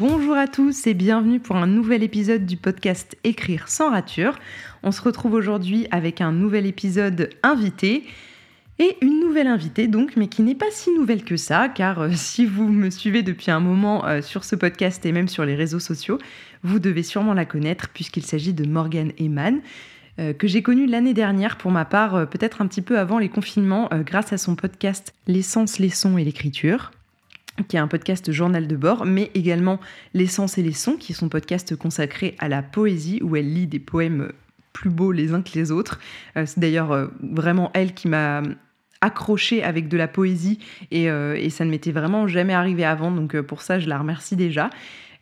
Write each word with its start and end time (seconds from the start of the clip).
bonjour 0.00 0.34
à 0.34 0.48
tous 0.48 0.86
et 0.86 0.94
bienvenue 0.94 1.40
pour 1.40 1.56
un 1.56 1.66
nouvel 1.66 2.02
épisode 2.02 2.46
du 2.46 2.56
podcast 2.56 3.18
Écrire 3.22 3.68
sans 3.68 3.90
rature. 3.90 4.38
On 4.82 4.92
se 4.92 5.02
retrouve 5.02 5.34
aujourd'hui 5.34 5.88
avec 5.90 6.22
un 6.22 6.32
nouvel 6.32 6.64
épisode 6.64 7.28
invité 7.42 8.04
et 8.78 8.96
une 9.02 9.20
nouvelle 9.20 9.46
invitée 9.46 9.88
donc, 9.88 10.16
mais 10.16 10.28
qui 10.28 10.40
n'est 10.40 10.54
pas 10.54 10.70
si 10.70 10.90
nouvelle 10.90 11.22
que 11.22 11.36
ça, 11.36 11.68
car 11.68 12.00
euh, 12.00 12.10
si 12.14 12.46
vous 12.46 12.66
me 12.66 12.88
suivez 12.88 13.22
depuis 13.22 13.50
un 13.50 13.60
moment 13.60 14.06
euh, 14.06 14.22
sur 14.22 14.44
ce 14.44 14.56
podcast 14.56 15.04
et 15.04 15.12
même 15.12 15.28
sur 15.28 15.44
les 15.44 15.54
réseaux 15.54 15.80
sociaux, 15.80 16.16
vous 16.62 16.78
devez 16.78 17.02
sûrement 17.02 17.34
la 17.34 17.44
connaître 17.44 17.90
puisqu'il 17.90 18.24
s'agit 18.24 18.54
de 18.54 18.66
Morgane 18.66 19.12
Eman. 19.20 19.60
Euh, 20.18 20.32
que 20.32 20.46
j'ai 20.46 20.62
connue 20.62 20.86
l'année 20.86 21.12
dernière 21.12 21.58
pour 21.58 21.72
ma 21.72 21.84
part, 21.84 22.26
peut-être 22.30 22.62
un 22.62 22.66
petit 22.66 22.80
peu 22.80 22.98
avant 22.98 23.18
les 23.18 23.28
confinements, 23.28 23.90
grâce 23.92 24.32
à 24.32 24.38
son 24.38 24.56
podcast 24.56 25.12
L'essence, 25.26 25.78
les 25.78 25.90
sons 25.90 26.16
et 26.16 26.24
l'écriture 26.24 26.90
qui 27.68 27.76
est 27.76 27.80
un 27.80 27.88
podcast 27.88 28.32
journal 28.32 28.66
de 28.66 28.76
bord, 28.76 29.04
mais 29.04 29.30
également 29.34 29.80
L'essence 30.14 30.58
et 30.58 30.62
les 30.62 30.72
sons, 30.72 30.96
qui 30.96 31.12
est 31.12 31.14
son 31.14 31.28
podcast 31.28 31.76
consacré 31.76 32.34
à 32.38 32.48
la 32.48 32.62
poésie, 32.62 33.20
où 33.22 33.36
elle 33.36 33.52
lit 33.52 33.66
des 33.66 33.78
poèmes 33.78 34.32
plus 34.72 34.90
beaux 34.90 35.12
les 35.12 35.32
uns 35.32 35.42
que 35.42 35.52
les 35.54 35.70
autres. 35.70 36.00
Euh, 36.36 36.44
c'est 36.46 36.60
d'ailleurs 36.60 36.92
euh, 36.92 37.06
vraiment 37.20 37.70
elle 37.74 37.94
qui 37.94 38.08
m'a 38.08 38.42
accroché 39.00 39.62
avec 39.62 39.88
de 39.88 39.96
la 39.96 40.08
poésie 40.08 40.58
euh, 40.92 41.34
et 41.34 41.48
ça 41.48 41.64
ne 41.64 41.70
m'était 41.70 41.92
vraiment 41.92 42.28
jamais 42.28 42.52
arrivé 42.52 42.84
avant, 42.84 43.10
donc 43.10 43.38
pour 43.40 43.62
ça 43.62 43.78
je 43.78 43.88
la 43.88 43.98
remercie 43.98 44.36
déjà. 44.36 44.68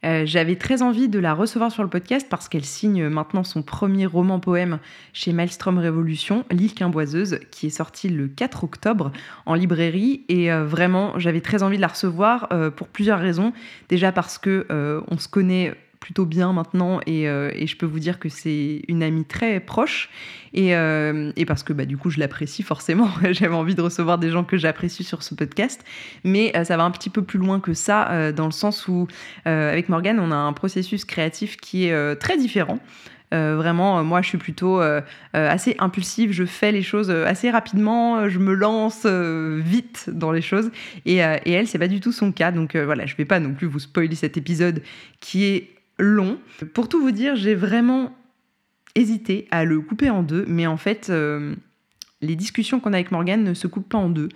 Euh, 0.04 0.24
j'avais 0.26 0.56
très 0.56 0.82
envie 0.82 1.08
de 1.08 1.18
la 1.18 1.34
recevoir 1.34 1.72
sur 1.72 1.82
le 1.82 1.88
podcast 1.88 2.26
parce 2.30 2.48
qu'elle 2.48 2.64
signe 2.64 3.08
maintenant 3.08 3.42
son 3.44 3.62
premier 3.62 4.06
roman 4.06 4.38
poème 4.38 4.78
chez 5.12 5.32
Maelstrom 5.32 5.78
Révolution, 5.78 6.44
L'île 6.50 6.74
quimboiseuse, 6.74 7.40
qui 7.50 7.66
est 7.66 7.70
sorti 7.70 8.08
le 8.08 8.28
4 8.28 8.64
octobre 8.64 9.12
en 9.46 9.54
librairie. 9.54 10.24
Et 10.28 10.52
euh, 10.52 10.64
vraiment, 10.64 11.18
j'avais 11.18 11.40
très 11.40 11.62
envie 11.62 11.76
de 11.76 11.82
la 11.82 11.88
recevoir 11.88 12.48
euh, 12.52 12.70
pour 12.70 12.88
plusieurs 12.88 13.18
raisons. 13.18 13.52
Déjà 13.88 14.12
parce 14.12 14.38
que 14.38 14.66
on 15.08 15.18
se 15.18 15.28
connaît 15.28 15.74
plutôt 16.08 16.24
bien 16.24 16.54
maintenant 16.54 17.00
euh, 17.06 17.50
et, 17.54 17.66
je 17.66 17.76
peux 17.76 17.84
vous 17.84 17.98
dire 17.98 18.18
que 18.18 18.30
c'est 18.30 18.80
une 18.88 19.02
amie 19.02 19.26
très 19.26 19.60
proche 19.60 20.08
et, 20.54 20.74
euh, 20.74 21.32
parce 21.46 21.62
que 21.62 21.74
bah, 21.74 21.84
du 21.84 21.98
coup 21.98 22.08
je 22.08 22.18
l'apprécie 22.18 22.62
forcément. 22.62 23.10
J'avais 23.30 23.54
envie 23.54 23.74
de 23.74 23.82
recevoir 23.82 24.16
des 24.16 24.30
gens 24.30 24.42
que 24.42 24.56
j'apprécie 24.56 25.04
sur 25.04 25.22
ce 25.22 25.34
podcast, 25.34 25.84
mais 26.24 26.56
euh, 26.56 26.64
ça 26.64 26.78
va 26.78 26.84
un 26.84 26.90
petit 26.92 27.10
peu 27.10 27.20
plus 27.20 27.38
loin 27.38 27.60
que 27.60 27.74
ça 27.74 28.32
dans 28.32 28.46
le 28.46 28.52
sens 28.52 28.88
où 28.88 29.06
avec 29.44 29.90
Morgane 29.90 30.18
on 30.18 30.32
a 30.32 30.36
un 30.36 30.54
processus 30.54 31.04
créatif 31.04 31.58
qui 31.58 31.84
est 31.84 32.16
très 32.16 32.38
différent. 32.38 32.78
vraiment, 33.30 34.02
moi, 34.02 34.22
je 34.22 34.28
suis 34.28 34.38
plutôt 34.38 34.80
assez 35.34 35.76
impulsive. 35.78 36.32
Je 36.32 36.46
fais 36.46 36.72
les 36.72 36.82
choses 36.82 37.10
assez 37.10 37.50
rapidement. 37.50 38.28
Je 38.30 38.38
me 38.38 38.54
lance 38.54 39.04
vite 39.04 40.08
dans 40.10 40.32
les 40.32 40.42
choses. 40.42 40.70
Et, 41.04 41.16
et 41.16 41.52
elle, 41.52 41.66
c'est 41.66 41.78
pas 41.78 41.88
du 41.88 42.00
tout 42.00 42.12
son 42.12 42.32
cas. 42.32 42.50
Donc 42.50 42.76
voilà, 42.76 43.04
je 43.04 43.14
vais 43.16 43.26
pas 43.26 43.40
non 43.40 43.52
plus 43.52 43.66
vous 43.66 43.80
spoiler 43.80 44.14
cet 44.14 44.38
épisode 44.38 44.82
qui 45.20 45.44
est 45.44 45.77
long. 45.98 46.38
Pour 46.74 46.88
tout 46.88 47.00
vous 47.00 47.10
dire, 47.10 47.36
j'ai 47.36 47.54
vraiment 47.54 48.16
hésité 48.94 49.46
à 49.50 49.64
le 49.64 49.80
couper 49.80 50.10
en 50.10 50.22
deux, 50.22 50.44
mais 50.48 50.66
en 50.66 50.76
fait, 50.76 51.08
euh, 51.10 51.54
les 52.20 52.36
discussions 52.36 52.80
qu'on 52.80 52.92
a 52.92 52.96
avec 52.96 53.12
Morgane 53.12 53.44
ne 53.44 53.54
se 53.54 53.66
coupent 53.66 53.88
pas 53.88 53.98
en 53.98 54.08
deux. 54.08 54.28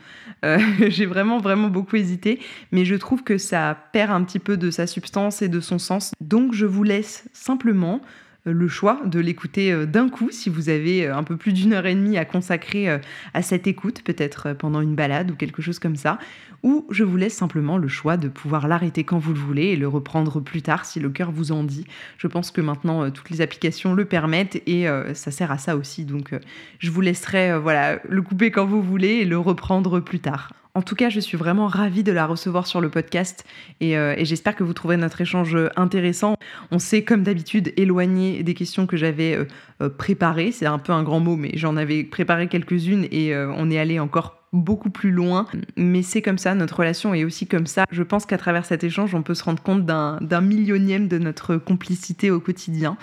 Euh, 0.45 0.59
j'ai 0.89 1.07
vraiment, 1.07 1.39
vraiment 1.39 1.69
beaucoup 1.69 1.97
hésité, 1.97 2.41
mais 2.71 2.85
je 2.85 2.95
trouve 2.95 3.25
que 3.25 3.39
ça 3.39 3.77
perd 3.93 4.13
un 4.13 4.23
petit 4.25 4.39
peu 4.39 4.57
de 4.57 4.71
sa 4.71 4.87
substance 4.87 5.43
et 5.43 5.49
de 5.49 5.61
son 5.61 5.79
sens. 5.79 6.13
Donc, 6.21 6.53
je 6.55 6.67
vous 6.67 6.85
laisse 6.85 7.29
simplement 7.33 8.01
le 8.45 8.69
choix 8.69 9.01
de 9.05 9.21
l'écouter 9.21 9.73
euh, 9.73 9.87
d'un 9.87 10.09
coup 10.09 10.31
si 10.31 10.51
vous 10.51 10.69
avez 10.69 11.07
euh, 11.07 11.17
un 11.17 11.23
peu 11.23 11.37
plus 11.37 11.53
d'une 11.53 11.73
heure 11.73 11.87
et 11.87 11.95
demie 11.95 12.19
à 12.19 12.25
consacrer 12.25 12.89
euh, 12.89 12.99
à 13.35 13.43
cette 13.43 13.67
écoute, 13.67 14.03
peut-être 14.03 14.53
pendant 14.55 14.81
une 14.81 14.95
balade 14.95 15.31
ou 15.31 15.37
quelque 15.37 15.63
chose 15.63 15.79
comme 15.79 15.97
ça, 15.97 16.19
ou 16.63 16.87
je 16.91 17.05
vous 17.05 17.17
laisse 17.17 17.35
simplement 17.35 17.79
le 17.79 17.89
choix 17.89 18.17
de 18.17 18.29
pouvoir 18.29 18.67
l'arrêter 18.67 19.05
quand 19.05 19.19
vous 19.19 19.33
le 19.33 19.39
voulez 19.39 19.67
et 19.67 19.77
le 19.77 19.89
reprendre 19.89 20.41
plus 20.41 20.63
tard 20.63 20.85
si 20.85 20.99
le 21.01 21.11
cœur 21.11 21.31
vous 21.31 21.53
en 21.53 21.65
dit. 21.65 21.87
Je 22.19 22.27
pense 22.27 22.51
que 22.51 22.61
maintenant 22.61 23.11
toutes 23.11 23.31
les 23.31 23.41
applications 23.41 23.95
le 23.95 24.05
permettent 24.05 24.63
et 24.67 24.87
ça 25.15 25.33
sert 25.33 25.51
à 25.51 25.59
ça 25.59 25.77
aussi. 25.77 26.05
Donc 26.05 26.33
je 26.79 26.91
vous 26.93 27.01
laisserai 27.01 27.59
voilà, 27.59 27.99
le 28.09 28.23
couper 28.23 28.53
quand 28.53 28.65
vous 28.65 28.81
voulez 28.81 29.09
et 29.09 29.25
le 29.25 29.39
reprendre 29.39 29.99
plus 29.99 30.21
tard. 30.21 30.62
En 30.75 30.81
tout 30.81 30.95
cas, 30.95 31.11
je 31.11 31.21
suis 31.21 31.37
vraiment 31.37 31.67
ravie 31.67 32.03
de 32.03 32.13
la 32.13 32.25
recevoir 32.25 32.67
sur 32.67 32.81
le 32.81 32.89
podcast 32.89 33.45
euh, 33.83 34.15
et, 34.17 34.25
j'espère 34.25 34.57
que 34.57 34.65
vous 34.65 34.73
trouverez 34.73 34.97
notre 34.97 35.21
échange 35.21 35.55
intéressant. 35.77 36.37
On 36.71 36.79
s'est, 36.79 37.05
comme 37.05 37.23
d'habitude, 37.23 37.75
éloigné 37.77 38.43
des 38.43 38.55
questions 38.55 38.87
que 38.87 38.97
j'avais 38.97 39.37
euh, 39.37 39.45
euh, 39.83 39.91
préparées. 39.91 40.51
C'est 40.51 40.65
un 40.65 40.79
peu 40.79 40.93
un 40.93 41.03
grand 41.03 41.21
mot, 41.21 41.37
mais 41.37 41.51
j'en 41.57 41.77
avais 41.77 42.05
préparé 42.05 42.49
quelques-unes 42.49 43.07
et 43.11 43.37
on 43.37 43.71
est 43.71 43.79
allé 43.79 44.01
encore 44.01 44.39
beaucoup 44.55 44.89
plus 44.89 45.11
loin. 45.11 45.47
Mais 45.77 46.03
c'est 46.03 46.23
comme 46.23 46.39
ça, 46.39 46.55
notre 46.55 46.79
relation 46.79 47.13
est 47.13 47.25
aussi 47.25 47.47
comme 47.47 47.67
ça. 47.67 47.85
Je 47.91 48.03
pense 48.03 48.25
qu'à 48.25 48.39
travers 48.39 48.65
cet 48.65 48.83
échange, 48.83 49.15
on 49.15 49.23
peut 49.23 49.35
se 49.35 49.45
rendre 49.45 49.63
compte 49.63 49.85
d'un 49.85 50.41
millionième 50.41 51.07
de 51.07 51.19
notre 51.19 51.57
complicité 51.57 52.31
au 52.31 52.41
quotidien. 52.41 52.97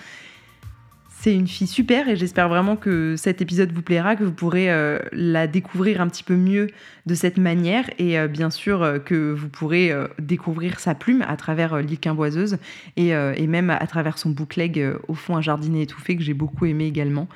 C'est 1.22 1.34
une 1.34 1.48
fille 1.48 1.66
super 1.66 2.08
et 2.08 2.16
j'espère 2.16 2.48
vraiment 2.48 2.76
que 2.76 3.14
cet 3.14 3.42
épisode 3.42 3.72
vous 3.72 3.82
plaira, 3.82 4.16
que 4.16 4.24
vous 4.24 4.32
pourrez 4.32 4.72
euh, 4.72 4.98
la 5.12 5.46
découvrir 5.46 6.00
un 6.00 6.08
petit 6.08 6.22
peu 6.22 6.34
mieux 6.34 6.68
de 7.04 7.14
cette 7.14 7.36
manière 7.36 7.84
et 7.98 8.18
euh, 8.18 8.26
bien 8.26 8.48
sûr 8.48 8.82
euh, 8.82 8.98
que 8.98 9.34
vous 9.34 9.50
pourrez 9.50 9.92
découvrir 10.18 10.80
sa 10.80 10.94
plume 10.94 11.22
à 11.28 11.36
travers 11.36 11.76
l'île 11.82 11.98
quimboiseuse 11.98 12.56
et, 12.96 13.12
même 13.46 13.68
à 13.68 13.86
travers 13.86 14.16
son 14.16 14.30
bookleg 14.30 14.82
au 15.08 15.14
fond 15.14 15.36
un 15.36 15.42
jardinet 15.42 15.82
étouffé 15.82 16.16
que 16.16 16.22
j'ai 16.22 16.32
beaucoup 16.32 16.64
aimé 16.64 16.86
également. 16.86 17.28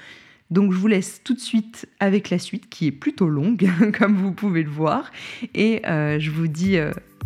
Donc 0.50 0.72
je 0.72 0.78
vous 0.78 0.88
laisse 0.88 1.20
tout 1.22 1.34
de 1.34 1.40
suite 1.40 1.86
avec 2.00 2.30
la 2.30 2.38
suite 2.38 2.70
qui 2.70 2.86
est 2.86 2.92
plutôt 2.92 3.28
longue 3.28 3.68
comme 3.98 4.16
vous 4.16 4.32
pouvez 4.32 4.62
le 4.62 4.70
voir 4.70 5.12
et 5.54 5.82
je 5.84 6.30
vous 6.30 6.46
dis 6.46 6.78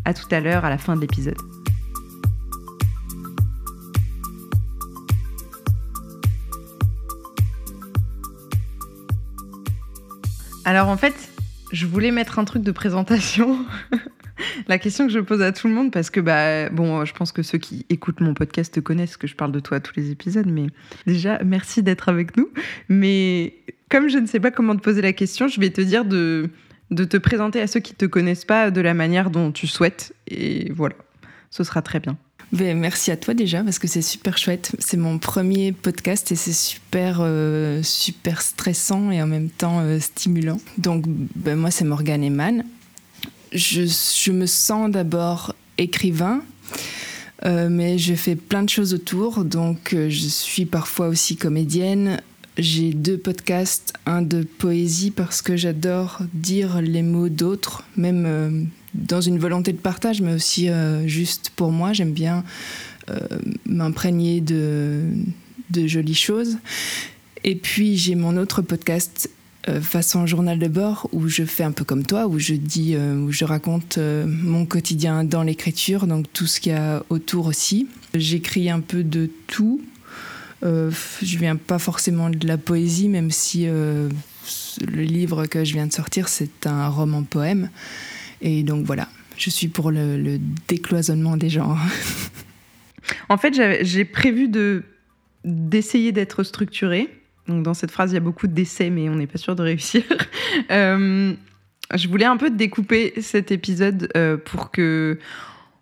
à 0.05 0.13
tout 0.13 0.29
à 0.33 0.41
l'heure 0.41 0.65
à 0.65 0.71
la 0.71 0.79
fin 0.79 0.97
de 0.97 1.03
l'épisode. 1.03 1.39
Alors 10.69 10.89
en 10.89 10.99
fait, 10.99 11.31
je 11.73 11.87
voulais 11.87 12.11
mettre 12.11 12.39
un 12.39 12.45
truc 12.45 12.63
de 12.63 12.73
présentation. 12.73 13.65
La 14.69 14.79
question 14.79 15.07
que 15.07 15.13
je 15.15 15.19
pose 15.19 15.41
à 15.41 15.51
tout 15.51 15.67
le 15.67 15.73
monde, 15.73 15.91
parce 15.91 16.11
que 16.11 16.21
bah 16.21 16.69
bon, 16.69 17.07
je 17.07 17.15
pense 17.15 17.33
que 17.33 17.43
ceux 17.43 17.57
qui 17.57 17.87
écoutent 17.89 18.21
mon 18.21 18.35
podcast 18.35 18.79
connaissent 18.83 19.17
que 19.17 19.27
je 19.27 19.35
parle 19.35 19.51
de 19.51 19.61
toi 19.61 19.79
à 19.79 19.81
tous 19.81 19.95
les 19.97 20.11
épisodes, 20.11 20.47
mais 20.47 20.67
déjà 21.07 21.43
merci 21.43 21.83
d'être 21.83 22.11
avec 22.11 22.37
nous. 22.37 22.51
Mais 22.91 23.55
comme 23.89 24.11
je 24.11 24.19
ne 24.19 24.27
sais 24.27 24.41
pas 24.41 24.51
comment 24.51 24.77
te 24.77 24.83
poser 24.83 25.01
la 25.01 25.15
question, 25.15 25.49
je 25.49 25.59
vais 25.59 25.71
te 25.71 25.81
dire 25.81 26.05
de 26.05 26.51
de 26.91 27.05
te 27.05 27.17
présenter 27.17 27.63
à 27.63 27.67
ceux 27.67 27.81
qui 27.81 27.95
te 27.95 28.05
connaissent 28.05 28.45
pas 28.45 28.71
de 28.71 28.83
la 28.83 28.93
manière 28.93 29.31
dont 29.31 29.53
tu 29.53 29.67
souhaites, 29.67 30.15
et 30.27 30.71
voilà, 30.71 30.97
ce 31.49 31.65
sera 31.65 31.81
très 31.81 31.99
bien. 31.99 32.19
Ben, 32.51 32.79
merci 32.79 33.11
à 33.11 33.17
toi 33.17 33.35
déjà 33.35 33.63
parce 33.63 33.79
que 33.79 33.87
c'est 33.87 34.03
super 34.03 34.39
chouette. 34.39 34.73
C'est 34.79 34.97
mon 34.97 35.19
premier 35.19 35.73
podcast 35.73 36.33
et 36.33 36.37
c'est 36.37 36.55
super 36.55 37.19
euh, 37.21 37.83
super 37.83 38.41
stressant 38.41 39.11
et 39.11 39.21
en 39.21 39.27
même 39.27 39.51
temps 39.51 39.81
euh, 39.81 40.01
stimulant. 40.01 40.59
Donc 40.79 41.05
ben, 41.07 41.57
moi 41.57 41.71
c'est 41.71 41.85
Morgane 41.85 42.25
Eman. 42.25 42.65
Je, 43.53 43.83
je 43.85 44.33
me 44.33 44.47
sens 44.47 44.91
d'abord 44.91 45.55
écrivain, 45.77 46.43
euh, 47.45 47.69
mais 47.71 47.99
je 47.99 48.15
fais 48.15 48.35
plein 48.35 48.63
de 48.63 48.71
choses 48.71 48.95
autour. 48.95 49.45
Donc 49.45 49.91
je 49.93 50.29
suis 50.29 50.65
parfois 50.65 51.09
aussi 51.09 51.37
comédienne. 51.37 52.21
J'ai 52.57 52.93
deux 52.93 53.19
podcasts, 53.19 53.93
un 54.07 54.23
de 54.23 54.43
poésie 54.43 55.11
parce 55.11 55.43
que 55.43 55.55
j'adore 55.55 56.21
dire 56.33 56.81
les 56.81 57.03
mots 57.03 57.29
d'autres, 57.29 57.85
même 57.97 58.69
dans 58.95 59.21
une 59.21 59.39
volonté 59.39 59.73
de 59.73 59.79
partage, 59.79 60.21
mais 60.21 60.33
aussi 60.33 60.69
euh, 60.69 61.07
juste 61.07 61.51
pour 61.55 61.73
moi. 61.73 61.93
J'aime 61.93 62.13
bien 62.13 62.45
euh, 63.11 63.19
m'imprégner 63.67 64.41
de, 64.41 65.13
jolies 65.75 66.15
choses. 66.15 66.59
Et 67.45 67.55
puis 67.55 67.97
j'ai 67.97 68.15
mon 68.15 68.37
autre 68.37 68.63
podcast 68.63 69.31
euh, 69.69 69.81
façon 69.81 70.27
journal 70.27 70.59
de 70.59 70.69
bord 70.69 71.09
où 71.13 71.29
je 71.29 71.45
fais 71.45 71.63
un 71.63 71.73
peu 71.73 71.85
comme 71.85 72.05
toi, 72.05 72.27
où 72.27 72.39
je 72.39 72.55
dis, 72.55 72.97
où 72.97 73.31
je 73.31 73.45
raconte 73.45 73.99
mon 73.99 74.67
quotidien 74.67 75.25
dans 75.25 75.43
l'écriture, 75.43 76.07
donc 76.07 76.27
tout 76.33 76.47
ce 76.47 76.61
qu'il 76.61 76.73
y 76.73 76.75
a 76.75 77.03
autour 77.11 77.47
aussi. 77.47 77.89
J'écris 78.15 78.71
un 78.71 78.81
peu 78.81 79.05
de 79.05 79.31
tout. 79.47 79.81
je 80.63 81.39
viens 81.39 81.57
pas 81.57 81.79
forcément 81.79 82.31
de 82.31 82.47
la 82.47 82.57
poésie, 82.57 83.09
même 83.09 83.31
si 83.31 83.67
le 83.67 85.03
livre 85.03 85.47
que 85.47 85.65
je 85.65 85.75
viens 85.75 85.87
de 85.87 85.93
sortir, 85.93 86.29
c'est 86.29 86.67
un 86.67 86.89
roman 86.89 87.23
poème. 87.23 87.69
Et 88.41 88.63
donc 88.63 88.85
voilà, 88.85 89.09
je 89.37 89.51
suis 89.51 89.69
pour 89.69 89.91
le, 89.91 90.39
décloisonnement 90.69 91.37
des 91.37 91.51
genres. 91.51 91.79
en 93.29 93.37
fait, 93.37 93.83
j'ai 93.83 94.05
prévu 94.05 94.49
de 94.49 94.85
d'essayer 95.45 96.13
d'être 96.13 96.43
structurée. 96.43 97.09
Donc 97.47 97.63
dans 97.63 97.75
cette 97.75 97.91
phrase, 97.91 98.11
il 98.11 98.15
y 98.15 98.19
a 98.19 98.21
beaucoup 98.21 98.49
d'essais, 98.49 98.91
mais 98.91 99.09
on 99.09 99.15
n'est 99.15 99.27
pas 99.27 99.39
sûr 99.39 99.55
de 99.55 99.63
réussir. 99.63 100.03
Euh, 100.71 101.35
je 101.95 102.09
voulais 102.09 102.25
un 102.25 102.39
peu 102.39 102.49
découper 102.49 103.13
cet 103.21 103.53
épisode 103.53 104.11
euh, 104.17 104.39
pour 104.39 104.71
que 104.71 105.19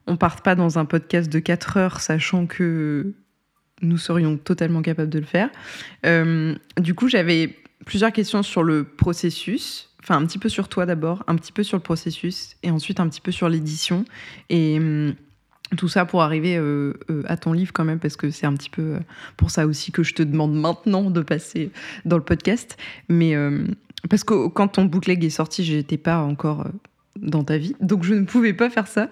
on 0.08 0.16
parte 0.16 0.44
pas 0.44 0.54
dans 0.54 0.78
un 0.78 0.84
podcast 0.84 1.32
de 1.32 1.38
4 1.38 1.76
heures, 1.76 2.00
sachant 2.00 2.46
que 2.46 3.14
nous 3.82 3.98
serions 3.98 4.36
totalement 4.36 4.82
capables 4.82 5.10
de 5.10 5.18
le 5.18 5.26
faire. 5.26 5.50
Euh, 6.04 6.54
du 6.78 6.94
coup, 6.94 7.08
j'avais 7.08 7.56
plusieurs 7.84 8.12
questions 8.12 8.42
sur 8.42 8.62
le 8.62 8.84
processus, 8.84 9.90
enfin 10.06 10.22
un 10.22 10.26
petit 10.26 10.38
peu 10.38 10.48
sur 10.48 10.68
toi 10.68 10.86
d'abord, 10.86 11.24
un 11.26 11.34
petit 11.36 11.52
peu 11.52 11.62
sur 11.62 11.76
le 11.76 11.82
processus 11.82 12.56
et 12.62 12.70
ensuite 12.70 13.00
un 13.00 13.08
petit 13.08 13.20
peu 13.20 13.32
sur 13.32 13.48
l'édition. 13.48 14.04
Et 14.50 14.78
hum, 14.78 15.14
tout 15.76 15.88
ça 15.88 16.04
pour 16.04 16.22
arriver 16.22 16.60
à 17.24 17.36
ton 17.36 17.52
livre 17.52 17.72
quand 17.72 17.84
même, 17.84 17.98
parce 17.98 18.16
que 18.16 18.30
c'est 18.30 18.46
un 18.46 18.54
petit 18.54 18.70
peu 18.70 18.98
pour 19.36 19.50
ça 19.50 19.66
aussi 19.66 19.90
que 19.90 20.04
je 20.04 20.14
te 20.14 20.22
demande 20.22 20.54
maintenant 20.54 21.10
de 21.10 21.20
passer 21.22 21.72
dans 22.04 22.16
le 22.16 22.22
podcast. 22.22 22.76
Mais 23.08 23.34
parce 24.08 24.22
que 24.22 24.46
quand 24.46 24.68
ton 24.68 24.84
bootleg 24.84 25.24
est 25.24 25.30
sorti, 25.30 25.64
j'étais 25.64 25.96
pas 25.96 26.18
encore 26.18 26.68
dans 27.20 27.44
ta 27.44 27.58
vie, 27.58 27.74
donc 27.80 28.04
je 28.04 28.14
ne 28.14 28.24
pouvais 28.24 28.52
pas 28.52 28.70
faire 28.70 28.86
ça. 28.86 29.10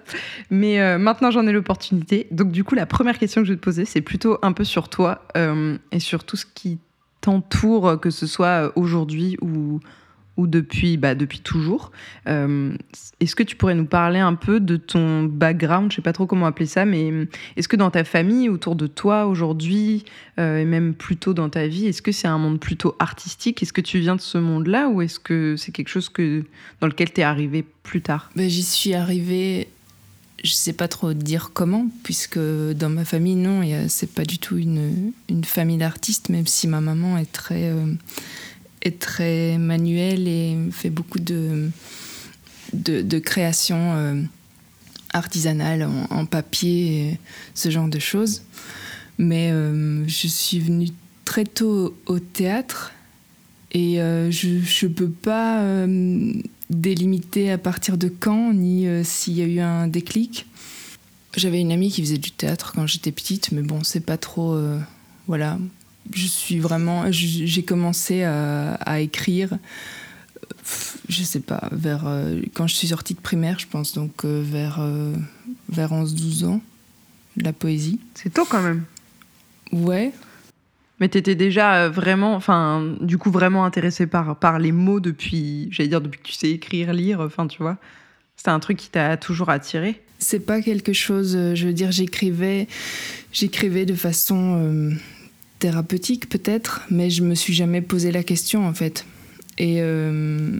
Mais 0.50 0.80
euh, 0.80 0.98
maintenant 0.98 1.30
j'en 1.30 1.46
ai 1.46 1.52
l'opportunité. 1.52 2.26
Donc 2.30 2.50
du 2.50 2.64
coup, 2.64 2.74
la 2.74 2.86
première 2.86 3.18
question 3.18 3.42
que 3.42 3.48
je 3.48 3.52
vais 3.52 3.58
te 3.58 3.64
poser, 3.64 3.84
c'est 3.84 4.00
plutôt 4.00 4.38
un 4.42 4.52
peu 4.52 4.64
sur 4.64 4.88
toi 4.88 5.22
euh, 5.36 5.78
et 5.92 6.00
sur 6.00 6.24
tout 6.24 6.36
ce 6.36 6.46
qui 6.46 6.78
t'entoure, 7.20 7.98
que 8.00 8.10
ce 8.10 8.26
soit 8.26 8.72
aujourd'hui 8.76 9.36
ou, 9.40 9.80
ou 10.36 10.46
depuis, 10.46 10.96
bah, 10.96 11.14
depuis 11.14 11.40
toujours. 11.40 11.92
Euh, 12.26 12.76
est-ce 13.20 13.36
que 13.36 13.42
tu 13.42 13.56
pourrais 13.56 13.74
nous 13.74 13.86
parler 13.86 14.18
un 14.18 14.34
peu 14.34 14.60
de 14.60 14.76
ton 14.76 15.24
background 15.24 15.90
Je 15.90 15.96
sais 15.96 16.02
pas 16.02 16.12
trop 16.12 16.26
comment 16.26 16.46
appeler 16.46 16.66
ça, 16.66 16.84
mais 16.84 17.12
est-ce 17.56 17.68
que 17.68 17.76
dans 17.76 17.90
ta 17.90 18.04
famille, 18.04 18.48
autour 18.48 18.74
de 18.76 18.86
toi 18.86 19.26
aujourd'hui, 19.26 20.04
euh, 20.38 20.58
et 20.58 20.64
même 20.64 20.94
plutôt 20.94 21.34
dans 21.34 21.48
ta 21.48 21.66
vie, 21.66 21.86
est-ce 21.86 22.02
que 22.02 22.12
c'est 22.12 22.28
un 22.28 22.38
monde 22.38 22.58
plutôt 22.58 22.96
artistique? 22.98 23.62
Est-ce 23.62 23.72
que 23.72 23.80
tu 23.80 23.98
viens 24.00 24.16
de 24.16 24.20
ce 24.20 24.38
monde-là 24.38 24.88
ou 24.88 25.02
est-ce 25.02 25.20
que 25.20 25.56
c'est 25.56 25.72
quelque 25.72 25.88
chose 25.88 26.08
que, 26.08 26.44
dans 26.80 26.88
lequel 26.88 27.12
tu 27.12 27.20
es 27.20 27.24
arrivé 27.24 27.64
plus 27.82 28.02
tard? 28.02 28.30
Ben, 28.34 28.48
J'y 28.48 28.62
suis 28.62 28.94
arrivée 28.94 29.68
je 30.44 30.52
sais 30.52 30.74
pas 30.74 30.88
trop 30.88 31.14
dire 31.14 31.50
comment, 31.54 31.88
puisque 32.02 32.38
dans 32.38 32.90
ma 32.90 33.06
famille, 33.06 33.34
non, 33.34 33.62
c'est 33.88 34.12
pas 34.12 34.24
du 34.24 34.38
tout 34.38 34.58
une, 34.58 35.12
une 35.30 35.44
famille 35.44 35.78
d'artistes, 35.78 36.28
même 36.28 36.46
si 36.46 36.68
ma 36.68 36.82
maman 36.82 37.16
est 37.16 37.32
très, 37.32 37.70
euh, 37.70 37.86
est 38.84 38.98
très 38.98 39.58
manuel 39.58 40.28
et 40.28 40.56
fait 40.70 40.90
beaucoup 40.90 41.18
de, 41.18 41.70
de, 42.72 43.18
créations 43.18 43.94
euh, 43.94 44.22
artisanales 45.12 45.88
en, 46.10 46.26
papier, 46.26 47.18
ce 47.54 47.70
genre 47.70 47.88
de 47.88 47.98
choses. 47.98 48.42
Mais 49.18 49.50
euh, 49.50 50.06
je 50.06 50.26
suis 50.26 50.60
venue 50.60 50.88
très 51.24 51.44
tôt 51.44 51.96
au 52.06 52.18
théâtre 52.18 52.92
et 53.72 54.00
euh, 54.00 54.30
je 54.30 54.86
ne 54.86 54.92
peux 54.92 55.10
pas 55.10 55.62
délimiter 56.70 57.50
à 57.50 57.58
partir 57.58 57.96
de 57.96 58.08
quand 58.08 58.52
ni 58.52 58.86
s'il 59.04 59.34
y 59.34 59.42
a 59.42 59.46
eu 59.46 59.60
un 59.60 59.88
déclic. 59.88 60.46
J'avais 61.36 61.60
une 61.60 61.72
amie 61.72 61.90
qui 61.90 62.00
faisait 62.00 62.18
du 62.18 62.30
théâtre 62.30 62.72
quand 62.74 62.86
j'étais 62.86 63.10
petite, 63.10 63.50
mais 63.50 63.62
bon, 63.62 63.82
c'est 63.82 64.04
pas 64.04 64.16
trop. 64.16 64.56
voilà, 65.26 65.58
je 66.12 66.26
suis 66.26 66.58
vraiment. 66.58 67.04
J'ai 67.10 67.62
commencé 67.62 68.22
à, 68.24 69.00
écrire, 69.00 69.50
je 71.08 71.22
sais 71.22 71.40
pas, 71.40 71.68
vers. 71.72 72.06
Euh, 72.06 72.40
quand 72.54 72.66
je 72.66 72.74
suis 72.74 72.88
sortie 72.88 73.14
de 73.14 73.20
primaire, 73.20 73.58
je 73.58 73.66
pense, 73.66 73.94
donc 73.94 74.24
euh, 74.24 74.42
vers, 74.44 74.78
euh, 74.80 75.14
vers 75.68 75.92
11-12 75.92 76.44
ans, 76.46 76.60
la 77.36 77.52
poésie. 77.52 78.00
C'est 78.14 78.32
tôt 78.32 78.44
quand 78.48 78.62
même. 78.62 78.84
Ouais. 79.72 80.12
Mais 81.00 81.08
tu 81.08 81.18
étais 81.18 81.34
déjà 81.34 81.88
vraiment, 81.88 82.34
enfin, 82.34 82.94
du 83.00 83.18
coup, 83.18 83.30
vraiment 83.30 83.64
intéressée 83.64 84.06
par, 84.06 84.36
par 84.36 84.58
les 84.58 84.72
mots 84.72 85.00
depuis, 85.00 85.68
j'allais 85.72 85.88
dire, 85.88 86.00
depuis 86.00 86.20
que 86.20 86.26
tu 86.28 86.34
sais 86.34 86.50
écrire, 86.50 86.92
lire, 86.92 87.20
enfin, 87.20 87.46
tu 87.46 87.60
vois. 87.60 87.78
C'était 88.36 88.50
un 88.50 88.60
truc 88.60 88.76
qui 88.76 88.90
t'a 88.90 89.16
toujours 89.16 89.48
attiré 89.48 90.02
C'est 90.18 90.40
pas 90.40 90.60
quelque 90.60 90.92
chose, 90.92 91.36
je 91.54 91.66
veux 91.66 91.72
dire, 91.72 91.90
j'écrivais, 91.90 92.68
j'écrivais 93.32 93.86
de 93.86 93.94
façon 93.94 94.92
thérapeutique 95.58 96.28
peut-être, 96.28 96.82
mais 96.90 97.10
je 97.10 97.22
me 97.22 97.34
suis 97.34 97.54
jamais 97.54 97.80
posé 97.80 98.12
la 98.12 98.22
question 98.22 98.66
en 98.66 98.74
fait. 98.74 99.06
Et, 99.58 99.76
euh, 99.78 100.58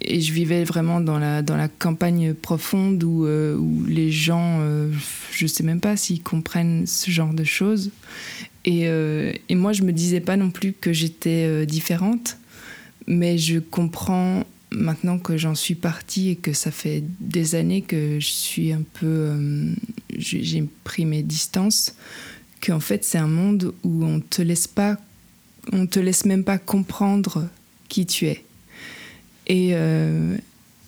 et 0.00 0.20
je 0.20 0.32
vivais 0.32 0.64
vraiment 0.64 1.00
dans 1.00 1.18
la, 1.18 1.42
dans 1.42 1.56
la 1.56 1.68
campagne 1.68 2.34
profonde 2.34 3.02
où, 3.04 3.26
euh, 3.26 3.56
où 3.56 3.84
les 3.86 4.10
gens, 4.10 4.58
euh, 4.60 4.90
je 5.32 5.46
sais 5.46 5.62
même 5.62 5.80
pas 5.80 5.96
s'ils 5.96 6.22
comprennent 6.22 6.86
ce 6.86 7.10
genre 7.10 7.34
de 7.34 7.44
choses. 7.44 7.90
Et, 8.66 8.84
et, 9.50 9.54
moi, 9.56 9.74
je 9.74 9.82
me 9.82 9.92
disais 9.92 10.20
pas 10.20 10.38
non 10.38 10.48
plus 10.48 10.72
que 10.72 10.90
j'étais 10.90 11.66
différente, 11.66 12.38
mais 13.06 13.36
je 13.36 13.58
comprends 13.58 14.42
maintenant 14.70 15.18
que 15.18 15.36
j'en 15.36 15.54
suis 15.54 15.74
partie 15.74 16.30
et 16.30 16.36
que 16.36 16.54
ça 16.54 16.70
fait 16.70 17.04
des 17.20 17.56
années 17.56 17.82
que 17.82 18.18
je 18.20 18.26
suis 18.26 18.72
un 18.72 18.80
peu. 18.94 19.32
j'ai 20.16 20.64
pris 20.82 21.04
mes 21.04 21.22
distances 21.22 21.94
qu'en 22.64 22.80
fait 22.80 23.04
c'est 23.04 23.18
un 23.18 23.28
monde 23.28 23.74
où 23.84 24.04
on 24.04 24.20
te 24.20 24.42
laisse 24.42 24.66
pas, 24.66 24.96
on 25.72 25.86
te 25.86 25.98
laisse 25.98 26.24
même 26.24 26.44
pas 26.44 26.58
comprendre 26.58 27.48
qui 27.88 28.06
tu 28.06 28.26
es. 28.26 28.44
Et, 29.46 29.70
euh, 29.72 30.36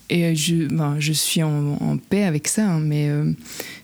et 0.08 0.34
je, 0.34 0.66
ben, 0.66 0.96
je 0.98 1.12
suis 1.12 1.42
en, 1.42 1.98
paix 2.08 2.24
avec 2.24 2.48
ça, 2.48 2.68
hein, 2.68 2.80
mais 2.80 3.08
euh, 3.08 3.32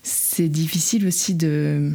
c'est 0.03 0.49
difficile 0.49 1.07
aussi 1.07 1.35
de 1.35 1.93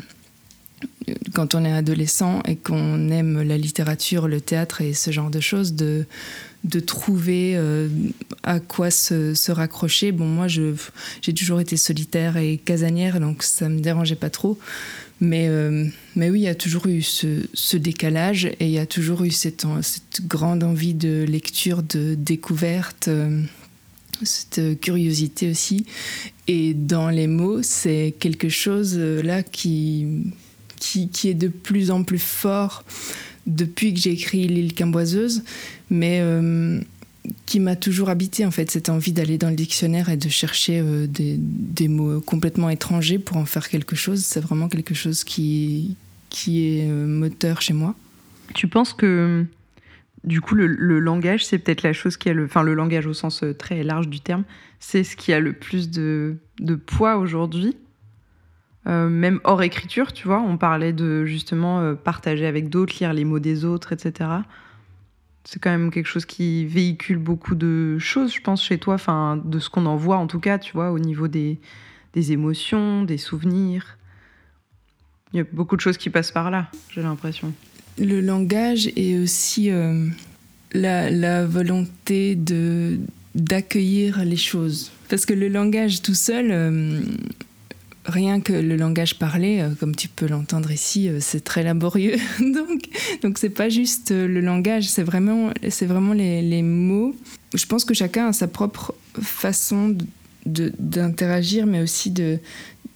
quand 1.34 1.56
on 1.56 1.64
est 1.64 1.72
adolescent 1.72 2.42
et 2.46 2.56
qu'on 2.56 3.10
aime 3.10 3.42
la 3.42 3.58
littérature, 3.58 4.28
le 4.28 4.42
théâtre 4.42 4.82
et 4.82 4.94
ce 4.94 5.12
genre 5.12 5.30
de 5.30 5.40
choses, 5.40 5.74
de, 5.74 6.06
de 6.66 6.80
trouver 6.80 7.54
euh, 7.56 7.88
à 8.44 8.60
quoi 8.60 8.92
se, 8.92 9.34
se, 9.34 9.52
raccrocher. 9.52 10.12
Bon, 10.12 10.26
moi, 10.26 10.48
j'ai 10.48 11.34
toujours 11.34 11.62
été 11.62 11.78
solitaire 11.78 12.38
et 12.38 12.58
casanière, 12.58 13.20
donc 13.20 13.44
ça 13.44 13.70
me 13.70 13.80
dérangeait 13.80 14.16
pas 14.16 14.30
trop. 14.30 14.60
Mais, 15.20 15.48
euh, 15.48 15.86
mais 16.16 16.30
oui, 16.30 16.42
il 16.42 16.44
y 16.44 16.48
a 16.48 16.56
toujours 16.56 16.86
eu 16.88 17.02
ce, 17.02 17.78
décalage 17.78 18.46
et 18.46 18.66
il 18.66 18.70
y 18.70 18.78
a 18.78 18.86
toujours 18.86 19.24
eu 19.24 19.32
cette, 19.32 19.66
grande 20.28 20.64
envie 20.64 20.94
de 20.94 21.26
lecture, 21.28 21.82
de 21.82 22.16
découverte, 22.16 23.08
euh, 23.08 23.42
cette 24.24 24.80
curiosité 24.80 25.50
aussi. 25.50 25.86
Et 26.48 26.74
dans 26.74 27.10
les 27.10 27.28
mots, 27.28 27.64
c'est 27.64 28.14
quelque 28.20 28.50
chose 28.50 28.96
euh, 28.98 29.22
là 29.24 29.42
qui, 29.42 30.06
qui, 30.80 31.10
qui, 31.10 31.30
est 31.30 31.36
de 31.36 31.48
plus 31.48 31.90
en 31.90 32.04
plus 32.04 32.20
fort 32.20 32.84
depuis 33.48 33.94
que 33.94 34.00
j'ai 34.00 34.12
écrit 34.12 34.48
L'île 34.48 34.74
Quimboiseuse. 34.74 35.44
Mais 35.90 36.22
qui 37.46 37.60
m'a 37.60 37.76
toujours 37.76 38.10
habité 38.10 38.46
en 38.46 38.52
fait, 38.52 38.70
cette 38.72 38.90
envie 38.90 39.14
d'aller 39.14 39.38
dans 39.38 39.50
le 39.50 39.56
dictionnaire 39.56 40.10
et 40.10 40.18
de 40.18 40.30
chercher 40.30 40.80
euh, 40.80 41.08
des, 41.08 41.88
mots 41.88 42.22
complètement 42.22 42.70
étrangers 42.70 43.20
pour 43.20 43.38
en 43.38 43.46
faire 43.46 43.70
quelque 43.70 43.96
chose. 43.96 44.24
C'est 44.24 44.40
vraiment 44.40 44.68
quelque 44.68 44.94
chose 44.94 45.24
qui, 45.24 45.96
qui 46.30 46.68
est 46.68 46.90
euh, 46.90 47.06
moteur 47.06 47.62
chez 47.62 47.74
moi. 47.74 47.96
Tu 48.54 48.68
penses 48.68 48.94
que 48.94 49.46
du 50.24 50.42
coup 50.42 50.56
le, 50.56 51.00
langage, 51.00 51.46
c'est 51.46 51.60
peut-être 51.60 51.84
la 51.84 51.94
chose 51.94 52.18
qui 52.18 52.30
a 52.30 52.34
le, 52.34 52.46
enfin 52.46 52.64
le 52.64 52.74
langage 52.74 53.08
au 53.08 53.14
sens 53.14 53.44
euh, 53.44 53.54
très 53.54 53.84
large 53.84 54.08
du 54.08 54.20
terme, 54.20 54.44
c'est 54.80 55.04
ce 55.04 55.16
qui 55.16 55.34
a 55.34 55.40
le 55.40 55.54
plus 55.54 55.90
de, 55.90 56.38
de 56.60 56.76
poids 56.76 57.18
aujourd'hui. 57.18 57.76
même 58.86 59.42
hors 59.44 59.64
écriture, 59.64 60.14
tu 60.14 60.28
vois, 60.28 60.40
on 60.40 60.58
parlait 60.58 60.94
de 60.94 61.26
justement 61.26 61.94
partager 61.96 62.46
avec 62.46 62.70
d'autres, 62.70 62.96
lire 63.00 63.12
les 63.12 63.26
mots 63.26 63.40
des 63.40 63.66
autres, 63.66 63.92
etc 63.92 64.28
c'est 65.48 65.60
quand 65.60 65.70
même 65.70 65.92
quelque 65.92 66.08
chose 66.08 66.26
qui 66.26 66.66
véhicule 66.66 67.18
beaucoup 67.18 67.56
de 67.56 67.98
choses, 68.00 68.34
je 68.34 68.42
pense, 68.42 68.62
chez 68.62 68.78
toi, 68.78 68.96
enfin, 68.96 69.42
de 69.46 69.60
ce 69.60 69.70
qu'on 69.70 69.86
en 69.86 69.96
voit 69.96 70.18
en 70.18 70.28
tout 70.28 70.42
cas, 70.42 70.60
tu 70.60 70.74
vois, 70.74 70.92
au 70.92 71.00
niveau 71.00 71.30
des, 71.30 71.58
des 72.14 72.34
émotions, 72.34 73.04
des 73.04 73.18
souvenirs. 73.18 73.98
Il 75.32 75.38
y 75.38 75.40
a 75.40 75.46
beaucoup 75.54 75.78
de 75.78 75.82
choses 75.82 75.96
qui 75.96 76.10
passent 76.10 76.34
par 76.34 76.52
là, 76.52 76.70
j'ai 76.90 77.02
l'impression. 77.02 77.54
Le 77.98 78.20
langage 78.20 78.92
est 78.98 79.18
aussi 79.18 79.72
euh, 79.72 80.10
la, 80.74 81.10
la, 81.10 81.46
volonté 81.46 82.38
d'accueillir 83.34 84.26
les 84.26 84.36
choses. 84.36 84.92
Parce 85.08 85.26
que 85.26 85.34
le 85.34 85.48
langage 85.48 86.02
tout 86.02 86.14
seul, 86.14 86.52
euh, 86.52 87.02
rien 88.08 88.40
que 88.40 88.54
le 88.54 88.76
langage 88.78 89.20
parlé, 89.20 89.60
euh, 89.60 89.70
comme 89.80 89.96
tu 89.96 90.08
peux 90.08 90.28
l'entendre 90.28 90.72
ici, 90.72 91.10
euh, 91.10 91.20
c'est 91.20 91.44
très 91.44 91.64
laborieux. 91.64 92.16
donc, 92.40 92.90
donc 93.22 93.38
c'est 93.38 93.50
pas 93.50 93.70
juste 93.70 94.12
euh, 94.12 94.28
le 94.28 94.42
langage, 94.42 94.90
c'est 94.90 95.04
vraiment, 95.04 95.52
c'est 95.70 95.86
vraiment 95.86 96.14
les, 96.14 96.62
mots. 96.62 97.16
Je 97.54 97.66
pense 97.66 97.86
que 97.86 97.94
chacun 97.94 98.28
a 98.28 98.34
sa 98.34 98.48
propre 98.48 98.96
façon 99.22 99.96
d'interagir, 100.46 101.66
mais 101.66 101.82
aussi 101.82 102.10
de 102.10 102.40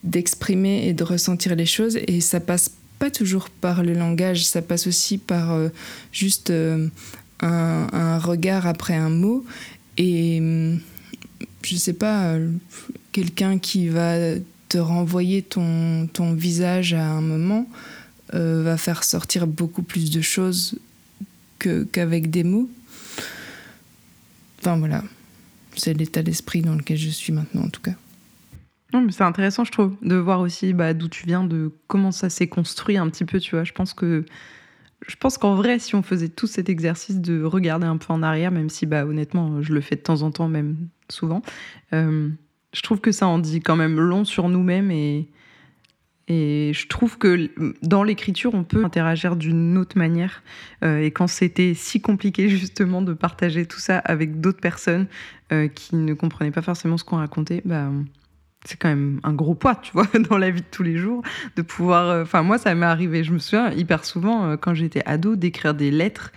d'exprimer 0.03 0.87
et 0.87 0.93
de 0.93 1.03
ressentir 1.03 1.55
les 1.55 1.67
choses. 1.67 1.99
Et 2.07 2.21
ça 2.21 2.39
passe 2.39 2.71
pas 2.97 3.11
toujours 3.11 3.49
par 3.49 3.83
le 3.83 3.93
langage, 3.93 4.45
ça 4.45 4.63
passe 4.63 4.87
aussi 4.87 5.19
par 5.19 5.55
juste 6.11 6.49
un, 6.49 6.89
un, 7.41 8.17
regard 8.17 8.65
après 8.65 8.95
un 8.95 9.09
mot. 9.09 9.45
Et 9.97 10.39
hum, 10.39 10.79
je 11.63 11.75
sais 11.75 11.93
pas, 11.93 12.35
quelqu'un 13.11 13.59
qui 13.59 13.89
va 13.89 14.15
te 14.71 14.77
renvoyer 14.77 15.41
ton, 15.41 16.07
ton 16.07 16.33
visage 16.33 16.93
à 16.93 17.05
un 17.05 17.19
moment 17.19 17.67
euh, 18.33 18.63
va 18.63 18.77
faire 18.77 19.03
sortir 19.03 19.45
beaucoup 19.45 19.83
plus 19.83 20.11
de 20.11 20.21
choses 20.21 20.79
qu'avec 21.59 22.29
des 22.29 22.45
mots. 22.45 22.69
Enfin 24.59 24.77
voilà, 24.77 25.03
c'est 25.75 25.93
l'état 25.93 26.23
d'esprit 26.23 26.61
dans 26.61 26.75
lequel 26.75 26.97
je 26.97 27.09
suis 27.09 27.33
maintenant 27.33 27.63
en 27.63 27.69
tout 27.69 27.81
cas. 27.81 27.95
Non, 28.93 29.01
mais 29.01 29.11
c'est 29.11 29.25
intéressant, 29.25 29.65
je 29.65 29.73
trouve, 29.73 29.93
de 30.01 30.15
voir 30.15 30.39
aussi 30.39 30.71
bah, 30.71 30.93
d'où 30.93 31.09
tu 31.09 31.25
viens, 31.25 31.43
de 31.43 31.73
comment 31.87 32.13
ça 32.13 32.29
s'est 32.29 32.47
construit 32.47 32.95
un 32.95 33.09
petit 33.09 33.25
peu, 33.25 33.41
tu 33.41 33.55
vois. 33.55 33.65
Je 33.65 33.73
pense 33.73 33.93
que 33.93 34.23
je 35.05 35.15
pense 35.17 35.37
qu'en 35.37 35.55
vrai, 35.55 35.79
si 35.79 35.95
on 35.95 36.01
faisait 36.01 36.29
tout 36.29 36.47
cet 36.47 36.69
exercice 36.69 37.19
de 37.19 37.43
regarder 37.43 37.87
un 37.87 37.97
peu 37.97 38.13
en 38.13 38.23
arrière, 38.23 38.51
même 38.51 38.69
si 38.69 38.85
bah 38.85 39.05
honnêtement, 39.05 39.61
je 39.61 39.73
le 39.73 39.81
fais 39.81 39.97
de 39.97 40.01
temps 40.01 40.21
en 40.21 40.31
temps, 40.31 40.47
même 40.47 40.77
souvent, 41.09 41.41
euh, 41.91 42.29
je 42.73 42.81
trouve 42.81 42.99
que 42.99 43.11
ça 43.11 43.27
en 43.27 43.39
dit 43.39 43.59
quand 43.59 43.75
même 43.75 43.99
long 43.99 44.25
sur 44.25 44.49
nous-mêmes 44.49 44.91
et 44.91 45.27
Et 46.27 46.71
je 46.73 46.87
trouve 46.87 47.17
que 47.17 47.51
dans 47.81 48.03
l'écriture, 48.03 48.53
on 48.53 48.63
peut 48.63 48.85
interagir 48.85 49.35
d'une 49.35 49.77
autre 49.77 49.97
manière. 49.97 50.43
Euh, 50.83 51.01
et 51.01 51.11
quand 51.11 51.27
c'était 51.27 51.73
si 51.73 51.99
compliqué 51.99 52.47
justement 52.47 53.01
de 53.01 53.13
partager 53.13 53.65
tout 53.65 53.79
ça 53.79 53.97
avec 53.99 54.39
d'autres 54.39 54.61
personnes 54.61 55.07
euh, 55.51 55.67
qui 55.67 55.95
ne 55.97 56.13
comprenaient 56.13 56.51
pas 56.51 56.61
forcément 56.61 56.97
ce 56.97 57.03
qu'on 57.03 57.17
racontait, 57.17 57.61
bah, 57.65 57.89
c'est 58.63 58.77
quand 58.79 58.87
même 58.87 59.19
un 59.23 59.33
gros 59.33 59.55
poids, 59.55 59.75
tu 59.75 59.91
vois, 59.91 60.07
dans 60.29 60.37
la 60.37 60.51
vie 60.51 60.61
de 60.61 60.71
tous 60.71 60.83
les 60.83 60.95
jours, 60.95 61.21
de 61.57 61.61
pouvoir... 61.63 62.07
Euh, 62.07 62.23
enfin, 62.23 62.43
moi, 62.43 62.57
ça 62.57 62.73
m'est 62.75 62.85
arrivé, 62.85 63.25
je 63.25 63.33
me 63.33 63.39
souviens 63.39 63.71
hyper 63.71 64.05
souvent, 64.05 64.55
quand 64.55 64.73
j'étais 64.73 65.01
ado, 65.05 65.35
d'écrire 65.35 65.73
des 65.73 65.91
lettres 65.91 66.31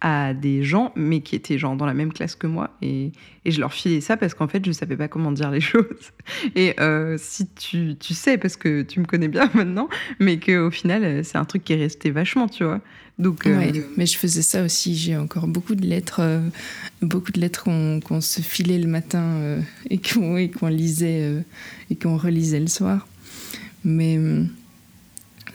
à 0.00 0.32
des 0.32 0.62
gens, 0.62 0.92
mais 0.94 1.20
qui 1.20 1.34
étaient 1.34 1.58
genre 1.58 1.74
dans 1.74 1.86
la 1.86 1.94
même 1.94 2.12
classe 2.12 2.36
que 2.36 2.46
moi. 2.46 2.70
Et, 2.82 3.10
et 3.44 3.50
je 3.50 3.60
leur 3.60 3.72
filais 3.72 4.00
ça 4.00 4.16
parce 4.16 4.34
qu'en 4.34 4.46
fait, 4.46 4.64
je 4.64 4.70
savais 4.70 4.96
pas 4.96 5.08
comment 5.08 5.32
dire 5.32 5.50
les 5.50 5.60
choses. 5.62 6.12
Et 6.54 6.78
euh, 6.80 7.16
si 7.18 7.48
tu, 7.48 7.96
tu, 7.98 8.14
sais, 8.14 8.38
parce 8.38 8.56
que 8.56 8.82
tu 8.82 9.00
me 9.00 9.06
connais 9.06 9.28
bien 9.28 9.50
maintenant, 9.54 9.88
mais 10.20 10.38
qu'au 10.38 10.70
final, 10.70 11.04
euh, 11.04 11.22
c'est 11.24 11.38
un 11.38 11.44
truc 11.44 11.64
qui 11.64 11.72
est 11.72 11.76
resté 11.76 12.10
vachement, 12.10 12.48
tu 12.48 12.64
vois. 12.64 12.80
Donc, 13.18 13.48
euh, 13.48 13.72
mais 13.96 14.06
je 14.06 14.16
faisais 14.16 14.42
ça 14.42 14.62
aussi. 14.62 14.94
J'ai 14.94 15.16
encore 15.16 15.48
beaucoup 15.48 15.74
de 15.74 15.84
lettres, 15.84 16.22
beaucoup 17.02 17.32
de 17.32 17.40
lettres 17.40 17.64
qu'on 17.64 18.20
se 18.20 18.40
filait 18.40 18.78
le 18.78 18.86
matin 18.86 19.58
et 19.90 19.98
qu'on 19.98 20.68
lisait 20.68 21.42
et 21.90 21.96
qu'on 21.96 22.16
relisait 22.16 22.60
le 22.60 22.68
soir. 22.68 23.08
Mais 23.84 24.20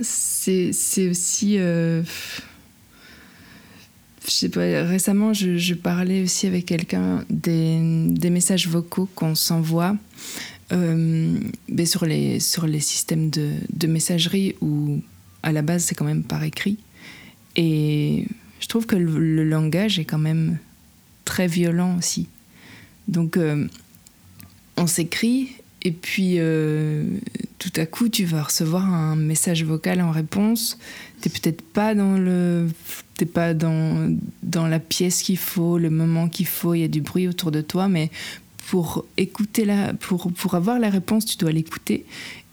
c'est 0.01 1.09
aussi 1.09 1.57
récemment, 4.56 5.34
je, 5.34 5.74
parlais 5.74 6.24
aussi 6.24 6.48
avec 6.48 6.65
quelqu'un 6.65 7.25
des, 7.30 8.30
messages 8.30 8.68
vocaux 8.68 9.10
qu'on 9.15 9.36
s'envoie 9.36 9.96
euh, 10.72 11.38
sur, 11.86 12.06
les, 12.06 12.39
systèmes 12.39 13.30
de, 13.30 13.51
de, 13.72 13.88
messagerie 13.88 14.56
où, 14.62 15.01
à 15.44 15.51
la 15.51 15.62
base, 15.62 15.84
c'est 15.84 15.96
quand 15.96 16.06
même 16.06 16.24
par 16.24 16.44
écrit. 16.44 16.77
Et 17.56 18.27
je 18.60 18.68
trouve 18.68 18.86
que 18.86 18.96
le, 18.96 19.44
langage 19.44 20.00
est 20.00 20.06
quand 20.06 20.18
même 20.18 20.58
très 21.25 21.48
violent 21.48 21.98
aussi. 21.98 22.27
Donc, 23.08 23.38
euh, 23.38 23.68
on 24.77 24.88
s'écrit 24.88 25.50
et 25.84 25.92
puis 25.92 26.36
euh, 26.38 27.03
tout 27.60 27.72
à 27.75 27.86
coup, 27.86 28.10
tu 28.10 28.24
vas 28.24 28.44
recevoir 28.44 28.86
un 28.86 29.15
message 29.15 29.63
vocal 29.63 30.01
en 30.01 30.12
réponse. 30.12 30.77
T'es 31.24 31.30
peut-être 31.30 31.62
pas 31.62 31.96
dans 31.96 32.18
le, 32.18 32.68
t'es 33.15 33.25
pas 33.25 33.53
dans 33.53 34.13
dans 34.44 34.68
la 34.68 34.80
pièce 34.80 35.22
qu'il 35.22 35.38
faut, 35.38 35.77
le 35.77 35.89
moment 35.89 36.27
qu'il 36.27 36.48
faut. 36.48 36.74
Il 36.74 36.82
y 36.82 36.84
a 36.84 36.89
du 36.89 37.00
bruit 37.00 37.30
autour 37.30 37.50
de 37.50 37.62
toi, 37.62 37.88
mais 37.88 38.12
pour 38.68 39.06
écouter 39.15 39.63
la, 39.63 39.94
pour 39.94 40.34
pour 40.34 40.56
avoir 40.56 40.80
la 40.80 40.89
réponse, 40.89 41.25
tu 41.25 41.38
dois 41.38 41.53
l'écouter. 41.53 42.06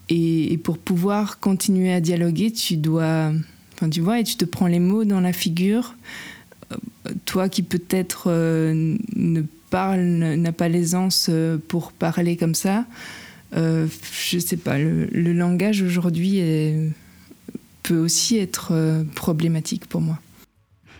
Et, 0.08 0.56
pour 0.62 0.78
pouvoir 0.78 1.40
continuer 1.40 1.92
à 1.92 2.00
dialoguer, 2.00 2.52
tu 2.52 2.76
dois, 2.76 3.32
enfin 3.74 3.90
tu 3.90 4.00
vois, 4.00 4.20
et 4.20 4.24
tu 4.24 4.36
te 4.36 4.44
prends 4.44 4.68
les 4.68 4.78
mots 4.78 5.02
dans 5.04 5.20
la 5.20 5.32
figure. 5.32 5.96
Euh, 6.70 6.76
toi 7.24 7.48
qui 7.48 7.64
peut-être 7.64 8.26
euh, 8.28 8.96
ne 9.16 9.42
parle, 9.70 10.00
n'a 10.00 10.52
pas 10.52 10.68
l'aisance 10.68 11.28
pour 11.66 11.90
parler 11.90 12.36
comme 12.36 12.54
ça 12.54 12.86
euh, 13.56 13.88
je 14.12 14.38
sais 14.38 14.56
pas, 14.56 14.78
le, 14.78 15.32
langage 15.32 15.82
aujourd'hui 15.82 16.40
aussi 17.96 18.38
être 18.38 18.72
euh, 18.72 19.04
problématique 19.14 19.88
pour 19.88 20.00
moi. 20.00 20.18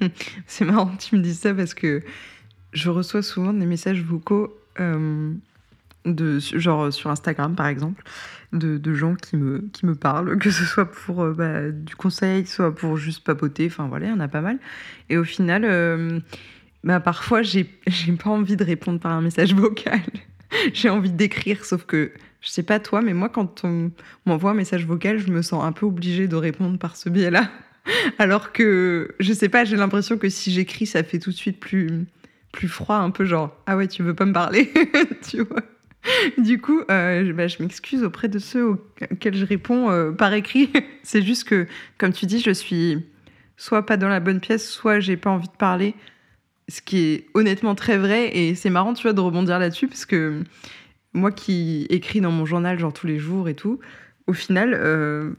C'est 0.47 0.65
marrant 0.65 0.87
que 0.87 1.03
tu 1.03 1.17
me 1.17 1.23
dises 1.23 1.41
ça 1.41 1.55
parce 1.55 1.75
que 1.75 2.03
je 2.73 2.91
reçois 2.91 3.23
souvent 3.23 3.53
des 3.53 3.67
messages 3.67 4.03
vocaux, 4.03 4.57
euh, 4.79 5.33
de, 6.05 6.39
genre 6.39 6.93
sur 6.93 7.11
Instagram 7.11 7.55
par 7.55 7.67
exemple, 7.67 8.03
de, 8.53 8.95
gens 8.95 9.15
qui 9.15 9.37
me, 9.37 9.69
qui 9.73 9.87
me 9.87 9.95
parlent, 9.95 10.39
que 10.39 10.51
ce 10.51 10.65
soit 10.65 10.91
pour 10.91 11.27
bah, 11.27 11.71
du 11.71 11.95
conseil, 11.97 12.47
soit 12.47 12.75
pour 12.75 12.97
juste 12.97 13.25
papoter, 13.25 13.67
enfin 13.67 13.87
voilà, 13.89 14.07
il 14.07 14.11
y 14.11 14.13
en 14.13 14.21
a 14.21 14.29
pas 14.29 14.41
mal. 14.41 14.59
Et 15.09 15.19
au 15.19 15.25
final, 15.25 16.23
bah, 16.85 17.01
parfois 17.01 17.43
j'ai 17.43 17.65
pas 17.65 18.31
envie 18.31 18.57
de 18.57 18.65
répondre 18.65 19.01
par 19.01 19.13
un 19.13 19.21
message 19.21 19.55
vocal. 19.55 20.01
j'ai 20.73 20.89
envie 20.89 21.11
d'écrire, 21.11 21.65
sauf 21.65 21.85
que 21.85 22.13
je 22.41 22.49
sais 22.49 22.63
pas 22.63 22.81
toi, 22.81 23.03
mais 23.03 23.13
moi, 23.13 23.29
quand 23.29 23.65
on 23.65 23.91
m'envoie 24.27 24.53
un 24.53 24.55
message 24.55 24.87
vocal, 24.87 25.19
je 25.19 25.31
me 25.31 25.43
sens 25.43 25.63
un 25.65 25.73
peu 25.73 25.87
obligée 25.87 26.29
de 26.29 26.37
répondre 26.37 26.79
par 26.79 26.97
ce 26.97 27.09
biais-là. 27.09 27.51
Alors 28.19 28.53
que, 28.53 29.15
je 29.21 29.33
sais 29.33 29.49
pas, 29.49 29.65
j'ai 29.65 29.77
l'impression 29.77 30.19
que 30.19 30.29
si 30.29 30.51
j'écris, 30.53 30.87
ça 30.87 31.03
fait 31.03 31.19
tout 31.19 31.31
de 31.31 31.37
suite 31.37 31.61
plus, 31.61 32.07
plus 32.53 32.69
froid, 32.69 32.97
un 32.97 33.11
peu 33.11 33.25
genre, 33.25 33.57
ah 33.67 33.77
ouais, 33.77 33.89
tu 33.89 34.03
veux 34.03 34.15
pas 34.15 34.25
me 34.25 34.33
parler, 34.33 34.73
tu 35.29 35.43
vois. 35.43 35.63
Du 36.39 36.61
coup, 36.61 36.81
euh, 36.91 37.33
bah, 37.33 37.47
je 37.47 37.63
m'excuse 37.63 38.03
auprès 38.03 38.29
de 38.29 38.39
ceux 38.39 38.67
auxquels 38.67 39.37
je 39.37 39.45
réponds 39.45 39.91
euh, 39.91 40.13
par 40.13 40.33
écrit. 40.33 40.71
C'est 41.03 41.23
juste 41.23 41.45
que, 41.45 41.67
comme 41.99 42.13
tu 42.13 42.27
dis, 42.27 42.41
je 42.41 42.51
suis 42.51 43.05
soit 43.57 43.85
pas 43.85 43.99
dans 43.99 44.09
la 44.09 44.21
bonne 44.21 44.41
pièce, 44.41 44.69
soit 44.69 45.01
j'ai 45.01 45.19
pas 45.19 45.29
envie 45.31 45.49
de 45.49 45.57
parler. 45.57 45.95
Ce 46.69 46.81
qui 46.81 46.99
est 46.99 47.27
honnêtement 47.35 47.75
très 47.75 47.99
vrai. 47.99 48.35
Et 48.35 48.55
c'est 48.55 48.71
marrant, 48.71 48.95
tu 48.95 49.03
vois, 49.03 49.13
de 49.13 49.21
rebondir 49.21 49.59
là-dessus, 49.59 49.89
parce 49.89 50.07
que 50.07 50.43
moi 51.13 51.33
qui 51.33 51.87
écris 51.91 52.21
dans 52.21 52.31
mon 52.31 52.47
journal 52.47 52.79
genre 52.79 52.93
tous 52.93 53.07
les 53.07 53.19
jours 53.19 53.49
et 53.49 53.55
tout, 53.55 53.81
au 54.27 54.33
final, 54.33 54.75
euh, 54.75 55.31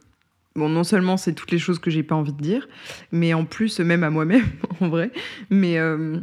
bon, 0.56 0.70
non 0.70 0.84
seulement 0.84 1.18
c'est 1.18 1.34
toutes 1.34 1.52
les 1.52 1.60
choses 1.60 1.80
que 1.80 1.90
j'ai 1.90 2.04
pas 2.04 2.16
envie 2.16 2.34
de 2.34 2.42
dire, 2.42 2.68
mais 3.12 3.34
en 3.34 3.46
plus, 3.46 3.80
même 3.80 4.04
à 4.04 4.10
moi-même, 4.10 4.46
en 4.80 4.90
vrai, 4.90 5.12
mais 5.50 5.80
euh, 5.80 6.20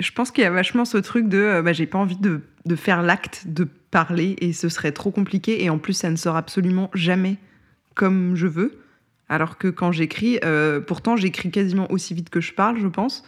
je 0.00 0.10
pense 0.12 0.30
qu'il 0.30 0.44
y 0.44 0.46
a 0.46 0.50
vachement 0.50 0.84
ce 0.84 0.98
truc 0.98 1.28
de 1.28 1.38
euh, 1.38 1.62
bah, 1.62 1.72
j'ai 1.72 1.86
pas 1.86 1.98
envie 1.98 2.16
de, 2.16 2.40
de 2.64 2.76
faire 2.76 3.02
l'acte 3.02 3.44
de 3.46 3.64
parler 3.90 4.36
et 4.40 4.52
ce 4.52 4.68
serait 4.68 4.92
trop 4.92 5.10
compliqué 5.10 5.62
et 5.62 5.70
en 5.70 5.78
plus, 5.78 5.92
ça 5.92 6.10
ne 6.10 6.16
sort 6.16 6.36
absolument 6.36 6.90
jamais 6.94 7.36
comme 7.94 8.34
je 8.34 8.46
veux. 8.46 8.78
Alors 9.28 9.58
que 9.58 9.68
quand 9.68 9.90
j'écris, 9.90 10.38
pourtant 10.86 11.16
j'écris 11.16 11.50
quasiment 11.50 11.90
aussi 11.90 12.14
vite 12.14 12.30
que 12.30 12.40
je 12.40 12.52
parle, 12.52 12.78
je 12.78 12.86
pense. 12.86 13.24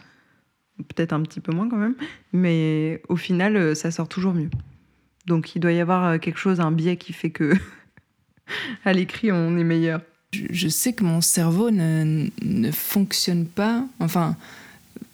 Peut-être 0.77 1.11
un 1.11 1.21
petit 1.23 1.41
peu 1.41 1.51
moins 1.51 1.67
quand 1.67 1.75
même, 1.75 1.95
mais 2.31 3.01
au 3.09 3.17
final, 3.17 3.75
ça 3.75 3.91
sort 3.91 4.07
toujours 4.07 4.33
mieux. 4.33 4.49
Donc 5.29 5.55
il 5.55 5.59
doit 5.59 5.71
y 5.71 5.79
avoir 5.79 6.05
euh, 6.05 6.17
quelque 6.17 6.39
chose, 6.39 6.59
un 6.59 6.71
biais 6.71 6.97
qui 6.97 7.13
fait 7.13 7.29
que 7.29 7.53
à 8.85 8.91
l'écrit 8.91 9.31
on 9.31 9.57
est 9.57 9.63
meilleur. 9.63 10.01
Je 10.33 10.67
sais 10.67 10.93
que 10.93 11.03
mon 11.03 11.21
cerveau 11.21 11.71
ne, 11.71 12.27
ne 12.43 12.71
fonctionne 12.71 13.45
pas. 13.45 13.85
Enfin, 13.99 14.35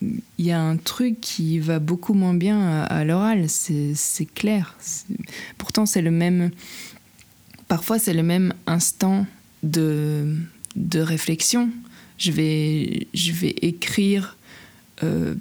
il 0.01 0.45
y 0.45 0.51
a 0.51 0.61
un 0.61 0.77
truc 0.77 1.21
qui 1.21 1.59
va 1.59 1.79
beaucoup 1.79 2.13
moins 2.13 2.33
bien 2.33 2.83
à, 2.83 3.03
l'oral, 3.05 3.45
c'est 3.47 4.25
clair. 4.33 4.77
Pourtant, 5.57 5.85
c'est 5.85 6.01
le 6.01 6.11
même. 6.11 6.51
Parfois, 7.67 7.97
c'est 7.97 8.13
le 8.13 8.23
même 8.23 8.53
instant 8.67 9.25
de, 9.63 10.35
de 10.75 10.99
réflexion. 10.99 11.69
Je 12.17 12.31
vais, 12.31 13.07
je 13.13 13.31
vais 13.31 13.55
écrire 13.61 14.37
euh, 15.03 15.35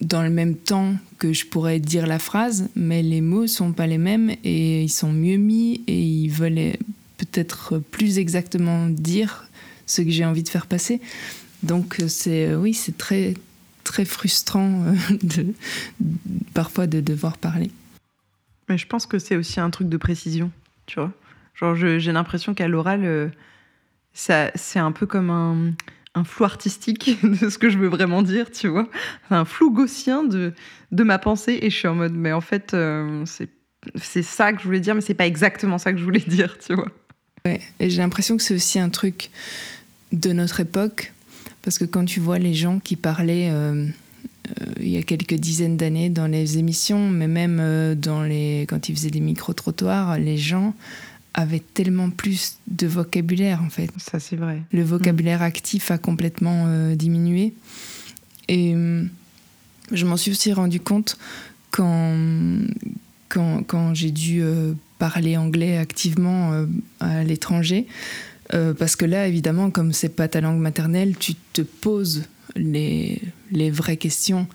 dans 0.00 0.22
le 0.22 0.30
même 0.30 0.56
temps 0.56 0.94
que 1.18 1.32
je 1.32 1.46
pourrais 1.46 1.78
dire 1.80 2.06
la 2.06 2.18
phrase, 2.18 2.68
mais 2.74 3.02
les 3.02 3.20
mots 3.20 3.46
sont 3.46 3.72
pas 3.72 3.86
les 3.86 3.98
mêmes 3.98 4.30
et 4.44 4.82
ils 4.82 4.92
sont 4.92 5.12
mieux 5.12 5.36
mis 5.36 5.82
et 5.86 6.00
ils 6.00 6.28
veulent 6.28 6.76
peut-être 7.16 7.78
plus 7.78 8.18
exactement 8.18 8.88
dire 8.88 9.48
ce 9.86 10.02
que 10.02 10.10
j'ai 10.10 10.24
envie 10.24 10.42
de 10.42 10.48
faire 10.48 10.66
passer. 10.66 11.00
Donc 11.62 12.02
c'est 12.08 12.54
oui, 12.54 12.74
c'est 12.74 12.98
très 12.98 13.34
très 13.84 14.04
frustrant 14.04 14.84
euh, 14.86 14.94
parfois 16.54 16.86
de 16.86 17.00
devoir 17.00 17.38
parler. 17.38 17.70
Mais 18.68 18.78
je 18.78 18.86
pense 18.86 19.06
que 19.06 19.18
c'est 19.18 19.36
aussi 19.36 19.60
un 19.60 19.70
truc 19.70 19.88
de 19.88 19.96
précision, 19.96 20.50
tu 20.86 20.98
vois. 20.98 21.12
Genre 21.54 21.76
j'ai 21.76 22.12
l'impression 22.12 22.54
qu'à 22.54 22.66
l'oral, 22.66 23.04
euh, 23.04 23.28
ça 24.12 24.50
c'est 24.54 24.78
un 24.78 24.92
peu 24.92 25.06
comme 25.06 25.30
un 25.30 25.72
un 26.14 26.24
flou 26.24 26.44
artistique 26.44 27.18
de 27.22 27.48
ce 27.48 27.58
que 27.58 27.68
je 27.68 27.78
veux 27.78 27.88
vraiment 27.88 28.22
dire, 28.22 28.50
tu 28.50 28.68
vois. 28.68 28.88
Un 29.30 29.44
flou 29.44 29.70
gaussien 29.72 30.22
de, 30.24 30.52
de 30.92 31.02
ma 31.02 31.18
pensée 31.18 31.58
et 31.62 31.70
je 31.70 31.76
suis 31.76 31.88
en 31.88 31.94
mode, 31.94 32.14
mais 32.14 32.32
en 32.32 32.40
fait, 32.40 32.74
euh, 32.74 33.24
c'est 33.96 34.22
ça 34.22 34.52
que 34.52 34.60
je 34.60 34.64
voulais 34.64 34.80
dire, 34.80 34.94
mais 34.94 35.00
c'est 35.00 35.14
pas 35.14 35.26
exactement 35.26 35.78
ça 35.78 35.92
que 35.92 35.98
je 35.98 36.04
voulais 36.04 36.20
dire, 36.26 36.58
tu 36.64 36.74
vois. 36.74 36.88
Ouais, 37.44 37.60
et 37.80 37.90
j'ai 37.90 37.98
l'impression 37.98 38.36
que 38.36 38.42
c'est 38.42 38.54
aussi 38.54 38.78
un 38.78 38.88
truc 38.88 39.30
de 40.12 40.32
notre 40.32 40.60
époque, 40.60 41.12
parce 41.62 41.78
que 41.78 41.84
quand 41.84 42.04
tu 42.04 42.20
vois 42.20 42.38
les 42.38 42.54
gens 42.54 42.78
qui 42.78 42.96
parlaient 42.96 43.50
euh, 43.50 43.86
euh, 44.60 44.72
il 44.80 44.88
y 44.88 44.96
a 44.96 45.02
quelques 45.02 45.34
dizaines 45.34 45.76
d'années 45.76 46.10
dans 46.10 46.26
les 46.26 46.58
émissions, 46.58 47.10
mais 47.10 47.28
même 47.28 47.94
dans 47.96 48.22
les, 48.22 48.66
quand 48.68 48.88
ils 48.88 48.94
faisaient 48.94 49.10
des 49.10 49.20
micro-trottoirs, 49.20 50.18
les 50.18 50.36
gens 50.36 50.74
avait 51.34 51.62
tellement 51.74 52.10
plus 52.10 52.58
de 52.68 52.86
vocabulaire 52.86 53.60
en 53.62 53.68
fait. 53.68 53.90
Ça 53.98 54.20
c'est 54.20 54.36
vrai. 54.36 54.62
Le 54.72 54.82
vocabulaire 54.82 55.42
actif 55.42 55.90
a 55.90 55.98
complètement 55.98 56.64
euh, 56.68 56.94
diminué. 56.94 57.54
Et 58.48 58.72
euh, 58.74 59.04
je 59.92 60.06
m'en 60.06 60.16
suis 60.16 60.30
aussi 60.30 60.52
rendu 60.52 60.80
compte 60.80 61.18
quand, 61.70 62.60
quand, 63.28 63.62
quand 63.66 63.94
j'ai 63.94 64.12
dû 64.12 64.42
euh, 64.42 64.74
parler 64.98 65.36
anglais 65.36 65.76
activement 65.76 66.66
à 67.00 67.24
l'étranger. 67.24 67.86
parce 68.48 68.94
que 68.94 69.04
là, 69.04 69.26
évidemment, 69.26 69.70
comme 69.70 69.92
c'est 69.92 70.14
pas 70.14 70.28
ta 70.28 70.40
langue 70.40 70.60
maternelle, 70.60 71.16
tu 71.18 71.34
te 71.34 71.62
poses 71.62 72.22
les, 72.54 73.20
les 73.50 73.70
vraies 73.70 73.96
questions 73.96 74.46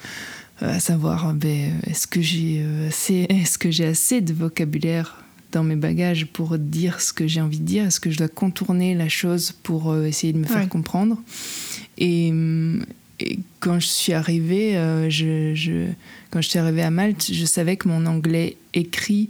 à 0.61 0.79
savoir 0.79 1.33
ben, 1.33 1.73
est-ce 1.85 2.07
que 2.07 2.21
j'ai 2.21 2.65
assez, 2.87 3.25
est-ce 3.29 3.57
que 3.57 3.69
j'ai 3.69 3.85
assez 3.85 4.21
de 4.21 4.33
vocabulaire 4.33 5.23
dans 5.51 5.63
mes 5.63 5.75
bagages 5.75 6.27
pour 6.27 6.57
dire 6.57 7.01
ce 7.01 7.13
que 7.13 7.27
j'ai 7.27 7.41
envie 7.41 7.59
de 7.59 7.65
dire 7.65 7.85
Est-ce 7.85 7.99
que 7.99 8.09
je 8.09 8.17
dois 8.17 8.27
contourner 8.27 8.95
la 8.95 9.09
chose 9.09 9.51
pour 9.51 9.91
euh, 9.91 10.05
essayer 10.05 10.33
de 10.33 10.37
me 10.37 10.45
faire 10.45 10.67
comprendre? 10.69 11.17
Et, 11.97 12.33
quand 13.59 13.81
je 13.81 13.87
suis 13.87 14.13
arrivée, 14.13 14.77
euh, 14.77 15.09
je, 15.09 15.87
quand 16.31 16.39
je 16.39 16.47
suis 16.47 16.59
arrivée 16.59 16.83
à 16.83 16.89
Malte, 16.89 17.29
je 17.33 17.43
savais 17.43 17.75
que 17.75 17.89
mon 17.89 18.05
anglais 18.05 18.55
écrit 18.73 19.29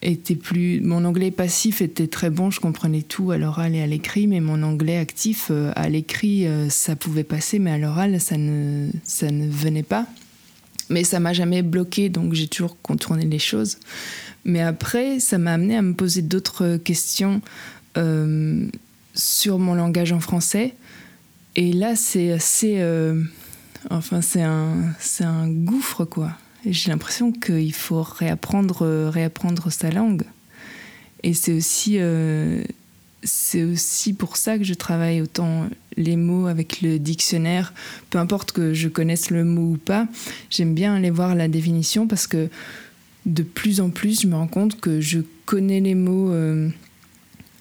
était 0.00 0.36
plus. 0.36 0.80
Mon 0.80 1.04
anglais 1.04 1.32
passif 1.32 1.82
était 1.82 2.06
très 2.06 2.30
bon, 2.30 2.52
je 2.52 2.60
comprenais 2.60 3.02
tout 3.02 3.32
à 3.32 3.36
l'oral 3.36 3.74
et 3.74 3.82
à 3.82 3.86
l'écrit, 3.88 4.28
mais 4.28 4.38
mon 4.38 4.62
anglais 4.62 4.96
actif, 4.96 5.48
euh, 5.50 5.72
à 5.74 5.88
l'écrit, 5.88 6.46
ça 6.68 6.94
pouvait 6.94 7.24
passer, 7.24 7.58
mais 7.58 7.72
à 7.72 7.78
l'oral, 7.78 8.20
ça 8.20 8.36
ne, 8.36 8.90
ça 9.02 9.28
ne 9.32 9.48
venait 9.48 9.82
pas. 9.82 10.06
Mais 10.88 11.02
ça 11.02 11.18
m'a 11.18 11.32
jamais 11.32 11.62
bloqué, 11.62 12.10
donc 12.10 12.34
j'ai 12.34 12.46
toujours 12.46 12.76
contourné 12.80 13.24
les 13.24 13.38
choses. 13.40 13.78
Mais 14.44 14.60
après, 14.60 15.20
ça 15.20 15.38
m'a 15.38 15.54
amené 15.54 15.76
à 15.76 15.82
me 15.82 15.94
poser 15.94 16.22
d'autres 16.22 16.76
questions 16.76 17.40
euh, 17.96 18.66
sur 19.14 19.58
mon 19.58 19.74
langage 19.74 20.12
en 20.12 20.20
français. 20.20 20.74
Et 21.56 21.72
là, 21.72 21.96
c'est 21.96 22.32
assez. 22.32 22.76
Euh, 22.78 23.22
enfin, 23.90 24.20
c'est 24.20 24.42
un, 24.42 24.94
un 25.20 25.48
gouffre, 25.48 26.04
quoi. 26.04 26.32
J'ai 26.66 26.90
l'impression 26.90 27.32
qu'il 27.32 27.74
faut 27.74 28.02
réapprendre, 28.02 29.08
réapprendre 29.08 29.70
sa 29.70 29.90
langue. 29.90 30.24
Et 31.22 31.34
c'est 31.34 31.52
aussi, 31.52 31.96
euh, 31.98 32.62
c'est 33.22 33.64
aussi 33.64 34.12
pour 34.12 34.36
ça 34.36 34.58
que 34.58 34.64
je 34.64 34.74
travaille 34.74 35.20
autant 35.20 35.68
les 35.96 36.16
mots 36.16 36.46
avec 36.46 36.80
le 36.80 36.98
dictionnaire. 36.98 37.72
Peu 38.10 38.18
importe 38.18 38.52
que 38.52 38.74
je 38.74 38.88
connaisse 38.88 39.30
le 39.30 39.44
mot 39.44 39.72
ou 39.72 39.76
pas, 39.76 40.06
j'aime 40.48 40.74
bien 40.74 40.94
aller 40.94 41.10
voir 41.10 41.34
la 41.34 41.48
définition 41.48 42.06
parce 42.06 42.26
que 42.26 42.48
de 43.26 43.42
plus 43.42 43.80
en 43.80 43.90
plus, 43.90 44.22
je 44.22 44.26
me 44.26 44.34
rends 44.34 44.48
compte 44.48 44.80
que 44.80 45.00
je 45.00 45.20
connais 45.44 45.80
les 45.80 45.94
mots 45.94 46.32
euh, 46.32 46.70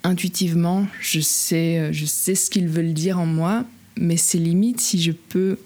intuitivement, 0.03 0.87
je 1.01 1.19
sais, 1.19 1.79
euh, 1.79 1.89
je 1.91 2.05
sais 2.05 2.35
ce 2.35 2.49
qu'ils 2.49 2.67
veulent 2.67 2.93
dire 2.93 3.19
en 3.19 3.25
moi, 3.25 3.65
mais 3.97 4.17
c'est 4.17 4.37
limite 4.37 4.79
si 4.79 5.01
je 5.01 5.11
peux 5.11 5.57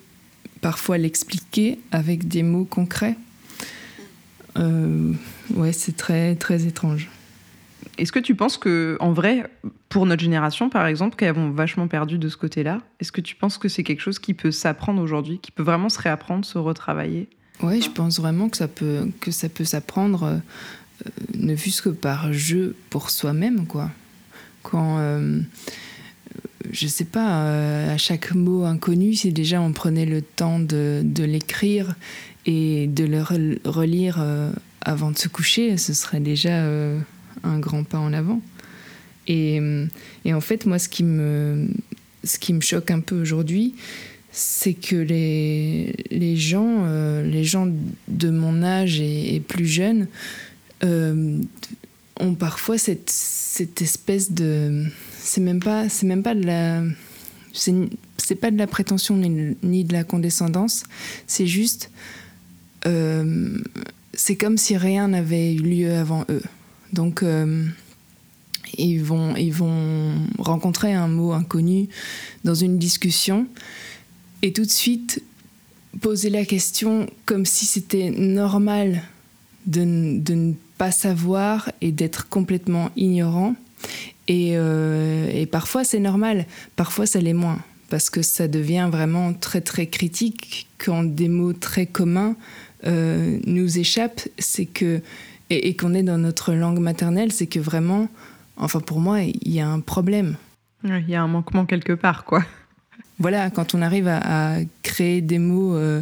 parfois 0.62 0.98
l'expliquer 0.98 1.80
avec 1.92 2.28
des 2.28 2.42
mots 2.44 2.66
concrets. 2.66 3.16
Euh, 4.58 5.14
ouais, 5.56 5.74
c'est 5.74 5.96
très, 5.96 6.36
très 6.36 6.66
étrange. 6.66 7.10
Est-ce 7.98 8.12
que 8.12 8.20
tu 8.20 8.34
penses 8.34 8.58
que, 8.58 8.98
en 9.00 9.14
vrai, 9.14 9.52
pour 9.90 10.06
notre 10.08 10.24
génération, 10.24 10.70
par 10.70 10.88
exemple, 10.88 11.16
qui 11.16 11.26
avons 11.26 11.52
vachement 11.52 11.88
perdu 11.88 12.18
de 12.18 12.28
ce 12.28 12.38
côté-là, 12.38 12.82
est-ce 13.00 13.12
que 13.12 13.22
tu 13.22 13.36
penses 13.36 13.60
que 13.60 13.68
c'est 13.68 13.84
quelque 13.84 14.02
chose 14.02 14.18
qui 14.18 14.34
peut 14.34 14.52
s'apprendre 14.52 15.02
aujourd'hui, 15.02 15.40
qui 15.40 15.52
peut 15.52 15.64
vraiment 15.64 15.90
se 15.90 16.00
réapprendre, 16.00 16.44
se 16.46 16.58
retravailler? 16.58 17.30
Oui, 17.64 17.82
je 17.82 17.90
pense 17.90 18.20
vraiment 18.20 18.50
que 18.50 18.58
ça 18.58 18.68
peut, 18.68 19.10
que 19.22 19.32
ça 19.32 19.50
peut 19.50 19.64
s'apprendre, 19.64 20.24
euh, 20.24 21.10
ne 21.36 21.56
fût-ce 21.56 21.82
que 21.82 21.90
par 21.90 22.34
jeu 22.34 22.76
pour 22.90 23.10
soi-même, 23.10 23.66
quoi. 23.66 23.90
Quand, 24.64 24.98
euh, 25.00 25.40
je 26.72 26.88
sais 26.88 27.06
pas, 27.06 27.44
euh, 27.44 27.94
à 27.94 27.98
chaque 27.98 28.36
mot 28.36 28.66
inconnu, 28.66 29.14
si 29.14 29.32
déjà 29.32 29.62
on 29.62 29.72
prenait 29.72 30.06
le 30.06 30.22
temps 30.22 30.60
de, 30.60 31.02
de 31.04 31.24
l'écrire 31.24 31.96
et 32.46 32.88
de 32.88 33.06
le 33.06 33.22
relire 33.64 34.24
avant 34.82 35.12
de 35.12 35.18
se 35.18 35.30
coucher, 35.30 35.78
ce 35.78 35.94
serait 35.94 36.20
déjà 36.20 36.66
un 37.44 37.60
grand 37.60 37.86
pas 37.86 38.00
en 38.00 38.12
avant. 38.12 38.42
Et, 39.28 39.62
et, 40.26 40.34
en 40.34 40.42
fait, 40.42 40.66
moi, 40.66 40.78
ce 40.78 40.90
qui 40.90 41.06
me, 41.06 41.70
ce 42.26 42.38
qui 42.38 42.52
me 42.52 42.60
choque 42.60 42.92
un 42.92 43.00
peu 43.00 43.22
aujourd'hui, 43.22 43.76
c'est 44.36 44.74
que 44.74 44.96
les, 44.96 45.94
les 46.10 46.36
gens, 46.36 46.86
euh, 46.86 47.24
les 47.24 47.44
gens 47.44 47.68
de 48.08 48.30
mon 48.32 48.64
âge 48.64 49.00
et, 49.00 49.40
plus 49.48 49.68
jeunes, 49.68 50.08
euh, 50.84 51.38
ont 52.20 52.34
parfois 52.34 52.80
cette, 52.80 53.12
cette 53.12 53.82
espèce 53.84 54.32
de. 54.32 54.86
C'est 55.20 55.40
même 55.40 55.60
pas, 55.60 55.88
c'est 55.88 56.08
même 56.08 56.24
pas 56.24 56.34
de 56.34 56.46
la. 56.46 56.82
C'est 57.54 58.36
pas 58.36 58.50
de 58.50 58.58
la 58.58 58.66
prétention 58.66 59.16
ni, 59.18 59.84
de 59.84 59.94
la 59.94 60.04
condescendance, 60.04 60.84
c'est 61.28 61.46
juste. 61.46 61.92
Euh, 62.88 63.60
c'est 64.16 64.36
comme 64.36 64.58
si 64.58 64.76
rien 64.76 65.10
n'avait 65.10 65.54
eu 65.54 65.60
lieu 65.60 65.94
avant 65.94 66.26
eux. 66.30 66.42
Donc. 66.92 67.24
ils 68.76 69.04
vont, 69.04 69.36
ils 69.36 69.54
vont 69.54 70.16
rencontrer 70.40 70.94
un 70.94 71.08
mot 71.08 71.34
inconnu 71.34 71.90
dans 72.44 72.56
une 72.56 72.80
discussion 72.80 73.46
et 74.44 74.52
tout 74.52 74.66
de 74.66 74.70
suite 74.70 75.24
poser 76.02 76.30
la 76.30 76.46
question 76.46 77.08
comme 77.26 77.46
si 77.46 77.66
c'était 77.66 78.12
normal 78.12 79.02
de, 79.66 80.20
de, 80.20 80.34
ne 80.34 80.54
pas 80.78 80.92
savoir 80.92 81.72
et 81.82 81.92
d'être 81.92 82.28
complètement 82.30 82.92
ignorant. 82.96 83.56
Et, 84.28 84.52
euh, 84.54 85.30
et 85.34 85.46
parfois 85.46 85.84
c'est 85.84 86.00
normal, 86.00 86.46
parfois 86.76 87.06
ça 87.06 87.20
l'est 87.20 87.34
moins, 87.34 87.60
parce 87.90 88.10
que 88.10 88.22
ça 88.22 88.48
devient 88.48 88.90
vraiment 88.92 89.34
très 89.34 89.62
très 89.62 89.88
critique 89.88 90.68
quand 90.78 91.04
des 91.04 91.30
mots 91.30 91.54
très 91.54 91.86
communs 91.86 92.36
euh, 92.86 93.40
nous 93.46 93.80
échappent, 93.80 94.28
c'est 94.38 94.66
que 94.66 95.02
et, 95.50 95.70
et 95.70 95.76
qu'on 95.76 95.94
est 95.94 96.04
dans 96.04 96.18
notre 96.18 96.54
langue 96.54 96.80
maternelle, 96.80 97.32
c'est 97.32 97.48
que 97.48 97.60
vraiment, 97.60 98.10
enfin 98.58 98.80
pour 98.82 99.00
moi, 99.00 99.22
il 99.22 99.52
y 99.52 99.62
a 99.62 99.68
un 99.68 99.80
problème. 99.80 100.36
Il 100.84 101.10
y 101.10 101.16
a 101.16 101.22
un 101.22 101.28
manquement 101.28 101.66
quelque 101.66 101.94
part, 101.94 102.26
quoi 102.26 102.44
voilà, 103.24 103.50
quand 103.50 103.74
on 103.74 103.82
arrive 103.82 104.10
à, 104.10 104.58
créer 104.82 105.22
des 105.22 105.40
mots 105.40 105.78
euh, 105.78 106.02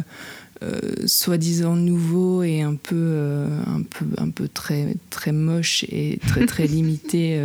euh, 0.64 0.80
soi-disant 1.06 1.76
nouveaux 1.76 2.42
et 2.42 2.62
un 2.62 2.74
peu, 2.74 2.96
euh, 2.96 3.46
un 3.68 3.82
peu, 3.82 4.06
un 4.18 4.30
peu 4.30 4.48
très, 4.48 4.96
très 5.08 5.30
moches 5.30 5.84
et 5.84 6.18
très, 6.26 6.46
très 6.46 6.66
limités, 6.76 7.40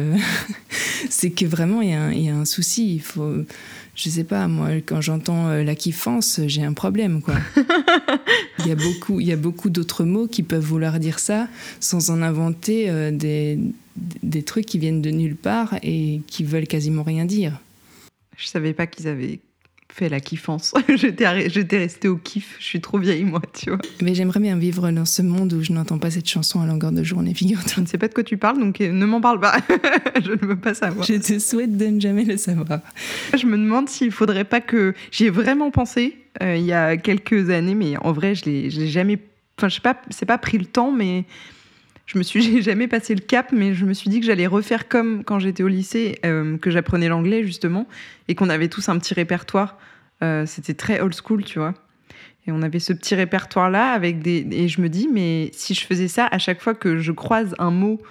c'est 1.12 1.30
que 1.30 1.46
vraiment 1.46 1.84
il 1.84 1.90
y, 1.90 2.24
y, 2.24 2.30
a 2.30 2.36
un 2.36 2.46
souci. 2.46 2.96
Il 2.96 3.02
faut, 3.02 3.36
je 3.94 4.10
sais 4.10 4.24
pas, 4.24 4.48
moi, 4.48 4.70
quand 4.84 5.00
j'entends 5.00 5.50
la 5.50 5.76
kiffance, 5.76 6.40
j'ai 6.48 6.64
un 6.64 6.74
problème, 6.74 7.22
quoi. 7.22 7.36
il 8.60 8.66
y 8.66 8.72
a 8.72 8.76
beaucoup, 8.76 9.20
il 9.20 9.28
y 9.28 9.32
a 9.32 9.38
beaucoup 9.38 9.70
d'autres 9.70 10.06
mots 10.06 10.26
qui 10.26 10.42
peuvent 10.42 10.66
vouloir 10.66 11.00
dire 11.00 11.20
ça 11.20 11.48
sans 11.80 12.10
en 12.10 12.24
inventer 12.24 13.12
des, 13.12 13.60
des 14.24 14.42
trucs 14.42 14.66
qui 14.66 14.80
viennent 14.80 15.04
de 15.04 15.12
nulle 15.12 15.36
part 15.36 15.76
et 15.84 16.22
qui 16.26 16.44
veulent 16.44 16.66
quasiment 16.66 17.04
rien 17.04 17.26
dire. 17.26 17.60
Je 18.38 18.48
savais 18.48 18.74
pas 18.74 18.88
qu'ils 18.88 19.08
avaient 19.08 19.40
fait 19.92 20.10
la 20.10 20.20
kiffance. 20.20 20.74
j'étais, 20.96 21.28
restée 21.28 22.08
au 22.08 22.18
kiff. 22.18 22.56
Je 22.60 22.66
suis 22.66 22.82
trop 22.82 22.98
vieille, 22.98 23.24
moi, 23.24 23.42
tu 23.54 23.70
vois. 23.70 23.80
Mais 24.02 24.14
j'aimerais 24.14 24.40
bien 24.40 24.58
vivre 24.58 24.90
dans 24.92 25.06
ce 25.06 25.22
monde 25.22 25.54
où 25.54 25.64
je 25.64 25.72
n'entends 25.72 25.98
pas 25.98 26.12
cette 26.12 26.28
chanson 26.28 26.62
à 26.62 26.66
longueur 26.66 26.92
de 26.92 27.04
journée, 27.04 27.34
figure-toi. 27.34 27.74
Je 27.76 27.82
ne 27.82 27.86
sais 27.86 27.98
pas 27.98 28.08
de 28.08 28.14
quoi 28.14 28.24
tu 28.24 28.38
parles, 28.38 28.60
donc 28.60 28.82
euh, 28.82 28.92
ne 28.92 29.06
m'en 29.06 29.22
parle 29.22 29.40
pas. 29.40 29.58
je 30.24 30.32
ne 30.32 30.46
veux 30.48 30.60
pas 30.60 30.74
savoir. 30.74 31.06
Je 31.06 31.16
te 31.16 31.40
souhaite 31.40 31.78
de 31.78 31.86
ne 31.86 32.00
jamais 32.00 32.24
le 32.24 32.38
savoir. 32.38 32.80
Je 33.36 33.46
me 33.46 33.58
demande 33.58 33.90
s'il 33.90 34.12
faudrait 34.12 34.46
pas 34.46 34.62
que. 34.62 34.94
J'y 35.12 35.26
ai 35.26 35.30
vraiment 35.30 35.72
pensé 35.72 36.18
euh, 36.42 36.56
il 36.56 36.66
y 36.66 36.74
a 36.74 36.98
quelques 36.98 37.50
années, 37.50 37.76
mais 37.76 37.98
en 37.98 38.12
vrai, 38.12 38.36
je 38.36 38.46
l'ai 38.46 38.70
jamais. 38.70 39.20
Enfin, 39.58 39.70
je 39.70 39.76
sais 39.76 39.82
pas, 39.82 40.00
c'est 40.10 40.28
pas 40.28 40.38
pris 40.38 40.58
le 40.58 40.66
temps, 40.66 40.92
mais 40.92 41.26
je 42.08 42.18
me 42.18 42.24
suis 42.24 42.42
j'ai 42.54 42.62
jamais 42.64 42.88
passé 42.88 43.14
le 43.14 43.22
cap, 43.22 43.52
mais 43.52 43.76
je 43.76 43.86
me 43.86 43.94
suis 43.94 44.10
dit 44.10 44.20
que 44.20 44.26
j'allais 44.26 44.48
refaire 44.48 44.88
comme 44.88 45.24
quand 45.24 45.38
j'étais 45.38 45.62
au 45.62 45.68
lycée, 45.68 46.18
euh, 46.26 46.58
que 46.58 46.72
j'apprenais 46.72 47.10
l'anglais 47.10 47.44
justement, 47.44 47.86
et 48.28 48.34
qu'on 48.34 48.50
avait 48.50 48.70
tous 48.70 48.90
un 48.90 48.98
petit 48.98 49.14
répertoire. 49.14 49.78
Euh, 50.24 50.48
c'était 50.48 50.74
très 50.74 51.00
old 51.00 51.14
school, 51.14 51.44
tu 51.44 51.60
vois. 51.60 51.76
Et 52.48 52.52
on 52.52 52.62
avait 52.62 52.80
ce 52.80 52.94
petit 52.94 53.14
répertoire 53.14 53.70
là 53.70 53.92
avec 53.92 54.22
des. 54.22 54.48
Et 54.52 54.68
je 54.68 54.82
me 54.82 54.90
dis, 54.90 55.08
mais 55.12 55.52
si 55.54 55.74
je 55.76 55.86
faisais 55.86 56.08
ça 56.08 56.28
à 56.32 56.40
chaque 56.40 56.62
fois 56.62 56.74
que 56.74 56.98
je 56.98 57.12
croise 57.12 57.54
un 57.60 57.72
mot 57.72 58.02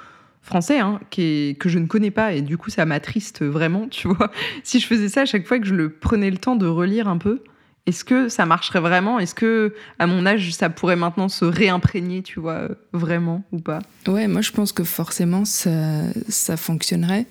français 0.42 0.78
hein, 0.78 1.00
que 1.11 1.56
je 1.64 1.78
ne 1.80 1.87
connais 1.87 2.12
pas 2.12 2.32
et 2.32 2.40
du 2.40 2.56
coup 2.56 2.70
ça 2.70 2.87
m'attriste 2.87 3.42
vraiment, 3.42 3.88
tu 3.88 4.06
vois. 4.06 4.30
Si 4.62 4.78
je 4.78 4.87
faisais 4.87 5.09
ça 5.09 5.22
à 5.22 5.24
chaque 5.24 5.46
fois 5.46 5.59
que 5.59 5.66
je 5.66 5.74
le 5.74 5.88
prenais 5.90 6.30
le 6.30 6.37
temps 6.37 6.54
de 6.54 6.66
relire 6.66 7.09
un 7.09 7.18
peu, 7.18 7.42
est-ce 7.87 8.05
que 8.05 8.29
ça 8.29 8.46
marcherait 8.46 8.81
vraiment? 8.81 9.18
Est-ce 9.18 9.35
que 9.35 9.75
à 9.99 10.07
mon 10.07 10.27
âge 10.27 10.53
ça 10.53 10.68
pourrait 10.70 10.96
maintenant 10.96 11.29
se 11.29 11.44
réimprégner, 11.44 12.22
tu 12.22 12.40
vois, 12.40 12.68
vraiment 12.92 13.44
ou 13.53 13.61
pas? 13.61 13.79
Ouais, 14.09 14.27
moi 14.27 14.40
je 14.40 14.51
pense 14.51 14.72
que 14.72 14.85
forcément 14.85 15.44
ça, 15.44 16.57
fonctionnerait 16.57 17.27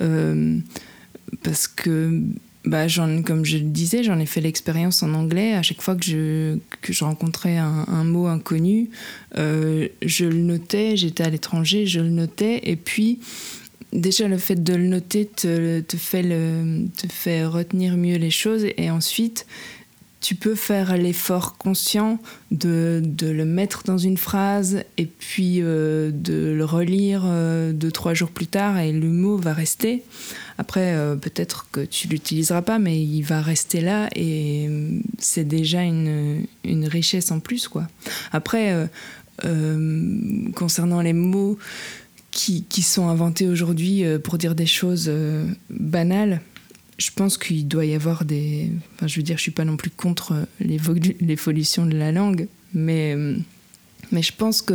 euh, 0.00 0.58
parce 1.42 1.68
que 1.68 2.22
bah, 2.64 2.86
comme 3.24 3.44
je 3.44 3.56
le 3.56 3.64
disais, 3.64 4.02
j'en 4.02 4.18
ai 4.18 4.26
fait 4.26 4.40
l'expérience 4.40 5.02
en 5.02 5.14
anglais. 5.14 5.54
À 5.54 5.62
chaque 5.62 5.80
fois 5.80 5.96
que 5.96 6.04
je, 6.04 7.04
rencontrais 7.04 7.56
un, 7.56 8.04
mot 8.04 8.26
inconnu, 8.26 8.90
euh, 9.38 9.88
je 10.02 10.26
le 10.26 10.38
notais. 10.38 10.96
J'étais 10.96 11.22
à 11.22 11.30
l'étranger, 11.30 11.86
je 11.86 12.00
le 12.00 12.10
notais. 12.10 12.60
Et 12.64 12.76
puis, 12.76 13.20
déjà, 13.94 14.28
le 14.28 14.36
fait 14.36 14.62
de 14.62 14.74
le 14.74 14.84
noter 14.84 15.24
te 15.24 15.96
fait 15.96 17.46
retenir 17.46 17.96
mieux 17.96 18.16
les 18.16 18.30
choses. 18.30 18.66
Et 18.76 18.90
ensuite, 18.90 19.46
tu 20.20 20.34
peux 20.34 20.54
faire 20.54 20.96
l'effort 20.96 21.56
conscient 21.56 22.18
de, 22.50 23.00
de, 23.02 23.28
le 23.28 23.46
mettre 23.46 23.84
dans 23.84 23.96
une 23.96 24.18
phrase 24.18 24.84
et 24.98 25.06
puis 25.06 25.60
euh, 25.62 26.10
de 26.12 26.52
le 26.52 26.64
relire 26.64 27.22
euh, 27.24 27.72
deux, 27.72 27.90
trois 27.90 28.12
jours 28.12 28.30
plus 28.30 28.46
tard 28.46 28.78
et 28.78 28.92
le 28.92 29.08
mot 29.08 29.36
va 29.36 29.54
rester. 29.54 30.02
Après, 30.58 30.94
euh, 30.94 31.16
peut-être 31.16 31.68
que 31.72 31.80
tu 31.80 32.06
l'utiliseras 32.08 32.60
pas, 32.60 32.78
mais 32.78 33.02
il 33.02 33.22
va 33.22 33.40
rester 33.40 33.80
là 33.80 34.10
et 34.14 34.68
c'est 35.18 35.44
déjà 35.44 35.82
une, 35.82 36.44
une, 36.64 36.86
richesse 36.86 37.30
en 37.30 37.40
plus. 37.40 37.66
quoi. 37.66 37.88
Après, 38.30 38.88
concernant 40.54 41.00
les 41.00 41.14
mots 41.14 41.56
qui, 42.30 42.64
qui 42.64 42.82
sont 42.82 43.08
inventés 43.08 43.48
aujourd'hui 43.48 44.04
pour 44.22 44.36
dire 44.36 44.54
des 44.54 44.66
choses 44.66 45.10
banales 45.70 46.42
je 47.00 47.10
pense 47.10 47.38
qu'il 47.38 47.66
doit 47.66 47.86
y 47.86 47.94
avoir 47.94 48.24
des. 48.24 48.70
Enfin, 48.94 49.06
je 49.06 49.16
veux 49.16 49.22
dire, 49.22 49.38
je 49.38 49.42
suis 49.42 49.50
pas 49.50 49.64
non 49.64 49.76
plus 49.76 49.90
contre 49.90 50.46
l'évolution 50.60 51.86
de 51.86 51.96
la 51.96 52.12
langue, 52.12 52.46
mais, 52.74 53.16
mais 54.12 54.22
je 54.22 54.32
pense 54.36 54.60
que 54.60 54.74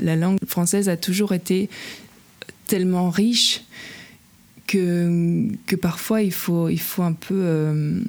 la 0.00 0.16
langue 0.16 0.38
française 0.46 0.88
a 0.88 0.96
toujours 0.96 1.32
été 1.32 1.70
tellement 2.66 3.08
riche 3.08 3.62
que, 4.66 5.48
que 5.66 5.76
parfois 5.76 6.22
il 6.22 6.32
faut, 6.32 6.68
il 6.68 6.80
faut 6.80 7.02
un 7.02 7.12
peu. 7.12 7.34
Euh, 7.36 8.00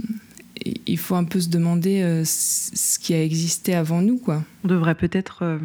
il 0.85 0.97
faut 0.99 1.15
un 1.15 1.23
peu 1.23 1.39
se 1.39 1.49
demander 1.49 2.01
euh, 2.01 2.23
ce 2.23 2.99
qui 2.99 3.15
a 3.15 3.23
existé 3.23 3.73
avant 3.73 4.01
nous, 4.01 4.17
quoi. 4.17 4.43
On 4.63 4.67
devrait 4.67 4.93
peut-être 4.93 5.43
euh, 5.43 5.57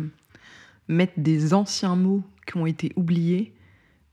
mettre 0.89 1.13
des 1.19 1.53
anciens 1.53 1.97
mots 1.97 2.23
qui 2.47 2.57
ont 2.57 2.65
été 2.65 2.93
oubliés 2.97 3.53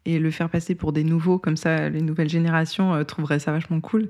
et 0.06 0.20
le 0.20 0.32
faire 0.32 0.50
passer 0.50 0.76
pour 0.76 0.92
des 0.92 1.04
nouveaux, 1.04 1.40
comme 1.40 1.58
ça 1.58 1.90
les 1.90 2.02
nouvelles 2.02 2.30
générations 2.30 2.94
euh, 2.94 3.04
trouveraient 3.04 3.40
ça 3.40 3.52
vachement 3.52 3.80
cool. 3.80 4.10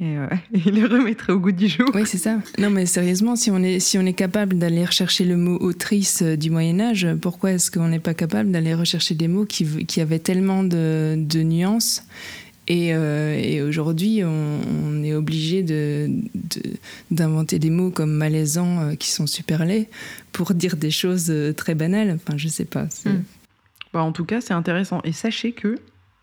Et, 0.00 0.16
euh, 0.16 0.28
les 0.70 0.84
remettrait 0.84 1.32
au 1.32 1.40
goût 1.40 1.52
du 1.52 1.68
jour. 1.68 1.90
Oui, 1.94 2.02
c'est 2.04 2.18
ça. 2.18 2.38
Non, 2.58 2.70
mais 2.70 2.86
sérieusement, 2.86 3.34
si 3.34 3.50
on 3.50 3.62
est, 3.62 3.80
si 3.80 3.98
on 3.98 4.06
est 4.06 4.12
capable 4.12 4.58
d'aller 4.58 4.84
rechercher 4.84 5.24
le 5.24 5.36
mot 5.36 5.56
autrice 5.60 6.22
euh, 6.22 6.36
du 6.36 6.50
Moyen-Âge, 6.50 7.08
pourquoi 7.20 7.52
est-ce 7.52 7.70
qu'on 7.70 7.88
n'est 7.88 7.98
pas 7.98 8.14
capable 8.14 8.52
d'aller 8.52 8.74
rechercher 8.74 9.14
des 9.14 9.28
mots 9.28 9.46
qui, 9.46 9.86
qui 9.86 10.00
avaient 10.00 10.18
tellement 10.18 10.62
de, 10.62 11.14
de 11.16 11.42
nuances? 11.42 12.04
Et, 12.70 12.88
et 12.88 13.62
aujourd'hui, 13.62 14.22
on, 14.24 15.02
est 15.02 15.14
obligé 15.14 15.62
d'inventer 17.10 17.58
de, 17.58 17.62
des 17.62 17.70
mots 17.70 17.90
comme 17.90 18.10
malaisant 18.10 18.94
qui 18.96 19.08
sont 19.10 19.26
super 19.26 19.64
laids 19.64 19.88
pour 20.32 20.52
dire 20.52 20.76
des 20.76 20.90
choses 20.90 21.32
très 21.56 21.74
banales. 21.74 22.10
Enfin, 22.14 22.36
je 22.36 22.46
sais 22.48 22.66
pas. 22.66 22.86
Hmm. 23.06 23.22
Bah, 23.92 24.02
en 24.02 24.12
tout 24.12 24.24
cas, 24.24 24.40
c'est 24.40 24.54
intéressant. 24.54 25.00
Et 25.04 25.12
sachez 25.12 25.52
que 25.52 25.76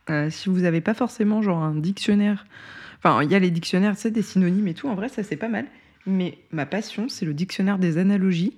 euh, 0.10 0.30
si 0.30 0.49
vous 0.49 0.60
n'avez 0.60 0.82
pas 0.82 0.93
forcément 0.93 1.41
genre 1.41 1.63
un 1.63 1.75
dictionnaire, 1.75 2.45
enfin, 2.99 3.23
il 3.23 3.32
y 3.32 3.36
a 3.36 3.39
les 3.39 3.51
dictionnaires, 3.51 3.95
c'est 3.97 4.12
des 4.12 4.21
synonymes 4.21 4.67
et 4.67 4.73
tout, 4.73 4.88
en 4.88 4.95
vrai, 4.95 5.10
ça 5.10 5.23
c'est 5.23 5.38
pas 5.38 5.49
mal. 5.49 5.65
Mais 6.06 6.38
ma 6.51 6.65
passion, 6.65 7.10
c'est 7.10 7.25
le 7.25 7.34
dictionnaire 7.34 7.80
des 7.80 7.97
analogies, 7.97 8.56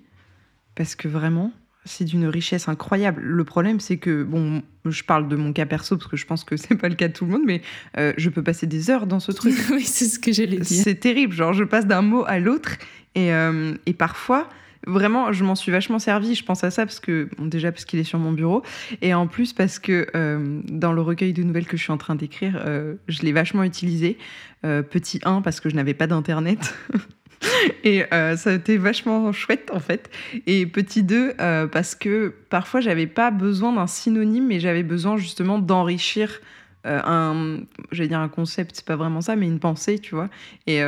parce 0.75 0.95
que 0.95 1.07
vraiment, 1.07 1.53
c'est 1.85 2.03
d'une 2.03 2.25
richesse 2.25 2.67
incroyable. 2.67 3.21
Le 3.21 3.43
problème, 3.45 3.79
c'est 3.79 3.97
que, 3.97 4.23
bon, 4.23 4.61
je 4.85 5.03
parle 5.03 5.29
de 5.29 5.37
mon 5.37 5.53
cas 5.53 5.65
perso, 5.65 5.95
parce 5.97 6.11
que 6.11 6.17
je 6.17 6.25
pense 6.25 6.43
que 6.43 6.57
c'est 6.57 6.75
pas 6.75 6.89
le 6.89 6.95
cas 6.95 7.07
de 7.07 7.13
tout 7.13 7.25
le 7.25 7.31
monde, 7.31 7.43
mais 7.45 7.61
euh, 7.97 8.13
je 8.17 8.29
peux 8.29 8.43
passer 8.43 8.67
des 8.67 8.89
heures 8.89 9.07
dans 9.07 9.21
ce 9.21 9.31
truc. 9.31 9.55
oui, 9.71 9.83
c'est 9.83 10.05
ce 10.05 10.19
que 10.19 10.33
j'allais 10.33 10.57
dire. 10.57 10.83
C'est 10.83 10.95
terrible, 10.95 11.33
genre, 11.33 11.53
je 11.53 11.63
passe 11.63 11.87
d'un 11.87 12.01
mot 12.01 12.25
à 12.27 12.39
l'autre, 12.39 12.77
et, 13.15 13.33
euh, 13.33 13.73
et 13.85 13.93
parfois, 13.93 14.49
Vraiment, 14.85 15.31
je 15.31 15.43
m'en 15.43 15.55
suis 15.55 15.71
vachement 15.71 15.99
servi. 15.99 16.35
Je 16.35 16.43
pense 16.43 16.63
à 16.63 16.71
ça 16.71 16.85
parce 16.85 16.99
que, 16.99 17.29
déjà 17.39 17.71
parce 17.71 17.85
qu'il 17.85 17.99
est 17.99 18.03
sur 18.03 18.19
mon 18.19 18.31
bureau, 18.31 18.63
et 19.01 19.13
en 19.13 19.27
plus 19.27 19.53
parce 19.53 19.79
que 19.79 20.07
euh, 20.15 20.61
dans 20.65 20.93
le 20.93 21.01
recueil 21.01 21.33
de 21.33 21.43
nouvelles 21.43 21.65
que 21.65 21.77
je 21.77 21.83
suis 21.83 21.91
en 21.91 21.97
train 21.97 22.15
d'écrire, 22.15 22.61
euh, 22.65 22.95
je 23.07 23.21
l'ai 23.23 23.31
vachement 23.31 23.63
utilisé. 23.63 24.17
Euh, 24.65 24.81
petit 24.81 25.19
1 25.23 25.41
parce 25.41 25.59
que 25.59 25.69
je 25.69 25.75
n'avais 25.75 25.93
pas 25.93 26.07
d'internet. 26.07 26.75
et 27.83 28.03
ça 28.09 28.49
a 28.49 28.53
été 28.53 28.77
vachement 28.77 29.31
chouette 29.31 29.71
en 29.73 29.79
fait. 29.79 30.09
Et 30.47 30.65
petit 30.65 31.03
2 31.03 31.35
parce 31.71 31.95
que 31.95 32.33
parfois 32.49 32.79
j'avais 32.79 33.07
pas 33.07 33.29
besoin 33.31 33.73
d'un 33.73 33.87
synonyme, 33.87 34.47
mais 34.47 34.59
j'avais 34.59 34.83
besoin 34.83 35.17
justement 35.17 35.59
d'enrichir 35.59 36.41
un, 36.83 37.59
j'allais 37.91 38.07
dire 38.07 38.19
un 38.19 38.29
concept, 38.29 38.77
c'est 38.77 38.85
pas 38.85 38.95
vraiment 38.95 39.21
ça, 39.21 39.35
mais 39.35 39.45
une 39.45 39.59
pensée, 39.59 39.99
tu 39.99 40.15
vois. 40.15 40.29
Et 40.65 40.81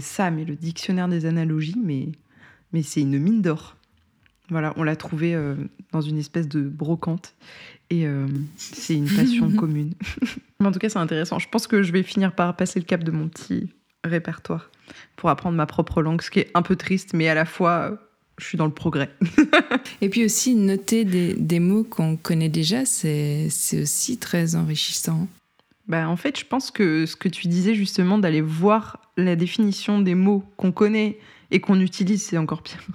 ça, 0.00 0.30
mais 0.30 0.44
le 0.44 0.56
dictionnaire 0.56 1.08
des 1.08 1.24
analogies, 1.24 1.80
mais 1.82 2.08
mais 2.74 2.82
c'est 2.82 3.00
une 3.00 3.18
mine 3.20 3.40
d'or. 3.40 3.76
Voilà, 4.50 4.74
on 4.76 4.82
l'a 4.82 4.96
trouvé 4.96 5.34
euh, 5.34 5.54
dans 5.92 6.00
une 6.00 6.18
espèce 6.18 6.48
de 6.48 6.60
brocante 6.60 7.34
et 7.88 8.06
euh, 8.06 8.26
c'est 8.56 8.94
une 8.94 9.08
passion 9.08 9.50
commune. 9.56 9.94
Mais 10.60 10.66
en 10.66 10.72
tout 10.72 10.80
cas, 10.80 10.88
c'est 10.88 10.98
intéressant. 10.98 11.38
Je 11.38 11.48
pense 11.48 11.66
que 11.66 11.82
je 11.82 11.92
vais 11.92 12.02
finir 12.02 12.34
par 12.34 12.54
passer 12.56 12.80
le 12.80 12.84
cap 12.84 13.04
de 13.04 13.10
mon 13.10 13.28
petit 13.28 13.70
répertoire 14.02 14.70
pour 15.16 15.30
apprendre 15.30 15.56
ma 15.56 15.66
propre 15.66 16.02
langue, 16.02 16.20
ce 16.20 16.30
qui 16.30 16.40
est 16.40 16.50
un 16.54 16.62
peu 16.62 16.76
triste, 16.76 17.14
mais 17.14 17.28
à 17.28 17.34
la 17.34 17.44
fois, 17.44 17.96
je 18.38 18.44
suis 18.44 18.58
dans 18.58 18.66
le 18.66 18.72
progrès. 18.72 19.10
et 20.00 20.08
puis 20.08 20.24
aussi, 20.24 20.54
noter 20.56 21.04
des, 21.04 21.34
des 21.34 21.60
mots 21.60 21.84
qu'on 21.84 22.16
connaît 22.16 22.48
déjà, 22.48 22.84
c'est 22.84 23.48
aussi 23.80 24.18
très 24.18 24.56
enrichissant. 24.56 25.28
Bah, 25.86 26.08
en 26.08 26.16
fait, 26.16 26.38
je 26.38 26.44
pense 26.44 26.70
que 26.70 27.06
ce 27.06 27.14
que 27.16 27.28
tu 27.28 27.46
disais 27.46 27.74
justement, 27.74 28.18
d'aller 28.18 28.40
voir 28.40 28.98
la 29.16 29.36
définition 29.36 30.00
des 30.00 30.14
mots 30.14 30.44
qu'on 30.56 30.72
connaît 30.72 31.18
et 31.54 31.60
qu'on 31.60 31.80
utilise, 31.80 32.22
c'est 32.22 32.36
encore 32.36 32.62
pire. 32.62 32.80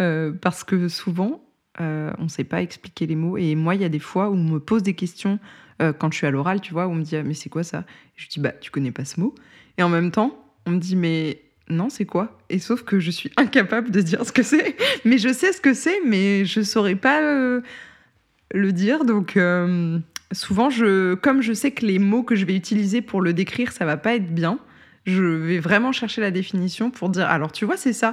Euh, 0.00 0.32
parce 0.32 0.64
que 0.64 0.88
souvent, 0.88 1.44
euh, 1.80 2.12
on 2.18 2.24
ne 2.24 2.28
sait 2.28 2.44
pas 2.44 2.62
expliquer 2.62 3.06
les 3.06 3.16
mots. 3.16 3.36
Et 3.36 3.54
moi, 3.54 3.74
il 3.74 3.80
y 3.80 3.84
a 3.84 3.88
des 3.88 3.98
fois 3.98 4.28
où 4.28 4.34
on 4.34 4.42
me 4.42 4.58
pose 4.58 4.82
des 4.82 4.94
questions 4.94 5.38
euh, 5.82 5.92
quand 5.92 6.12
je 6.12 6.18
suis 6.18 6.26
à 6.26 6.30
l'oral, 6.30 6.60
tu 6.60 6.72
vois, 6.72 6.86
où 6.86 6.90
on 6.90 6.96
me 6.96 7.02
dit 7.02 7.16
ah, 7.16 7.22
Mais 7.22 7.34
c'est 7.34 7.48
quoi 7.48 7.62
ça? 7.62 7.84
Je 8.16 8.28
dis 8.28 8.40
Bah, 8.40 8.52
tu 8.52 8.70
connais 8.70 8.90
pas 8.90 9.04
ce 9.04 9.20
mot. 9.20 9.34
Et 9.78 9.82
en 9.82 9.88
même 9.88 10.10
temps, 10.10 10.38
on 10.66 10.72
me 10.72 10.78
dit 10.78 10.96
Mais 10.96 11.42
non, 11.68 11.88
c'est 11.88 12.04
quoi? 12.04 12.38
Et 12.50 12.58
sauf 12.58 12.82
que 12.82 12.98
je 13.00 13.10
suis 13.10 13.30
incapable 13.36 13.90
de 13.90 14.00
dire 14.00 14.24
ce 14.24 14.32
que 14.32 14.42
c'est. 14.42 14.76
Mais 15.04 15.18
je 15.18 15.32
sais 15.32 15.52
ce 15.52 15.60
que 15.60 15.74
c'est, 15.74 16.00
mais 16.04 16.44
je 16.44 16.60
saurais 16.62 16.96
pas 16.96 17.20
le 17.20 18.72
dire. 18.72 19.04
Donc. 19.04 19.38
Souvent, 20.32 20.68
je, 20.68 21.14
comme 21.14 21.42
je 21.42 21.52
sais 21.52 21.70
que 21.70 21.86
les 21.86 22.00
mots 22.00 22.24
que 22.24 22.34
je 22.34 22.44
vais 22.44 22.56
utiliser 22.56 23.02
pour 23.02 23.20
le 23.20 23.32
décrire, 23.32 23.70
ça 23.70 23.84
va 23.84 23.96
pas 23.96 24.16
être 24.16 24.34
bien, 24.34 24.58
je 25.04 25.22
vais 25.22 25.58
vraiment 25.58 25.92
chercher 25.92 26.20
la 26.20 26.30
définition 26.30 26.90
pour 26.90 27.08
dire 27.08 27.28
alors 27.28 27.52
tu 27.52 27.64
vois 27.64 27.76
c'est 27.76 27.92
ça. 27.92 28.12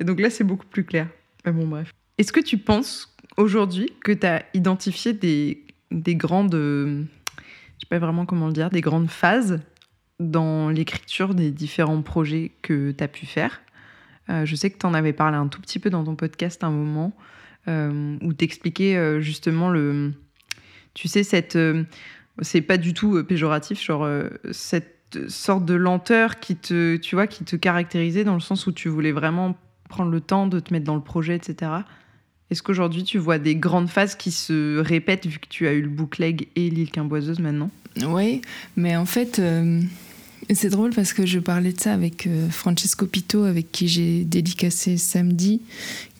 Et 0.00 0.04
donc 0.04 0.20
là 0.20 0.30
c'est 0.30 0.44
beaucoup 0.44 0.66
plus 0.66 0.84
clair. 0.84 1.08
Mais 1.44 1.52
bon 1.52 1.66
bref. 1.66 1.92
Est-ce 2.18 2.32
que 2.32 2.40
tu 2.40 2.58
penses 2.58 3.14
aujourd'hui 3.36 3.92
que 4.02 4.12
tu 4.12 4.26
as 4.26 4.44
identifié 4.54 5.12
des, 5.12 5.64
des 5.90 6.14
grandes 6.14 6.54
je 6.54 7.80
sais 7.80 7.88
pas 7.88 7.98
vraiment 7.98 8.26
comment 8.26 8.46
le 8.46 8.52
dire, 8.52 8.70
des 8.70 8.80
grandes 8.80 9.10
phases 9.10 9.60
dans 10.20 10.68
l'écriture 10.68 11.34
des 11.34 11.50
différents 11.50 12.02
projets 12.02 12.52
que 12.62 12.92
tu 12.92 13.04
as 13.04 13.08
pu 13.08 13.26
faire? 13.26 13.62
Euh, 14.30 14.46
Je 14.46 14.56
sais 14.56 14.70
que 14.70 14.78
tu 14.78 14.86
en 14.86 14.94
avais 14.94 15.12
parlé 15.12 15.36
un 15.36 15.48
tout 15.48 15.60
petit 15.60 15.78
peu 15.78 15.90
dans 15.90 16.04
ton 16.04 16.16
podcast 16.16 16.64
un 16.64 16.70
moment 16.70 17.12
euh, 17.68 18.16
où 18.22 18.32
tu 18.32 18.44
expliquais 18.44 18.96
euh, 18.96 19.20
justement 19.20 19.70
le 19.70 20.12
tu 20.94 21.08
sais 21.08 21.24
cette 21.24 21.58
c'est 22.40 22.62
pas 22.62 22.76
du 22.76 22.94
tout 22.94 23.22
péjoratif 23.24 23.82
genre 23.82 24.08
cette 24.52 24.93
sorte 25.28 25.64
de 25.64 25.74
lenteur 25.74 26.40
qui 26.40 26.56
te, 26.56 26.96
tu 26.96 27.14
vois, 27.14 27.26
qui 27.26 27.44
te 27.44 27.56
caractérisait 27.56 28.24
dans 28.24 28.34
le 28.34 28.40
sens 28.40 28.66
où 28.66 28.72
tu 28.72 28.88
voulais 28.88 29.12
vraiment 29.12 29.56
prendre 29.88 30.10
le 30.10 30.20
temps 30.20 30.46
de 30.46 30.60
te 30.60 30.72
mettre 30.72 30.86
dans 30.86 30.96
le 30.96 31.02
projet, 31.02 31.36
etc. 31.36 31.70
Est-ce 32.50 32.62
qu'aujourd'hui 32.62 33.04
tu 33.04 33.18
vois 33.18 33.38
des 33.38 33.56
grandes 33.56 33.88
phases 33.88 34.14
qui 34.14 34.30
se 34.30 34.78
répètent 34.78 35.26
vu 35.26 35.38
que 35.38 35.48
tu 35.48 35.66
as 35.66 35.72
eu 35.72 35.82
le 35.82 35.88
boucleg 35.88 36.48
et 36.56 36.70
l'île 36.70 36.90
quimboiseuse 36.90 37.38
maintenant? 37.38 37.70
Oui, 38.06 38.42
mais 38.76 38.96
en 38.96 39.06
fait, 39.06 39.38
euh, 39.38 39.80
c'est 40.52 40.68
drôle 40.68 40.90
parce 40.90 41.12
que 41.12 41.26
je 41.26 41.38
parlais 41.38 41.72
de 41.72 41.80
ça 41.80 41.92
avec 41.92 42.26
euh, 42.26 42.48
Francesco 42.50 43.06
Pito, 43.06 43.44
avec 43.44 43.70
qui 43.72 43.88
j'ai 43.88 44.24
dédicacé 44.24 44.96
samedi, 44.96 45.62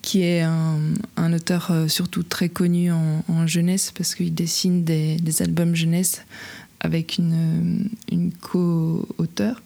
qui 0.03 0.23
est 0.23 0.43
un, 0.43 1.33
auteur 1.33 1.69
euh, 1.71 1.89
surtout 1.89 2.23
très 2.23 2.49
connu 2.49 2.93
en, 2.93 3.47
jeunesse 3.47 3.93
parce 3.95 4.15
qu'il 4.15 4.33
dessine 4.33 4.85
des, 4.85 5.17
des, 5.17 5.43
albums 5.43 5.75
jeunesse 5.75 6.25
avec 6.85 7.19
une, 7.19 7.89
co-auteure. 8.41 9.63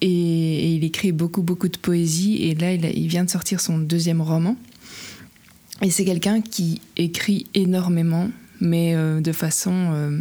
Et, 0.00 0.74
il 0.74 0.84
écrit 0.84 1.12
beaucoup, 1.12 1.42
beaucoup 1.42 1.68
de 1.68 1.78
poésie. 1.78 2.36
Et 2.42 2.54
là, 2.54 2.72
il, 2.72 3.06
vient 3.06 3.24
de 3.24 3.30
sortir 3.30 3.60
son 3.60 3.78
deuxième 3.78 4.20
roman. 4.20 4.56
Et 5.80 5.90
c'est 5.90 6.04
quelqu'un 6.04 6.40
qui 6.40 6.80
écrit 6.96 7.46
énormément, 7.54 8.30
mais 8.60 8.94
euh, 8.94 9.20
de 9.20 9.32
façon, 9.32 9.72
euh, 9.72 10.20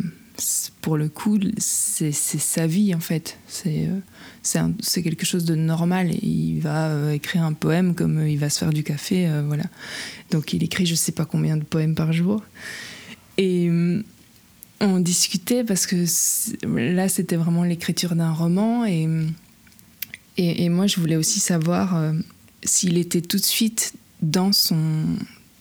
pour 0.81 0.97
le 0.97 1.09
coup, 1.09 1.39
c'est 1.57 2.11
sa 2.11 2.67
vie 2.67 2.93
en 2.93 2.99
fait. 2.99 3.37
C'est 3.47 3.87
euh, 3.87 4.69
quelque 5.01 5.25
chose 5.25 5.45
de 5.45 5.55
normal. 5.55 6.11
Il 6.23 6.59
va 6.59 7.13
écrire 7.13 7.43
un 7.43 7.53
poème 7.53 7.95
comme 7.95 8.27
il 8.27 8.37
va 8.37 8.49
se 8.49 8.59
faire 8.59 8.73
du 8.73 8.83
café, 8.83 9.29
voilà. 9.45 9.65
Donc 10.31 10.53
il 10.53 10.63
écrit 10.63 10.85
je 10.85 10.95
sais 10.95 11.11
pas 11.11 11.25
combien 11.25 11.57
de 11.57 11.63
poèmes 11.63 11.95
par 11.95 12.13
jour. 12.13 12.43
Et 13.37 13.69
on 14.83 14.99
discutait 14.99 15.63
parce 15.63 15.87
que 15.87 16.05
là, 16.65 17.09
c'était 17.09 17.35
vraiment 17.35 17.63
l'écriture 17.63 18.15
d'un 18.15 18.31
roman 18.31 18.85
et, 18.85 19.07
et, 20.37 20.69
moi, 20.69 20.87
je 20.87 20.99
voulais 20.99 21.15
aussi 21.15 21.39
savoir 21.39 21.95
euh, 21.95 22.13
s'il 22.63 22.97
était 22.97 23.21
tout 23.21 23.37
de 23.37 23.43
suite 23.43 23.93
dans 24.21 24.51
son, 24.51 25.05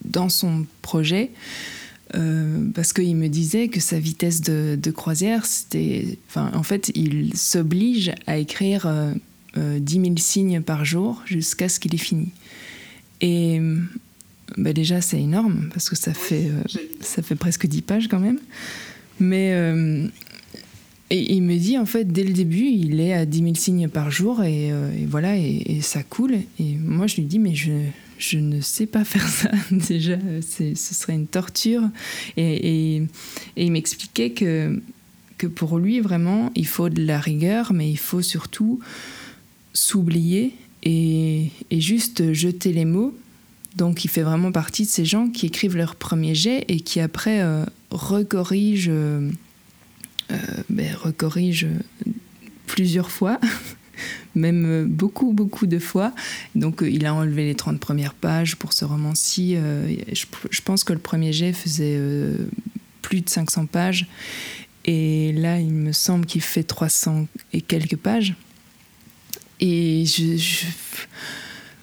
dans 0.04 0.28
son 0.28 0.66
projet. 0.80 1.30
Euh, 2.14 2.68
parce 2.74 2.92
qu'il 2.92 3.16
me 3.16 3.28
disait 3.28 3.68
que 3.68 3.80
sa 3.80 3.98
vitesse 3.98 4.40
de, 4.42 4.90
croisière, 4.90 5.46
c'était. 5.46 6.18
Enfin, 6.28 6.50
en 6.54 6.62
fait, 6.62 6.90
il 6.94 7.36
s'oblige 7.36 8.12
à 8.26 8.36
écrire 8.36 8.86
euh, 8.86 9.78
10 9.78 9.94
000 9.94 10.14
signes 10.18 10.60
par 10.60 10.84
jour 10.84 11.22
jusqu'à 11.26 11.68
ce 11.68 11.80
qu'il 11.80 11.94
ait 11.94 11.98
fini. 11.98 12.30
Et 13.20 13.60
bah, 14.56 14.72
déjà, 14.72 15.00
c'est 15.00 15.20
énorme, 15.20 15.68
parce 15.72 15.88
que 15.88 15.96
ça 15.96 16.12
fait, 16.12 16.48
euh, 16.48 16.80
ça 17.00 17.22
fait 17.22 17.36
presque 17.36 17.66
10 17.66 17.82
pages 17.82 18.08
quand 18.08 18.18
même. 18.18 18.38
Mais. 19.22 19.52
Euh, 19.54 20.06
Et 21.10 21.34
il 21.34 21.42
me 21.42 21.56
dit, 21.58 21.76
en 21.76 21.84
fait, 21.84 22.10
dès 22.10 22.24
le 22.24 22.32
début, 22.32 22.64
il 22.64 22.98
est 23.00 23.12
à 23.12 23.26
10 23.26 23.38
000 23.38 23.54
signes 23.54 23.88
par 23.88 24.10
jour 24.10 24.42
et, 24.42 24.72
voilà, 25.06 25.36
et, 25.36 25.80
ça 25.82 26.02
coule. 26.02 26.36
Et 26.58 26.76
moi, 26.78 27.06
je 27.06 27.16
lui 27.16 27.24
dis, 27.24 27.38
mais 27.38 27.54
je, 27.54 27.72
je 28.16 28.38
ne 28.38 28.62
sais 28.62 28.86
pas 28.86 29.04
faire 29.04 29.28
ça. 29.28 29.50
Déjà, 29.70 30.16
ce 30.40 30.74
serait 30.74 31.12
une 31.12 31.26
torture. 31.26 31.82
Et, 32.38 32.96
et 32.96 33.06
il 33.58 33.72
m'expliquait 33.72 34.30
que, 34.30 34.80
que 35.36 35.48
pour 35.48 35.78
lui, 35.78 36.00
vraiment, 36.00 36.50
il 36.54 36.66
faut 36.66 36.88
de 36.88 37.04
la 37.04 37.18
rigueur, 37.18 37.72
mais 37.72 37.90
il 37.90 37.98
faut 37.98 38.22
surtout 38.22 38.78
s'oublier 39.72 40.54
et, 40.82 41.50
juste 41.70 42.32
jeter 42.32 42.72
les 42.72 42.84
mots. 42.84 43.16
Donc 43.76 44.04
il 44.04 44.08
fait 44.08 44.22
vraiment 44.22 44.52
partie 44.52 44.84
de 44.84 44.88
ces 44.88 45.04
gens 45.04 45.28
qui 45.28 45.46
écrivent 45.46 45.76
leur 45.76 45.96
premier 45.96 46.34
jet 46.34 46.64
et 46.68 46.80
qui 46.80 47.00
après 47.00 47.42
euh, 47.42 47.64
recorrigent, 47.92 48.90
euh, 48.90 49.30
euh, 50.30 50.36
ben, 50.68 50.96
plusieurs 52.66 53.10
fois, 53.10 53.38
même 54.34 54.86
beaucoup, 54.86 55.32
beaucoup 55.32 55.66
de 55.66 55.78
fois. 55.78 56.12
Donc 56.54 56.82
il 56.86 57.06
a 57.06 57.14
enlevé 57.14 57.44
les 57.44 57.54
30 57.54 57.78
premières 57.78 58.14
pages 58.14 58.56
pour 58.56 58.72
ce 58.72 58.84
roman-ci. 58.84 59.56
Je, 60.12 60.60
pense 60.62 60.84
que 60.84 60.92
le 60.92 60.98
premier 60.98 61.32
jet 61.32 61.52
faisait 61.52 62.00
plus 63.02 63.20
de 63.20 63.28
500 63.28 63.66
pages. 63.66 64.06
Et 64.84 65.32
là, 65.32 65.60
il 65.60 65.72
me 65.72 65.92
semble 65.92 66.26
qu'il 66.26 66.40
fait 66.40 66.64
300 66.64 67.26
et 67.52 67.60
quelques 67.60 67.96
pages. 67.96 68.34
Et 69.60 70.04
je, 70.06 70.36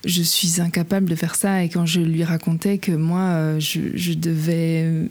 je, 0.06 0.22
suis 0.22 0.60
incapable 0.60 1.10
de 1.10 1.15
faire 1.15 1.36
ça. 1.36 1.63
Et 1.63 1.69
quand 1.69 1.86
je 1.86 2.02
lui 2.02 2.24
racontais 2.24 2.78
que 2.78 2.91
moi, 2.91 3.22
euh, 3.22 3.60
je, 3.60 4.13
devais... 4.13 5.08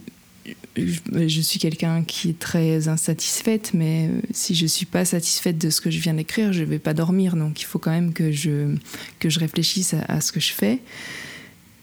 Je, 0.75 1.41
suis 1.41 1.59
quelqu'un 1.59 2.03
qui 2.03 2.29
est 2.29 2.39
très 2.39 2.87
insatisfaite, 2.87 3.71
mais 3.73 4.07
euh, 4.07 4.21
si 4.31 4.55
je 4.55 4.63
ne 4.63 4.67
suis 4.67 4.85
pas 4.85 5.03
satisfaite 5.03 5.57
de 5.57 5.69
ce 5.69 5.81
que 5.81 5.89
je 5.89 5.99
viens 5.99 6.13
d'écrire, 6.13 6.53
je 6.53 6.63
vais 6.63 6.79
pas 6.79 6.93
dormir. 6.93 7.35
Donc 7.35 7.61
il 7.61 7.65
faut 7.65 7.79
quand 7.79 7.91
même 7.91 8.13
que 8.13 8.31
je, 8.31 8.75
que 9.19 9.29
je 9.29 9.39
réfléchisse 9.39 9.95
à 10.07 10.21
ce 10.21 10.31
que 10.31 10.39
je 10.39 10.53
fais. 10.53 10.79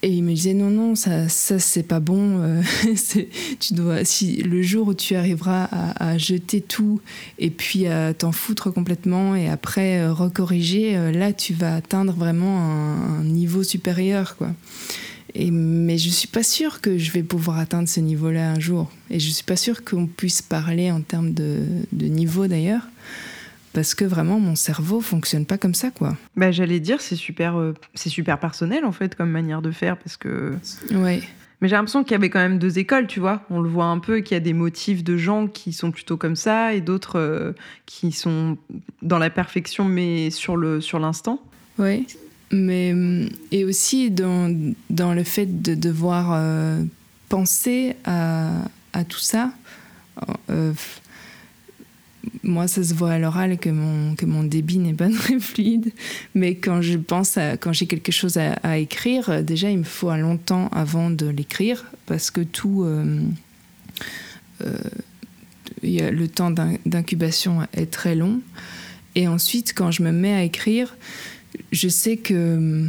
Et 0.02 0.10
il 0.10 0.22
me 0.22 0.34
disait 0.34 0.52
non 0.52 0.70
non 0.70 0.94
ça 0.94 1.28
ça 1.28 1.58
c'est 1.58 1.82
pas 1.82 2.00
bon 2.00 2.38
euh, 2.40 2.62
tu 3.60 3.74
dois 3.74 4.04
si 4.04 4.36
le 4.36 4.60
jour 4.60 4.88
où 4.88 4.94
tu 4.94 5.16
arriveras 5.16 5.64
à, 5.64 6.18
jeter 6.18 6.60
tout 6.60 7.00
et 7.38 7.50
puis 7.50 7.86
à 7.86 8.12
t'en 8.12 8.30
foutre 8.30 8.70
complètement 8.70 9.34
et 9.34 9.48
après 9.48 9.98
euh, 9.98 10.12
recorriger 10.12 10.96
euh, 10.96 11.12
là 11.12 11.32
tu 11.32 11.54
vas 11.54 11.74
atteindre 11.76 12.12
vraiment 12.12 12.58
un, 12.58 13.24
niveau 13.24 13.62
supérieur 13.62 14.36
quoi 14.36 14.52
et 15.34 15.50
mais 15.50 15.98
je 15.98 16.08
suis 16.08 16.28
pas 16.28 16.42
sûre 16.42 16.80
que 16.80 16.98
je 16.98 17.12
vais 17.12 17.22
pouvoir 17.22 17.58
atteindre 17.58 17.88
ce 17.88 18.00
niveau 18.00 18.30
là 18.30 18.50
un 18.50 18.60
jour 18.60 18.90
et 19.10 19.18
je 19.18 19.30
suis 19.30 19.44
pas 19.44 19.56
sûre 19.56 19.84
qu'on 19.84 20.06
puisse 20.06 20.42
parler 20.42 20.90
en 20.90 21.00
termes 21.00 21.32
de, 21.32 21.60
de 21.92 22.06
niveau 22.06 22.46
d'ailleurs 22.46 22.88
parce 23.72 23.94
que 23.94 24.04
vraiment 24.04 24.40
mon 24.40 24.56
cerveau 24.56 25.00
fonctionne 25.00 25.44
pas 25.44 25.58
comme 25.58 25.74
ça 25.74 25.90
quoi. 25.90 26.16
Bah 26.36 26.50
j'allais 26.52 26.80
dire 26.80 27.00
c'est 27.00 27.16
super 27.16 27.58
euh, 27.58 27.74
c'est 27.94 28.08
super 28.08 28.38
personnel 28.38 28.84
en 28.84 28.92
fait 28.92 29.14
comme 29.14 29.30
manière 29.30 29.62
de 29.62 29.70
faire 29.70 29.98
parce 29.98 30.16
que 30.16 30.54
Ouais. 30.92 31.22
Mais 31.60 31.68
j'ai 31.68 31.76
l'impression 31.76 32.02
qu'il 32.02 32.12
y 32.12 32.16
avait 32.16 32.28
quand 32.28 32.38
même 32.38 32.58
deux 32.58 32.78
écoles, 32.78 33.06
tu 33.06 33.18
vois. 33.18 33.42
On 33.48 33.60
le 33.60 33.68
voit 33.68 33.86
un 33.86 33.98
peu 33.98 34.20
qu'il 34.20 34.34
y 34.34 34.36
a 34.36 34.40
des 34.40 34.52
motifs 34.52 35.02
de 35.02 35.16
gens 35.16 35.46
qui 35.46 35.72
sont 35.72 35.90
plutôt 35.90 36.18
comme 36.18 36.36
ça 36.36 36.74
et 36.74 36.82
d'autres 36.82 37.18
euh, 37.18 37.52
qui 37.86 38.12
sont 38.12 38.58
dans 39.00 39.18
la 39.18 39.30
perfection 39.30 39.84
mais 39.84 40.30
sur 40.30 40.56
le 40.56 40.80
sur 40.80 40.98
l'instant. 40.98 41.40
Oui. 41.78 42.06
Mais 42.52 42.94
et 43.50 43.64
aussi 43.64 44.10
dans, 44.10 44.72
dans 44.88 45.14
le 45.14 45.24
fait 45.24 45.62
de 45.62 45.74
devoir 45.74 46.30
euh, 46.32 46.82
penser 47.28 47.96
à, 48.04 48.52
à, 48.92 49.04
tout 49.04 49.18
ça 49.18 49.52
moi, 52.42 52.68
ça 52.68 52.82
se 52.82 52.94
voit 52.94 53.12
à 53.12 53.18
l'oral 53.18 53.58
que 53.58 53.68
mon, 53.68 54.14
que 54.14 54.26
mon 54.26 54.42
débit 54.42 54.78
n'est 54.78 54.94
pas 54.94 55.10
très 55.10 55.38
fluide. 55.38 55.92
Mais 56.34 56.54
quand 56.56 56.82
je 56.82 56.96
pense 56.96 57.36
à, 57.36 57.56
quand 57.56 57.72
j'ai 57.72 57.86
quelque 57.86 58.12
chose 58.12 58.38
à, 58.38 58.78
écrire, 58.78 59.42
déjà, 59.42 59.70
il 59.70 59.78
me 59.78 59.84
faut 59.84 60.10
un 60.10 60.18
long 60.18 60.36
temps 60.36 60.68
avant 60.68 61.10
de 61.10 61.26
l'écrire 61.26 61.84
parce 62.06 62.30
que 62.30 62.40
tout. 62.40 62.84
Euh, 62.84 63.20
euh, 64.62 64.76
le 65.82 66.26
temps 66.26 66.50
d'incubation 66.50 67.60
est 67.74 67.90
très 67.90 68.14
long. 68.14 68.40
Et 69.14 69.28
ensuite, 69.28 69.72
quand 69.74 69.90
je 69.90 70.02
me 70.02 70.10
mets 70.10 70.32
à 70.32 70.42
écrire, 70.42 70.96
je 71.72 71.88
sais 71.88 72.16
que 72.16 72.88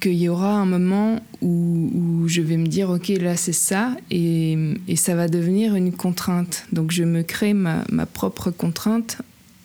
qu'il 0.00 0.14
y 0.14 0.28
aura 0.28 0.52
un 0.52 0.66
moment 0.66 1.20
où, 1.40 2.24
je 2.26 2.40
vais 2.40 2.56
me 2.56 2.66
dire, 2.66 2.90
ok, 2.90 3.08
là 3.08 3.36
c'est 3.36 3.52
ça, 3.52 3.96
et, 4.10 4.56
ça 4.96 5.14
va 5.14 5.28
devenir 5.28 5.74
une 5.74 5.92
contrainte. 5.92 6.66
Donc 6.72 6.90
je 6.90 7.04
me 7.04 7.22
crée 7.22 7.54
ma, 7.54 7.84
propre 8.12 8.50
contrainte 8.50 9.18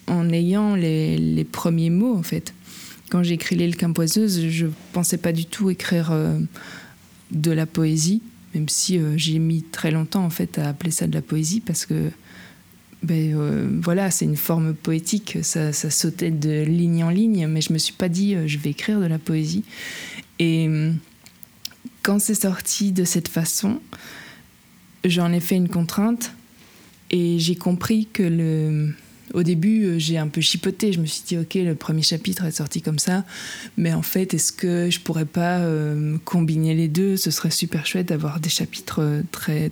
en 0.08 0.30
ayant 0.32 0.76
les, 0.76 1.46
premiers 1.52 1.90
mots, 1.90 2.16
en 2.16 2.24
fait. 2.24 2.54
Quand 3.10 3.24
j'ai 3.24 3.34
écrit 3.34 3.56
L'île 3.58 3.76
je 3.78 4.66
ne 4.66 4.72
pensais 4.94 5.18
pas 5.18 5.34
du 5.34 5.46
tout 5.46 5.70
écrire 5.70 6.12
euh, 6.12 6.40
de 7.32 7.52
la 7.52 7.66
poésie, 7.66 8.22
même 8.56 8.70
si 8.70 8.98
euh, 8.98 9.18
j'ai 9.18 9.38
mis 9.38 9.64
très 9.64 9.92
longtemps, 9.92 10.24
en 10.24 10.30
fait, 10.30 10.58
à 10.58 10.70
appeler 10.70 10.92
ça 10.92 11.08
de 11.08 11.14
la 11.14 11.22
poésie, 11.22 11.60
parce 11.60 11.86
que 11.86 12.10
ben, 13.04 13.36
euh, 13.36 13.68
voilà, 13.82 14.12
c'est 14.12 14.26
une 14.26 14.38
forme 14.38 14.74
poétique, 14.74 15.40
ça, 15.42 15.74
ça, 15.74 15.90
sautait 15.90 16.32
de 16.32 16.64
ligne 16.64 17.04
en 17.04 17.10
ligne, 17.10 17.48
mais 17.48 17.62
je 17.62 17.74
me 17.74 17.78
suis 17.78 17.94
pas 17.94 18.10
dit 18.10 18.36
je 18.46 18.58
vais 18.60 18.72
écrire 18.72 19.00
de 19.00 19.08
la 19.08 19.20
poésie. 19.20 19.64
Et 20.40 20.68
hum, 20.68 20.98
quand 22.04 22.20
c'est 22.20 22.36
sorti 22.36 22.92
de 22.92 23.04
cette 23.04 23.28
façon, 23.28 23.80
j'en 25.06 25.32
ai 25.32 25.40
fait 25.40 25.56
une 25.56 25.70
contrainte 25.70 26.34
et 27.10 27.40
j'ai 27.40 27.56
compris 27.56 28.08
que 28.12 28.24
le. 28.24 28.94
Au 29.34 29.44
début, 29.44 29.86
euh, 29.86 29.98
j'ai 29.98 30.18
un 30.18 30.28
peu 30.28 30.42
chipoté. 30.42 30.92
Je 30.92 31.00
me 31.00 31.06
suis 31.06 31.24
dit, 31.26 31.38
ok, 31.38 31.54
le 31.54 31.74
premier 31.74 32.02
chapitre 32.02 32.44
est 32.44 32.52
sorti 32.52 32.82
comme 32.82 33.00
ça, 33.00 33.24
mais 33.78 33.94
en 33.94 34.02
fait, 34.02 34.34
est-ce 34.34 34.52
que 34.52 34.90
je 34.90 35.00
pourrais 35.00 35.26
pas 35.26 35.60
euh, 35.60 36.18
combiner 36.26 36.74
les 36.74 36.90
deux? 36.90 37.16
Ce 37.16 37.32
serait 37.32 37.50
super 37.50 37.86
chouette 37.86 38.10
d'avoir 38.10 38.42
des 38.42 38.50
chapitres 38.50 39.02
euh, 39.02 39.22
très, 39.32 39.70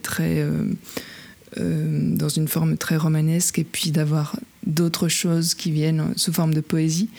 très. 1.59 2.15
dans 2.15 2.29
une 2.29 2.47
forme 2.47 2.77
très 2.77 2.97
romanesque 2.97 3.59
et 3.59 3.63
puis 3.63 3.91
d'avoir 3.91 4.35
d'autres 4.65 5.07
choses 5.07 5.53
qui 5.53 5.71
viennent 5.71 6.13
sous 6.15 6.33
forme 6.33 6.53
de 6.53 6.61
poésie. 6.61 7.09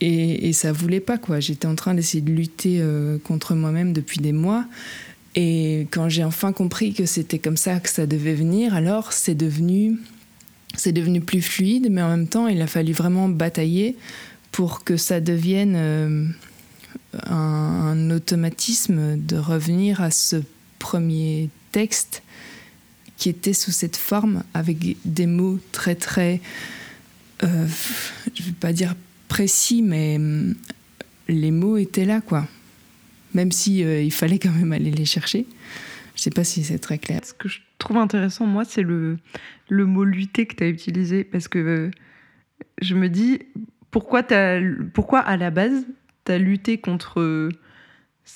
Et, 0.00 0.48
et 0.48 0.52
ça 0.52 0.72
voulait 0.72 1.00
pas, 1.00 1.18
quoi. 1.18 1.40
J'étais 1.40 1.66
en 1.66 1.74
train 1.74 1.94
d'essayer 1.94 2.22
de 2.22 2.32
lutter 2.32 2.78
euh, 2.80 3.18
contre 3.18 3.54
moi-même 3.54 3.92
depuis 3.92 4.18
des 4.20 4.32
mois. 4.32 4.64
Et 5.34 5.86
quand 5.90 6.08
j'ai 6.08 6.24
enfin 6.24 6.52
compris 6.52 6.92
que 6.92 7.06
c'était 7.06 7.38
comme 7.38 7.56
ça 7.56 7.78
que 7.80 7.88
ça 7.88 8.06
devait 8.06 8.34
venir, 8.34 8.74
alors 8.74 9.12
c'est 9.12 9.34
devenu, 9.34 9.98
c'est 10.74 10.92
devenu 10.92 11.20
plus 11.20 11.42
fluide, 11.42 11.88
mais 11.90 12.02
en 12.02 12.08
même 12.08 12.26
temps, 12.26 12.48
il 12.48 12.60
a 12.62 12.66
fallu 12.66 12.92
vraiment 12.92 13.28
batailler 13.28 13.96
pour 14.50 14.82
que 14.82 14.96
ça 14.96 15.20
devienne 15.20 15.74
euh, 15.76 16.26
un, 17.26 18.10
automatisme 18.10 19.16
de 19.16 19.36
revenir 19.36 20.00
à 20.00 20.10
ce 20.10 20.36
premier 20.78 21.48
texte 21.70 22.22
qui 23.20 23.28
était 23.28 23.52
sous 23.52 23.70
cette 23.70 23.98
forme, 23.98 24.42
avec 24.54 24.96
des 25.04 25.26
mots 25.26 25.58
très 25.72 25.94
très, 25.94 26.40
euh, 27.44 27.66
je 28.34 28.42
vais 28.42 28.52
pas 28.52 28.72
dire 28.72 28.94
précis, 29.28 29.82
mais 29.82 30.16
hum, 30.16 30.54
les 31.28 31.50
mots 31.50 31.76
étaient 31.76 32.06
là, 32.06 32.22
quoi. 32.22 32.48
Même 33.34 33.52
si 33.52 33.84
euh, 33.84 34.00
il 34.00 34.10
fallait 34.10 34.38
quand 34.38 34.50
même 34.50 34.72
aller 34.72 34.90
les 34.90 35.04
chercher. 35.04 35.44
Je 36.16 36.22
sais 36.22 36.30
pas 36.30 36.44
si 36.44 36.64
c'est 36.64 36.78
très 36.78 36.96
clair. 36.96 37.20
Ce 37.22 37.34
que 37.34 37.46
je 37.46 37.60
trouve 37.76 37.98
intéressant, 37.98 38.46
moi, 38.46 38.64
c'est 38.64 38.82
le, 38.82 39.18
le 39.68 39.84
mot 39.84 40.04
lutter 40.04 40.46
que 40.46 40.56
tu 40.56 40.64
as 40.64 40.68
utilisé. 40.68 41.22
Parce 41.22 41.46
que 41.46 41.58
euh, 41.58 41.90
je 42.80 42.94
me 42.94 43.10
dis, 43.10 43.40
pourquoi, 43.90 44.20
as, 44.32 44.60
pourquoi 44.94 45.20
à 45.20 45.36
la 45.36 45.50
base, 45.50 45.84
tu 46.24 46.32
as 46.32 46.38
lutté 46.38 46.78
contre 46.78 47.50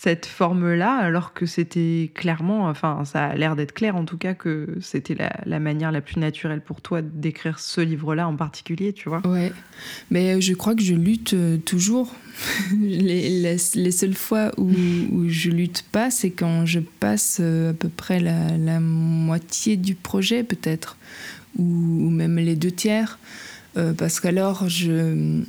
cette 0.00 0.26
forme-là, 0.26 0.96
alors 0.96 1.32
que 1.32 1.46
c'était 1.46 2.10
clairement, 2.14 2.68
enfin, 2.68 3.04
ça 3.06 3.24
a 3.26 3.34
l'air 3.36 3.56
d'être 3.56 3.72
clair 3.72 3.96
en 3.96 4.04
tout 4.04 4.18
cas, 4.18 4.34
que 4.34 4.76
c'était 4.82 5.16
la, 5.46 5.60
manière 5.60 5.92
la 5.92 6.02
plus 6.02 6.18
naturelle 6.18 6.60
pour 6.60 6.82
toi 6.82 7.00
d'écrire 7.00 7.58
ce 7.58 7.80
livre-là 7.80 8.28
en 8.28 8.36
particulier, 8.36 8.92
tu 8.92 9.08
vois. 9.08 9.26
Ouais, 9.26 9.50
mais 10.10 10.42
je 10.42 10.52
crois 10.52 10.74
que 10.74 10.82
je 10.82 10.94
lutte 10.94 11.32
euh, 11.32 11.56
toujours. 11.56 12.14
les, 12.82 13.56
les, 13.74 13.90
seules 13.90 14.14
fois 14.14 14.50
où, 14.58 14.70
où 15.12 15.28
je 15.28 15.48
lutte 15.48 15.84
pas, 15.90 16.10
c'est 16.10 16.30
quand 16.30 16.66
je 16.66 16.80
passe 16.80 17.38
euh, 17.40 17.70
à 17.70 17.74
peu 17.74 17.88
près 17.88 18.20
la, 18.20 18.80
moitié 18.80 19.76
du 19.76 19.94
projet, 19.94 20.42
peut-être, 20.42 20.98
ou, 21.56 22.10
même 22.10 22.36
les 22.36 22.56
deux 22.56 22.72
tiers, 22.72 23.18
euh, 23.78 23.94
parce 23.94 24.20
qu'alors 24.20 24.68
je 24.68 25.44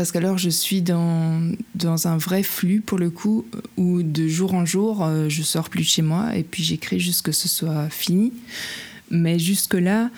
parce 0.00 0.12
qu'alors 0.12 0.38
je 0.38 0.48
suis 0.48 0.80
dans, 0.80 1.52
dans 1.74 2.08
un 2.08 2.16
vrai 2.16 2.42
flux 2.42 2.80
pour 2.80 2.96
le 2.96 3.10
coup, 3.10 3.44
où 3.76 4.02
de 4.02 4.28
jour 4.28 4.54
en 4.54 4.64
jour, 4.64 5.04
euh, 5.04 5.28
je 5.28 5.42
sors 5.42 5.68
plus 5.68 5.82
de 5.82 5.88
chez 5.88 6.00
moi 6.00 6.34
et 6.34 6.42
puis 6.42 6.62
j'écris 6.62 6.98
jusqu'à 6.98 7.32
que 7.32 7.36
ce 7.36 7.48
soit 7.48 7.90
fini. 7.90 8.32
Mais 9.10 9.38
jusque-là, 9.38 10.08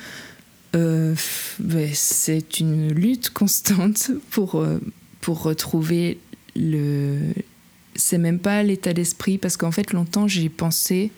euh, 0.76 1.16
c'est 1.94 2.60
une 2.60 2.92
lutte 2.92 3.30
constante 3.30 4.12
pour, 4.30 4.60
euh, 4.60 4.78
pour 5.20 5.42
retrouver 5.42 6.20
le. 6.54 7.18
C'est 7.96 8.18
même 8.18 8.38
pas 8.38 8.62
l'état 8.62 8.92
d'esprit, 8.92 9.36
parce 9.36 9.56
qu'en 9.56 9.72
fait, 9.72 9.92
longtemps, 9.92 10.28
j'ai 10.28 10.48
pensé 10.48 11.10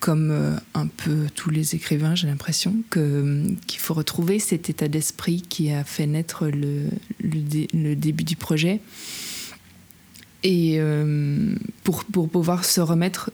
comme 0.00 0.30
euh, 0.30 0.56
un 0.74 0.86
peu 0.86 1.26
tous 1.34 1.50
les 1.50 1.74
écrivains, 1.74 2.14
j'ai 2.14 2.26
l'impression 2.26 2.74
qu'il 2.90 3.78
faut 3.78 3.94
retrouver 3.94 4.38
cet 4.38 4.70
état 4.70 4.88
d'esprit 4.88 5.42
qui 5.42 5.70
a 5.70 5.84
fait 5.84 6.06
naître 6.06 6.46
le, 6.46 6.84
le, 7.20 7.94
début 7.94 8.24
du 8.24 8.36
projet. 8.36 8.80
Et 10.42 10.76
euh, 10.78 11.54
pour, 11.82 12.04
pour, 12.04 12.28
pouvoir 12.28 12.64
se 12.64 12.80
remettre 12.80 13.30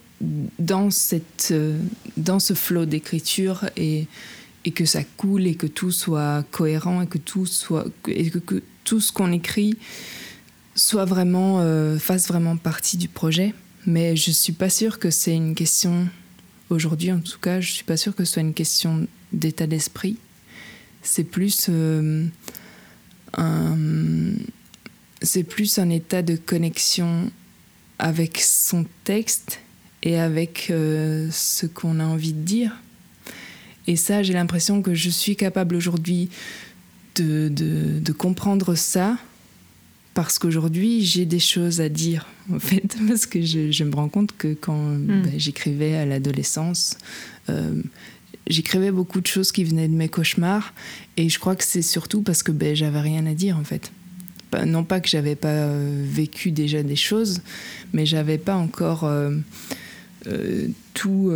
dans, 0.59 0.91
cette, 0.91 1.49
euh, 1.51 1.79
dans 2.17 2.38
ce 2.38 2.55
flot 2.55 2.87
d'écriture 2.87 3.69
et, 3.77 4.07
et 4.65 4.71
que 4.71 4.85
ça 4.85 5.03
coule 5.05 5.47
et 5.47 5.55
que 5.55 5.67
tout 5.67 5.91
soit 5.91 6.45
cohérent 6.51 7.03
et 7.03 7.07
que 7.07 7.19
tout, 7.19 7.47
soit, 7.47 7.87
et 8.07 8.31
que, 8.31 8.62
tout 8.85 9.01
ce 9.01 9.12
qu'on 9.12 9.33
écrit 9.33 9.77
soit 10.75 11.05
vraiment, 11.05 11.59
fasse 11.99 12.29
vraiment 12.29 12.57
partie 12.57 12.97
du 12.97 13.07
projet. 13.07 13.53
Mais 13.85 14.17
je 14.17 14.31
suis 14.31 14.55
pas 14.55 14.71
sûre 14.71 14.99
que 14.99 15.11
c'est 15.11 15.35
une 15.35 15.55
question 15.55 16.09
Aujourd'hui, 16.73 17.13
en 17.13 17.21
tout 17.21 17.39
cas, 17.39 17.61
je 17.61 17.71
suis 17.71 17.85
pas 17.85 17.99
sûre 17.99 18.17
que 18.17 18.25
ce 18.25 18.33
soit 18.33 18.41
une 18.41 18.55
question 18.55 19.07
d'état 19.31 19.67
d'esprit. 19.67 20.17
C'est 21.03 21.23
plus 21.23 21.67
euh, 21.69 22.25
un, 23.35 23.77
plus 25.51 25.79
un 25.79 25.91
état 25.91 26.23
de 26.23 26.35
connexion 26.37 27.31
avec 27.99 28.39
son 28.41 28.87
texte 29.05 29.61
et 30.03 30.19
avec 30.19 30.69
euh, 30.71 31.29
ce 31.31 31.67
qu'on 31.67 32.01
a 32.01 32.05
envie 32.07 32.33
de 32.33 32.41
dire. 32.41 32.73
Et 33.87 33.97
ça, 33.97 34.23
j'ai 34.23 34.33
l'impression 34.33 34.81
que 34.81 34.95
je 34.95 35.11
suis 35.11 35.37
capable 35.37 35.77
aujourd'hui 35.77 36.31
de 37.17 38.13
comprendre 38.13 38.77
ça 38.77 39.19
parce 40.14 40.38
qu'aujourd'hui 40.38 41.05
j'ai 41.05 41.25
des 41.25 41.38
choses 41.38 41.81
à 41.81 41.88
dire 41.88 42.27
en 42.53 42.59
fait 42.59 42.96
parce 43.09 43.27
que 43.27 43.42
je, 43.42 43.85
me 43.85 43.94
rends 43.94 44.09
compte 44.09 44.37
que 44.37 44.55
quand 44.55 44.77
hmm. 44.77 45.22
bah, 45.22 45.31
j'écrivais 45.37 45.94
à 45.94 46.07
l'adolescence 46.07 46.98
euh, 47.48 47.83
j'écrivais 48.46 48.90
beaucoup 48.90 49.20
de 49.20 49.27
choses 49.27 49.53
qui 49.53 49.64
venaient 49.64 49.88
de 49.88 49.94
mes 49.94 50.09
cauchemars. 50.09 50.75
Et 51.16 51.29
je 51.29 51.38
crois 51.38 51.55
que 51.55 51.64
c'est 51.64 51.83
surtout 51.83 52.22
parce 52.22 52.42
que 52.42 52.51
ben, 52.53 52.75
j'avais 52.75 53.01
rien 53.01 53.25
à 53.27 53.35
dire 53.35 53.57
en 53.57 53.64
fait. 53.64 53.92
Non 54.66 54.85
pas 54.85 55.01
que 55.01 55.09
j'avais 55.09 55.37
pas 55.37 55.48
euh, 55.48 56.05
vécu 56.07 56.51
déjà 56.51 56.83
des 56.83 56.96
choses 56.96 57.40
mais 57.94 58.05
j'avais 58.05 58.37
pas 58.37 58.55
encore 58.55 59.05
euh, 59.05 59.38
tout 60.92 61.33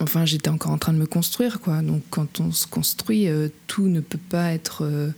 enfin 0.00 0.26
j'étais 0.26 0.50
encore 0.50 0.72
en 0.72 0.78
train 0.78 0.92
de 0.92 0.98
me 0.98 1.06
construire 1.06 1.60
quoi. 1.60 1.80
Donc 1.80 2.02
quand 2.10 2.40
on 2.40 2.52
se 2.52 2.66
construit 2.66 3.26
tout 3.66 3.88
ne 3.88 4.00
peut 4.00 4.20
pas 4.28 4.52
être 4.52 5.12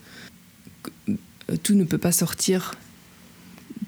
tout 1.62 1.75
ne 1.75 1.85
peut 1.85 1.99
pas 1.99 2.12
sortir 2.12 2.73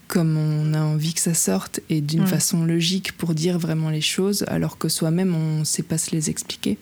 comme 0.08 0.36
on 0.36 0.74
a 0.74 0.80
envie 0.80 1.14
que 1.14 1.20
ça 1.20 1.34
sorte 1.34 1.80
et 1.88 2.00
d'une 2.00 2.26
façon 2.26 2.64
logique 2.64 3.12
pour 3.12 3.34
dire 3.34 3.58
vraiment 3.58 3.90
les 3.90 4.00
choses, 4.00 4.44
alors 4.48 4.78
que 4.78 4.88
soi-même, 4.88 5.34
on 5.34 5.60
ne 5.60 5.64
sait 5.64 5.82
pas 5.82 5.98
se 5.98 6.12
les 6.12 6.30
expliquer. 6.30 6.78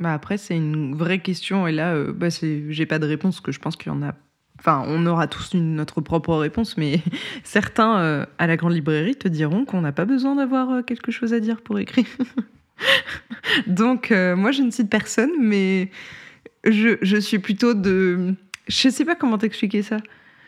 Bah 0.00 0.14
après, 0.14 0.38
c'est 0.38 0.56
une 0.56 0.94
vraie 0.94 1.20
question, 1.20 1.66
et 1.66 1.72
là, 1.72 1.94
euh, 1.94 2.12
bah 2.12 2.28
j'ai 2.30 2.86
pas 2.86 2.98
de 2.98 3.06
réponse, 3.06 3.40
que 3.40 3.50
je 3.50 3.58
pense 3.58 3.76
qu'il 3.76 3.90
y 3.90 3.94
en 3.94 4.02
a. 4.02 4.14
Enfin, 4.60 4.84
on 4.86 5.06
aura 5.06 5.26
tous 5.26 5.54
une, 5.54 5.74
notre 5.74 6.00
propre 6.00 6.34
réponse, 6.36 6.76
mais 6.76 7.00
certains 7.44 7.98
euh, 7.98 8.26
à 8.38 8.46
la 8.46 8.56
grande 8.56 8.74
librairie 8.74 9.16
te 9.16 9.28
diront 9.28 9.64
qu'on 9.64 9.80
n'a 9.80 9.92
pas 9.92 10.04
besoin 10.04 10.36
d'avoir 10.36 10.84
quelque 10.84 11.10
chose 11.10 11.32
à 11.32 11.40
dire 11.40 11.60
pour 11.60 11.78
écrire. 11.78 12.06
Donc, 13.66 14.10
moi, 14.10 14.52
je 14.52 14.62
ne 14.62 14.70
cite 14.70 14.90
personne, 14.90 15.32
mais 15.40 15.90
je, 16.64 16.98
je 17.02 17.16
suis 17.16 17.40
plutôt 17.40 17.74
de 17.74 18.36
je 18.68 18.88
sais 18.88 19.04
pas 19.04 19.14
comment 19.14 19.38
t'expliquer 19.38 19.82
ça. 19.82 19.98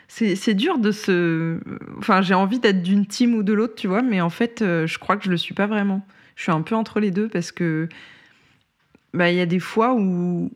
C'est 0.08 0.54
dur 0.54 0.78
de 0.78 0.90
se. 0.90 1.60
Enfin, 1.98 2.20
j'ai 2.20 2.34
envie 2.34 2.58
d'être 2.58 2.82
d'une 2.82 3.06
team 3.06 3.34
ou 3.34 3.44
de 3.44 3.52
l'autre, 3.52 3.76
tu 3.76 3.86
vois, 3.86 4.02
mais 4.02 4.20
en 4.20 4.30
fait, 4.30 4.60
euh, 4.60 4.86
je 4.86 4.98
crois 4.98 5.16
que 5.16 5.24
je 5.24 5.30
le 5.30 5.36
suis 5.36 5.54
pas 5.54 5.68
vraiment. 5.68 6.04
Je 6.34 6.42
suis 6.42 6.52
un 6.52 6.62
peu 6.62 6.74
entre 6.74 6.98
les 6.98 7.12
deux 7.12 7.28
parce 7.28 7.52
que. 7.52 7.88
Bah, 9.14 9.30
il 9.30 9.36
y 9.36 9.40
a 9.40 9.46
des 9.46 9.60
fois 9.60 9.94
où. 9.94 10.50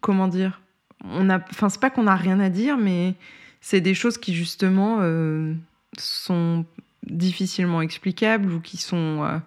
Comment 0.00 0.28
dire 0.28 0.60
on 1.04 1.30
a... 1.30 1.38
Enfin, 1.38 1.68
c'est 1.68 1.80
pas 1.80 1.90
qu'on 1.90 2.06
a 2.06 2.14
rien 2.14 2.40
à 2.40 2.48
dire, 2.48 2.76
mais 2.76 3.14
c'est 3.60 3.80
des 3.80 3.94
choses 3.94 4.18
qui, 4.18 4.34
justement, 4.34 4.98
euh, 5.00 5.54
sont 5.98 6.64
difficilement 7.06 7.82
explicables 7.82 8.52
ou 8.52 8.60
qui 8.60 8.76
sont 8.76 9.24
euh, 9.24 9.38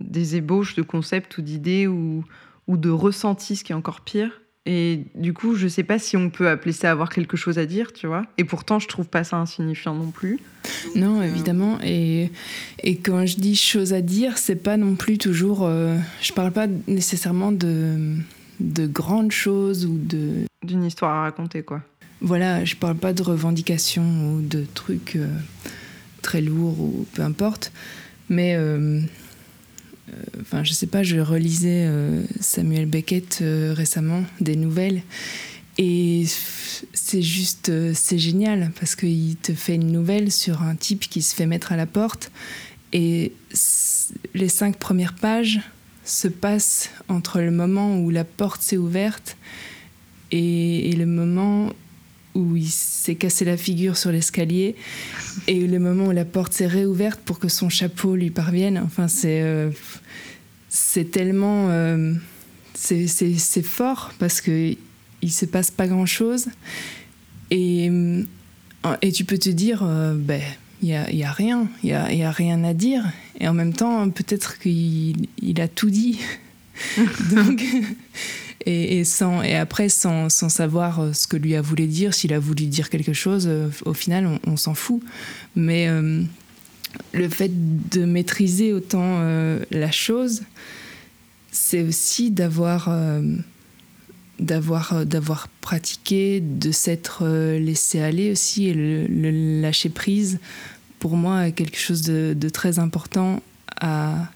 des 0.00 0.36
ébauches 0.36 0.74
de 0.74 0.82
concepts 0.82 1.36
ou 1.38 1.42
d'idées 1.42 1.86
ou, 1.86 2.24
ou 2.68 2.76
de 2.76 2.90
ressentis, 2.90 3.56
ce 3.56 3.64
qui 3.64 3.72
est 3.72 3.74
encore 3.74 4.00
pire. 4.00 4.39
Et 4.66 5.04
du 5.14 5.32
coup, 5.32 5.54
je 5.54 5.68
sais 5.68 5.82
pas 5.82 5.98
si 5.98 6.16
on 6.16 6.28
peut 6.28 6.48
appeler 6.48 6.72
ça 6.72 6.90
avoir 6.90 7.08
quelque 7.08 7.36
chose 7.36 7.58
à 7.58 7.64
dire, 7.64 7.92
tu 7.92 8.06
vois. 8.06 8.26
Et 8.36 8.44
pourtant, 8.44 8.78
je 8.78 8.88
trouve 8.88 9.06
pas 9.06 9.24
ça 9.24 9.38
insignifiant 9.38 9.94
non 9.94 10.10
plus. 10.10 10.38
Non, 10.94 11.22
évidemment. 11.22 11.78
Et, 11.82 12.30
et 12.82 12.96
quand 12.96 13.24
je 13.24 13.36
dis 13.36 13.56
chose 13.56 13.94
à 13.94 14.02
dire, 14.02 14.36
c'est 14.36 14.56
pas 14.62 14.76
non 14.76 14.96
plus 14.96 15.16
toujours. 15.16 15.64
Euh, 15.64 15.96
je 16.20 16.32
parle 16.32 16.52
pas 16.52 16.66
nécessairement 16.86 17.52
de, 17.52 18.16
de 18.60 18.86
grandes 18.86 19.32
choses 19.32 19.86
ou 19.86 19.96
de. 19.98 20.44
D'une 20.62 20.84
histoire 20.84 21.14
à 21.14 21.22
raconter, 21.22 21.62
quoi. 21.62 21.80
Voilà, 22.20 22.66
je 22.66 22.76
parle 22.76 22.96
pas 22.96 23.14
de 23.14 23.22
revendications 23.22 24.34
ou 24.34 24.42
de 24.42 24.66
trucs 24.74 25.16
euh, 25.16 25.26
très 26.20 26.42
lourds 26.42 26.78
ou 26.80 27.06
peu 27.14 27.22
importe. 27.22 27.72
Mais. 28.28 28.54
Euh, 28.56 28.60
euh, 28.60 29.00
enfin, 30.40 30.64
je 30.64 30.72
sais 30.72 30.86
pas, 30.86 31.02
je 31.02 31.18
relisais 31.18 31.84
euh, 31.86 32.22
Samuel 32.40 32.86
Beckett 32.86 33.38
euh, 33.42 33.72
récemment, 33.74 34.24
des 34.40 34.56
nouvelles. 34.56 35.02
Et 35.78 36.26
c'est 36.92 37.22
juste, 37.22 37.72
c'est 37.94 38.18
génial 38.18 38.70
parce 38.78 38.96
qu'il 38.96 39.36
te 39.36 39.54
fait 39.54 39.76
une 39.76 39.92
nouvelle 39.92 40.30
sur 40.30 40.62
un 40.62 40.74
type 40.74 41.08
qui 41.08 41.22
se 41.22 41.34
fait 41.34 41.46
mettre 41.46 41.72
à 41.72 41.76
la 41.76 41.86
porte. 41.86 42.30
Et 42.92 43.32
les 44.34 44.48
cinq 44.48 44.76
premières 44.76 45.14
pages 45.14 45.60
se 46.04 46.28
passent 46.28 46.90
entre 47.08 47.40
le 47.40 47.50
moment 47.50 47.98
où 47.98 48.10
la 48.10 48.24
porte 48.24 48.62
s'est 48.62 48.76
ouverte 48.76 49.36
et, 50.32 50.92
le 50.92 51.06
moment 51.06 51.70
où 52.34 52.56
il 52.56 52.68
s'est 52.68 53.16
cassé 53.16 53.44
la 53.44 53.56
figure 53.56 53.96
sur 53.96 54.12
l'escalier 54.12 54.76
et 55.46 55.66
le 55.66 55.78
moment 55.78 56.06
où 56.06 56.10
la 56.12 56.24
porte 56.24 56.52
s'est 56.52 56.66
réouverte 56.66 57.20
pour 57.20 57.38
que 57.38 57.48
son 57.48 57.68
chapeau 57.68 58.16
lui 58.16 58.30
parvienne. 58.30 58.80
Enfin, 58.84 59.08
c'est 59.08 59.42
euh, 59.42 59.70
c'est 60.68 61.10
tellement 61.10 61.68
euh, 61.70 62.14
c'est 62.74 63.62
fort 63.62 64.12
parce 64.18 64.40
que 64.40 64.74
il 65.22 65.32
se 65.32 65.44
passe 65.44 65.70
pas 65.70 65.86
grand 65.86 66.06
chose 66.06 66.46
et 67.50 67.88
euh, 67.90 68.22
et 69.02 69.12
tu 69.12 69.24
peux 69.24 69.38
te 69.38 69.50
dire 69.50 69.84
ben 70.14 70.40
il 70.82 70.88
y 70.88 70.94
a, 70.94 71.10
y 71.10 71.24
a, 71.24 71.30
rien 71.30 71.68
il 71.82 71.90
y 71.90 71.92
a, 71.92 72.10
y 72.10 72.22
a, 72.22 72.30
rien 72.30 72.64
à 72.64 72.72
dire. 72.72 73.04
Et 73.38 73.48
en 73.48 73.52
même 73.52 73.74
temps 73.74 74.08
peut-être 74.08 74.58
qu'il 74.58 75.28
il 75.42 75.60
a 75.60 75.68
tout 75.68 75.90
dit. 75.90 76.20
Donc 77.32 77.62
et, 78.66 79.04
sans, 79.04 79.42
et 79.42 79.54
après, 79.54 79.88
sans, 79.88 80.28
sans, 80.28 80.48
savoir 80.48 81.00
euh, 81.00 81.12
ce 81.12 81.26
que 81.26 81.36
lui 81.36 81.54
a 81.54 81.62
voulu 81.62 81.86
dire, 81.86 82.12
s'il 82.12 82.34
a 82.34 82.38
voulu 82.38 82.66
dire 82.66 82.90
quelque 82.90 83.14
chose, 83.14 83.46
euh, 83.48 83.68
au 83.86 83.94
final, 83.94 84.38
on, 84.46 84.56
s'en 84.56 84.74
fout. 84.74 85.02
Mais 85.56 85.88
euh, 85.88 86.22
le 87.12 87.28
fait 87.28 87.50
de 87.52 88.04
maîtriser 88.04 88.72
autant 88.72 89.20
la 89.70 89.90
chose, 89.90 90.42
c'est 91.52 91.82
aussi 91.82 92.30
d'avoir 92.30 92.92
d'avoir 94.38 95.06
d'avoir 95.06 95.48
pratiqué, 95.60 96.40
de 96.40 96.72
s'être 96.72 97.26
laissé 97.56 98.00
aller 98.00 98.32
aussi 98.32 98.66
et 98.68 98.74
le, 98.74 99.60
lâcher 99.60 99.88
prise. 99.88 100.38
Pour 100.98 101.16
moi, 101.16 101.50
quelque 101.50 101.78
chose 101.78 102.02
de, 102.02 102.34
de 102.36 102.48
très 102.48 102.78
important 102.78 103.42
à, 103.80 104.30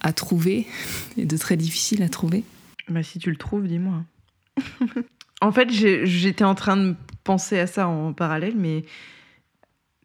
à 0.00 0.12
trouver 0.12 0.66
et 1.16 1.24
de 1.24 1.36
très 1.36 1.56
difficile 1.56 2.02
à 2.02 2.08
trouver. 2.08 2.44
Bah, 2.88 3.02
si 3.02 3.18
tu 3.18 3.30
le 3.30 3.36
trouves, 3.36 3.66
dis-moi. 3.66 4.04
en 5.40 5.52
fait, 5.52 5.70
j'étais 5.70 6.44
en 6.44 6.54
train 6.54 6.76
de 6.76 6.96
penser 7.24 7.58
à 7.58 7.66
ça 7.66 7.88
en 7.88 8.12
parallèle, 8.12 8.56
mais 8.56 8.84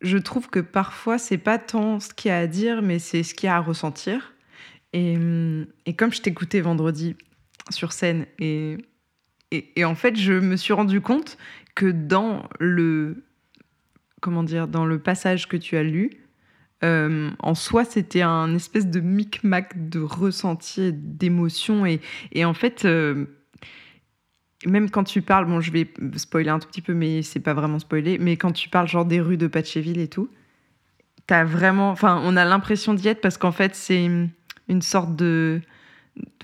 je 0.01 0.17
trouve 0.17 0.49
que 0.49 0.59
parfois, 0.59 1.17
c'est 1.17 1.37
pas 1.37 1.59
tant 1.59 1.99
ce 1.99 2.13
qu'il 2.13 2.29
y 2.29 2.31
a 2.31 2.37
à 2.37 2.47
dire, 2.47 2.81
mais 2.81 2.99
c'est 2.99 3.23
ce 3.23 3.33
qu'il 3.33 3.47
y 3.47 3.49
a 3.49 3.57
à 3.57 3.59
ressentir. 3.59 4.33
Et, 4.93 5.17
et 5.85 5.95
comme 5.95 6.11
je 6.11 6.21
t'écoutais 6.21 6.61
vendredi 6.61 7.15
sur 7.69 7.93
scène, 7.93 8.25
et, 8.39 8.77
et, 9.51 9.79
et, 9.79 9.85
en 9.85 9.95
fait, 9.95 10.15
je 10.15 10.33
me 10.33 10.55
suis 10.57 10.73
rendu 10.73 11.01
compte 11.01 11.37
que 11.75 11.85
dans 11.85 12.49
le, 12.59 13.23
comment 14.21 14.43
dire, 14.43 14.67
dans 14.67 14.85
le 14.85 14.99
passage 14.99 15.47
que 15.47 15.57
tu 15.57 15.77
as 15.77 15.83
lu, 15.83 16.20
euh, 16.83 17.29
en 17.39 17.55
soi, 17.55 17.85
c'était 17.85 18.21
un 18.21 18.53
espèce 18.55 18.87
de 18.87 18.99
micmac 18.99 19.89
de 19.89 19.99
ressenti, 19.99 20.91
d'émotion. 20.93 21.85
Et, 21.85 22.01
et, 22.31 22.45
en 22.45 22.53
fait, 22.53 22.85
euh, 22.85 23.25
même 24.65 24.89
quand 24.89 25.03
tu 25.03 25.21
parles, 25.21 25.45
bon, 25.45 25.61
je 25.61 25.71
vais 25.71 25.91
spoiler 26.15 26.49
un 26.49 26.59
tout 26.59 26.67
petit 26.67 26.81
peu, 26.81 26.93
mais 26.93 27.21
c'est 27.21 27.39
pas 27.39 27.53
vraiment 27.53 27.79
spoiler, 27.79 28.17
mais 28.17 28.37
quand 28.37 28.51
tu 28.51 28.69
parles 28.69 28.87
genre 28.87 29.05
des 29.05 29.21
rues 29.21 29.37
de 29.37 29.47
Patchéville 29.47 29.99
et 29.99 30.07
tout, 30.07 30.29
t'as 31.27 31.43
vraiment. 31.43 31.91
Enfin, 31.91 32.21
on 32.23 32.35
a 32.35 32.45
l'impression 32.45 32.93
d'y 32.93 33.07
être 33.07 33.21
parce 33.21 33.37
qu'en 33.37 33.51
fait, 33.51 33.75
c'est 33.75 34.03
une 34.67 34.81
sorte 34.81 35.15
de 35.15 35.61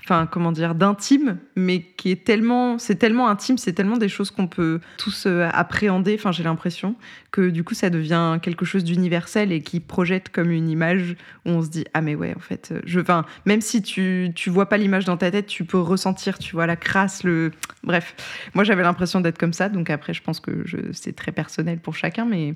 enfin 0.08 0.26
comment 0.26 0.52
dire 0.52 0.74
d'intime 0.74 1.38
mais 1.54 1.82
qui 1.82 2.10
est 2.10 2.24
tellement 2.24 2.78
c'est 2.78 2.94
tellement 2.94 3.28
intime 3.28 3.58
c'est 3.58 3.74
tellement 3.74 3.98
des 3.98 4.08
choses 4.08 4.30
qu'on 4.30 4.46
peut 4.46 4.80
tous 4.96 5.26
euh, 5.26 5.48
appréhender. 5.52 6.14
Enfin 6.18 6.32
j'ai 6.32 6.42
l'impression 6.42 6.96
que 7.30 7.50
du 7.50 7.64
coup 7.64 7.74
ça 7.74 7.90
devient 7.90 8.38
quelque 8.40 8.64
chose 8.64 8.84
d'universel 8.84 9.52
et 9.52 9.60
qui 9.60 9.80
projette 9.80 10.30
comme 10.30 10.50
une 10.50 10.68
image 10.68 11.16
où 11.44 11.50
on 11.50 11.62
se 11.62 11.68
dit 11.68 11.84
ah 11.92 12.00
mais 12.00 12.14
ouais 12.14 12.34
en 12.34 12.40
fait 12.40 12.74
je 12.84 13.00
enfin 13.00 13.24
même 13.44 13.60
si 13.60 13.82
tu 13.82 14.30
tu 14.34 14.50
vois 14.50 14.66
pas 14.66 14.78
l'image 14.78 15.04
dans 15.04 15.16
ta 15.16 15.30
tête 15.30 15.46
tu 15.46 15.64
peux 15.64 15.78
ressentir 15.78 16.38
tu 16.38 16.54
vois 16.54 16.66
la 16.66 16.76
crasse 16.76 17.22
le 17.24 17.50
bref. 17.82 18.14
Moi 18.54 18.64
j'avais 18.64 18.82
l'impression 18.82 19.20
d'être 19.20 19.38
comme 19.38 19.52
ça 19.52 19.68
donc 19.68 19.90
après 19.90 20.14
je 20.14 20.22
pense 20.22 20.40
que 20.40 20.62
je... 20.64 20.78
c'est 20.92 21.14
très 21.14 21.32
personnel 21.32 21.78
pour 21.80 21.94
chacun 21.94 22.24
mais 22.24 22.54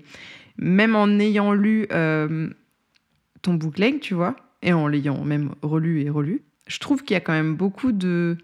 même 0.56 0.96
en 0.96 1.18
ayant 1.18 1.52
lu 1.52 1.86
euh, 1.92 2.48
ton 3.42 3.54
booklet 3.54 3.98
tu 4.00 4.14
vois 4.14 4.36
et 4.62 4.72
en 4.72 4.86
l'ayant 4.86 5.22
même 5.24 5.54
relu 5.62 6.02
et 6.02 6.08
relu 6.08 6.42
je 6.66 6.78
trouve 6.78 7.02
qu'il 7.02 7.14
y 7.14 7.16
a 7.16 7.20
quand 7.20 7.32
même 7.32 7.54
beaucoup 7.54 7.92
de, 7.92 8.36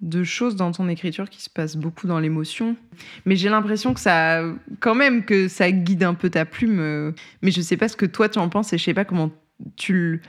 de 0.00 0.24
choses 0.24 0.56
dans 0.56 0.72
ton 0.72 0.88
écriture 0.88 1.28
qui 1.30 1.42
se 1.42 1.50
passent 1.50 1.76
beaucoup 1.76 2.06
dans 2.06 2.18
l'émotion. 2.18 2.76
Mais 3.24 3.36
j'ai 3.36 3.48
l'impression 3.48 3.94
que 3.94 4.00
ça, 4.00 4.42
quand 4.80 4.94
même, 4.94 5.24
que 5.24 5.48
ça 5.48 5.70
guide 5.70 6.02
un 6.02 6.14
peu 6.14 6.30
ta 6.30 6.44
plume. 6.44 6.78
Euh, 6.80 7.12
mais 7.42 7.50
je 7.50 7.60
sais 7.60 7.76
pas 7.76 7.88
ce 7.88 7.96
que 7.96 8.06
toi 8.06 8.28
tu 8.28 8.38
en 8.38 8.48
penses 8.48 8.72
et 8.72 8.78
je 8.78 8.84
sais 8.84 8.94
pas 8.94 9.04
comment 9.04 9.30
tu 9.76 9.92
le, 9.92 10.20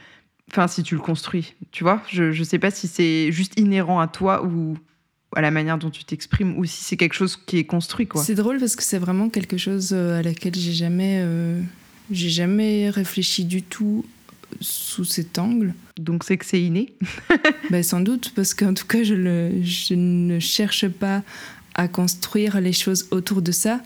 enfin 0.51 0.67
si 0.67 0.83
tu 0.83 0.95
le 0.95 1.01
construis. 1.01 1.55
Tu 1.71 1.83
vois, 1.83 2.01
je 2.09 2.31
je 2.31 2.43
sais 2.43 2.59
pas 2.59 2.71
si 2.71 2.87
c'est 2.87 3.31
juste 3.31 3.59
inhérent 3.59 3.99
à 3.99 4.07
toi 4.07 4.45
ou 4.45 4.77
à 5.35 5.41
la 5.41 5.51
manière 5.51 5.77
dont 5.77 5.89
tu 5.89 6.05
t'exprimes 6.05 6.57
ou 6.57 6.65
si 6.65 6.83
c'est 6.83 6.97
quelque 6.97 7.13
chose 7.13 7.35
qui 7.35 7.57
est 7.57 7.65
construit 7.65 8.07
quoi. 8.07 8.23
C'est 8.23 8.35
drôle 8.35 8.59
parce 8.59 8.75
que 8.75 8.83
c'est 8.83 8.97
vraiment 8.97 9.29
quelque 9.29 9.57
chose 9.57 9.91
euh, 9.91 10.19
à 10.19 10.21
laquelle 10.21 10.55
j'ai 10.55 10.71
jamais 10.71 11.19
euh, 11.21 11.61
j'ai 12.09 12.29
jamais 12.29 12.89
réfléchi 12.89 13.43
du 13.43 13.61
tout 13.61 14.05
sous 14.61 15.05
cet 15.05 15.39
angle. 15.39 15.73
Donc 15.97 16.23
c'est 16.23 16.37
que 16.37 16.45
c'est 16.45 16.61
inné 16.61 16.93
ben, 17.69 17.83
Sans 17.83 17.99
doute, 17.99 18.31
parce 18.35 18.53
qu'en 18.53 18.73
tout 18.73 18.85
cas, 18.85 19.03
je, 19.03 19.13
le, 19.13 19.63
je, 19.63 19.93
ne 19.93 20.39
cherche 20.39 20.87
pas 20.87 21.23
à 21.75 21.87
construire 21.87 22.59
les 22.59 22.73
choses 22.73 23.07
autour 23.11 23.41
de 23.41 23.51
ça. 23.51 23.81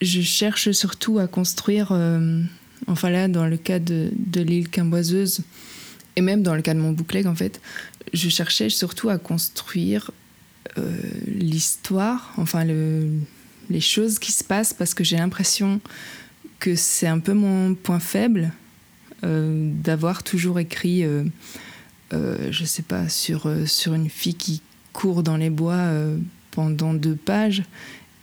Je 0.00 0.20
cherche 0.20 0.70
surtout 0.72 1.18
à 1.18 1.26
construire, 1.26 1.88
euh, 1.92 2.42
enfin 2.86 3.10
là, 3.10 3.28
dans 3.28 3.46
le 3.46 3.56
cas 3.56 3.78
de, 3.78 4.10
de 4.14 4.40
l'île 4.40 4.68
Quimboiseuse, 4.68 5.40
et 6.16 6.20
même 6.20 6.42
dans 6.42 6.54
le 6.54 6.62
cas 6.62 6.74
de 6.74 6.80
mon 6.80 6.92
bouclet, 6.92 7.26
en 7.26 7.34
fait, 7.34 7.60
je 8.12 8.28
cherchais 8.28 8.68
surtout 8.68 9.08
à 9.08 9.18
construire 9.18 10.10
euh, 10.78 10.96
l'histoire, 11.26 12.32
enfin 12.36 12.64
le, 12.64 13.10
les 13.70 13.80
choses 13.80 14.18
qui 14.18 14.32
se 14.32 14.44
passent, 14.44 14.72
parce 14.72 14.94
que 14.94 15.04
j'ai 15.04 15.16
l'impression 15.16 15.80
que 16.58 16.74
c'est 16.74 17.06
un 17.06 17.18
peu 17.18 17.32
mon 17.32 17.74
point 17.74 18.00
faible 18.00 18.52
d'avoir 19.22 20.22
toujours 20.22 20.58
écrit, 20.58 21.04
euh, 21.04 21.24
euh, 22.12 22.48
je 22.50 22.64
sais 22.64 22.82
pas, 22.82 23.08
sur, 23.08 23.50
sur 23.66 23.94
une 23.94 24.08
fille 24.08 24.34
qui 24.34 24.62
court 24.92 25.22
dans 25.22 25.36
les 25.36 25.50
bois 25.50 25.90
pendant 26.50 26.94
deux 26.94 27.16
pages. 27.16 27.62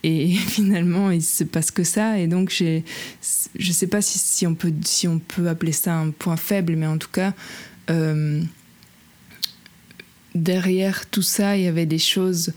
Et 0.04 0.28
finalement, 0.34 1.12
il 1.12 1.24
se 1.24 1.44
passe 1.44 1.72
que 1.72 1.84
ça. 1.84 2.20
Et 2.20 2.28
donc, 2.28 2.52
je 2.52 2.82
ne 3.58 3.74
sais 3.74 3.88
pas 3.88 4.02
si, 4.02 4.20
si, 4.20 4.48
on 4.48 4.56
peut, 4.56 4.74
si 4.84 5.08
on 5.08 5.20
peut 5.20 5.48
appeler 5.48 5.72
ça 5.72 5.96
un 5.96 6.12
point 6.12 6.38
faible, 6.38 6.76
mais 6.76 6.88
en 6.88 6.98
tout 6.98 7.12
cas, 7.12 7.34
derrière 10.36 11.10
tout 11.10 11.22
ça, 11.22 11.58
il 11.58 11.64
y 11.64 11.68
avait 11.68 11.86
des 11.86 12.00
choses 12.00 12.54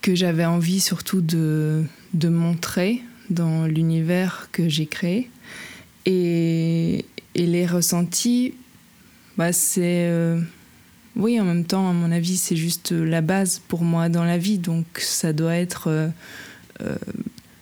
que 0.00 0.14
j'avais 0.14 0.44
envie 0.44 0.80
surtout 0.80 1.22
de, 1.22 1.84
de 2.12 2.28
montrer 2.28 3.02
dans 3.30 3.66
l'univers 3.66 4.48
que 4.52 4.68
j'ai 4.68 4.86
créé. 4.86 5.30
Et, 6.06 7.04
et 7.34 7.46
les 7.46 7.66
ressentis, 7.66 8.54
bah, 9.36 9.52
c'est. 9.52 10.06
Euh, 10.08 10.40
oui, 11.16 11.40
en 11.40 11.44
même 11.44 11.64
temps, 11.64 11.88
à 11.88 11.92
mon 11.92 12.10
avis, 12.10 12.36
c'est 12.36 12.56
juste 12.56 12.92
la 12.92 13.20
base 13.20 13.60
pour 13.68 13.82
moi 13.82 14.08
dans 14.08 14.24
la 14.24 14.38
vie. 14.38 14.58
Donc, 14.58 14.86
ça 14.98 15.32
doit 15.32 15.56
être. 15.56 15.88
Euh, 15.88 16.08
euh, 16.82 16.96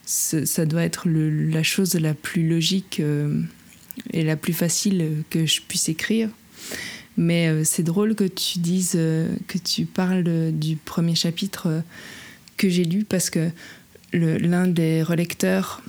ça 0.05 0.67
doit 0.67 0.83
être 0.83 1.09
la 1.09 1.63
chose 1.63 1.95
la 1.95 2.13
plus 2.13 2.47
logique 2.47 3.01
et 4.13 4.25
la 4.25 4.37
plus 4.37 4.53
facile 4.53 5.23
que 5.31 5.47
je 5.47 5.63
puisse 5.63 5.89
écrire. 5.89 6.29
Mais 7.17 7.65
c'est 7.65 7.83
drôle 7.83 8.15
que 8.15 8.25
tu 8.25 8.59
dises, 8.59 8.93
que 8.93 9.59
tu 9.65 9.87
parles 9.87 10.53
du 10.53 10.77
premier 10.77 11.15
chapitre 11.15 11.83
que 12.59 12.69
j'ai 12.69 12.85
lu 12.85 13.05
parce 13.05 13.31
que 13.31 13.49
l'un 14.13 14.67
des 14.67 15.03
relecteurs 15.03 15.83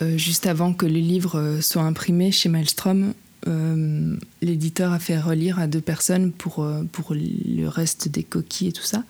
juste 0.00 0.46
avant 0.46 0.72
que 0.72 0.86
le 0.86 0.98
livre 0.98 1.38
euh, 1.38 1.60
soit 1.60 1.82
imprimé 1.82 2.32
chez 2.32 2.48
Maelstrom, 2.48 3.14
euh, 3.46 4.16
l'éditeur 4.42 4.92
a 4.92 4.98
fait 4.98 5.18
relire 5.18 5.58
à 5.58 5.66
deux 5.66 5.80
personnes 5.80 6.32
pour, 6.32 6.66
pour 6.92 7.14
le 7.14 7.66
reste 7.66 8.08
des 8.08 8.22
coquilles 8.22 8.68
et 8.68 8.72
tout 8.72 8.84
ça. 8.84 9.04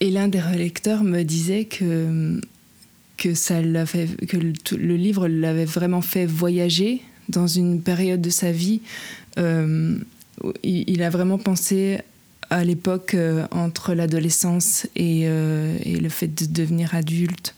Et 0.00 0.10
l'un 0.10 0.28
des 0.28 0.40
relecteurs 0.40 1.02
me 1.04 1.22
disait 1.22 1.64
que, 1.64 2.40
que, 3.16 3.34
ça 3.34 3.60
que 3.62 4.36
le, 4.36 4.52
le 4.76 4.96
livre 4.96 5.28
l'avait 5.28 5.64
vraiment 5.64 6.02
fait 6.02 6.26
voyager 6.26 7.02
dans 7.28 7.46
une 7.46 7.82
période 7.82 8.20
de 8.20 8.30
sa 8.30 8.52
vie. 8.52 8.82
il, 9.36 10.04
il, 10.62 11.02
a 11.02 11.10
vraiment 11.10 11.38
pensé 11.38 12.00
à 12.48 12.64
l'époque 12.64 13.14
entre 13.50 13.94
l'adolescence 13.94 14.86
et, 14.96 15.22
et, 15.22 15.96
le 16.00 16.08
fait 16.08 16.28
de 16.28 16.46
devenir 16.46 16.94
adulte 16.94 17.54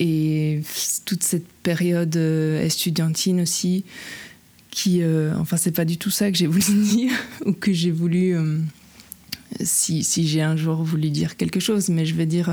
et 0.00 0.62
toute 1.04 1.22
cette 1.22 1.46
période 1.62 2.16
euh, 2.16 2.64
estudiantine 2.64 3.42
aussi, 3.42 3.84
qui, 4.70 5.02
euh, 5.02 5.34
enfin, 5.36 5.58
c'est 5.58 5.72
pas 5.72 5.84
du 5.84 5.98
tout 5.98 6.10
ça 6.10 6.30
que 6.30 6.38
j'ai 6.38 6.46
voulu 6.46 6.64
dire 6.84 7.12
ou 7.44 7.52
que 7.52 7.72
j'ai 7.72 7.90
voulu, 7.90 8.34
euh, 8.34 8.58
si, 9.60 10.02
si 10.02 10.26
j'ai 10.26 10.40
un 10.40 10.56
jour 10.56 10.82
voulu 10.82 11.10
dire 11.10 11.36
quelque 11.36 11.60
chose, 11.60 11.90
mais 11.90 12.06
je 12.06 12.14
veux 12.14 12.26
dire, 12.26 12.50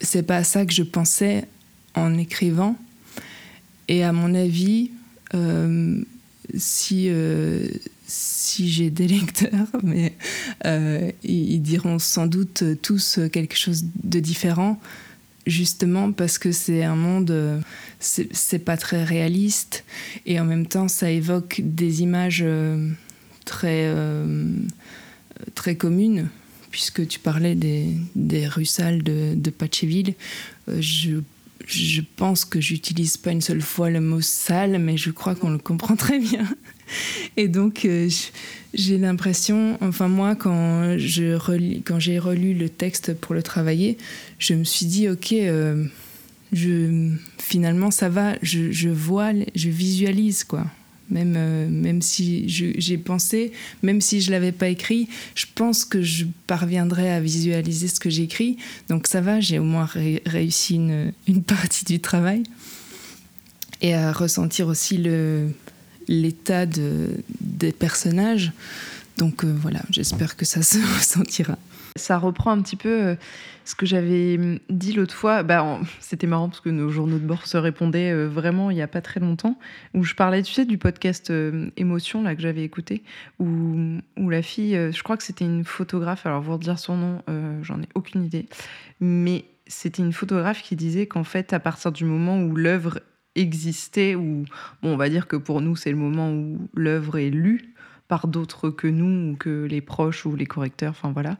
c'est 0.00 0.22
pas 0.22 0.44
ça 0.44 0.64
que 0.64 0.72
je 0.72 0.84
pensais 0.84 1.44
en 1.94 2.16
écrivant. 2.16 2.76
Et 3.88 4.04
à 4.04 4.12
mon 4.12 4.34
avis, 4.34 4.92
si, 6.54 7.10
si 8.06 8.70
j'ai 8.70 8.90
des 8.90 9.08
lecteurs, 9.08 9.68
mais 9.82 10.14
ils 11.24 11.60
diront 11.60 11.98
sans 11.98 12.26
doute 12.26 12.62
tous 12.82 13.18
quelque 13.32 13.56
chose 13.56 13.84
de 14.04 14.20
différent 14.20 14.78
justement 15.46 16.12
parce 16.12 16.38
que 16.38 16.52
c'est 16.52 16.82
un 16.82 16.96
monde, 16.96 17.30
euh, 17.30 17.60
c'est 18.00 18.58
pas 18.58 18.76
très 18.76 19.04
réaliste 19.04 19.84
et 20.26 20.40
en 20.40 20.44
même 20.44 20.66
temps 20.66 20.88
ça 20.88 21.10
évoque 21.10 21.60
des 21.62 22.02
images 22.02 22.42
euh, 22.44 22.90
très, 23.44 23.84
euh, 23.86 24.52
très 25.54 25.76
communes. 25.76 26.28
Puisque 26.70 27.06
tu 27.08 27.18
parlais 27.18 27.54
des, 27.54 27.86
des 28.16 28.46
rues 28.46 28.66
sales 28.66 29.02
de, 29.02 29.34
de 29.34 29.52
je, 30.78 31.20
je 31.66 32.02
pense 32.16 32.44
que 32.44 32.60
j'utilise 32.60 33.16
pas 33.16 33.30
une 33.32 33.40
seule 33.40 33.62
fois 33.62 33.88
le 33.88 34.00
mot 34.00 34.20
sale, 34.20 34.78
mais 34.78 34.98
je 34.98 35.10
crois 35.10 35.34
qu'on 35.34 35.48
le 35.48 35.58
comprend 35.58 35.96
très 35.96 36.18
bien. 36.18 36.46
Et 37.38 37.48
donc, 37.48 37.88
j'ai 38.74 38.98
l'impression, 38.98 39.78
enfin 39.80 40.08
moi, 40.08 40.36
quand 40.36 40.96
j'ai 40.98 41.34
relu 42.18 42.54
le 42.54 42.68
texte 42.68 43.14
pour 43.14 43.34
le 43.34 43.42
travailler, 43.42 43.96
je 44.38 44.54
me 44.54 44.64
suis 44.64 44.86
dit, 44.86 45.08
ok, 45.08 45.32
euh, 45.32 45.86
finalement 47.38 47.90
ça 47.90 48.08
va, 48.08 48.34
je, 48.42 48.88
vois, 48.88 49.32
je 49.54 49.68
visualise 49.68 50.44
quoi. 50.44 50.66
Même, 51.08 51.34
euh, 51.36 51.68
même 51.68 52.02
si 52.02 52.48
j'ai 52.48 52.98
pensé, 52.98 53.52
même 53.82 54.00
si 54.00 54.20
je 54.20 54.32
l'avais 54.32 54.50
pas 54.50 54.68
écrit, 54.68 55.08
je 55.36 55.46
pense 55.54 55.84
que 55.84 56.02
je 56.02 56.24
parviendrai 56.48 57.12
à 57.12 57.20
visualiser 57.20 57.86
ce 57.86 58.00
que 58.00 58.10
j'écris. 58.10 58.56
Donc 58.88 59.06
ça 59.06 59.20
va, 59.20 59.38
j'ai 59.38 59.60
au 59.60 59.64
moins 59.64 59.88
réussi 60.26 60.74
une, 60.74 61.12
une, 61.28 61.42
partie 61.44 61.84
du 61.84 62.00
travail. 62.00 62.42
Et 63.82 63.94
à 63.94 64.10
ressentir 64.10 64.66
aussi 64.66 65.00
l'état 66.08 66.66
de, 66.66 67.10
des 67.40 67.70
personnages. 67.70 68.52
Donc 69.16 69.44
euh, 69.44 69.56
voilà, 69.62 69.82
j'espère 69.90 70.36
que 70.36 70.44
ça 70.44 70.62
se 70.62 70.78
ressentira. 70.98 71.56
Ça 71.94 72.18
reprend 72.18 72.50
un 72.50 72.62
petit 72.62 72.76
peu 72.76 73.16
ce 73.66 73.74
que 73.74 73.84
j'avais 73.84 74.60
dit 74.70 74.92
l'autre 74.92 75.14
fois. 75.14 75.42
Bah, 75.42 75.78
C'était 76.00 76.26
marrant 76.26 76.48
parce 76.48 76.60
que 76.60 76.70
nos 76.70 76.88
journaux 76.88 77.18
de 77.18 77.26
bord 77.26 77.46
se 77.46 77.56
répondaient 77.56 78.12
euh, 78.12 78.26
vraiment 78.26 78.70
il 78.70 78.74
n'y 78.74 78.82
a 78.82 78.88
pas 78.88 79.02
très 79.02 79.20
longtemps, 79.20 79.58
où 79.94 80.02
je 80.04 80.14
parlais, 80.14 80.42
tu 80.42 80.52
sais, 80.52 80.64
du 80.64 80.78
podcast 80.78 81.32
Émotion 81.76 82.22
là, 82.22 82.34
que 82.34 82.42
j'avais 82.42 82.62
écouté, 82.62 83.02
où, 83.38 83.98
où, 84.16 84.30
la 84.30 84.42
fille, 84.42 84.72
je 84.92 85.02
crois 85.02 85.16
que 85.16 85.22
c'était 85.22 85.44
une 85.44 85.64
photographe, 85.64 86.26
alors 86.26 86.40
vous 86.40 86.56
dire 86.58 86.78
son 86.78 86.96
nom, 86.96 87.22
j'en 87.62 87.80
ai 87.80 87.88
aucune 87.94 88.24
idée, 88.24 88.46
mais 89.00 89.44
c'était 89.66 90.02
une 90.02 90.12
photographe 90.12 90.62
qui 90.62 90.76
disait 90.76 91.06
qu'en 91.06 91.24
fait, 91.24 91.52
à 91.52 91.60
partir 91.60 91.92
du 91.92 92.04
moment 92.04 92.40
où 92.40 92.54
l'œuvre 92.54 93.00
existait, 93.34 94.14
ou 94.14 94.44
on 94.82 94.96
va 94.96 95.08
dire 95.08 95.26
que 95.26 95.36
pour 95.36 95.60
nous, 95.60 95.76
c'est 95.76 95.90
le 95.90 95.96
moment 95.96 96.32
où 96.32 96.68
l'œuvre 96.74 97.18
est 97.18 97.30
lue 97.30 97.74
par 98.08 98.28
d'autres 98.28 98.70
que 98.70 98.86
nous, 98.86 99.32
ou 99.32 99.36
que 99.36 99.64
les 99.64 99.80
proches 99.80 100.26
ou 100.26 100.36
les 100.36 100.46
correcteurs, 100.46 100.90
enfin 100.90 101.10
voilà, 101.10 101.36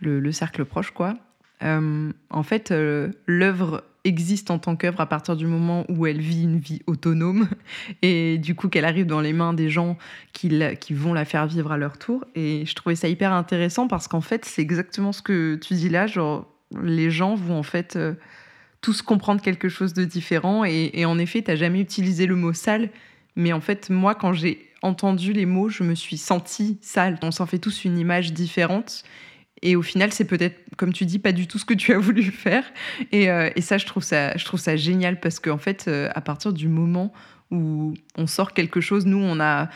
le, 0.00 0.32
cercle 0.32 0.64
proche, 0.64 0.90
quoi. 0.90 1.16
Euh, 1.62 2.12
en 2.30 2.42
fait, 2.42 2.70
euh, 2.70 3.10
l'œuvre 3.26 3.84
existe 4.04 4.50
en 4.50 4.58
tant 4.58 4.76
qu'œuvre 4.76 5.00
à 5.00 5.06
partir 5.06 5.36
du 5.36 5.46
moment 5.46 5.84
où 5.88 6.06
elle 6.06 6.20
vit 6.20 6.44
une 6.44 6.58
vie 6.58 6.80
autonome 6.86 7.48
et 8.02 8.38
du 8.38 8.54
coup 8.54 8.68
qu'elle 8.68 8.84
arrive 8.84 9.06
dans 9.06 9.20
les 9.20 9.32
mains 9.32 9.52
des 9.52 9.68
gens 9.68 9.98
qui, 10.32 10.62
qui 10.80 10.94
vont 10.94 11.12
la 11.12 11.24
faire 11.24 11.46
vivre 11.46 11.72
à 11.72 11.76
leur 11.76 11.98
tour. 11.98 12.24
Et 12.34 12.64
je 12.66 12.74
trouvais 12.74 12.94
ça 12.94 13.08
hyper 13.08 13.32
intéressant 13.32 13.88
parce 13.88 14.06
qu'en 14.06 14.20
fait, 14.20 14.44
c'est 14.44 14.62
exactement 14.62 15.12
ce 15.12 15.22
que 15.22 15.56
tu 15.56 15.74
dis 15.74 15.88
là, 15.88 16.06
genre 16.06 16.46
les 16.82 17.10
gens 17.10 17.34
vont 17.34 17.58
en 17.58 17.62
fait 17.62 17.96
euh, 17.96 18.14
tous 18.80 19.02
comprendre 19.02 19.40
quelque 19.40 19.68
chose 19.68 19.92
de 19.92 20.04
différent 20.04 20.64
et, 20.64 20.90
et 20.94 21.04
en 21.04 21.18
effet, 21.18 21.42
tu 21.42 21.50
n'as 21.50 21.56
jamais 21.56 21.80
utilisé 21.80 22.26
le 22.26 22.36
mot 22.36 22.52
sale, 22.52 22.90
mais 23.34 23.52
en 23.52 23.60
fait, 23.60 23.90
moi, 23.90 24.14
quand 24.14 24.32
j'ai 24.32 24.66
entendu 24.82 25.32
les 25.32 25.46
mots, 25.46 25.68
je 25.68 25.82
me 25.82 25.94
suis 25.94 26.16
sentie 26.16 26.78
sale. 26.80 27.18
On 27.22 27.30
s'en 27.30 27.46
fait 27.46 27.58
tous 27.58 27.84
une 27.84 27.98
image 27.98 28.32
différente. 28.32 29.02
Et 29.62 29.76
au 29.76 29.82
final, 29.82 30.12
c'est 30.12 30.24
peut-être, 30.24 30.56
comme 30.76 30.92
tu 30.92 31.06
dis, 31.06 31.18
pas 31.18 31.32
du 31.32 31.46
tout 31.46 31.58
ce 31.58 31.64
que 31.64 31.74
tu 31.74 31.92
as 31.92 31.98
voulu 32.00 32.24
faire. 32.24 32.64
Et, 33.12 33.30
euh, 33.30 33.50
ça, 33.60 33.78
je 33.78 33.86
trouve 33.86 34.02
ça, 34.02 34.76
génial 34.76 35.20
parce 35.20 35.40
qu'en 35.40 35.58
fait, 35.58 35.86
euh, 35.88 36.08
à 36.14 36.20
partir 36.20 36.52
du 36.52 36.68
moment 36.68 37.12
où 37.50 37.94
on 38.16 38.26
sort 38.26 38.52
quelque 38.52 38.80
chose, 38.80 39.06
nous, 39.06 39.18
on 39.18 39.40
a, 39.40 39.70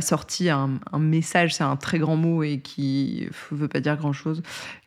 sorti 0.00 0.48
un, 0.48 0.80
un 0.92 0.98
message, 0.98 1.54
c'est 1.54 1.64
un 1.64 1.76
très 1.76 1.98
grand 1.98 2.16
mot 2.16 2.42
et 2.42 2.60
qui 2.60 3.28
ne 3.52 3.56
veut 3.56 3.68
pas 3.68 3.80
dire 3.80 3.96
grand-chose, 3.96 4.42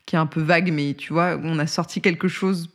qui 0.06 0.16
est 0.16 0.20
un 0.20 0.26
peu 0.26 0.42
vague, 0.42 0.72
mais 0.72 0.96
tu 0.96 1.14
vois, 1.14 1.40
on 1.44 1.60
a 1.60 1.68
sorti 1.68 2.02
quelque 2.02 2.28
chose 2.28 2.70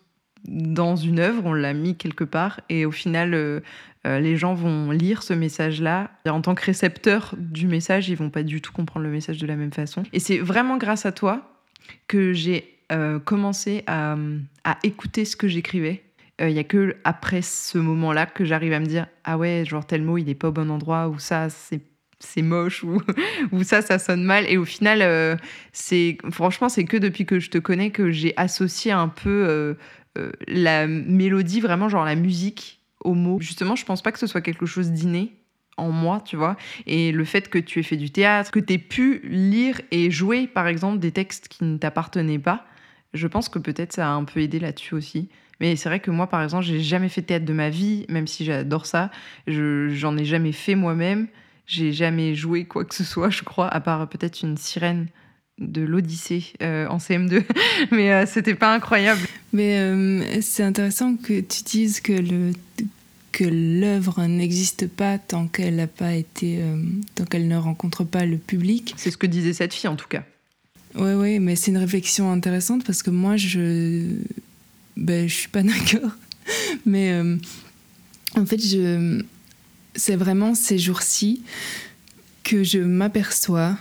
dans 0.46 0.94
une 0.94 1.20
œuvre, 1.20 1.42
on 1.46 1.52
l'a 1.52 1.72
mis 1.72 1.96
quelque 1.96 2.24
part, 2.24 2.60
et 2.68 2.84
au 2.84 2.90
final, 2.90 3.34
euh, 3.34 3.60
euh, 4.06 4.20
les 4.20 4.36
gens 4.36 4.54
vont 4.54 4.90
lire 4.90 5.22
ce 5.22 5.32
message-là. 5.32 6.10
En 6.28 6.40
tant 6.40 6.54
que 6.54 6.64
récepteur 6.64 7.34
du 7.38 7.66
message, 7.66 8.08
ils 8.08 8.16
vont 8.16 8.30
pas 8.30 8.42
du 8.42 8.60
tout 8.60 8.72
comprendre 8.72 9.04
le 9.04 9.12
message 9.12 9.38
de 9.38 9.46
la 9.46 9.56
même 9.56 9.72
façon. 9.72 10.02
Et 10.12 10.20
c'est 10.20 10.38
vraiment 10.38 10.76
grâce 10.76 11.06
à 11.06 11.12
toi 11.12 11.62
que 12.08 12.32
j'ai 12.32 12.78
euh, 12.92 13.18
commencé 13.18 13.84
à, 13.86 14.16
écouter 14.82 15.24
ce 15.24 15.36
que 15.36 15.48
j'écrivais. 15.48 16.02
Il 16.40 16.50
y 16.50 16.58
a 16.58 16.64
que 16.64 16.96
après 17.04 17.42
ce 17.42 17.78
moment-là 17.78 18.26
que 18.26 18.44
j'arrive 18.44 18.72
à 18.72 18.80
me 18.80 18.86
dire 18.86 19.06
ah 19.22 19.38
ouais 19.38 19.62
genre 19.64 19.86
tel 19.86 20.02
mot 20.02 20.18
il 20.18 20.28
est 20.28 20.34
pas 20.34 20.48
au 20.48 20.52
bon 20.52 20.68
endroit 20.68 21.08
ou 21.08 21.20
ça 21.20 21.48
c'est 21.48 21.80
c'est 22.24 22.42
moche 22.42 22.82
ou, 22.82 23.00
ou 23.52 23.62
ça, 23.62 23.82
ça 23.82 23.98
sonne 23.98 24.24
mal. 24.24 24.46
Et 24.48 24.56
au 24.56 24.64
final, 24.64 25.02
euh, 25.02 25.36
c'est 25.72 26.18
franchement, 26.30 26.68
c'est 26.68 26.84
que 26.84 26.96
depuis 26.96 27.26
que 27.26 27.38
je 27.38 27.50
te 27.50 27.58
connais 27.58 27.90
que 27.90 28.10
j'ai 28.10 28.34
associé 28.36 28.92
un 28.92 29.08
peu 29.08 29.46
euh, 29.48 29.74
euh, 30.18 30.32
la 30.48 30.86
mélodie, 30.86 31.60
vraiment 31.60 31.88
genre 31.88 32.04
la 32.04 32.14
musique 32.14 32.80
Justement, 33.40 33.76
je 33.76 33.84
pense 33.84 34.02
pas 34.02 34.12
que 34.12 34.18
ce 34.18 34.26
soit 34.26 34.40
quelque 34.40 34.66
chose 34.66 34.90
d'inné 34.90 35.36
en 35.76 35.90
moi, 35.90 36.22
tu 36.24 36.36
vois. 36.36 36.56
Et 36.86 37.12
le 37.12 37.24
fait 37.24 37.48
que 37.48 37.58
tu 37.58 37.80
aies 37.80 37.82
fait 37.82 37.96
du 37.96 38.10
théâtre, 38.10 38.50
que 38.50 38.60
tu 38.60 38.74
aies 38.74 38.78
pu 38.78 39.20
lire 39.24 39.80
et 39.90 40.10
jouer, 40.10 40.46
par 40.46 40.66
exemple, 40.66 40.98
des 40.98 41.12
textes 41.12 41.48
qui 41.48 41.64
ne 41.64 41.76
t'appartenaient 41.78 42.38
pas, 42.38 42.64
je 43.12 43.26
pense 43.26 43.48
que 43.48 43.58
peut-être 43.58 43.92
ça 43.92 44.08
a 44.08 44.12
un 44.12 44.24
peu 44.24 44.40
aidé 44.40 44.58
là-dessus 44.58 44.94
aussi. 44.94 45.28
Mais 45.60 45.76
c'est 45.76 45.88
vrai 45.88 46.00
que 46.00 46.10
moi, 46.10 46.26
par 46.26 46.42
exemple, 46.42 46.64
j'ai 46.64 46.80
jamais 46.80 47.08
fait 47.08 47.22
théâtre 47.22 47.44
de 47.44 47.52
ma 47.52 47.70
vie, 47.70 48.06
même 48.08 48.26
si 48.26 48.44
j'adore 48.44 48.86
ça. 48.86 49.10
Je, 49.46 49.88
j'en 49.88 50.16
ai 50.16 50.24
jamais 50.24 50.52
fait 50.52 50.74
moi-même. 50.74 51.28
J'ai 51.66 51.92
jamais 51.92 52.34
joué 52.34 52.66
quoi 52.66 52.84
que 52.84 52.94
ce 52.94 53.04
soit, 53.04 53.30
je 53.30 53.42
crois, 53.42 53.68
à 53.68 53.80
part 53.80 54.08
peut-être 54.08 54.42
une 54.42 54.56
sirène 54.56 55.08
de 55.58 55.82
l'Odyssée 55.82 56.52
euh, 56.62 56.86
en 56.88 56.98
CM2, 56.98 57.44
mais 57.90 58.12
euh, 58.12 58.26
c'était 58.26 58.54
pas 58.54 58.74
incroyable. 58.74 59.20
Mais 59.52 59.78
euh, 59.78 60.40
c'est 60.40 60.62
intéressant 60.62 61.16
que 61.16 61.40
tu 61.40 61.62
dises 61.62 62.00
que 62.00 62.12
le 62.12 62.52
que 63.32 63.44
l'œuvre 63.44 64.24
n'existe 64.26 64.86
pas 64.86 65.18
tant 65.18 65.48
qu'elle 65.48 65.76
n'a 65.76 65.88
pas 65.88 66.14
été 66.14 66.60
tant 67.16 67.24
qu'elle 67.24 67.48
ne 67.48 67.56
rencontre 67.56 68.04
pas 68.04 68.24
le 68.24 68.36
public. 68.36 68.94
C'est 68.96 69.10
ce 69.10 69.16
que 69.16 69.26
disait 69.26 69.52
cette 69.52 69.74
fille 69.74 69.88
en 69.88 69.96
tout 69.96 70.06
cas. 70.06 70.22
Ouais 70.94 71.14
ouais, 71.14 71.40
mais 71.40 71.56
c'est 71.56 71.72
une 71.72 71.78
réflexion 71.78 72.30
intéressante 72.30 72.84
parce 72.84 73.02
que 73.02 73.10
moi 73.10 73.36
je 73.36 74.06
ben 74.96 75.28
je 75.28 75.34
suis 75.34 75.48
pas 75.48 75.62
d'accord. 75.64 76.12
mais 76.86 77.12
en 78.36 78.46
fait 78.46 78.64
je 78.64 79.20
c'est 79.96 80.14
vraiment 80.14 80.54
ces 80.54 80.78
jours-ci 80.78 81.42
que 82.44 82.62
je 82.62 82.78
m'aperçois 82.78 83.76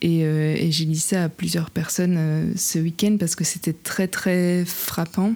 et, 0.00 0.24
euh, 0.24 0.54
et 0.56 0.70
j'ai 0.70 0.84
dit 0.84 0.98
ça 0.98 1.24
à 1.24 1.28
plusieurs 1.28 1.70
personnes 1.70 2.16
euh, 2.18 2.52
ce 2.56 2.78
week-end 2.78 3.16
parce 3.18 3.34
que 3.34 3.44
c'était 3.44 3.72
très 3.72 4.06
très 4.06 4.64
frappant. 4.64 5.34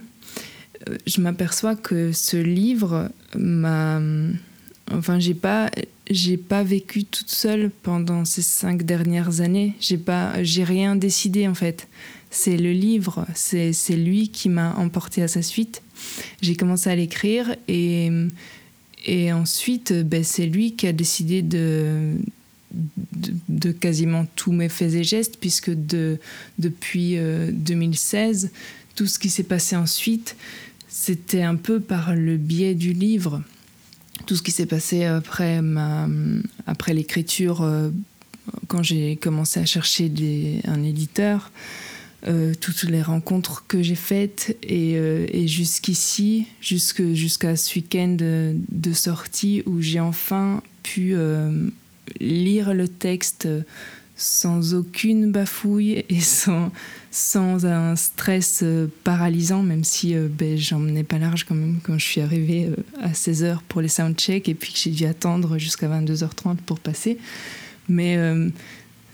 Euh, 0.88 0.96
je 1.06 1.20
m'aperçois 1.20 1.74
que 1.74 2.12
ce 2.12 2.36
livre 2.36 3.10
m'a. 3.36 4.00
Enfin, 4.90 5.18
j'ai 5.18 5.34
pas, 5.34 5.70
j'ai 6.10 6.36
pas 6.36 6.62
vécu 6.62 7.04
toute 7.04 7.30
seule 7.30 7.70
pendant 7.82 8.24
ces 8.24 8.42
cinq 8.42 8.82
dernières 8.84 9.40
années. 9.40 9.74
J'ai 9.80 9.98
pas, 9.98 10.42
j'ai 10.42 10.64
rien 10.64 10.96
décidé 10.96 11.48
en 11.48 11.54
fait. 11.54 11.88
C'est 12.30 12.56
le 12.56 12.72
livre, 12.72 13.26
c'est, 13.34 13.72
c'est 13.72 13.96
lui 13.96 14.28
qui 14.30 14.48
m'a 14.48 14.74
emporté 14.76 15.22
à 15.22 15.28
sa 15.28 15.42
suite. 15.42 15.82
J'ai 16.40 16.56
commencé 16.56 16.88
à 16.88 16.96
l'écrire 16.96 17.54
et, 17.68 18.10
et 19.04 19.32
ensuite, 19.32 19.92
ben, 19.92 20.24
c'est 20.24 20.46
lui 20.46 20.74
qui 20.74 20.86
a 20.86 20.92
décidé 20.92 21.42
de, 21.42 22.16
de, 23.48 23.72
quasiment 23.72 24.26
tous 24.36 24.52
mes 24.52 24.68
faits 24.68 24.94
et 24.94 25.04
gestes, 25.04 25.38
puisque 25.40 25.70
de, 25.70 26.18
depuis 26.58 27.18
euh, 27.18 27.50
2016, 27.52 28.50
tout 28.94 29.06
ce 29.06 29.18
qui 29.18 29.30
s'est 29.30 29.42
passé 29.42 29.76
ensuite, 29.76 30.36
c'était 30.88 31.42
un 31.42 31.56
peu 31.56 31.80
par 31.80 32.14
le 32.14 32.36
biais 32.36 32.74
du 32.74 32.92
livre. 32.92 33.42
Tout 34.26 34.36
ce 34.36 34.42
qui 34.42 34.50
s'est 34.50 34.66
passé 34.66 35.04
après, 35.04 35.60
après 36.66 36.94
l'écriture, 36.94 37.62
euh, 37.62 37.90
quand 38.68 38.82
j'ai 38.82 39.16
commencé 39.16 39.58
à 39.58 39.64
chercher 39.64 40.10
un 40.64 40.82
éditeur, 40.82 41.50
euh, 42.28 42.52
toutes 42.60 42.84
les 42.84 43.02
rencontres 43.02 43.64
que 43.66 43.82
j'ai 43.82 43.96
faites 43.96 44.56
et, 44.62 44.96
euh, 44.96 45.26
jusqu'ici, 45.48 46.46
jusqu'à 46.60 47.14
jusqu 47.14 47.56
ce 47.56 47.74
week-end 47.74 48.16
de, 48.16 48.92
sortie 48.92 49.64
où 49.66 49.80
j'ai 49.80 49.98
enfin 49.98 50.62
pu 50.84 51.14
euh, 51.14 51.68
lire 52.20 52.74
le 52.74 52.88
texte 52.88 53.48
sans 54.16 54.74
aucune 54.74 55.32
bafouille 55.32 56.04
et 56.08 56.20
sans, 56.20 56.70
sans 57.10 57.66
un 57.66 57.96
stress 57.96 58.62
paralysant, 59.04 59.62
même 59.62 59.84
si 59.84 60.14
euh, 60.14 60.28
ben, 60.30 60.56
j'en 60.56 60.78
menais 60.78 61.02
pas 61.02 61.18
large 61.18 61.44
quand 61.44 61.54
même 61.54 61.80
quand 61.82 61.98
je 61.98 62.04
suis 62.04 62.20
arrivée 62.20 62.66
euh, 62.66 62.76
à 63.00 63.12
16h 63.12 63.58
pour 63.68 63.80
les 63.80 63.88
soundchecks 63.88 64.48
et 64.48 64.54
puis 64.54 64.72
que 64.72 64.78
j'ai 64.78 64.90
dû 64.90 65.06
attendre 65.06 65.58
jusqu'à 65.58 65.88
22h30 65.88 66.56
pour 66.66 66.78
passer. 66.78 67.18
Mais 67.88 68.16
euh, 68.16 68.48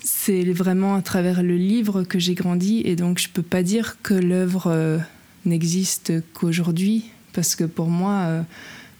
c'est 0.00 0.44
vraiment 0.52 0.94
à 0.94 1.02
travers 1.02 1.42
le 1.42 1.56
livre 1.56 2.02
que 2.02 2.18
j'ai 2.18 2.34
grandi 2.34 2.82
et 2.84 2.96
donc 2.96 3.18
je 3.18 3.28
peux 3.28 3.42
pas 3.42 3.62
dire 3.62 3.96
que 4.02 4.14
l'œuvre 4.14 4.66
euh, 4.68 4.98
n'existe 5.44 6.12
qu'aujourd'hui 6.34 7.04
parce 7.32 7.56
que 7.56 7.64
pour 7.64 7.88
moi, 7.88 8.12
euh, 8.26 8.42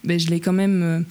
ben, 0.03 0.19
je 0.19 0.29
l'ai 0.29 0.39
quand 0.39 0.53
même, 0.53 0.83
euh, 0.83 1.01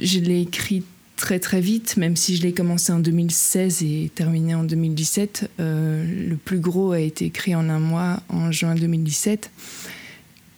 je 0.00 0.18
l'ai 0.18 0.42
écrit 0.42 0.82
très 1.16 1.38
très 1.38 1.60
vite, 1.60 1.96
même 1.96 2.16
si 2.16 2.36
je 2.36 2.42
l'ai 2.42 2.52
commencé 2.52 2.92
en 2.92 2.98
2016 2.98 3.82
et 3.82 4.10
terminé 4.14 4.54
en 4.54 4.64
2017. 4.64 5.50
Euh, 5.60 6.28
le 6.28 6.36
plus 6.36 6.58
gros 6.58 6.92
a 6.92 7.00
été 7.00 7.26
écrit 7.26 7.54
en 7.54 7.68
un 7.68 7.78
mois, 7.78 8.22
en 8.28 8.50
juin 8.50 8.74
2017. 8.74 9.50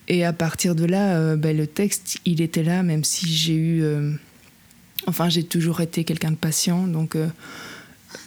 Et 0.09 0.25
à 0.25 0.33
partir 0.33 0.75
de 0.75 0.85
là, 0.85 1.17
euh, 1.17 1.37
ben, 1.37 1.57
le 1.57 1.67
texte, 1.67 2.19
il 2.25 2.41
était 2.41 2.63
là, 2.63 2.83
même 2.83 3.05
si 3.05 3.27
j'ai 3.27 3.55
eu... 3.55 3.83
Euh, 3.83 4.13
enfin, 5.07 5.29
j'ai 5.29 5.45
toujours 5.45 5.81
été 5.81 6.05
quelqu'un 6.05 6.31
de 6.31 6.37
patient, 6.37 6.87
donc... 6.87 7.17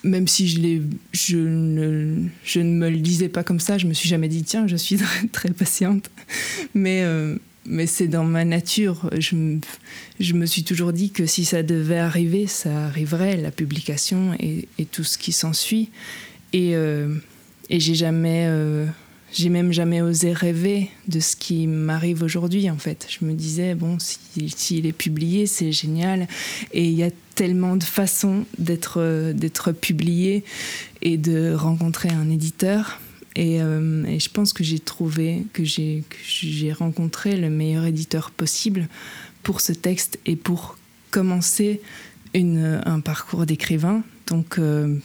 Même 0.03 0.27
si 0.27 0.49
je, 0.49 0.81
je, 1.13 1.37
ne, 1.37 2.27
je 2.43 2.59
ne 2.59 2.71
me 2.71 2.89
le 2.89 2.97
disais 2.97 3.29
pas 3.29 3.43
comme 3.43 3.61
ça, 3.61 3.77
je 3.77 3.87
me 3.87 3.93
suis 3.93 4.09
jamais 4.09 4.27
dit, 4.27 4.43
tiens, 4.43 4.67
je 4.67 4.75
suis 4.75 4.97
très, 4.97 5.27
très 5.31 5.49
patiente. 5.49 6.11
Mais 6.73 7.03
mais 7.67 7.85
c'est 7.85 8.07
dans 8.07 8.23
ma 8.23 8.45
nature. 8.45 9.09
Je 9.19 9.35
me, 9.35 10.45
suis 10.45 10.63
toujours 10.63 10.93
dit 10.93 11.11
que 11.11 11.25
si 11.25 11.45
ça 11.45 11.63
devait 11.63 11.99
arriver, 11.99 12.47
ça 12.47 12.85
arriverait, 12.85 13.37
la 13.37 13.51
publication 13.51 14.33
et, 14.39 14.67
tout 14.91 15.03
ce 15.03 15.17
qui 15.17 15.31
s'ensuit. 15.31 15.89
Et, 16.53 16.75
euh, 16.75 17.13
et 17.69 17.79
j'ai 17.79 17.93
jamais, 17.93 18.45
euh, 18.47 18.85
j'ai 19.33 19.49
même 19.49 19.73
jamais 19.73 20.01
osé 20.01 20.31
rêver 20.31 20.89
de 21.07 21.19
ce 21.19 21.35
qui 21.35 21.67
m'arrive 21.67 22.23
aujourd'hui, 22.23 22.69
en 22.69 22.77
fait. 22.77 23.05
Je 23.09 23.25
me 23.25 23.33
disais, 23.33 23.75
bon, 23.75 23.97
s'il 23.99 24.53
si, 24.55 24.77
est 24.77 24.93
publié, 24.93 25.45
c'est 25.45 25.73
génial. 25.73 26.27
Et 26.71 26.85
il 26.85 26.95
y 26.95 27.03
a 27.03 27.11
tellement 27.35 27.75
de 27.75 27.83
façons 27.83 28.45
d'être, 28.57 29.33
d'être 29.33 29.73
publié 29.73 30.43
et 31.01 31.17
de 31.17 31.53
rencontrer 31.53 32.09
un 32.09 32.29
éditeur. 32.29 32.99
Et, 33.37 33.61
euh, 33.61 34.03
et, 34.05 34.19
je 34.19 34.31
pense 34.31 34.51
que 34.51 34.63
j'ai 34.63 34.79
trouvé, 34.79 35.43
que 35.53 35.63
j'ai 35.63 36.71
rencontré 36.73 37.37
le 37.37 37.51
meilleur 37.51 37.85
éditeur 37.85 38.31
possible 38.31 38.89
pour 39.43 39.61
ce 39.61 39.73
texte 39.73 40.19
et 40.25 40.35
pour 40.35 40.75
commencer 41.11 41.79
un 42.33 42.99
parcours 42.99 43.45
d'écrivain. 43.45 44.03
Donc, 44.25 44.57
euh, 44.57 44.97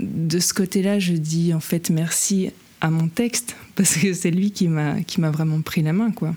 de 0.00 0.38
ce 0.38 0.52
côté-là, 0.54 0.98
je 0.98 1.14
dis 1.14 1.54
en 1.54 1.60
fait 1.60 1.90
merci 1.90 2.50
à 2.80 2.90
mon 2.90 3.08
texte 3.08 3.56
parce 3.76 3.94
que 3.94 4.12
c'est 4.12 4.32
lui 4.32 4.50
qui 4.50 4.66
m'a 4.66 5.30
vraiment 5.30 5.60
pris 5.62 5.82
la 5.82 5.92
main, 5.92 6.10
quoi. 6.10 6.34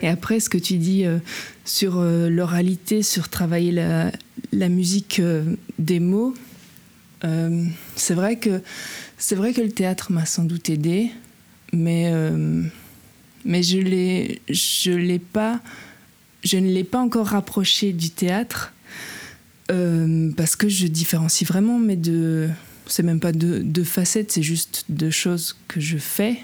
Et 0.00 0.08
après, 0.08 0.40
ce 0.40 0.48
que 0.48 0.58
tu 0.58 0.78
dis 0.78 1.04
euh, 1.04 1.18
sur 1.66 2.02
l'oralité, 2.02 3.02
sur 3.02 3.28
travailler 3.28 3.72
la, 3.72 4.68
musique 4.70 5.20
des 5.78 6.00
mots, 6.00 6.34
euh, 7.24 7.64
c'est 7.96 8.14
vrai 8.14 8.36
que 8.36 8.62
c'est 9.18 9.34
vrai 9.34 9.52
que 9.52 9.60
le 9.60 9.70
théâtre 9.70 10.12
m'a 10.12 10.26
sans 10.26 10.44
doute 10.44 10.70
aidé, 10.70 11.10
mais, 11.72 12.10
mais 13.44 13.62
je 13.62 13.78
l'ai, 13.78 14.40
je 14.48 14.92
l'ai 14.92 15.18
pas, 15.18 15.60
je 16.42 16.56
ne 16.56 16.68
l'ai 16.68 16.84
pas 16.84 16.98
encore 16.98 17.26
rapproché 17.26 17.92
du 17.92 18.10
théâtre 18.10 18.72
parce 19.68 20.56
que 20.56 20.68
je 20.68 20.86
différencie 20.86 21.46
vraiment 21.46 21.78
mes 21.78 21.96
deux, 21.96 22.48
c'est 22.86 23.02
même 23.02 23.20
pas 23.20 23.32
deux, 23.32 23.60
deux 23.60 23.84
facettes, 23.84 24.32
c'est 24.32 24.42
juste 24.42 24.86
deux 24.88 25.10
choses 25.10 25.56
que 25.68 25.80
je 25.80 25.98
fais 25.98 26.38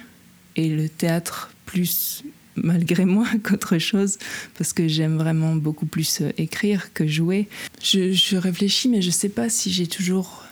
et 0.57 0.68
le 0.68 0.89
théâtre 0.89 1.51
plus 1.64 2.22
malgré 2.57 3.05
moi 3.16 3.27
qu'autre 3.43 3.79
chose, 3.79 4.18
parce 4.59 4.72
que 4.72 4.89
j'aime 4.89 5.16
vraiment 5.16 5.55
beaucoup 5.55 5.87
plus 5.87 6.22
euh, 6.22 6.31
écrire 6.39 6.93
que 6.93 7.07
jouer. 7.07 7.49
Je, 7.83 8.37
réfléchis, 8.37 8.89
mais 8.89 9.03
je 9.03 9.11
sais 9.11 9.29
pas 9.29 9.49
si 9.49 9.70
j'ai 9.70 9.87
toujours. 9.87 10.45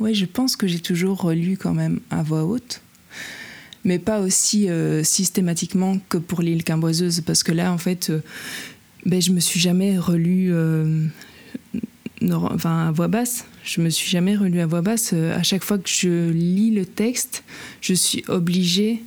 Ouais, 0.00 0.14
je 0.14 0.24
pense 0.24 0.56
que 0.56 0.66
j'ai 0.66 0.80
toujours 0.80 1.20
relu 1.20 1.58
quand 1.58 1.74
même 1.74 2.00
à 2.10 2.22
voix 2.22 2.44
haute, 2.44 2.80
mais 3.84 3.98
pas 3.98 4.20
aussi 4.20 4.70
euh, 4.70 5.04
systématiquement 5.04 5.98
que 6.08 6.16
pour 6.16 6.40
l'île 6.40 6.64
Quimboiseuse, 6.64 7.20
parce 7.20 7.42
que 7.42 7.52
là, 7.52 7.70
en 7.70 7.76
fait, 7.76 8.08
euh, 8.08 8.20
ben, 9.04 9.20
je 9.20 9.30
me 9.30 9.40
suis 9.40 9.60
jamais 9.60 9.98
relu. 9.98 10.54
enfin, 12.32 12.88
à 12.88 12.92
voix 12.92 13.08
basse. 13.08 13.44
Je 13.62 13.82
me 13.82 13.90
suis 13.90 14.10
jamais 14.10 14.34
relu 14.36 14.60
à 14.60 14.66
voix 14.66 14.80
basse. 14.80 15.12
à 15.12 15.42
chaque 15.42 15.62
fois 15.62 15.78
que 15.78 15.88
je 15.88 16.30
lis 16.30 16.70
le 16.70 16.86
texte, 16.86 17.44
je 17.82 17.92
suis 17.92 18.24
obligée 18.28 19.02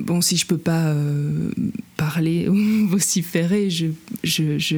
bon, 0.00 0.20
si 0.20 0.36
je 0.36 0.46
peux 0.46 0.58
pas 0.58 0.88
euh, 0.88 1.50
parler 1.96 2.48
ou 2.48 2.88
vociférer, 2.88 3.68
je, 3.70 3.86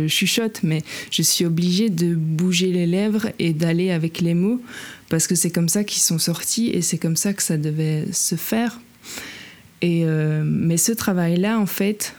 chuchote, 0.08 0.60
mais 0.62 0.82
je 1.10 1.22
suis 1.22 1.44
obligée 1.44 1.88
de 1.88 2.14
bouger 2.14 2.72
les 2.72 2.86
lèvres 2.86 3.28
et 3.38 3.52
d'aller 3.52 3.90
avec 3.90 4.20
les 4.20 4.34
mots 4.34 4.60
parce 5.08 5.26
que 5.26 5.34
c'est 5.34 5.50
comme 5.50 5.68
ça 5.68 5.84
qu'ils 5.84 6.02
sont 6.02 6.18
sortis 6.18 6.68
et 6.68 6.82
c'est 6.82 6.98
comme 6.98 7.16
ça 7.16 7.32
que 7.32 7.42
ça 7.42 7.56
devait 7.56 8.06
se 8.12 8.34
faire. 8.34 8.80
Et 9.82 10.04
euh, 10.04 10.42
mais 10.44 10.76
ce 10.76 10.92
travail-là, 10.92 11.58
en 11.58 11.66
fait, 11.66 12.14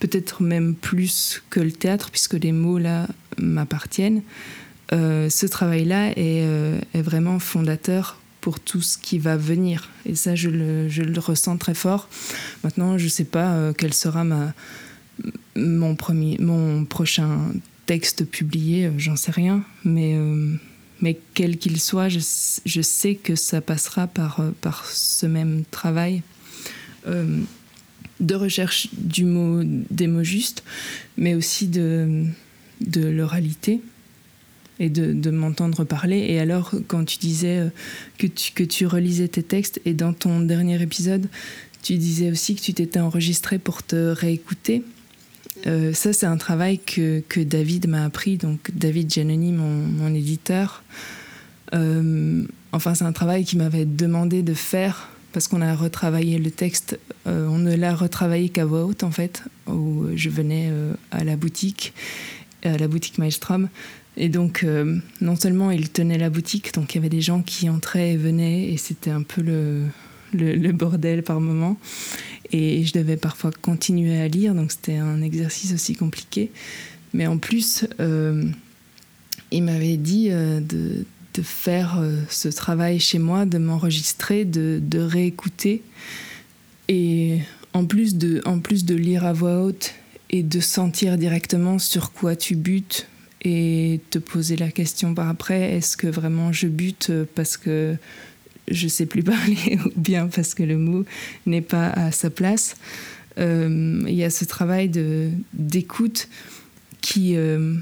peut-être 0.00 0.42
même 0.42 0.74
plus 0.74 1.42
que 1.50 1.60
le 1.60 1.72
théâtre, 1.72 2.10
puisque 2.10 2.34
les 2.34 2.52
mots 2.52 2.78
là 2.78 3.08
m'appartiennent. 3.38 4.22
Euh, 4.92 5.30
ce 5.30 5.46
travail-là 5.46 6.12
est, 6.16 6.46
vraiment 6.94 7.38
fondateur 7.38 8.20
pour 8.44 8.60
tout 8.60 8.82
ce 8.82 8.98
qui 8.98 9.18
va 9.18 9.38
venir. 9.38 9.88
Et 10.04 10.14
ça, 10.14 10.34
je 10.34 10.50
le, 10.50 10.86
je 10.90 11.00
le 11.00 11.18
ressens 11.18 11.56
très 11.56 11.72
fort. 11.72 12.10
Maintenant, 12.62 12.98
je 12.98 13.04
ne 13.04 13.08
sais 13.08 13.24
pas 13.24 13.54
euh, 13.54 13.72
quel 13.72 13.94
sera 13.94 14.22
ma, 14.22 14.52
mon, 15.56 15.96
premier, 15.96 16.36
mon 16.40 16.84
prochain 16.84 17.52
texte 17.86 18.26
publié, 18.26 18.84
euh, 18.84 18.90
j'en 18.98 19.16
sais 19.16 19.30
rien. 19.30 19.64
Mais, 19.84 20.12
euh, 20.14 20.56
mais 21.00 21.18
quel 21.32 21.56
qu'il 21.56 21.80
soit, 21.80 22.10
je, 22.10 22.18
je, 22.66 22.82
sais 22.82 23.14
que 23.14 23.34
ça 23.34 23.62
passera 23.62 24.06
par, 24.08 24.42
par 24.60 24.84
ce 24.84 25.24
même 25.24 25.64
travail. 25.70 26.20
de 27.06 28.34
recherche 28.34 28.88
du 28.92 29.24
mot, 29.24 29.62
des 29.64 30.06
mots 30.06 30.22
justes, 30.22 30.64
mais 31.16 31.34
aussi 31.34 31.66
de, 31.66 32.26
de 32.82 33.06
l'oralité 33.06 33.80
et 34.80 34.88
de, 34.88 35.30
m'entendre 35.30 35.84
parler. 35.84 36.18
Et 36.28 36.40
alors, 36.40 36.72
quand 36.88 37.04
tu 37.04 37.18
disais 37.18 37.58
euh, 37.58 37.68
que 38.18 38.26
tu, 38.26 38.52
que 38.52 38.64
tu 38.64 38.86
relisais 38.86 39.28
tes 39.28 39.42
textes, 39.42 39.80
et 39.84 39.94
dans 39.94 40.12
ton 40.12 40.40
dernier 40.40 40.80
épisode, 40.82 41.28
tu 41.82 41.96
disais 41.96 42.30
aussi 42.30 42.54
que 42.54 42.60
tu 42.60 42.74
t'étais 42.74 43.00
enregistré 43.00 43.58
pour 43.58 43.82
te 43.82 43.96
réécouter. 43.96 44.82
Euh, 45.66 45.92
ça, 45.92 46.12
c'est 46.12 46.26
un 46.26 46.36
travail 46.36 46.78
que, 46.78 47.22
que 47.28 47.40
David 47.40 47.88
m'a 47.88 48.04
appris, 48.04 48.36
donc 48.36 48.70
David 48.74 49.12
Giannoni, 49.12 49.52
mon, 49.52 49.70
mon 49.70 50.14
éditeur. 50.14 50.82
Euh, 51.74 52.44
enfin, 52.72 52.94
c'est 52.94 53.04
un 53.04 53.12
travail 53.12 53.44
qu'il 53.44 53.58
m'avait 53.58 53.84
demandé 53.84 54.42
de 54.42 54.54
faire 54.54 55.08
parce 55.32 55.48
qu'on 55.48 55.62
a 55.62 55.74
retravaillé 55.74 56.38
le 56.38 56.50
texte. 56.50 56.98
on 57.26 57.58
ne 57.58 57.74
l'a 57.74 57.94
retravaillé 57.94 58.50
qu'à 58.50 58.64
voix 58.64 58.84
haute, 58.84 59.02
en 59.02 59.10
fait, 59.10 59.42
où 59.66 60.06
je 60.14 60.30
venais 60.30 60.70
à 61.10 61.24
la 61.24 61.34
boutique, 61.34 61.92
à 62.62 62.76
la 62.76 62.86
boutique 62.86 63.18
Maelstrom, 63.18 63.68
et 64.16 64.28
donc, 64.28 64.62
euh, 64.62 64.98
non 65.20 65.36
seulement 65.36 65.70
il 65.70 65.90
tenait 65.90 66.18
la 66.18 66.30
boutique, 66.30 66.72
donc 66.74 66.94
il 66.94 66.98
y 66.98 67.00
avait 67.00 67.08
des 67.08 67.20
gens 67.20 67.42
qui 67.42 67.68
entraient 67.68 68.12
et 68.12 68.16
venaient, 68.16 68.70
et 68.70 68.76
c'était 68.76 69.10
un 69.10 69.22
peu 69.22 69.42
le, 69.42 70.72
bordel 70.72 71.22
par 71.22 71.40
moment. 71.40 71.76
Et 72.52 72.84
je 72.84 72.92
devais 72.92 73.16
parfois 73.16 73.50
continuer 73.50 74.20
à 74.20 74.28
lire, 74.28 74.54
donc 74.54 74.70
c'était 74.70 74.96
un 74.96 75.20
exercice 75.22 75.72
aussi 75.72 75.94
compliqué. 75.94 76.52
Mais 77.12 77.26
en 77.26 77.38
plus, 77.38 77.86
euh, 78.00 78.44
il 79.50 79.64
m'avait 79.64 79.96
dit 79.96 80.28
euh, 80.30 80.60
de, 80.60 81.04
de, 81.34 81.42
faire 81.42 82.00
ce 82.28 82.48
travail 82.48 83.00
chez 83.00 83.18
moi, 83.18 83.46
de 83.46 83.58
m'enregistrer, 83.58 84.44
de, 84.44 84.80
de, 84.80 85.00
réécouter. 85.00 85.82
Et 86.88 87.38
en 87.72 87.84
plus 87.84 88.14
de, 88.14 88.40
en 88.44 88.60
plus 88.60 88.84
de 88.84 88.94
lire 88.94 89.24
à 89.24 89.32
voix 89.32 89.62
haute 89.62 89.94
et 90.30 90.44
de 90.44 90.60
sentir 90.60 91.18
directement 91.18 91.80
sur 91.80 92.12
quoi 92.12 92.36
tu 92.36 92.54
butes, 92.54 93.08
et 93.44 94.00
te 94.10 94.18
poser 94.18 94.56
la 94.56 94.70
question 94.70 95.14
par 95.14 95.28
après 95.28 95.74
est-ce 95.74 95.96
que 95.96 96.06
vraiment 96.06 96.52
je 96.52 96.66
bute 96.66 97.12
parce 97.34 97.56
que 97.56 97.96
je 98.68 98.88
sais 98.88 99.06
plus 99.06 99.22
parler 99.22 99.78
ou 99.84 99.90
bien 99.96 100.28
parce 100.28 100.54
que 100.54 100.62
le 100.62 100.78
mot 100.78 101.04
n'est 101.46 101.60
pas 101.60 101.88
à 101.90 102.10
sa 102.10 102.30
place? 102.30 102.76
Euh, 103.38 104.02
il 104.06 104.14
y 104.14 104.24
a 104.24 104.30
ce 104.30 104.44
travail 104.44 104.90
d'écoute 105.52 106.28
qui 107.00 107.36
euh, 107.36 107.74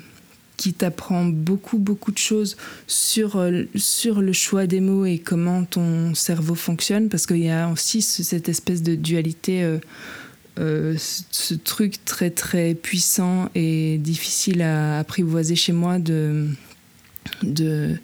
qui 0.56 0.72
t'apprend 0.72 1.24
beaucoup 1.24 1.78
beaucoup 1.78 2.10
de 2.12 2.18
choses 2.18 2.56
sur 2.86 3.44
sur 3.74 4.22
le 4.22 4.32
choix 4.32 4.66
des 4.66 4.80
mots 4.80 5.04
et 5.04 5.18
comment 5.18 5.64
ton 5.64 6.14
cerveau 6.14 6.54
fonctionne 6.54 7.08
parce 7.08 7.26
qu'il 7.26 7.44
y 7.44 7.50
a 7.50 7.68
aussi 7.68 8.00
cette 8.00 8.48
espèce 8.48 8.82
de 8.82 8.94
dualité 8.94 9.62
euh, 9.62 9.78
euh, 10.59 10.94
ce 10.98 11.55
truc 11.55 12.05
très 12.05 12.30
très 12.30 12.74
puissant 12.74 13.48
et 13.55 13.96
difficile 13.98 14.61
à 14.61 14.98
apprivoiser 14.98 15.57
chez 15.57 15.72
moi 15.72 15.98
de, 15.98 16.46
de 17.42 17.96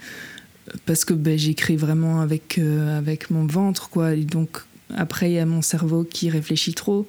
parce 0.86 1.04
que 1.04 1.12
ben, 1.12 1.38
j'écris 1.38 1.76
vraiment 1.76 2.20
avec, 2.20 2.58
euh, 2.58 2.98
avec 2.98 3.30
mon 3.30 3.46
ventre 3.46 3.90
quoi. 3.90 4.16
Donc 4.16 4.62
après 4.96 5.30
il 5.30 5.34
y 5.34 5.38
a 5.38 5.46
mon 5.46 5.60
cerveau 5.60 6.04
qui 6.04 6.30
réfléchit 6.30 6.72
trop. 6.74 7.06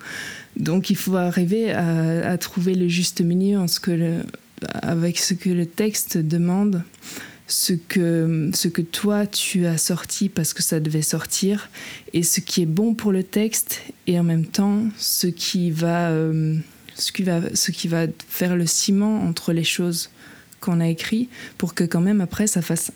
Donc 0.58 0.90
il 0.90 0.98
faut 0.98 1.16
arriver 1.16 1.72
à, 1.72 2.38
trouver 2.38 2.76
le 2.76 2.90
juste 2.90 3.22
milieu 3.22 3.60
en 3.60 3.68
ce 3.68 3.80
que 3.80 4.24
avec 4.82 5.20
ce 5.20 5.34
que 5.34 5.50
le 5.50 5.66
texte 5.66 6.18
demande 6.18 6.84
ce 7.50 7.74
que, 7.74 8.52
ce 8.54 8.68
que 8.68 8.84
toi 8.84 9.26
tu 9.26 9.66
as 9.66 9.80
sorti 9.80 10.30
parce 10.30 10.54
que 10.54 10.62
ça 10.62 10.80
devait 10.80 11.02
sortir 11.02 11.70
et 12.14 12.22
ce 12.22 12.40
qui 12.40 12.62
est 12.62 12.68
bon 12.68 12.94
pour 12.94 13.12
le 13.12 13.24
texte 13.24 13.82
et 14.06 14.20
en 14.20 14.24
même 14.24 14.46
temps 14.46 14.84
ce 14.98 15.26
qui 15.26 15.72
va, 15.72 16.12
euh, 16.12 16.56
ce 16.94 17.12
qui 17.12 17.24
va, 17.24 17.42
ce 17.56 17.72
qui 17.72 17.88
va 17.88 18.06
faire 18.28 18.56
le 18.56 18.68
ciment 18.68 19.24
entre 19.24 19.52
les 19.52 19.64
choses 19.64 20.12
qu'on 20.62 20.80
a 20.80 20.88
écrit 20.88 21.28
pour 21.58 21.74
que 21.74 21.84
quand 21.84 22.02
même 22.02 22.22
après 22.22 22.46
ça 22.46 22.62
fasse 22.62 22.92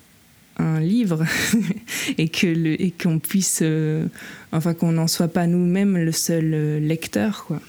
un 0.58 0.80
livre 0.80 1.26
et 2.20 2.30
que 2.30 2.46
le, 2.46 2.80
et 2.80 2.92
qu'on 2.92 3.18
puisse 3.18 3.62
euh, 3.64 4.06
enfin 4.52 4.76
qu'on 4.76 4.92
n'en 4.92 5.08
soit 5.08 5.30
pas 5.30 5.48
nous-mêmes 5.48 5.98
le 5.98 6.12
seul 6.12 6.54
euh, 6.54 6.80
lecteur 6.80 7.46
quoi. 7.46 7.60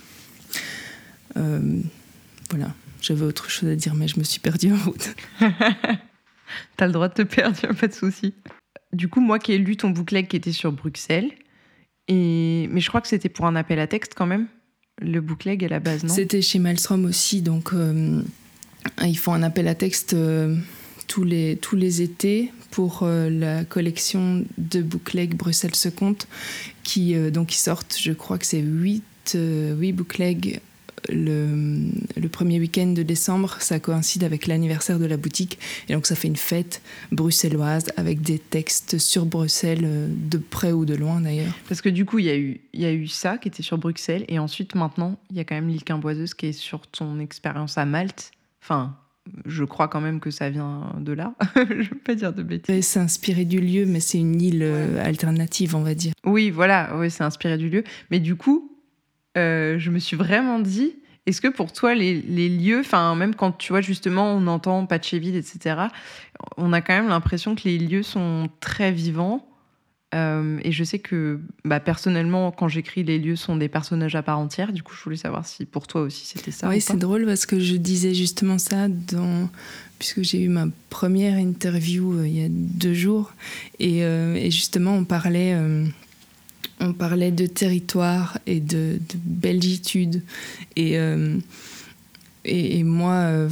Voilà. 2.51 2.72
J'avais 3.01 3.24
autre 3.24 3.51
chose 3.51 3.70
à 3.70 3.74
dire 3.74 3.95
mais 3.95 4.07
je 4.07 4.18
me 4.18 4.24
suis 4.24 4.39
perdue 4.39 4.72
en 4.72 4.76
route 4.76 5.16
T'as 6.76 6.86
le 6.86 6.92
droit 6.92 7.09
de 7.09 7.14
te 7.14 7.22
perdre, 7.22 7.57
y 7.62 7.66
a 7.66 7.74
pas 7.74 7.88
de 7.88 7.92
souci. 7.92 8.34
Du 8.92 9.09
coup, 9.09 9.20
moi 9.20 9.38
qui 9.38 9.53
ai 9.53 9.59
lu 9.59 9.76
ton 9.76 9.90
bouclet 9.90 10.26
qui 10.26 10.36
était 10.36 10.53
sur 10.53 10.72
Bruxelles, 10.72 11.32
et... 12.09 12.68
mais 12.70 12.80
je 12.80 12.88
crois 12.88 13.01
que 13.01 13.09
c'était 13.09 13.28
pour 13.28 13.47
un 13.47 13.57
appel 13.57 13.78
à 13.78 13.86
texte 13.86 14.14
quand 14.16 14.26
même, 14.26 14.47
le 15.01 15.20
bouclet 15.20 15.59
à 15.64 15.68
la 15.68 15.80
base, 15.80 16.05
non? 16.05 16.14
C'était 16.14 16.42
chez 16.42 16.59
Maelstrom 16.59 17.05
aussi, 17.05 17.42
donc 17.42 17.72
euh, 17.72 18.22
ils 19.03 19.18
font 19.18 19.32
un 19.32 19.42
appel 19.42 19.66
à 19.66 19.74
texte 19.74 20.14
euh, 20.14 20.57
tous, 21.09 21.24
les, 21.24 21.57
tous 21.57 21.76
les 21.76 22.03
étés 22.03 22.53
pour 22.70 23.01
euh, 23.03 23.28
la 23.30 23.64
collection 23.64 24.45
de 24.59 24.82
bouclets 24.82 25.26
Bruxelles 25.26 25.74
se 25.74 25.88
compte, 25.88 26.28
qui, 26.82 27.14
donc, 27.30 27.51
sortent, 27.53 27.97
je 27.99 28.12
crois 28.12 28.38
que 28.38 28.47
c'est 28.47 28.61
8, 28.61 29.03
8 29.34 29.92
bouclets 29.92 30.38
le, 31.09 31.90
le, 32.16 32.28
premier 32.28 32.59
week-end 32.59 32.86
de 32.86 33.02
décembre, 33.02 33.57
ça 33.61 33.78
coïncide 33.78 34.24
avec 34.24 34.46
l'anniversaire 34.46 34.98
de 34.98 35.07
la 35.07 35.16
boutique. 35.16 35.59
Et 35.88 35.94
donc, 35.94 36.07
ça 36.07 36.14
fait 36.14 36.28
une 36.28 36.36
fête 36.36 36.82
bruxelloise 37.12 37.86
avec 37.96 38.22
des 38.22 38.38
textes 38.38 38.98
sur 38.98 39.26
Bruxelles, 39.26 39.84
euh, 39.84 40.09
de 40.11 40.38
près 40.38 40.72
ou 40.72 40.84
de 40.84 40.94
loin 40.94 41.20
d'ailleurs. 41.20 41.52
Parce 41.68 41.82
que 41.82 41.88
du 41.88 42.05
coup, 42.05 42.18
il 42.18 42.26
y, 42.26 42.30
a 42.30 42.36
eu, 42.36 42.61
y 42.72 42.84
a 42.84 42.92
eu 42.92 43.07
ça 43.07 43.38
qui 43.38 43.48
était 43.48 43.62
sur 43.62 43.78
Bruxelles. 43.78 44.24
Et 44.28 44.38
ensuite, 44.38 44.74
maintenant, 44.74 45.18
il 45.30 45.36
y 45.36 45.40
a 45.40 45.44
quand 45.44 45.55
même 45.55 45.68
l'île 45.68 45.84
Quimboiseuse 45.84 46.34
qui 46.34 46.46
est 46.46 46.52
sur 46.52 46.86
ton 46.86 47.18
expérience 47.20 47.78
à 47.78 47.84
Malte. 47.84 48.30
Enfin, 48.62 48.96
je 49.46 49.64
crois 49.64 49.88
quand 49.88 50.00
même 50.00 50.20
que 50.20 50.30
ça 50.30 50.50
vient 50.50 50.94
de 50.98 51.12
là. 51.12 51.34
je 51.57 51.61
ne 51.61 51.82
veux 51.82 51.98
pas 52.05 52.14
dire 52.14 52.32
de 52.32 52.42
bêtises. 52.42 52.86
C'est 52.86 53.00
inspiré 53.00 53.44
du 53.44 53.61
lieu, 53.61 53.86
mais 53.86 54.00
c'est 54.00 54.18
une 54.18 54.40
île 54.40 54.62
euh, 54.62 55.05
alternative, 55.05 55.74
on 55.76 55.82
va 55.82 55.94
dire. 55.94 56.12
Oui, 56.24 56.50
voilà, 56.50 56.96
oui, 56.98 57.11
c'est 57.11 57.24
inspiré 57.24 57.59
du 57.59 57.68
lieu. 57.68 57.84
Mais 58.11 58.20
du 58.20 58.36
coup, 58.36 58.74
euh, 59.37 59.78
je 59.78 59.91
me 59.91 59.99
suis 59.99 60.16
vraiment 60.16 60.59
dit, 60.59 60.95
est-ce 61.26 61.41
que 61.41 61.49
pour 61.49 61.72
toi, 61.72 61.95
les, 61.95 62.20
lieux, 62.49 62.80
enfin, 62.80 63.14
même 63.14 63.35
quand 63.35 63.53
tu 63.53 63.72
vois 63.72 63.80
justement, 63.80 64.32
on 64.32 64.47
entend 64.47 64.87
vide, 65.12 65.35
etc., 65.35 65.76
on 66.57 66.72
a 66.72 66.80
quand 66.80 66.95
même 66.95 67.09
l'impression 67.09 67.55
que 67.55 67.62
les 67.64 67.78
lieux 67.78 68.03
sont 68.03 68.49
très 68.61 68.93
vivants. 68.93 69.49
Euh, 70.14 70.61
et 70.62 70.70
je 70.70 70.85
sais 70.85 71.01
que 71.01 71.41
bah, 71.64 71.80
personnellement, 71.80 72.53
quand 72.53 72.68
j'écris, 72.68 73.03
les 73.03 73.18
lieux 73.18 73.35
sont 73.35 73.57
des 73.57 73.68
personnages 73.68 74.14
à 74.14 74.22
part 74.22 74.39
entière. 74.39 74.72
Du 74.72 74.82
coup, 74.82 74.95
je 74.95 75.03
voulais 75.03 75.16
savoir 75.16 75.45
si 75.45 75.64
pour 75.64 75.89
toi 75.89 76.03
aussi 76.03 76.24
c'était 76.24 76.53
ça. 76.53 76.68
Oui, 76.68 76.80
c'est 76.80 76.99
drôle 76.99 77.26
parce 77.26 77.47
que 77.47 77.59
je 77.59 77.74
disais 77.74 78.14
justement 78.14 78.59
ça 78.59 78.87
dans 78.89 79.49
puisque 79.99 80.22
j'ai 80.22 80.41
eu 80.43 80.49
ma 80.49 80.66
première 80.91 81.39
interview 81.39 82.18
euh, 82.18 82.28
il 82.28 82.41
y 82.41 82.45
a 82.45 82.49
deux 82.49 82.95
jours 82.95 83.32
et, 83.78 84.05
euh, 84.05 84.35
et 84.35 84.51
justement 84.51 84.95
on 84.95 85.05
parlait 85.05 85.57
on 86.85 86.93
parlait 86.93 87.30
de 87.30 87.47
territoire 87.47 88.39
et 88.47 88.61
de, 88.61 88.99
de 88.99 89.16
belgitude. 89.24 90.22
Et, 90.76 90.95
et, 92.45 92.78
et 92.78 92.85
moi 92.85 93.49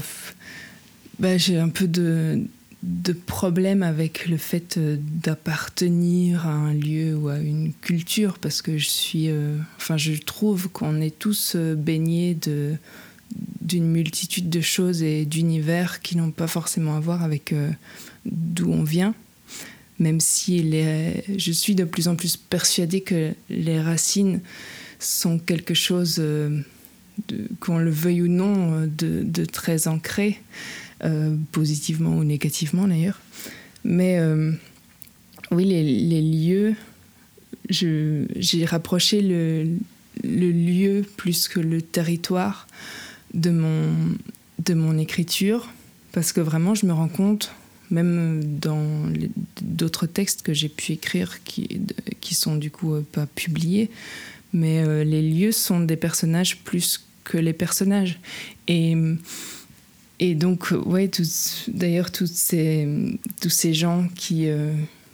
bah, 1.18 1.36
j'ai 1.38 1.58
un 1.58 1.68
peu 1.68 1.86
de 1.86 2.46
de 2.82 3.12
problème 3.12 3.82
avec 3.82 4.26
le 4.26 4.36
fait 4.36 4.76
euh, 4.76 4.96
d'appartenir 4.98 6.46
à 6.46 6.52
un 6.52 6.74
lieu 6.74 7.14
ou 7.14 7.28
à 7.28 7.38
une 7.38 7.72
culture 7.72 8.38
parce 8.38 8.60
que 8.60 8.76
je 8.76 8.88
suis 8.88 9.28
euh, 9.28 9.56
enfin 9.76 9.96
je 9.96 10.14
trouve 10.14 10.68
qu'on 10.68 11.00
est 11.00 11.16
tous 11.16 11.54
euh, 11.54 11.74
baignés 11.76 12.34
de 12.34 12.74
d'une 13.60 13.86
multitude 13.86 14.50
de 14.50 14.60
choses 14.60 15.02
et 15.02 15.24
d'univers 15.24 16.02
qui 16.02 16.16
n'ont 16.16 16.32
pas 16.32 16.48
forcément 16.48 16.96
à 16.96 17.00
voir 17.00 17.22
avec 17.22 17.54
d'où 18.26 18.70
on 18.70 18.82
vient 18.82 19.14
même 19.98 20.20
si 20.20 20.62
les, 20.62 21.24
je 21.36 21.52
suis 21.52 21.74
de 21.74 21.84
plus 21.84 22.08
en 22.08 22.16
plus 22.16 22.36
persuadée 22.36 23.02
que 23.02 23.32
les 23.50 23.80
racines 23.80 24.40
sont 24.98 25.38
quelque 25.38 25.74
chose 25.74 26.22
qu'on 27.60 27.78
le 27.78 27.90
veuille 27.90 28.22
ou 28.22 28.28
non 28.28 28.86
de, 28.86 29.22
de 29.22 29.44
très 29.44 29.88
ancré 29.88 30.40
euh, 31.04 31.36
positivement 31.50 32.16
ou 32.16 32.22
négativement 32.22 32.86
d'ailleurs. 32.86 33.20
Mais 33.82 34.20
euh, 34.20 34.52
oui, 35.50 35.64
les, 35.64 35.82
les 35.82 36.22
lieux, 36.22 36.76
j'ai 37.68 38.64
rapproché 38.64 39.20
le, 39.20 39.66
le, 40.22 40.52
lieu 40.52 41.04
plus 41.16 41.48
que 41.48 41.58
le 41.58 41.82
territoire 41.82 42.68
de 43.34 43.50
mon, 43.50 43.92
de 44.64 44.74
mon 44.74 44.96
écriture, 44.96 45.72
parce 46.12 46.32
que 46.32 46.40
vraiment 46.40 46.76
je 46.76 46.86
me 46.86 46.92
rends 46.92 47.08
compte, 47.08 47.52
même 47.92 48.42
dans 48.60 49.06
d'autres 49.60 50.06
textes 50.06 50.42
que 50.42 50.52
j'ai 50.52 50.68
pu 50.68 50.92
écrire 50.92 51.44
qui, 51.44 51.80
qui 52.20 52.34
sont 52.34 52.56
du 52.56 52.70
coup 52.70 52.94
euh, 52.94 53.06
pas 53.12 53.26
publiés, 53.26 53.90
mais 54.52 55.04
les 55.04 55.22
lieux 55.22 55.52
sont 55.52 55.80
des 55.80 55.96
personnages 55.96 56.58
plus 56.58 57.06
que 57.24 57.38
les 57.38 57.54
personnages. 57.54 58.18
Et 58.68 58.94
et 60.22 60.36
donc, 60.36 60.72
ouais, 60.86 61.10
d'ailleurs, 61.66 62.12
tous 62.12 62.30
ces, 62.32 62.88
tous 63.40 63.50
ces 63.50 63.74
gens 63.74 64.06
qui, 64.14 64.48
euh, 64.48 64.72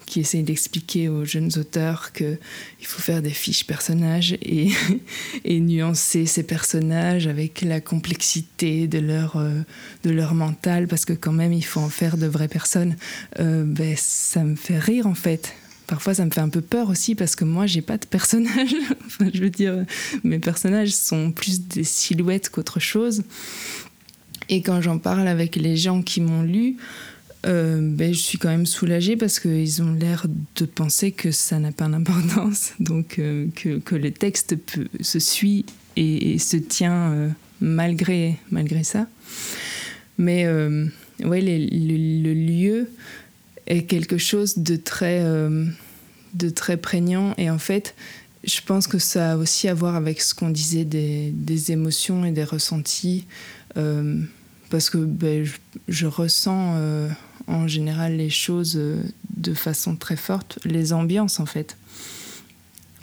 qui 0.09 0.21
essayent 0.21 0.43
d'expliquer 0.43 1.09
aux 1.09 1.25
jeunes 1.25 1.51
auteurs 1.59 2.13
qu'il 2.13 2.39
faut 2.83 3.01
faire 3.01 3.23
des 3.23 3.31
fiches 3.31 3.67
personnages 3.67 4.33
et, 4.43 4.71
et, 5.45 5.61
nuancer 5.61 6.27
ces 6.27 6.43
personnages 6.43 7.27
avec 7.27 7.61
la 7.63 7.81
complexité 7.81 8.89
de 8.89 8.99
leur, 8.99 9.37
euh, 9.37 9.61
de 10.05 10.11
leur 10.11 10.35
mental, 10.35 10.89
parce 10.89 11.05
que 11.05 11.13
quand 11.13 11.33
même, 11.33 11.53
il 11.53 11.65
faut 11.65 11.81
en 11.81 11.91
faire 11.91 12.17
de 12.17 12.27
vraies 12.27 12.49
personnes, 12.49 12.97
euh, 13.39 13.65
ben, 13.65 13.95
ça 13.97 14.43
me 14.45 14.57
fait 14.57 14.79
rire 14.79 15.07
en 15.07 15.15
fait. 15.15 15.53
Parfois, 15.87 16.15
ça 16.15 16.25
me 16.25 16.31
fait 16.31 16.41
un 16.41 16.51
peu 16.51 16.61
peur 16.61 16.89
aussi 16.89 17.15
parce 17.15 17.37
que 17.37 17.45
moi, 17.45 17.67
j'ai 17.67 17.83
pas 17.83 17.99
de 17.99 18.07
personnage. 18.07 18.75
enfin, 19.07 19.31
je 19.33 19.41
veux 19.41 19.51
dire, 19.51 19.85
mes 20.25 20.39
personnages 20.39 20.95
sont 20.95 21.33
plus 21.33 21.63
des 21.63 21.85
silhouettes 21.85 22.51
qu'autre 22.51 22.81
chose. 22.81 23.23
Et 24.49 24.63
quand 24.63 24.81
j'en 24.81 24.99
parle 24.99 25.29
avec 25.29 25.57
les 25.57 25.77
gens 25.77 26.03
qui 26.03 26.21
m'ont 26.21 26.43
lu, 26.43 26.77
euh, 27.49 27.81
ben, 27.81 28.13
je 28.13 28.19
suis 28.19 28.39
quand 28.39 28.49
même 28.49 28.67
soulagée 28.67 29.17
parce 29.17 29.41
qu'ils 29.41 29.83
ont 29.83 29.93
l'air 29.93 30.27
de 30.57 30.65
penser 30.67 31.13
que 31.13 31.31
ça 31.31 31.59
n'a 31.59 31.73
pas 31.73 31.89
d'importance, 31.89 32.73
donc 32.81 33.19
euh, 33.19 33.47
que, 33.55 33.79
que, 33.79 33.95
le 33.95 34.11
texte 34.11 34.57
peut, 34.57 34.89
se 35.01 35.19
suit 35.19 35.65
et, 35.97 36.39
se 36.39 36.57
tient 36.57 37.13
euh, 37.13 37.29
malgré, 37.61 38.37
malgré 38.51 38.85
ça. 38.85 39.07
Mais 40.19 40.47
ouais, 41.25 41.41
le, 41.41 42.35
lieu 42.35 42.91
est 43.67 43.85
quelque 43.85 44.19
chose 44.19 44.59
de 44.59 44.75
très, 44.75 45.23
de 46.35 46.49
très 46.51 46.77
prégnant. 46.77 47.35
Et 47.39 47.51
en 47.51 47.59
fait, 47.59 47.95
je 48.43 48.61
pense 48.67 48.89
que 48.89 48.99
ça 48.99 49.33
a 49.33 49.37
aussi 49.37 49.69
à 49.69 49.75
voir 49.75 49.95
avec 49.95 50.21
ce 50.21 50.35
qu'on 50.35 50.51
disait 50.51 50.85
des, 50.85 51.31
des, 51.31 51.71
émotions 51.71 52.25
et 52.25 52.33
des 52.33 52.43
ressentis. 52.43 53.27
Parce 54.71 54.91
que 54.91 54.99
ben, 54.99 55.47
je, 55.89 56.07
ressens 56.07 56.75
euh, 56.77 57.09
en 57.47 57.69
général 57.69 58.17
les 58.17 58.31
choses 58.31 58.77
euh, 58.77 59.03
de 59.37 59.55
façon 59.55 59.97
très 59.97 60.17
forte, 60.17 60.59
les 60.65 60.93
ambiances 60.93 61.41
en 61.41 61.47
fait. 61.47 61.77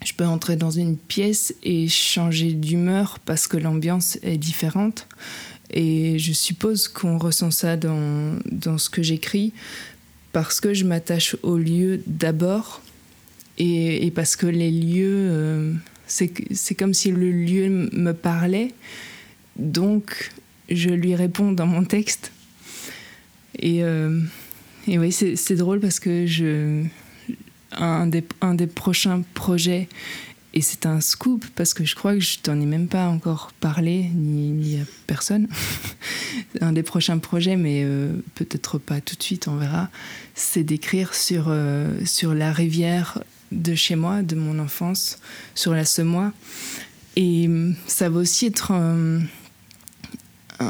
Je 0.04 0.14
peux 0.14 0.26
entrer 0.26 0.56
dans 0.56 0.72
une 0.72 0.98
pièce 0.98 1.56
et 1.64 1.88
changer 1.88 2.54
d'humeur 2.54 3.18
parce 3.26 3.48
que 3.48 3.58
l'ambiance 3.58 4.20
est 4.22 4.38
différente. 4.38 5.08
Et 5.72 6.20
je 6.20 6.32
suppose 6.32 6.88
qu'on 6.88 7.18
ressent 7.18 7.50
ça 7.50 7.76
dans, 7.76 8.38
dans 8.52 8.78
ce 8.78 8.90
que 8.90 9.02
j'écris 9.02 9.52
parce 10.32 10.62
que 10.62 10.76
je 10.76 10.86
m'attache 10.86 11.36
aux 11.42 11.58
lieux 11.58 12.04
d'abord 12.06 12.82
et, 13.58 14.06
et, 14.06 14.12
parce 14.12 14.36
que 14.36 14.46
les 14.46 14.70
lieux, 14.70 15.28
euh, 15.32 15.74
c'est 16.08 16.76
comme 16.78 16.94
si 16.94 17.10
le 17.10 17.32
lieu 17.32 17.90
me 17.92 18.12
parlait. 18.12 18.74
Donc, 19.56 20.32
je 20.70 20.90
lui 20.90 21.16
réponds 21.16 21.52
dans 21.52 21.66
mon 21.66 21.84
texte. 21.84 22.32
Et, 23.60 23.84
euh, 23.84 24.22
et 24.88 25.00
oui, 25.00 25.12
c'est 25.12 25.56
drôle 25.56 25.80
parce 25.80 26.00
que 26.00 26.26
je, 26.26 26.84
un, 27.72 28.08
des, 28.08 28.24
un 28.42 28.56
des 28.56 28.68
prochains 28.68 29.24
projets, 29.34 29.88
et 30.54 30.62
c'est 30.62 30.86
un 30.86 31.02
scoop 31.02 31.46
parce 31.56 31.74
que 31.74 31.84
je 31.84 31.96
crois 31.96 32.14
que 32.14 32.22
je 32.22 32.40
t'en 32.40 32.60
ai 32.62 32.66
même 32.66 32.88
pas 32.88 33.08
encore 33.08 33.52
parlé, 33.60 34.10
ni, 34.14 34.52
ni 34.52 34.80
à 34.80 34.86
personne. 35.06 35.48
un 36.62 36.72
des 36.72 36.84
prochains 36.84 37.18
projets, 37.18 37.58
mais 37.58 37.82
euh, 37.84 38.14
peut-être 38.36 38.78
pas 38.78 39.02
tout 39.02 39.16
de 39.16 39.24
suite, 39.24 39.48
on 39.48 39.58
verra, 39.58 39.90
c'est 40.34 40.64
d'écrire 40.64 41.14
sur, 41.14 41.48
euh, 41.50 41.90
sur 42.06 42.34
la 42.34 42.54
rivière 42.54 43.22
de 43.52 43.76
chez 43.76 43.96
moi, 43.96 44.22
de 44.22 44.36
mon 44.36 44.60
enfance, 44.60 45.20
sur 45.56 45.74
la 45.74 45.84
Semois. 45.84 46.32
Et 47.18 47.50
ça 47.88 48.10
va 48.10 48.20
aussi 48.20 48.48
être 48.48 48.74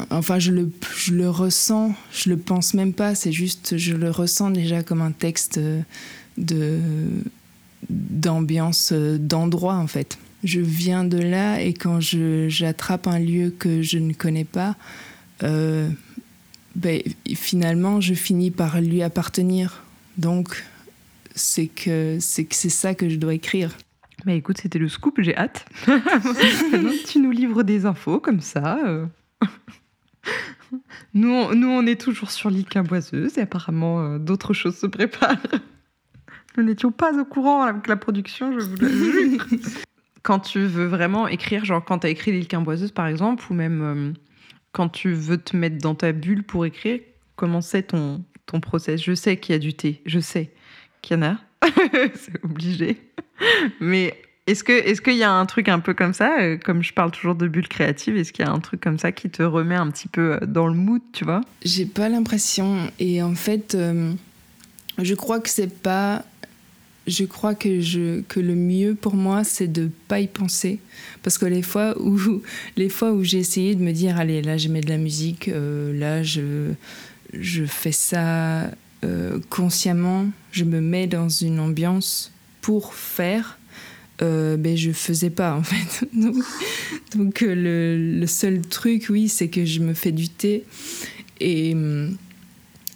enfin 0.09 0.39
je 0.39 0.51
le, 0.51 0.71
je 0.97 1.13
le 1.13 1.29
ressens, 1.29 1.93
je 2.11 2.29
le 2.29 2.37
pense 2.37 2.73
même 2.73 2.93
pas, 2.93 3.15
c'est 3.15 3.31
juste 3.31 3.77
je 3.77 3.93
le 3.93 4.09
ressens 4.09 4.51
déjà 4.51 4.83
comme 4.83 5.01
un 5.01 5.11
texte 5.11 5.59
de 6.37 6.79
d'ambiance, 7.89 8.93
d'endroit 8.93 9.75
en 9.75 9.87
fait. 9.87 10.17
Je 10.43 10.59
viens 10.59 11.03
de 11.03 11.17
là 11.17 11.61
et 11.61 11.73
quand 11.73 11.99
j'attrape 11.99 13.07
un 13.07 13.19
lieu 13.19 13.53
que 13.57 13.81
je 13.81 13.97
ne 13.97 14.13
connais 14.13 14.43
pas, 14.43 14.75
euh, 15.43 15.89
ben, 16.75 17.01
finalement 17.33 18.01
je 18.01 18.13
finis 18.13 18.51
par 18.51 18.81
lui 18.81 19.01
appartenir. 19.01 19.83
Donc 20.17 20.63
c'est 21.35 21.67
que 21.67 22.17
c'est 22.19 22.47
c'est 22.53 22.69
ça 22.69 22.95
que 22.95 23.09
je 23.09 23.17
dois 23.17 23.33
écrire. 23.33 23.75
Mais 24.25 24.37
écoute, 24.37 24.59
c'était 24.61 24.79
le 24.79 24.89
scoop, 24.89 25.19
j'ai 25.19 25.35
hâte. 25.35 25.65
tu 27.07 27.19
nous 27.19 27.31
livres 27.31 27.63
des 27.63 27.85
infos 27.85 28.19
comme 28.19 28.41
ça. 28.41 28.79
Nous, 31.13 31.29
on, 31.29 31.55
nous, 31.55 31.69
on 31.69 31.85
est 31.85 31.99
toujours 31.99 32.31
sur 32.31 32.49
l'île 32.49 32.65
Quimboiseuse 32.65 33.37
et 33.37 33.41
apparemment 33.41 34.01
euh, 34.01 34.17
d'autres 34.17 34.53
choses 34.53 34.77
se 34.77 34.87
préparent. 34.87 35.37
nous 36.57 36.63
n'étions 36.63 36.91
pas 36.91 37.17
au 37.17 37.25
courant 37.25 37.61
avec 37.63 37.87
la 37.87 37.95
production, 37.95 38.57
je 38.57 38.65
vous 38.65 38.75
le 38.77 39.37
quand 40.23 40.39
tu 40.39 40.65
veux 40.65 40.87
vraiment 40.87 41.27
écrire, 41.27 41.63
genre 41.65 41.85
quand 41.85 41.99
tu 41.99 42.07
as 42.07 42.09
écrit 42.09 42.31
l'île 42.31 42.47
Quimboiseuse 42.47 42.91
par 42.91 43.07
exemple, 43.07 43.45
ou 43.49 43.53
même 43.53 43.81
euh, 43.81 44.11
quand 44.71 44.89
tu 44.89 45.13
veux 45.13 45.37
te 45.37 45.55
mettre 45.55 45.77
dans 45.77 45.95
ta 45.95 46.11
bulle 46.11 46.43
pour 46.43 46.65
écrire, 46.65 46.99
comment 47.35 47.61
c'est 47.61 47.83
ton, 47.83 48.23
ton 48.45 48.59
process? 48.59 49.01
Je 49.01 49.13
sais 49.13 49.37
qu'il 49.37 49.53
y 49.53 49.55
a 49.55 49.59
du 49.59 49.73
thé, 49.73 50.01
je 50.05 50.19
sais 50.19 50.51
qu'il 51.01 51.17
y 51.17 51.19
en 51.19 51.23
a, 51.23 51.37
c'est 52.15 52.43
obligé. 52.43 52.97
Mais 53.79 54.19
est-ce 54.47 54.63
que 54.63 54.73
est-ce 54.73 55.01
qu'il 55.01 55.15
y 55.15 55.23
a 55.23 55.31
un 55.31 55.45
truc 55.47 55.69
un 55.69 55.79
peu 55.79 55.95
comme 55.95 56.13
ça, 56.13 56.39
euh, 56.39 56.57
comme 56.63 56.83
je 56.83 56.93
parle 56.93 57.09
toujours 57.11 57.33
de 57.33 57.47
bulle 57.47 57.67
créative, 57.67 58.15
est-ce 58.15 58.31
qu'il 58.31 58.45
y 58.45 58.47
a 58.47 58.51
un 58.51 58.59
truc 58.59 58.79
comme 58.79 58.99
ça 58.99 59.11
qui 59.11 59.29
te 59.29 59.41
remet 59.41 59.75
un 59.75 59.89
petit 59.89 60.07
peu 60.07 60.33
euh, 60.33 60.39
dans 60.45 60.67
le 60.67 60.75
mood, 60.75 61.01
tu 61.13 61.25
vois? 61.25 61.41
J'ai 61.63 61.85
pas 61.85 62.09
l'impression. 62.09 62.91
Et 62.99 63.23
en 63.23 63.33
fait, 63.33 63.73
euh, 63.73 64.13
je 65.01 65.15
crois 65.15 65.39
que 65.39 65.49
c'est 65.49 65.73
pas. 65.81 66.23
Je 67.07 67.23
crois 67.23 67.53
que 67.55 67.81
je 67.81 68.21
que 68.21 68.39
le 68.39 68.55
mieux 68.55 68.93
pour 68.93 69.15
moi, 69.15 69.43
c'est 69.43 69.67
de 69.67 69.89
pas 70.07 70.19
y 70.19 70.27
penser, 70.27 70.79
parce 71.23 71.39
que 71.39 71.45
les 71.45 71.63
fois 71.63 71.99
où 71.99 72.19
les 72.77 72.89
fois 72.89 73.13
où 73.13 73.23
j'ai 73.23 73.39
essayé 73.39 73.73
de 73.73 73.81
me 73.81 73.93
dire, 73.93 74.19
allez, 74.19 74.43
là, 74.43 74.57
je 74.57 74.69
mets 74.69 74.81
de 74.81 74.89
la 74.89 74.97
musique, 74.97 75.49
là, 75.51 76.21
je 76.21 76.71
je 77.33 77.65
fais 77.65 77.91
ça 77.91 78.69
consciemment, 79.49 80.25
je 80.51 80.63
me 80.63 80.81
mets 80.81 81.05
dans 81.05 81.29
une 81.29 81.59
ambiance 81.59 82.31
pour 82.61 82.95
faire 82.95 83.59
euh, 84.21 84.57
ben, 84.57 84.77
je 84.77 84.91
faisais 84.91 85.29
pas 85.29 85.55
en 85.55 85.63
fait. 85.63 86.07
donc, 87.15 87.41
euh, 87.41 88.19
le, 88.19 88.27
seul 88.27 88.61
truc, 88.61 89.07
oui, 89.09 89.29
c'est 89.29 89.49
que 89.49 89.65
je 89.65 89.79
me 89.81 89.93
fais 89.93 90.11
du 90.11 90.29
thé 90.29 90.63
et, 91.39 91.75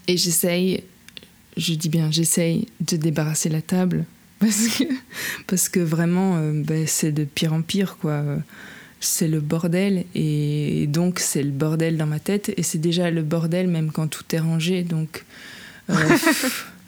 et 0.08 0.18
j'essaye, 0.18 0.84
je 1.58 1.74
dis 1.74 1.90
bien 1.90 2.10
j'essaye 2.10 2.68
de 2.80 2.96
débarrasser 2.96 3.50
la 3.50 3.62
table 3.62 4.06
parce 4.40 4.68
que, 4.70 4.84
parce 5.48 5.68
que 5.68 5.82
vraiment, 5.82 6.38
euh, 6.38 6.54
ben, 6.54 6.88
c'est 6.88 7.12
de 7.12 7.26
pire 7.26 7.54
en 7.54 7.62
pire, 7.62 7.98
quoi. 7.98 8.24
C'est 9.02 9.28
le 9.28 9.40
bordel, 9.40 10.06
et 10.14 10.86
donc 10.88 11.20
c'est 11.20 11.44
le 11.44 11.52
bordel 11.52 11.98
dans 11.98 12.06
ma 12.06 12.20
tête, 12.20 12.52
et 12.56 12.64
c'est 12.64 12.78
déjà 12.78 13.12
le 13.12 13.22
bordel 13.22 13.68
même 13.68 13.92
quand 13.92 14.08
tout 14.08 14.24
est 14.34 14.40
rangé, 14.40 14.84
donc... 14.84 15.26
Euh, 15.90 15.96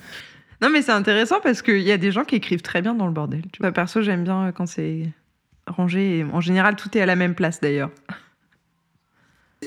non, 0.62 0.70
mais 0.70 0.82
c'est 0.82 0.91
intéressant 0.91 1.39
parce 1.41 1.62
qu'il 1.62 1.82
y 1.82 1.91
a 1.91 1.97
des 1.97 2.12
gens 2.12 2.24
qui 2.24 2.36
écrivent 2.36 2.62
très 2.62 2.82
bien 2.82 2.93
dans 2.93 3.07
le 3.07 3.14
bordel. 3.14 3.41
Tu 3.51 3.62
vois, 3.62 3.72
perso, 3.72 4.01
j'aime 4.01 4.24
bien 4.24 4.51
quand 4.55 4.68
c'est 4.68 5.09
rangé, 5.66 6.20
et 6.20 6.24
en 6.24 6.41
général, 6.41 6.76
tout 6.76 6.95
est 6.97 7.01
à 7.01 7.05
la 7.05 7.16
même 7.16 7.36
place 7.36 7.59
d'ailleurs. 7.59 7.91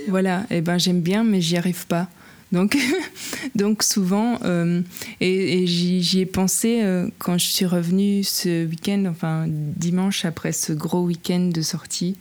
Voilà, 0.08 0.42
et 0.50 0.60
ben 0.60 0.76
j'aime 0.76 1.02
bien, 1.02 1.22
mais 1.22 1.40
j'y 1.40 1.56
arrive 1.56 1.86
pas. 1.86 2.08
Donc, 2.50 2.76
donc 3.54 3.84
souvent, 3.84 4.40
euh, 4.44 4.80
et, 5.20 5.66
j'y 5.66 6.20
ai 6.20 6.26
pensé 6.26 6.82
euh, 6.82 7.08
quand 7.18 7.38
je 7.38 7.46
suis 7.46 7.64
revenue 7.64 8.24
ce 8.24 8.66
week-end, 8.66 9.04
enfin 9.08 9.46
dimanche 9.48 10.24
après 10.24 10.50
ce 10.50 10.72
gros 10.72 11.02
week-end 11.04 11.50
de 11.54 11.62
sortie. 11.62 12.16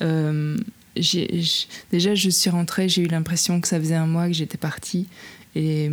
Euh, 0.00 0.56
déjà, 0.96 2.14
je 2.14 2.30
suis 2.30 2.48
rentrée, 2.48 2.88
j'ai 2.88 3.02
eu 3.02 3.06
l'impression 3.06 3.60
que 3.60 3.68
ça 3.68 3.78
faisait 3.78 3.94
un 3.94 4.06
mois 4.06 4.26
que 4.26 4.32
j'étais 4.32 4.58
partie. 4.58 5.06
Et, 5.54 5.90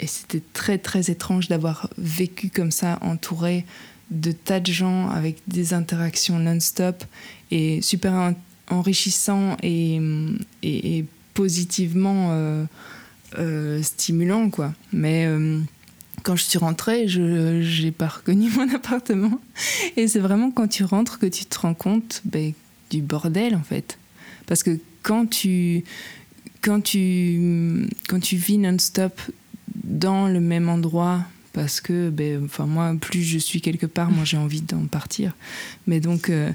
et 0.00 0.06
c'était 0.06 0.42
très, 0.52 0.78
très 0.78 1.10
étrange 1.10 1.48
d'avoir 1.48 1.88
vécu 1.98 2.50
comme 2.50 2.70
ça, 2.70 2.98
entourée 3.02 3.64
de 4.10 4.32
tas 4.32 4.60
de 4.60 4.70
gens 4.70 5.08
avec 5.08 5.38
des 5.48 5.74
interactions 5.74 6.38
non-stop 6.38 7.04
et 7.50 7.82
super 7.82 8.34
enrichissant 8.70 9.56
et, 9.62 10.00
et, 10.62 11.04
positivement 11.34 12.30
euh, 13.38 13.82
stimulant, 13.82 14.48
quoi. 14.48 14.72
Mais 14.92 15.26
euh, 15.26 15.60
quand 16.22 16.36
je 16.36 16.44
suis 16.44 16.58
rentrée, 16.58 17.08
je 17.08 17.82
n'ai 17.82 17.90
pas 17.90 18.08
reconnu 18.08 18.50
mon 18.56 18.72
appartement. 18.74 19.40
Et 19.96 20.08
c'est 20.08 20.20
vraiment 20.20 20.50
quand 20.50 20.68
tu 20.68 20.84
rentres 20.84 21.18
que 21.18 21.26
tu 21.26 21.44
te 21.44 21.58
rends 21.58 21.74
compte 21.74 22.22
ben, 22.24 22.52
du 22.90 23.02
bordel, 23.02 23.54
en 23.54 23.62
fait. 23.62 23.98
Parce 24.46 24.62
que 24.62 24.78
quand 25.02 25.26
tu, 25.26 25.84
quand 26.62 26.80
tu, 26.80 27.88
quand 28.08 28.20
tu 28.20 28.36
vis 28.36 28.58
non-stop 28.58 29.20
dans 29.74 30.28
le 30.28 30.40
même 30.40 30.68
endroit, 30.68 31.20
parce 31.52 31.80
que, 31.80 32.10
ben, 32.10 32.44
enfin, 32.44 32.66
moi, 32.66 32.94
plus 33.00 33.22
je 33.22 33.38
suis 33.38 33.60
quelque 33.60 33.86
part, 33.86 34.10
moi, 34.10 34.24
j'ai 34.24 34.36
envie 34.36 34.60
d'en 34.60 34.86
partir. 34.86 35.34
Mais 35.86 36.00
donc, 36.00 36.28
euh, 36.28 36.52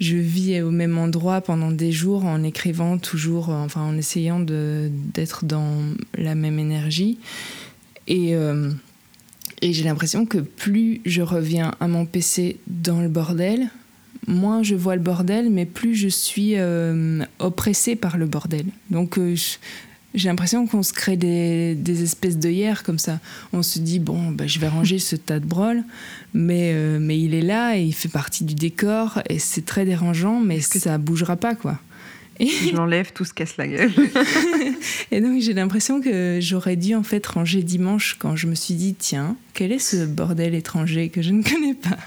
je 0.00 0.16
vis 0.16 0.60
au 0.62 0.70
même 0.70 0.98
endroit 0.98 1.40
pendant 1.40 1.70
des 1.70 1.92
jours 1.92 2.24
en 2.24 2.42
écrivant 2.42 2.98
toujours, 2.98 3.48
enfin 3.48 3.82
en 3.82 3.96
essayant 3.96 4.40
d'être 4.40 5.44
dans 5.44 5.82
la 6.16 6.34
même 6.34 6.58
énergie. 6.58 7.18
Et, 8.06 8.34
euh, 8.34 8.70
et 9.62 9.72
j'ai 9.72 9.84
l'impression 9.84 10.26
que 10.26 10.38
plus 10.38 11.00
je 11.04 11.22
reviens 11.22 11.74
à 11.80 11.88
mon 11.88 12.06
PC 12.06 12.58
dans 12.66 13.00
le 13.00 13.08
bordel, 13.08 13.70
moins 14.26 14.62
je 14.62 14.74
vois 14.74 14.96
le 14.96 15.02
bordel, 15.02 15.50
mais 15.50 15.64
plus 15.64 15.94
je 15.94 16.08
suis 16.08 16.52
euh, 16.56 17.24
oppressée 17.38 17.96
par 17.96 18.18
le 18.18 18.26
bordel. 18.26 18.66
Donc 18.90 19.18
euh, 19.18 19.34
j'ai 20.16 20.28
l'impression 20.28 20.66
qu'on 20.66 20.82
se 20.82 20.92
crée 20.92 21.16
des, 21.16 21.74
des 21.74 22.02
espèces 22.02 22.38
d'œillères 22.38 22.82
comme 22.82 22.98
ça. 22.98 23.20
On 23.52 23.62
se 23.62 23.78
dit, 23.78 24.00
bon, 24.00 24.32
bah, 24.32 24.46
je 24.46 24.58
vais 24.58 24.68
ranger 24.68 24.98
ce 24.98 25.14
tas 25.14 25.38
de 25.38 25.46
brol, 25.46 25.84
mais, 26.34 26.72
euh, 26.74 26.98
mais 27.00 27.20
il 27.20 27.34
est 27.34 27.42
là 27.42 27.76
et 27.76 27.82
il 27.82 27.92
fait 27.92 28.08
partie 28.08 28.44
du 28.44 28.54
décor 28.54 29.20
et 29.28 29.38
c'est 29.38 29.64
très 29.64 29.84
dérangeant, 29.84 30.40
mais 30.40 30.58
que 30.58 30.78
ça 30.78 30.98
bougera 30.98 31.36
pas, 31.36 31.54
quoi. 31.54 31.78
Et 32.38 32.48
je 32.48 32.74
l'enlève, 32.74 33.12
tout 33.14 33.24
se 33.24 33.32
casse 33.32 33.56
la 33.56 33.66
gueule. 33.66 33.92
et 35.10 35.20
donc 35.20 35.40
j'ai 35.40 35.54
l'impression 35.54 36.00
que 36.00 36.38
j'aurais 36.40 36.76
dû 36.76 36.94
en 36.94 37.02
fait 37.02 37.26
ranger 37.26 37.62
dimanche 37.62 38.16
quand 38.18 38.36
je 38.36 38.46
me 38.46 38.54
suis 38.54 38.74
dit, 38.74 38.94
tiens, 38.94 39.36
quel 39.54 39.72
est 39.72 39.78
ce 39.78 40.04
bordel 40.04 40.54
étranger 40.54 41.08
que 41.08 41.22
je 41.22 41.30
ne 41.30 41.42
connais 41.42 41.74
pas? 41.74 41.98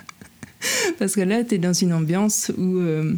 Parce 0.99 1.15
que 1.15 1.21
là, 1.21 1.43
tu 1.43 1.55
es 1.55 1.57
dans 1.57 1.73
une 1.73 1.93
ambiance 1.93 2.51
où, 2.57 2.79
euh, 2.79 3.13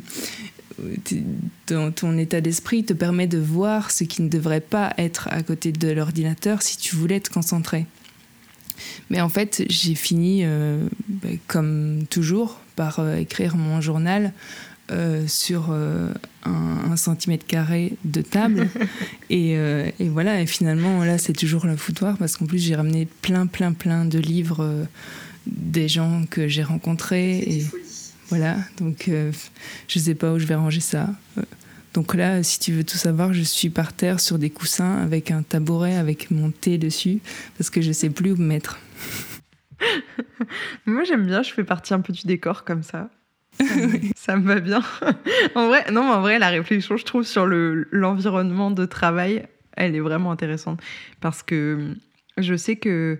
ton, 1.65 2.17
état 2.17 2.41
d'esprit 2.41 2.84
te 2.84 2.93
permet 2.93 3.28
de 3.28 3.38
voir 3.38 3.91
ce 3.91 4.03
qui 4.03 4.22
ne 4.22 4.30
devrait 4.30 4.61
pas 4.61 4.93
être 4.97 5.28
à 5.32 5.41
côté 5.43 5.72
de 5.72 5.89
l'ordinateur 5.89 6.61
si 6.61 6.78
tu 6.78 6.95
voulais 6.95 7.19
te 7.19 7.30
concentrer. 7.30 7.86
Mais 9.09 9.22
en 9.22 9.30
fait, 9.30 9.63
j'ai 9.69 9.95
fini, 9.95 10.41
euh, 10.43 10.88
ben, 11.07 11.38
comme 11.47 12.03
toujours, 12.09 12.59
par 12.76 12.99
euh, 12.99 13.17
écrire 13.17 13.55
mon 13.55 13.80
journal 13.80 14.34
euh, 14.91 15.28
sur 15.28 15.72
un, 15.72 16.95
centimètre 16.95 17.45
carré 17.45 17.93
de 18.03 18.22
table. 18.22 18.67
et, 19.30 19.55
voilà, 19.99 20.41
et 20.41 20.45
finalement, 20.45 21.03
là, 21.03 21.17
c'est 21.17 21.34
toujours 21.34 21.65
le 21.65 21.78
foutoir 21.78 22.17
parce 22.17 22.36
qu'en 22.38 22.45
plus, 22.45 22.59
j'ai 22.59 22.76
ramené 22.76 23.07
plein, 23.22 23.47
plein, 23.47 23.74
plein 23.74 24.05
de 24.05 24.19
livres 24.19 24.86
des 25.47 25.88
gens 25.88 26.26
que 26.30 26.47
j'ai 26.47 26.63
rencontrés. 26.63 27.38
Et, 27.39 27.65
voilà, 28.32 28.56
donc 28.80 29.10
euh, 29.10 29.30
je 29.90 30.00
ne 30.00 30.04
sais 30.06 30.16
pas 30.16 30.32
où 30.32 30.40
je 30.40 30.46
vais 30.46 30.56
ranger 30.56 30.80
ça. 30.80 31.10
Euh, 31.38 31.42
donc 31.94 32.16
là, 32.16 32.42
si 32.44 32.60
tu 32.60 32.72
veux 32.72 32.86
tout 32.86 32.96
savoir, 32.96 33.34
je 33.34 33.42
suis 33.42 33.70
par 33.70 33.92
terre 33.92 34.22
sur 34.22 34.40
des 34.40 34.50
coussins 34.50 35.00
avec 35.00 35.32
un 35.32 35.44
tabouret 35.44 35.98
avec 35.98 36.32
mon 36.32 36.50
thé 36.50 36.78
dessus 36.78 37.20
parce 37.58 37.70
que 37.70 37.82
je 37.82 37.90
ne 37.90 37.94
sais 37.94 38.10
plus 38.10 38.32
où 38.32 38.38
me 38.38 38.46
mettre. 38.46 38.80
Moi, 40.86 41.04
j'aime 41.04 41.26
bien, 41.26 41.44
je 41.44 41.52
fais 41.52 41.66
partie 41.66 41.94
un 41.94 42.00
peu 42.00 42.14
du 42.14 42.26
décor 42.26 42.64
comme 42.64 42.84
ça. 42.84 43.10
ça 44.16 44.38
me 44.38 44.48
va 44.48 44.62
bien. 44.62 44.82
en 45.56 45.68
vrai, 45.68 45.92
non, 45.92 46.04
en 46.04 46.22
vrai, 46.22 46.40
la 46.40 46.48
réflexion, 46.48 46.96
je 46.96 47.04
trouve, 47.04 47.24
sur 47.24 47.46
l'environnement 47.46 48.72
de 48.72 48.86
travail, 48.86 49.46
elle 49.76 49.94
est 49.94 50.00
vraiment 50.00 50.32
intéressante 50.32 50.80
parce 51.20 51.44
que 51.44 51.98
je 52.38 52.56
sais 52.56 52.78
que 52.78 53.20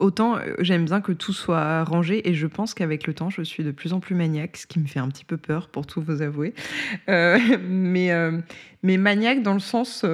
Autant 0.00 0.36
euh, 0.36 0.54
j'aime 0.58 0.84
bien 0.84 1.00
que 1.00 1.12
tout 1.12 1.32
soit 1.32 1.84
rangé 1.84 2.28
et 2.28 2.34
je 2.34 2.46
pense 2.46 2.74
qu'avec 2.74 3.06
le 3.06 3.14
temps, 3.14 3.30
je 3.30 3.42
suis 3.42 3.62
de 3.62 3.70
plus 3.70 3.92
en 3.92 4.00
plus 4.00 4.14
maniaque, 4.14 4.56
ce 4.56 4.66
qui 4.66 4.80
me 4.80 4.86
fait 4.86 4.98
un 4.98 5.08
petit 5.08 5.24
peu 5.24 5.36
peur 5.36 5.68
pour 5.68 5.86
tout 5.86 6.02
vous 6.02 6.20
avouer. 6.20 6.54
Euh, 7.08 7.38
mais, 7.68 8.10
euh, 8.12 8.38
mais 8.82 8.96
maniaque 8.96 9.42
dans 9.42 9.54
le 9.54 9.60
sens 9.60 10.04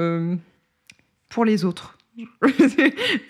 pour 1.31 1.45
les 1.45 1.65
autres. 1.65 1.97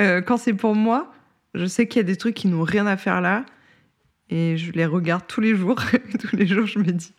quand 0.00 0.36
c'est 0.36 0.54
pour 0.54 0.74
moi, 0.74 1.12
je 1.54 1.66
sais 1.66 1.86
qu'il 1.86 1.98
y 1.98 2.04
a 2.04 2.06
des 2.06 2.16
trucs 2.16 2.34
qui 2.34 2.48
n'ont 2.48 2.62
rien 2.62 2.86
à 2.86 2.96
faire 2.96 3.20
là 3.20 3.44
et 4.30 4.56
je 4.56 4.72
les 4.72 4.86
regarde 4.86 5.24
tous 5.26 5.40
les 5.40 5.54
jours. 5.54 5.80
tous 6.20 6.36
les 6.36 6.46
jours, 6.46 6.66
je 6.66 6.78
me 6.78 6.90
dis, 6.90 7.12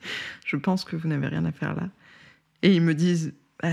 je 0.45 0.55
pense 0.55 0.83
que 0.83 0.95
vous 0.95 1.07
n'avez 1.07 1.27
rien 1.27 1.45
à 1.45 1.51
faire 1.51 1.75
là. 1.75 1.89
Et 2.63 2.73
ils 2.73 2.81
me 2.81 2.93
disent, 2.93 3.33
bah, 3.61 3.69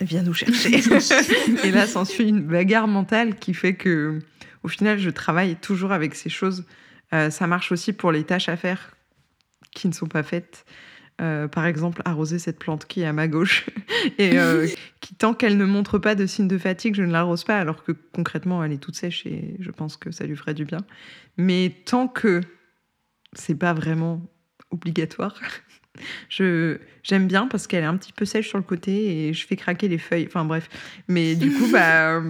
viens 0.00 0.22
nous 0.22 0.34
chercher. 0.34 0.80
et 1.64 1.70
là, 1.70 1.86
s'ensuit 1.86 2.28
une 2.28 2.42
bagarre 2.42 2.88
mentale 2.88 3.36
qui 3.36 3.54
fait 3.54 3.74
que 3.74 4.20
au 4.62 4.68
final, 4.68 4.98
je 4.98 5.10
travaille 5.10 5.56
toujours 5.56 5.92
avec 5.92 6.14
ces 6.14 6.28
choses. 6.28 6.64
Euh, 7.12 7.30
ça 7.30 7.46
marche 7.46 7.72
aussi 7.72 7.92
pour 7.92 8.12
les 8.12 8.24
tâches 8.24 8.48
à 8.48 8.56
faire 8.56 8.94
qui 9.72 9.88
ne 9.88 9.92
sont 9.92 10.06
pas 10.06 10.22
faites. 10.22 10.64
Euh, 11.20 11.48
par 11.48 11.66
exemple, 11.66 12.00
arroser 12.04 12.38
cette 12.38 12.58
plante 12.58 12.86
qui 12.86 13.00
est 13.00 13.06
à 13.06 13.12
ma 13.12 13.26
gauche 13.26 13.66
et 14.18 14.38
euh, 14.38 14.68
qui, 15.00 15.14
tant 15.14 15.34
qu'elle 15.34 15.56
ne 15.56 15.64
montre 15.64 15.98
pas 15.98 16.14
de 16.14 16.26
signe 16.26 16.46
de 16.46 16.58
fatigue, 16.58 16.94
je 16.94 17.02
ne 17.02 17.10
l'arrose 17.10 17.42
pas, 17.42 17.58
alors 17.58 17.82
que 17.82 17.92
concrètement, 18.12 18.62
elle 18.62 18.72
est 18.72 18.78
toute 18.78 18.94
sèche 18.94 19.26
et 19.26 19.56
je 19.58 19.70
pense 19.70 19.96
que 19.96 20.12
ça 20.12 20.26
lui 20.26 20.36
ferait 20.36 20.54
du 20.54 20.64
bien. 20.64 20.78
Mais 21.36 21.74
tant 21.86 22.06
que 22.06 22.40
c'est 23.32 23.56
pas 23.56 23.72
vraiment 23.72 24.22
obligatoire, 24.70 25.40
je 26.28 26.78
j'aime 27.02 27.26
bien 27.26 27.46
parce 27.46 27.66
qu'elle 27.66 27.84
est 27.84 27.86
un 27.86 27.96
petit 27.96 28.12
peu 28.12 28.24
sèche 28.24 28.48
sur 28.48 28.58
le 28.58 28.64
côté 28.64 29.28
et 29.28 29.32
je 29.32 29.46
fais 29.46 29.56
craquer 29.56 29.88
les 29.88 29.98
feuilles. 29.98 30.26
Enfin 30.26 30.44
bref, 30.44 30.68
mais 31.08 31.34
du 31.34 31.52
coup, 31.52 31.68
bah 31.72 32.20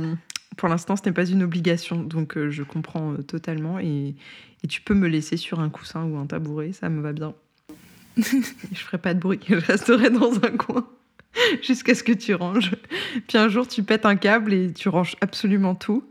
pour 0.58 0.68
l'instant, 0.68 0.96
ce 0.96 1.02
n'est 1.06 1.12
pas 1.12 1.24
une 1.24 1.42
obligation, 1.42 2.02
donc 2.02 2.36
euh, 2.36 2.50
je 2.50 2.62
comprends 2.62 3.12
euh, 3.12 3.22
totalement. 3.22 3.78
Et, 3.78 4.14
tu 4.68 4.82
peux 4.82 4.94
me 4.94 5.06
laisser 5.06 5.36
sur 5.36 5.60
un 5.60 5.70
coussin 5.70 6.02
ou 6.04 6.18
un 6.18 6.26
tabouret, 6.26 6.72
ça 6.72 6.88
me 6.88 7.00
va 7.00 7.12
bien. 7.12 7.32
je 8.16 8.74
ferai 8.74 8.98
pas 8.98 9.14
de 9.14 9.20
bruit, 9.20 9.38
je 9.48 9.54
resterai 9.54 10.10
dans 10.10 10.34
un 10.44 10.56
coin 10.56 10.86
jusqu'à 11.62 11.94
ce 11.94 12.02
que 12.02 12.12
tu 12.12 12.34
ranges. 12.34 12.72
Puis 13.28 13.38
un 13.38 13.48
jour, 13.48 13.68
tu 13.68 13.84
pètes 13.84 14.04
un 14.04 14.16
câble 14.16 14.52
et 14.52 14.72
tu 14.72 14.88
ranges 14.88 15.14
absolument 15.20 15.76
tout. 15.76 16.04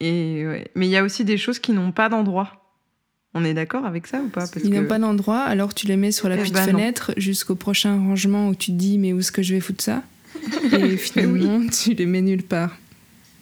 Et 0.00 0.44
Mais 0.74 0.86
il 0.86 0.90
y 0.90 0.98
a 0.98 1.02
aussi 1.02 1.24
des 1.24 1.38
choses 1.38 1.58
qui 1.58 1.72
n'ont 1.72 1.92
pas 1.92 2.10
d'endroit. 2.10 2.63
On 3.34 3.44
est 3.44 3.54
d'accord 3.54 3.84
avec 3.84 4.06
ça 4.06 4.20
ou 4.20 4.28
pas? 4.28 4.46
Ils 4.62 4.70
n'ont 4.70 4.86
pas 4.86 4.98
d'endroit, 4.98 5.40
alors 5.40 5.74
tu 5.74 5.86
les 5.86 5.96
mets 5.96 6.12
sur 6.12 6.28
la 6.28 6.36
eh 6.36 6.38
petite 6.38 6.54
ben 6.54 6.64
fenêtre 6.64 7.12
jusqu'au 7.16 7.56
prochain 7.56 7.98
rangement 7.98 8.48
où 8.48 8.54
tu 8.54 8.70
te 8.70 8.76
dis 8.76 8.96
mais 8.96 9.12
où 9.12 9.18
est-ce 9.18 9.32
que 9.32 9.42
je 9.42 9.54
vais 9.54 9.60
foutre 9.60 9.82
ça? 9.82 10.02
Et 10.72 10.96
finalement, 10.96 11.66
tu 11.66 11.94
les 11.94 12.06
mets 12.06 12.22
nulle 12.22 12.44
part. 12.44 12.76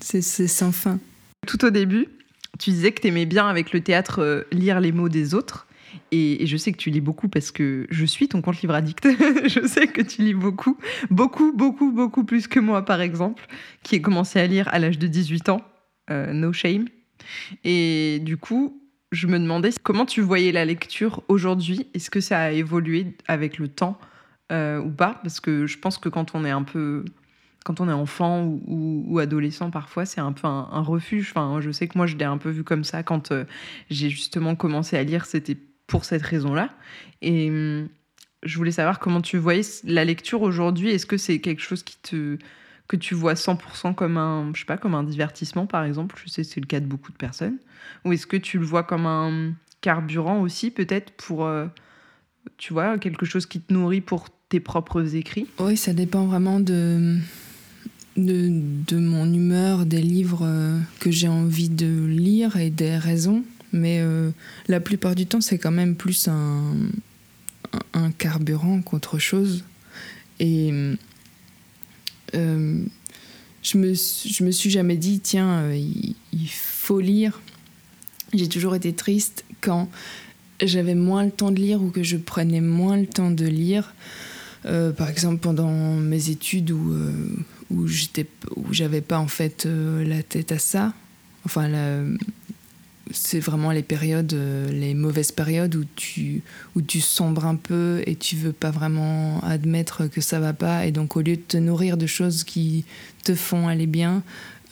C'est 0.00 0.22
sans 0.22 0.72
fin. 0.72 0.98
Tout 1.46 1.64
au 1.64 1.70
début, 1.70 2.08
tu 2.58 2.70
disais 2.70 2.92
que 2.92 3.00
tu 3.00 3.08
aimais 3.08 3.26
bien 3.26 3.46
avec 3.46 3.72
le 3.72 3.80
théâtre 3.80 4.20
euh, 4.20 4.42
lire 4.50 4.80
les 4.80 4.92
mots 4.92 5.08
des 5.08 5.34
autres. 5.34 5.66
Et, 6.10 6.46
je 6.46 6.56
sais 6.56 6.72
que 6.72 6.78
tu 6.78 6.90
lis 6.90 7.00
beaucoup 7.00 7.28
parce 7.28 7.50
que 7.50 7.86
je 7.90 8.04
suis 8.04 8.28
ton 8.28 8.40
compte 8.40 8.60
livre 8.62 8.74
addict. 8.74 9.06
je 9.46 9.66
sais 9.66 9.86
que 9.86 10.00
tu 10.02 10.22
lis 10.22 10.34
beaucoup, 10.34 10.78
beaucoup, 11.10 11.52
beaucoup, 11.52 11.92
beaucoup 11.92 12.24
plus 12.24 12.48
que 12.48 12.60
moi, 12.60 12.84
par 12.84 13.00
exemple, 13.00 13.46
qui 13.82 13.96
ai 13.96 14.02
commencé 14.02 14.40
à 14.40 14.46
lire 14.46 14.68
à 14.72 14.78
l'âge 14.78 14.98
de 14.98 15.06
18 15.06 15.50
ans. 15.50 15.60
Euh, 16.10 16.32
no 16.32 16.52
shame. 16.52 16.86
Et 17.64 18.20
du 18.22 18.36
coup, 18.36 18.81
je 19.12 19.26
me 19.26 19.38
demandais 19.38 19.70
comment 19.82 20.06
tu 20.06 20.22
voyais 20.22 20.52
la 20.52 20.64
lecture 20.64 21.22
aujourd'hui. 21.28 21.86
Est-ce 21.94 22.10
que 22.10 22.20
ça 22.20 22.40
a 22.40 22.50
évolué 22.50 23.14
avec 23.28 23.58
le 23.58 23.68
temps 23.68 23.98
euh, 24.50 24.80
ou 24.80 24.90
pas? 24.90 25.20
Parce 25.22 25.38
que 25.38 25.66
je 25.66 25.78
pense 25.78 25.98
que 25.98 26.08
quand 26.08 26.34
on 26.34 26.44
est 26.44 26.50
un 26.50 26.62
peu 26.62 27.04
quand 27.64 27.80
on 27.80 27.88
est 27.88 27.92
enfant 27.92 28.58
ou, 28.66 29.20
adolescent, 29.20 29.70
parfois, 29.70 30.04
c'est 30.04 30.20
un 30.20 30.32
peu 30.32 30.48
un, 30.48 30.82
refuge. 30.82 31.32
Je 31.60 31.70
sais 31.70 31.86
que 31.86 31.96
moi, 31.96 32.08
je 32.08 32.16
l'ai 32.16 32.24
un 32.24 32.38
peu 32.38 32.50
vu 32.50 32.64
comme 32.64 32.82
ça 32.82 33.04
quand 33.04 33.30
euh, 33.30 33.44
j'ai 33.88 34.08
justement 34.08 34.56
commencé 34.56 34.96
à 34.96 35.04
lire. 35.04 35.26
C'était 35.26 35.56
pour 35.86 36.04
cette 36.04 36.22
raison-là. 36.22 36.70
Et 37.20 37.50
hum, 37.50 37.88
je 38.42 38.56
voulais 38.56 38.72
savoir 38.72 38.98
comment 38.98 39.20
tu 39.20 39.38
voyais 39.38 39.62
la 39.84 40.04
lecture 40.04 40.42
aujourd'hui. 40.42 40.90
Est-ce 40.90 41.06
que 41.06 41.16
c'est 41.16 41.38
quelque 41.38 41.62
chose 41.62 41.84
qui 41.84 41.96
te 41.98 42.36
que 42.88 42.96
tu 42.96 43.14
vois 43.14 43.34
100% 43.34 43.94
comme 43.94 44.16
un, 44.16 44.50
je 44.54 44.60
sais 44.60 44.66
pas, 44.66 44.76
comme 44.76 44.94
un 44.94 45.04
divertissement, 45.04 45.66
par 45.66 45.84
exemple 45.84 46.20
Je 46.22 46.30
sais 46.30 46.44
c'est 46.44 46.60
le 46.60 46.66
cas 46.66 46.80
de 46.80 46.86
beaucoup 46.86 47.12
de 47.12 47.16
personnes. 47.16 47.58
Ou 48.04 48.12
est-ce 48.12 48.26
que 48.26 48.36
tu 48.36 48.58
le 48.58 48.64
vois 48.64 48.82
comme 48.82 49.06
un 49.06 49.52
carburant 49.80 50.40
aussi, 50.40 50.70
peut-être, 50.70 51.12
pour, 51.12 51.44
euh, 51.46 51.66
tu 52.58 52.72
vois, 52.72 52.98
quelque 52.98 53.26
chose 53.26 53.46
qui 53.46 53.60
te 53.60 53.72
nourrit 53.72 54.00
pour 54.00 54.28
tes 54.48 54.60
propres 54.60 55.14
écrits? 55.14 55.46
Oui, 55.58 55.76
ça 55.76 55.92
dépend 55.92 56.26
vraiment 56.26 56.60
de, 56.60 57.18
de, 58.16 58.96
mon 58.96 59.32
humeur, 59.32 59.86
des 59.86 60.02
livres 60.02 60.44
euh, 60.44 60.78
que 61.00 61.10
j'ai 61.10 61.28
envie 61.28 61.68
de 61.68 62.06
lire 62.06 62.56
et 62.56 62.70
des 62.70 62.96
raisons. 62.96 63.42
Mais 63.72 64.00
euh, 64.00 64.30
la 64.68 64.80
plupart 64.80 65.14
du 65.14 65.26
temps, 65.26 65.40
c'est 65.40 65.58
quand 65.58 65.70
même 65.70 65.96
plus 65.96 66.28
un, 66.28 66.74
un 67.94 68.10
carburant 68.10 68.82
qu'autre 68.82 69.18
chose. 69.18 69.64
Et 70.40 70.72
euh, 72.34 72.82
je, 73.62 73.78
me, 73.78 73.94
je 73.94 74.44
me 74.44 74.50
suis 74.50 74.70
jamais 74.70 74.96
dit, 74.96 75.20
tiens, 75.20 75.72
il, 75.72 76.14
il, 76.32 76.48
faut 76.50 77.00
lire. 77.00 77.40
J'ai 78.32 78.48
toujours 78.48 78.74
été 78.74 78.92
triste 78.92 79.44
quand 79.60 79.88
j'avais 80.62 80.94
moins 80.94 81.24
le 81.24 81.30
temps 81.30 81.50
de 81.50 81.60
lire 81.60 81.82
ou 81.82 81.90
que 81.90 82.02
je 82.02 82.16
prenais 82.16 82.60
moins 82.60 82.96
le 82.96 83.06
temps 83.06 83.30
de 83.30 83.46
lire. 83.46 83.94
Euh, 84.64 84.92
par 84.92 85.08
exemple, 85.08 85.38
pendant 85.38 85.70
mes 85.70 86.30
études 86.30 86.70
où, 86.70 86.92
euh, 86.92 87.12
où 87.70 87.86
j'avais 88.72 89.00
pas 89.00 89.18
en 89.18 89.26
fait 89.26 89.66
euh, 89.66 90.04
la 90.04 90.22
tête 90.22 90.52
à 90.52 90.58
ça. 90.58 90.92
Enfin, 91.44 91.68
c'est 93.10 93.40
vraiment 93.40 93.72
les 93.72 93.82
périodes, 93.82 94.36
les 94.70 94.94
mauvaises 94.94 95.32
périodes 95.32 95.74
où 95.74 95.84
tu, 95.96 96.42
où 96.76 96.82
tu 96.82 97.00
sombres 97.00 97.46
un 97.46 97.56
peu 97.56 98.02
et 98.06 98.14
tu 98.14 98.36
veux 98.36 98.52
pas 98.52 98.70
vraiment 98.70 99.40
admettre 99.40 100.06
que 100.06 100.20
ça 100.20 100.38
va 100.40 100.52
pas. 100.52 100.86
Et 100.86 100.92
donc, 100.92 101.16
au 101.16 101.20
lieu 101.20 101.36
de 101.36 101.42
te 101.42 101.56
nourrir 101.56 101.96
de 101.96 102.06
choses 102.06 102.44
qui 102.44 102.84
te 103.24 103.34
font 103.34 103.68
aller 103.68 103.86
bien, 103.86 104.22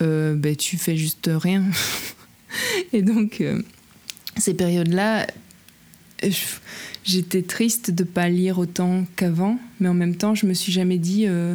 ben, 0.01 0.57
tu 0.57 0.78
fais 0.78 0.97
juste 0.97 1.28
rien. 1.33 1.64
et 2.93 3.03
donc, 3.03 3.43
ces 4.37 4.55
périodes-là, 4.55 5.26
j'étais 7.05 7.43
triste 7.43 7.91
de 7.91 8.05
pas 8.05 8.28
lire 8.28 8.59
autant 8.59 9.05
qu'avant, 9.16 9.59
mais 9.78 9.89
en 9.89 9.95
même 9.95 10.16
temps, 10.16 10.35
je 10.35 10.47
me 10.47 10.55
suis 10.55 10.72
jamais 10.72 10.99
dit, 10.99 11.26
euh, 11.26 11.55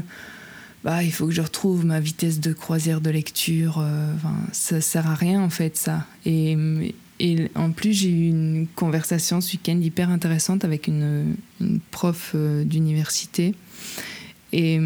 bah, 0.85 1.01
il 1.01 1.11
faut 1.11 1.25
que 1.25 1.33
je 1.33 1.41
retrouve 1.41 1.83
ma 1.83 1.99
vitesse 1.99 2.39
de 2.39 2.53
croisière 2.53 3.01
de 3.01 3.09
lecture. 3.09 3.79
Euh, 3.79 4.13
enfin, 4.15 4.35
ça 4.51 4.79
sert 4.81 5.07
à 5.07 5.15
rien 5.15 5.41
en 5.41 5.49
fait, 5.49 5.75
ça. 5.75 6.05
Et, 6.27 6.55
et 7.19 7.49
en 7.55 7.71
plus, 7.71 7.91
j'ai 7.93 8.09
eu 8.09 8.27
une 8.27 8.67
conversation 8.75 9.41
ce 9.41 9.53
week-end 9.53 9.79
hyper 9.81 10.11
intéressante 10.11 10.63
avec 10.63 10.85
une, 10.87 11.37
prof 11.89 12.33
euh, 12.35 12.63
d'université. 12.63 13.55
Et 14.53 14.79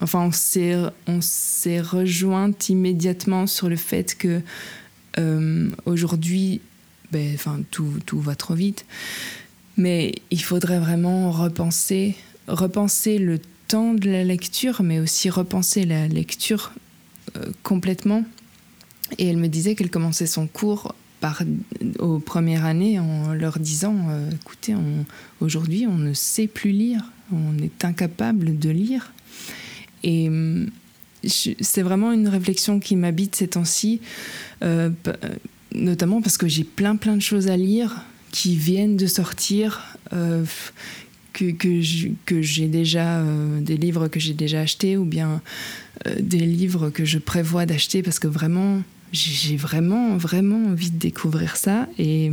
enfin, 0.00 0.22
on 0.22 0.32
s'est, 0.32 0.76
on 1.06 1.20
s'est 1.20 1.80
rejointe 1.80 2.68
immédiatement 2.70 3.46
sur 3.46 3.68
le 3.68 3.76
fait 3.76 4.16
que 4.16 4.40
aujourd'hui, 5.84 6.62
ben, 7.12 7.32
enfin, 7.34 7.60
tout, 7.70 7.92
tout 8.06 8.18
va 8.18 8.34
trop 8.34 8.54
vite. 8.54 8.86
Mais 9.76 10.14
il 10.32 10.42
faudrait 10.42 10.80
vraiment 10.80 11.30
repenser, 11.30 12.16
repenser 12.48 13.18
le 13.18 13.38
de 13.74 14.08
la 14.08 14.22
lecture, 14.22 14.82
mais 14.82 15.00
aussi 15.00 15.30
repenser 15.30 15.84
la 15.84 16.06
lecture 16.06 16.72
euh, 17.36 17.46
complètement. 17.64 18.24
Et 19.18 19.26
elle 19.26 19.36
me 19.36 19.48
disait 19.48 19.74
qu'elle 19.74 19.90
commençait 19.90 20.26
son 20.26 20.46
cours 20.46 20.94
par, 21.20 21.42
aux 21.98 22.20
premières 22.20 22.64
années 22.64 23.00
en 23.00 23.34
leur 23.34 23.58
disant 23.58 23.96
euh, 24.10 24.30
écoutez, 24.30 24.74
aujourd'hui, 25.40 25.86
on 25.88 25.98
ne 25.98 26.14
sait 26.14 26.46
plus 26.46 26.70
lire, 26.70 27.02
on 27.32 27.58
est 27.58 27.84
incapable 27.84 28.58
de 28.58 28.70
lire. 28.70 29.12
Et 30.04 30.28
hum, 30.28 30.70
c'est 31.26 31.82
vraiment 31.82 32.12
une 32.12 32.28
réflexion 32.28 32.78
qui 32.78 32.94
m'habite 32.94 33.34
ces 33.34 33.48
temps-ci, 33.48 34.00
euh, 34.62 34.90
notamment 35.74 36.22
parce 36.22 36.36
que 36.36 36.46
j'ai 36.46 36.64
plein 36.64 36.96
plein 36.96 37.16
de 37.16 37.22
choses 37.22 37.48
à 37.48 37.56
lire 37.56 38.04
qui 38.34 38.56
viennent 38.56 38.96
de 38.96 39.06
sortir, 39.06 39.96
euh, 40.12 40.44
que, 41.34 41.50
que 42.24 42.42
j'ai 42.42 42.68
déjà, 42.68 43.18
euh, 43.18 43.60
des 43.60 43.76
livres 43.76 44.08
que 44.08 44.20
j'ai 44.20 44.32
déjà 44.32 44.60
achetés 44.60 44.96
ou 44.96 45.04
bien 45.04 45.42
euh, 46.06 46.14
des 46.20 46.38
livres 46.38 46.90
que 46.90 47.04
je 47.04 47.18
prévois 47.18 47.66
d'acheter 47.66 48.02
parce 48.02 48.18
que 48.18 48.28
vraiment, 48.28 48.82
j'ai 49.12 49.56
vraiment, 49.56 50.16
vraiment 50.16 50.70
envie 50.70 50.90
de 50.90 50.98
découvrir 50.98 51.56
ça. 51.56 51.88
Et, 51.98 52.30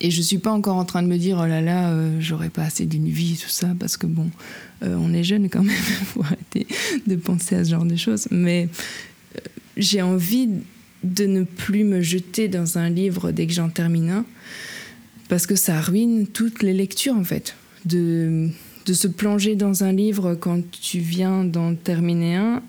et 0.00 0.10
je 0.10 0.22
suis 0.22 0.38
pas 0.38 0.52
encore 0.52 0.76
en 0.76 0.84
train 0.84 1.02
de 1.02 1.08
me 1.08 1.16
dire, 1.16 1.38
oh 1.42 1.46
là 1.46 1.60
là, 1.60 1.92
j'aurais 2.20 2.50
pas 2.50 2.64
assez 2.64 2.86
d'une 2.86 3.08
vie, 3.08 3.38
tout 3.42 3.48
ça, 3.48 3.74
parce 3.78 3.96
que 3.96 4.06
bon, 4.06 4.30
on 4.82 5.12
est 5.14 5.24
jeune 5.24 5.48
quand 5.48 5.62
même, 5.62 5.74
faut 6.14 6.22
arrêter 6.22 6.66
de 7.06 7.16
penser 7.16 7.56
à 7.56 7.64
ce 7.64 7.70
genre 7.70 7.84
de 7.84 7.96
choses. 7.96 8.28
Mais 8.30 8.68
j'ai 9.76 10.02
envie 10.02 10.48
de 11.02 11.26
ne 11.26 11.44
plus 11.44 11.84
me 11.84 12.00
jeter 12.00 12.48
dans 12.48 12.78
un 12.78 12.90
livre 12.90 13.30
dès 13.30 13.46
que 13.46 13.52
j'en 13.52 13.68
termine 13.68 14.10
un 14.10 14.24
parce 15.28 15.46
que 15.46 15.56
ça 15.56 15.80
ruine 15.80 16.26
toutes 16.26 16.62
les 16.62 16.72
lectures 16.72 17.16
en 17.16 17.24
fait. 17.24 17.54
De, 17.86 18.50
de 18.84 18.92
se 18.92 19.08
plonger 19.08 19.56
dans 19.56 19.84
un 19.84 19.92
livre 19.92 20.34
quand 20.34 20.60
tu 20.70 20.98
viens 20.98 21.44
d'en 21.44 21.74
terminer 21.74 22.36
un, 22.36 22.62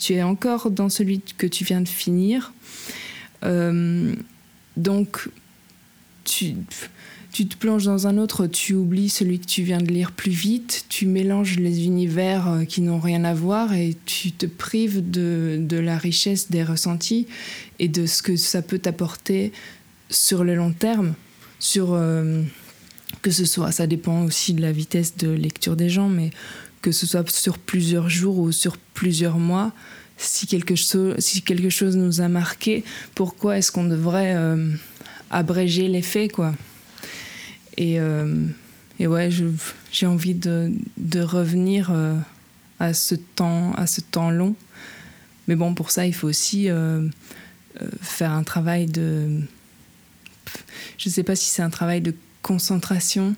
tu 0.00 0.14
es 0.14 0.22
encore 0.22 0.70
dans 0.70 0.88
celui 0.88 1.20
que 1.20 1.46
tu 1.46 1.64
viens 1.64 1.80
de 1.80 1.88
finir. 1.88 2.52
Euh, 3.44 4.14
donc, 4.76 5.28
tu, 6.24 6.54
tu 7.32 7.46
te 7.46 7.56
plonges 7.56 7.84
dans 7.84 8.06
un 8.06 8.18
autre, 8.18 8.46
tu 8.46 8.74
oublies 8.74 9.08
celui 9.08 9.38
que 9.38 9.46
tu 9.46 9.62
viens 9.62 9.80
de 9.80 9.92
lire 9.92 10.12
plus 10.12 10.30
vite, 10.30 10.86
tu 10.88 11.06
mélanges 11.06 11.58
les 11.58 11.84
univers 11.84 12.48
euh, 12.48 12.64
qui 12.64 12.80
n'ont 12.80 13.00
rien 13.00 13.24
à 13.24 13.34
voir 13.34 13.72
et 13.74 13.96
tu 14.04 14.32
te 14.32 14.46
prives 14.46 15.10
de, 15.10 15.58
de 15.60 15.76
la 15.76 15.98
richesse 15.98 16.50
des 16.50 16.62
ressentis 16.62 17.26
et 17.78 17.88
de 17.88 18.06
ce 18.06 18.22
que 18.22 18.36
ça 18.36 18.62
peut 18.62 18.78
t'apporter 18.78 19.52
sur 20.10 20.44
le 20.44 20.54
long 20.54 20.72
terme 20.72 21.14
sur 21.58 21.94
euh, 21.94 22.42
que 23.24 23.30
ce 23.30 23.46
soit, 23.46 23.72
ça 23.72 23.86
dépend 23.86 24.22
aussi 24.24 24.52
de 24.52 24.60
la 24.60 24.70
vitesse 24.70 25.16
de 25.16 25.30
lecture 25.30 25.76
des 25.76 25.88
gens, 25.88 26.10
mais 26.10 26.28
que 26.82 26.92
ce 26.92 27.06
soit 27.06 27.26
sur 27.30 27.56
plusieurs 27.56 28.10
jours 28.10 28.38
ou 28.38 28.52
sur 28.52 28.76
plusieurs 28.76 29.38
mois, 29.38 29.72
si 30.18 30.46
quelque 30.46 30.74
chose, 30.74 31.14
si 31.20 31.40
quelque 31.40 31.70
chose 31.70 31.96
nous 31.96 32.20
a 32.20 32.28
marqué, 32.28 32.84
pourquoi 33.14 33.56
est-ce 33.56 33.72
qu'on 33.72 33.84
devrait 33.86 34.34
euh, 34.36 34.70
abréger 35.30 35.88
les 35.88 36.02
faits, 36.02 36.32
quoi? 36.32 36.54
Et, 37.78 37.98
euh, 37.98 38.44
et 39.00 39.06
ouais, 39.06 39.30
j'ai 39.90 40.06
envie 40.06 40.34
de, 40.34 40.70
de 40.98 41.20
revenir 41.22 41.90
à 42.78 42.92
ce 42.92 43.14
temps, 43.14 43.72
à 43.72 43.86
ce 43.86 44.02
temps 44.02 44.30
long. 44.30 44.54
Mais 45.48 45.56
bon, 45.56 45.74
pour 45.74 45.90
ça, 45.90 46.04
il 46.04 46.14
faut 46.14 46.28
aussi 46.28 46.68
faire 48.02 48.32
un 48.32 48.42
travail 48.42 48.84
de 48.84 49.40
je 50.98 51.08
ne 51.08 51.12
sais 51.14 51.22
pas 51.22 51.34
si 51.34 51.50
c'est 51.50 51.62
un 51.62 51.70
travail 51.70 52.02
de 52.02 52.14
concentration, 52.44 53.34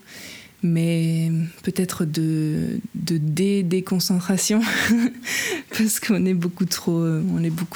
mais 0.62 1.30
peut-être 1.62 2.04
de, 2.04 2.80
de 2.96 3.18
dé 3.18 3.62
déconcentration 3.62 4.60
parce 5.78 6.00
qu'on 6.00 6.26
est 6.26 6.34
beaucoup 6.34 6.66
trop 6.66 7.04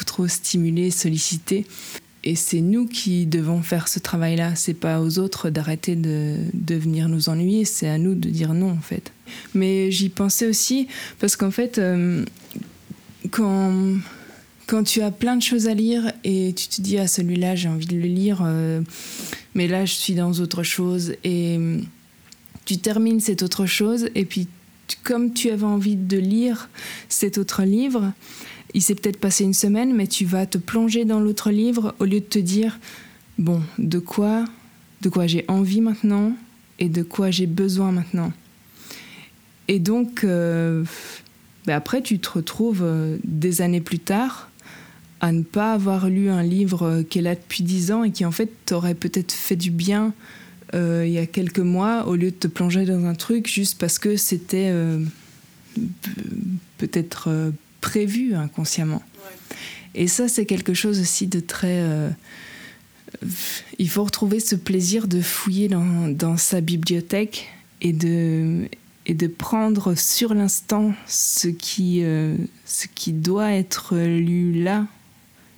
trop 0.05 0.27
stimulé 0.27 0.91
sollicité. 0.91 1.67
Et 2.23 2.35
c'est 2.35 2.61
nous 2.61 2.87
qui 2.87 3.25
devons 3.25 3.63
faire 3.63 3.89
ce 3.89 3.99
travail 3.99 4.37
là 4.37 4.55
c'est 4.55 4.75
pas 4.75 5.01
aux 5.01 5.19
autres 5.19 5.49
d'arrêter 5.49 5.97
de, 5.97 6.37
de 6.53 6.75
venir 6.75 7.09
nous 7.09 7.29
ennuyer. 7.29 7.65
C'est 7.65 7.89
à 7.89 7.97
nous 7.97 8.15
de 8.15 8.29
dire 8.29 8.53
non 8.53 8.73
en 8.73 8.83
fait. 8.83 9.13
Mais 9.55 9.91
j'y 9.91 10.09
pensais 10.09 10.47
aussi 10.47 10.89
parce 11.21 11.37
qu'en 11.37 11.53
fait 11.53 11.79
euh, 11.79 12.25
quand 13.31 13.73
quand 14.71 14.85
tu 14.85 15.03
as 15.03 15.11
plein 15.11 15.35
de 15.35 15.43
choses 15.43 15.67
à 15.67 15.75
lire 15.75 16.13
et 16.23 16.55
tu 16.55 16.69
te 16.69 16.81
dis 16.81 16.97
ah 16.97 17.09
celui-là 17.09 17.57
j'ai 17.57 17.69
envie 17.69 17.87
de 17.87 17.97
le 17.97 18.07
lire 18.07 18.43
euh, 18.45 18.81
mais 19.57 19.67
là 19.67 19.85
je 19.85 19.95
suis 19.95 20.15
dans 20.15 20.33
autre 20.35 20.63
chose. 20.63 21.15
Et 21.25 21.59
mm, 21.59 21.83
tu 22.67 22.79
termines 22.79 23.19
cette 23.19 23.43
autre 23.43 23.67
chose 23.67 24.07
et 24.15 24.25
puis 24.25 24.47
comme 25.03 25.33
tu 25.33 25.51
avais 25.51 25.65
envie 25.65 25.97
de 25.97 26.17
lire 26.17 26.69
cet 27.09 27.37
autre 27.37 27.65
livre 27.65 28.13
il 28.73 28.81
s'est 28.81 28.95
peut-être 28.95 29.19
passé 29.19 29.43
une 29.43 29.55
semaine 29.55 29.93
mais 29.93 30.07
tu 30.07 30.25
vas 30.25 30.47
te 30.47 30.57
plonger 30.57 31.05
dans 31.05 31.19
l'autre 31.19 31.51
livre 31.51 31.97
au 31.99 32.05
lieu 32.05 32.21
de 32.21 32.25
te 32.25 32.39
dire 32.39 32.79
bon 33.39 33.61
de 33.79 33.99
quoi 33.99 34.45
de 35.03 35.09
quoi 35.09 35.27
j'ai 35.27 35.45
envie 35.49 35.81
maintenant 35.81 36.33
et 36.79 36.89
de 36.89 37.03
quoi 37.03 37.33
j'ai 37.33 37.47
besoin 37.47 37.91
maintenant. 37.91 38.33
Et 39.67 39.81
donc 39.81 40.23
euh, 40.23 40.85
ben 41.67 41.75
après 41.75 42.03
tu 42.03 42.21
te 42.21 42.31
retrouves 42.31 42.83
euh, 42.85 43.19
des 43.25 43.63
années 43.63 43.81
plus 43.81 43.99
tard 43.99 44.50
à 45.21 45.33
ne 45.33 45.43
pas 45.43 45.73
avoir 45.73 46.09
lu 46.09 46.31
un 46.31 46.43
livre 46.43 47.03
qu'elle 47.03 47.27
a 47.27 47.35
depuis 47.35 47.63
dix 47.63 47.93
ans 47.93 48.05
et 48.05 48.11
qui 48.11 48.25
en 48.25 48.31
fait 48.31 48.51
t'aurait 48.67 48.95
peut-être 48.95 49.33
fait 49.33 49.57
du 49.57 49.71
bien 49.71 50.15
euh, 50.75 51.05
il 51.07 51.13
y 51.13 51.19
a 51.19 51.27
quelques 51.27 51.59
mois 51.59 52.07
au 52.07 52.15
lieu 52.15 52.31
de 52.31 52.37
te 52.37 52.47
plonger 52.47 52.85
dans 52.85 53.05
un 53.05 53.15
truc 53.15 53.49
juste 53.49 53.79
parce 53.79 53.99
que 53.99 54.17
c'était 54.17 54.71
euh, 54.71 55.05
peut-être 56.79 57.29
euh, 57.29 57.51
prévu 57.81 58.35
inconsciemment. 58.35 59.03
Et 59.95 60.07
ça, 60.07 60.29
c'est 60.29 60.47
quelque 60.47 60.73
chose 60.73 61.01
aussi 61.01 61.27
de 61.27 61.41
très... 61.41 61.85
Il 63.81 63.89
faut 63.89 64.05
retrouver 64.05 64.39
ce 64.39 64.55
plaisir 64.55 65.09
de 65.09 65.21
fouiller 65.21 65.67
dans, 65.67 66.07
dans 66.07 66.37
sa 66.37 66.61
bibliothèque 66.61 67.49
et 67.81 67.93
de, 67.93 68.69
et 69.07 69.15
de 69.15 69.27
prendre 69.27 69.97
sur 69.97 70.35
l'instant 70.35 70.93
ce 71.07 71.49
qui, 71.49 72.05
euh, 72.05 72.37
ce 72.65 72.87
qui 72.95 73.13
doit 73.13 73.53
être 73.53 73.97
lu 73.97 74.63
là. 74.63 74.87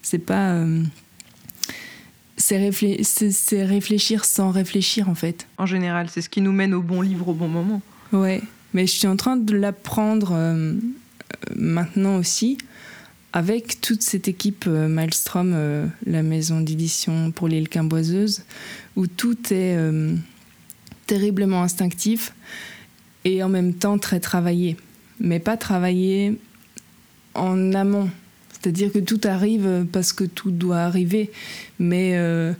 C'est 0.02 0.18
pas. 0.18 0.52
Euh, 0.52 0.82
c'est 2.36 3.64
réfléchir 3.64 4.24
sans 4.24 4.50
réfléchir 4.50 5.08
en 5.08 5.14
fait. 5.14 5.46
En 5.58 5.66
général, 5.66 6.08
c'est 6.10 6.20
ce 6.20 6.28
qui 6.28 6.40
nous 6.40 6.52
mène 6.52 6.74
au 6.74 6.82
bon 6.82 7.00
livre 7.00 7.28
au 7.28 7.34
bon 7.34 7.48
moment. 7.48 7.80
Ouais, 8.12 8.42
mais 8.74 8.86
je 8.86 8.92
suis 8.92 9.06
en 9.06 9.16
train 9.16 9.36
de 9.36 9.54
l'apprendre 9.54 10.32
euh, 10.34 10.74
maintenant 11.54 12.16
aussi 12.16 12.58
avec 13.32 13.80
toute 13.80 14.02
cette 14.02 14.28
équipe 14.28 14.66
Maelstrom, 14.66 15.88
la 16.04 16.22
maison 16.22 16.60
d'édition 16.60 17.30
pour 17.30 17.48
l'île 17.48 17.70
Quimboiseuse, 17.70 18.42
où 18.94 19.06
tout 19.06 19.38
est 19.54 19.74
terriblement 21.06 21.62
instinctif 21.62 22.34
et 23.24 23.42
en 23.42 23.48
même 23.48 23.74
temps 23.74 23.98
très 23.98 24.20
travaillé. 24.20 24.76
Mais 25.20 25.38
pas 25.38 25.56
travaillé 25.56 26.38
en 27.34 27.72
amont. 27.74 28.10
C'est-à-dire 28.62 28.92
que 28.92 28.98
tout 28.98 29.20
arrive 29.24 29.86
parce 29.92 30.12
que 30.12 30.24
tout 30.24 30.50
doit 30.50 30.78
arriver. 30.78 31.30
Mais, 31.78 32.16
euh, 32.16 32.52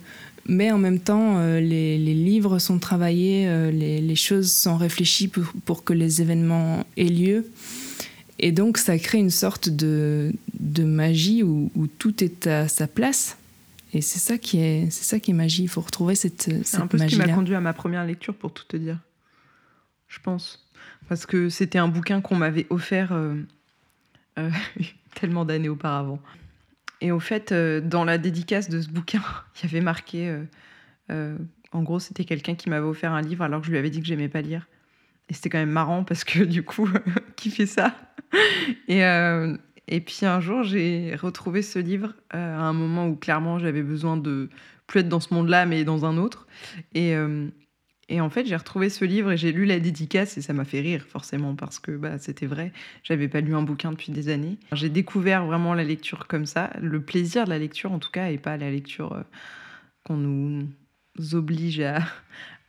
mais 0.45 0.71
en 0.71 0.77
même 0.77 0.99
temps, 0.99 1.37
euh, 1.37 1.59
les, 1.59 1.97
les, 1.97 2.13
livres 2.13 2.59
sont 2.59 2.77
travaillés, 2.77 3.47
euh, 3.47 3.71
les, 3.71 4.01
les, 4.01 4.15
choses 4.15 4.51
sont 4.51 4.75
réfléchies 4.75 5.29
pour, 5.29 5.45
pour, 5.65 5.83
que 5.83 5.93
les 5.93 6.21
événements 6.21 6.85
aient 6.97 7.05
lieu. 7.05 7.47
Et 8.39 8.51
donc, 8.51 8.77
ça 8.77 8.97
crée 8.97 9.19
une 9.19 9.29
sorte 9.29 9.69
de, 9.69 10.33
de 10.59 10.83
magie 10.83 11.43
où, 11.43 11.71
où, 11.75 11.87
tout 11.87 12.21
est 12.23 12.47
à 12.47 12.67
sa 12.67 12.87
place. 12.87 13.37
Et 13.93 14.01
c'est 14.01 14.19
ça 14.19 14.37
qui 14.37 14.59
est, 14.59 14.89
c'est 14.91 15.05
ça 15.05 15.19
qui 15.19 15.31
est 15.31 15.35
magie. 15.35 15.63
Il 15.63 15.69
faut 15.69 15.81
retrouver 15.81 16.15
cette, 16.15 16.47
magie. 16.47 16.61
C'est 16.65 16.77
un 16.77 16.87
peu 16.87 16.97
ce 16.97 17.05
qui 17.05 17.15
m'a 17.15 17.29
conduit 17.29 17.55
à 17.55 17.61
ma 17.61 17.73
première 17.73 18.05
lecture, 18.05 18.33
pour 18.33 18.51
tout 18.51 18.65
te 18.67 18.75
dire 18.75 18.99
je 20.13 20.19
pense. 20.19 20.63
Parce 21.09 21.25
que 21.25 21.49
c'était 21.49 21.79
un 21.79 21.87
bouquin 21.87 22.21
qu'on 22.21 22.35
m'avait 22.35 22.67
offert 22.69 23.11
euh, 23.11 23.35
euh, 24.37 24.49
tellement 25.13 25.45
d'années 25.45 25.69
auparavant. 25.69 26.19
Et 27.01 27.11
au 27.11 27.19
fait, 27.19 27.51
euh, 27.51 27.81
dans 27.81 28.05
la 28.05 28.17
dédicace 28.17 28.69
de 28.69 28.81
ce 28.81 28.89
bouquin, 28.89 29.21
il 29.55 29.63
y 29.63 29.65
avait 29.67 29.83
marqué. 29.83 30.35
en 31.09 31.83
gros, 31.83 31.99
c'était 31.99 32.25
quelqu'un 32.25 32.55
qui 32.55 32.69
m'avait 32.69 32.85
offert 32.85 33.11
un 33.11 33.21
livre 33.21 33.43
alors 33.43 33.61
que 33.61 33.67
je 33.67 33.71
lui 33.71 33.77
avais 33.77 33.89
dit 33.89 33.99
que 33.99 34.05
j'aimais 34.05 34.29
pas 34.29 34.41
lire. 34.41 34.67
Et 35.29 35.33
c'était 35.33 35.49
quand 35.49 35.59
même 35.59 35.69
marrant 35.69 36.03
parce 36.03 36.23
que 36.23 36.43
du 36.43 36.63
coup, 36.63 36.89
qui 37.35 37.49
fait 37.49 37.65
ça? 37.65 37.95
Et, 38.87 39.01
et 39.87 40.01
puis 40.01 40.25
un 40.25 40.39
jour, 40.39 40.63
j'ai 40.63 41.15
retrouvé 41.15 41.61
ce 41.61 41.77
livre 41.77 42.13
à 42.31 42.39
un 42.39 42.73
moment 42.73 43.07
où 43.07 43.15
clairement 43.15 43.59
j'avais 43.59 43.83
besoin 43.83 44.17
de 44.17 44.49
plus 44.87 45.01
être 45.01 45.09
dans 45.09 45.19
ce 45.19 45.33
monde-là, 45.33 45.65
mais 45.65 45.83
dans 45.83 46.05
un 46.05 46.17
autre. 46.17 46.47
Et, 46.95 47.15
et 48.13 48.21
en 48.21 48.29
fait, 48.29 48.45
j'ai 48.45 48.55
retrouvé 48.55 48.91
ce 48.91 49.05
livre 49.05 49.31
et 49.31 49.37
j'ai 49.37 49.51
lu 49.51 49.65
la 49.65 49.79
dédicace 49.79 50.37
et 50.37 50.43
ça 50.43 50.53
m'a 50.53 50.65
fait 50.65 50.81
rire, 50.81 51.03
forcément, 51.09 51.55
parce 51.55 51.79
que 51.79 51.89
bah, 51.89 52.19
c'était 52.19 52.45
vrai. 52.45 52.71
J'avais 53.01 53.27
pas 53.27 53.41
lu 53.41 53.55
un 53.55 53.63
bouquin 53.63 53.89
depuis 53.89 54.11
des 54.11 54.29
années. 54.29 54.59
J'ai 54.71 54.89
découvert 54.89 55.47
vraiment 55.47 55.73
la 55.73 55.83
lecture 55.83 56.27
comme 56.27 56.45
ça, 56.45 56.69
le 56.79 57.01
plaisir 57.01 57.45
de 57.45 57.49
la 57.49 57.57
lecture 57.57 57.91
en 57.91 57.97
tout 57.97 58.11
cas, 58.11 58.29
et 58.29 58.37
pas 58.37 58.55
la 58.55 58.69
lecture 58.69 59.13
euh, 59.13 59.23
qu'on 60.03 60.17
nous 60.17 60.67
oblige 61.31 61.79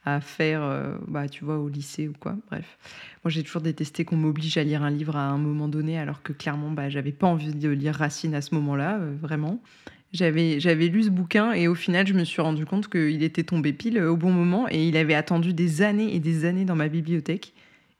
à, 0.07 0.21
faire, 0.23 0.63
euh, 0.63 0.97
bah, 1.09 1.29
tu 1.29 1.45
vois, 1.45 1.59
au 1.59 1.69
lycée 1.69 2.09
ou 2.09 2.15
quoi. 2.19 2.39
Bref. 2.51 2.79
Moi, 3.23 3.31
j'ai 3.31 3.43
toujours 3.43 3.61
détesté 3.61 4.07
qu'on 4.07 4.17
m'oblige 4.17 4.57
à 4.57 4.65
lire 4.65 4.83
un 4.83 4.91
livre 4.91 5.15
à 5.15 5.27
un 5.27 5.37
moment 5.37 5.69
donné, 5.69 5.99
alors 5.99 6.23
que 6.23 6.33
clairement, 6.33 6.71
bah, 6.71 6.89
j'avais 6.89 7.13
pas 7.13 7.27
envie 7.27 7.55
de 7.55 7.69
lire 7.69 7.97
Racine 7.97 8.35
à 8.35 8.41
ce 8.41 8.55
moment-là, 8.55 8.97
euh, 8.97 9.15
vraiment. 9.21 9.61
J'avais, 10.15 10.61
j'avais 10.61 10.87
lu 10.87 11.03
ce 11.03 11.11
bouquin 11.11 11.53
et 11.53 11.67
au 11.67 11.75
final, 11.75 12.07
je 12.07 12.15
me 12.15 12.23
suis 12.23 12.41
rendu 12.41 12.65
compte 12.65 12.89
qu'il 12.89 13.25
était 13.25 13.43
tombé 13.43 13.73
pile 13.73 14.01
au 14.01 14.17
bon 14.17 14.31
moment 14.31 14.69
et 14.71 14.87
il 14.87 14.97
avait 14.97 15.15
attendu 15.15 15.53
des 15.53 15.83
années 15.83 16.15
et 16.15 16.21
des 16.21 16.45
années 16.45 16.65
dans 16.65 16.77
ma 16.77 16.89
bibliothèque. 16.89 17.53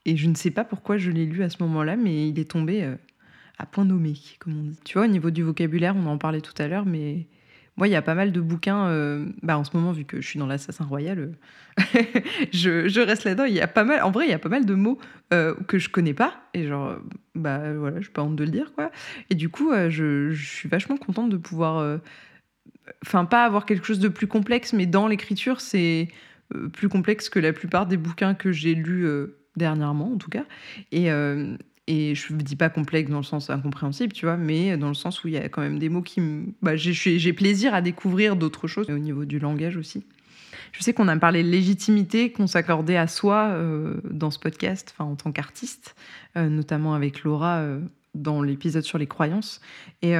Et 0.05 0.17
je 0.17 0.29
ne 0.29 0.37
sais 0.37 0.53
pas 0.53 0.63
pourquoi 0.63 0.97
je 0.97 1.11
l'ai 1.11 1.27
lu 1.27 1.43
à 1.43 1.51
ce 1.51 1.57
moment-là, 1.65 1.97
mais 1.97 2.29
il 2.29 2.39
est 2.39 2.49
tombé 2.49 2.85
euh, 2.85 2.95
à 3.59 3.67
point 3.67 3.85
nommé, 3.85 4.15
comme 4.39 4.57
on 4.57 4.63
dit. 4.63 4.79
Tu 4.85 4.97
vois, 4.97 5.09
au 5.09 5.11
niveau 5.11 5.33
du 5.33 5.43
vocabulaire, 5.43 5.97
on 5.97 6.07
en 6.07 6.17
parlait 6.17 6.41
tout 6.41 6.55
à 6.59 6.69
l'heure, 6.69 6.87
mais 6.87 7.27
moi, 7.77 7.89
il 7.89 7.91
y 7.91 7.97
a 7.97 8.03
pas 8.03 8.15
mal 8.15 8.31
de 8.31 8.41
bouquins. 8.41 8.87
Euh, 8.87 9.27
bah, 9.43 9.59
en 9.59 9.65
ce 9.65 9.77
moment, 9.77 9.93
vu 9.93 10.05
que 10.05 10.21
je 10.21 10.27
suis 10.27 10.39
dans 10.39 10.47
l'Assassin 10.47 10.85
Royal, 10.85 11.19
euh, 11.19 12.03
je, 12.53 13.01
reste 13.01 13.25
là-dedans. 13.25 13.45
Il 13.45 13.55
y 13.55 13.61
a 13.61 13.67
pas 13.67 13.85
mal, 13.85 14.03
en 14.03 14.11
vrai, 14.11 14.27
il 14.27 14.31
y 14.31 14.35
a 14.35 14.39
pas 14.39 14.49
mal 14.49 14.65
de 14.65 14.75
mots 14.75 14.99
euh, 15.33 15.55
que 15.67 15.79
je 15.79 15.89
connais 15.89 16.15
pas. 16.15 16.43
Et 16.55 16.67
genre, 16.67 16.97
bah 17.35 17.73
voilà, 17.75 18.01
je 18.01 18.11
pas 18.11 18.23
honte 18.23 18.37
de 18.37 18.45
le 18.45 18.51
dire, 18.51 18.73
quoi. 18.75 18.93
Et 19.31 19.35
du 19.35 19.49
coup, 19.49 19.73
je, 19.73 20.31
je, 20.31 20.47
suis 20.47 20.69
vachement 20.69 20.97
contente 20.97 21.31
de 21.31 21.37
pouvoir. 21.37 22.01
Enfin, 23.05 23.25
pas 23.25 23.45
avoir 23.45 23.67
quelque 23.67 23.87
chose 23.87 23.99
de 23.99 24.09
plus 24.09 24.29
complexe, 24.29 24.73
mais 24.73 24.87
dans 24.87 25.09
l'écriture, 25.09 25.61
c'est 25.61 26.09
plus 26.73 26.89
complexe 26.89 27.29
que 27.29 27.41
la 27.41 27.53
plupart 27.53 27.87
des 27.87 27.97
bouquins 27.97 28.35
que 28.35 28.53
j'ai 28.53 28.75
lus 28.75 29.07
dernièrement, 29.57 30.13
en 30.13 30.19
tout 30.19 30.31
cas. 30.31 30.45
Et, 30.93 31.11
et 31.87 32.15
je 32.15 32.33
ne 32.33 32.39
dis 32.39 32.57
pas 32.57 32.71
complexe 32.71 33.11
dans 33.11 33.19
le 33.19 33.25
sens 33.25 33.51
incompréhensible, 33.51 34.13
tu 34.13 34.25
vois, 34.25 34.37
mais 34.37 34.77
dans 34.77 34.89
le 34.89 34.95
sens 34.95 35.23
où 35.23 35.29
il 35.29 35.35
y 35.35 35.37
a 35.37 35.49
quand 35.49 35.61
même 35.61 35.79
des 35.79 35.89
mots 35.89 36.03
qui 36.03 36.21
me. 36.21 36.47
Bah, 36.63 36.77
j'ai 36.77 37.33
plaisir 37.33 37.75
à 37.75 37.83
découvrir 37.83 38.37
d'autres 38.37 38.67
choses, 38.67 38.89
au 38.89 38.99
niveau 38.99 39.25
du 39.25 39.39
langage 39.39 39.77
aussi. 39.77 40.05
Je 40.73 40.83
sais 40.83 40.93
qu'on 40.93 41.09
a 41.09 41.17
parlé 41.17 41.43
de 41.43 41.49
légitimité 41.49 42.33
qu'on 42.33 42.47
s'accordait 42.47 42.97
à 42.97 43.07
soi 43.07 43.49
euh, 43.51 44.01
dans 44.11 44.31
ce 44.31 44.39
podcast, 44.39 44.93
enfin 44.95 45.09
en 45.09 45.15
tant 45.15 45.31
qu'artiste, 45.31 45.95
euh, 46.37 46.49
notamment 46.49 46.95
avec 46.95 47.23
Laura 47.23 47.59
euh, 47.59 47.81
dans 48.15 48.43
l'épisode 48.43 48.83
sur 48.83 48.99
les 48.99 49.07
croyances. 49.07 49.61
Et 50.03 50.15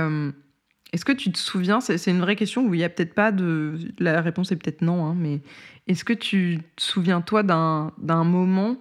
est-ce 0.93 1.05
que 1.05 1.13
tu 1.13 1.33
te 1.33 1.39
souviens, 1.39 1.81
c'est 1.81 2.11
une 2.11 2.21
vraie 2.21 2.37
question 2.37 2.65
où 2.67 2.75
il 2.75 2.79
n'y 2.79 2.85
a 2.85 2.89
peut-être 2.89 3.15
pas 3.15 3.33
de. 3.33 3.79
La 3.99 4.21
réponse 4.21 4.53
est 4.53 4.57
peut-être 4.57 4.83
non, 4.83 5.07
hein, 5.07 5.17
mais 5.17 5.41
est-ce 5.87 6.05
que 6.05 6.13
tu 6.13 6.61
te 6.77 6.83
souviens, 6.83 7.21
toi, 7.21 7.43
d'un 7.43 7.93
moment 8.25 8.77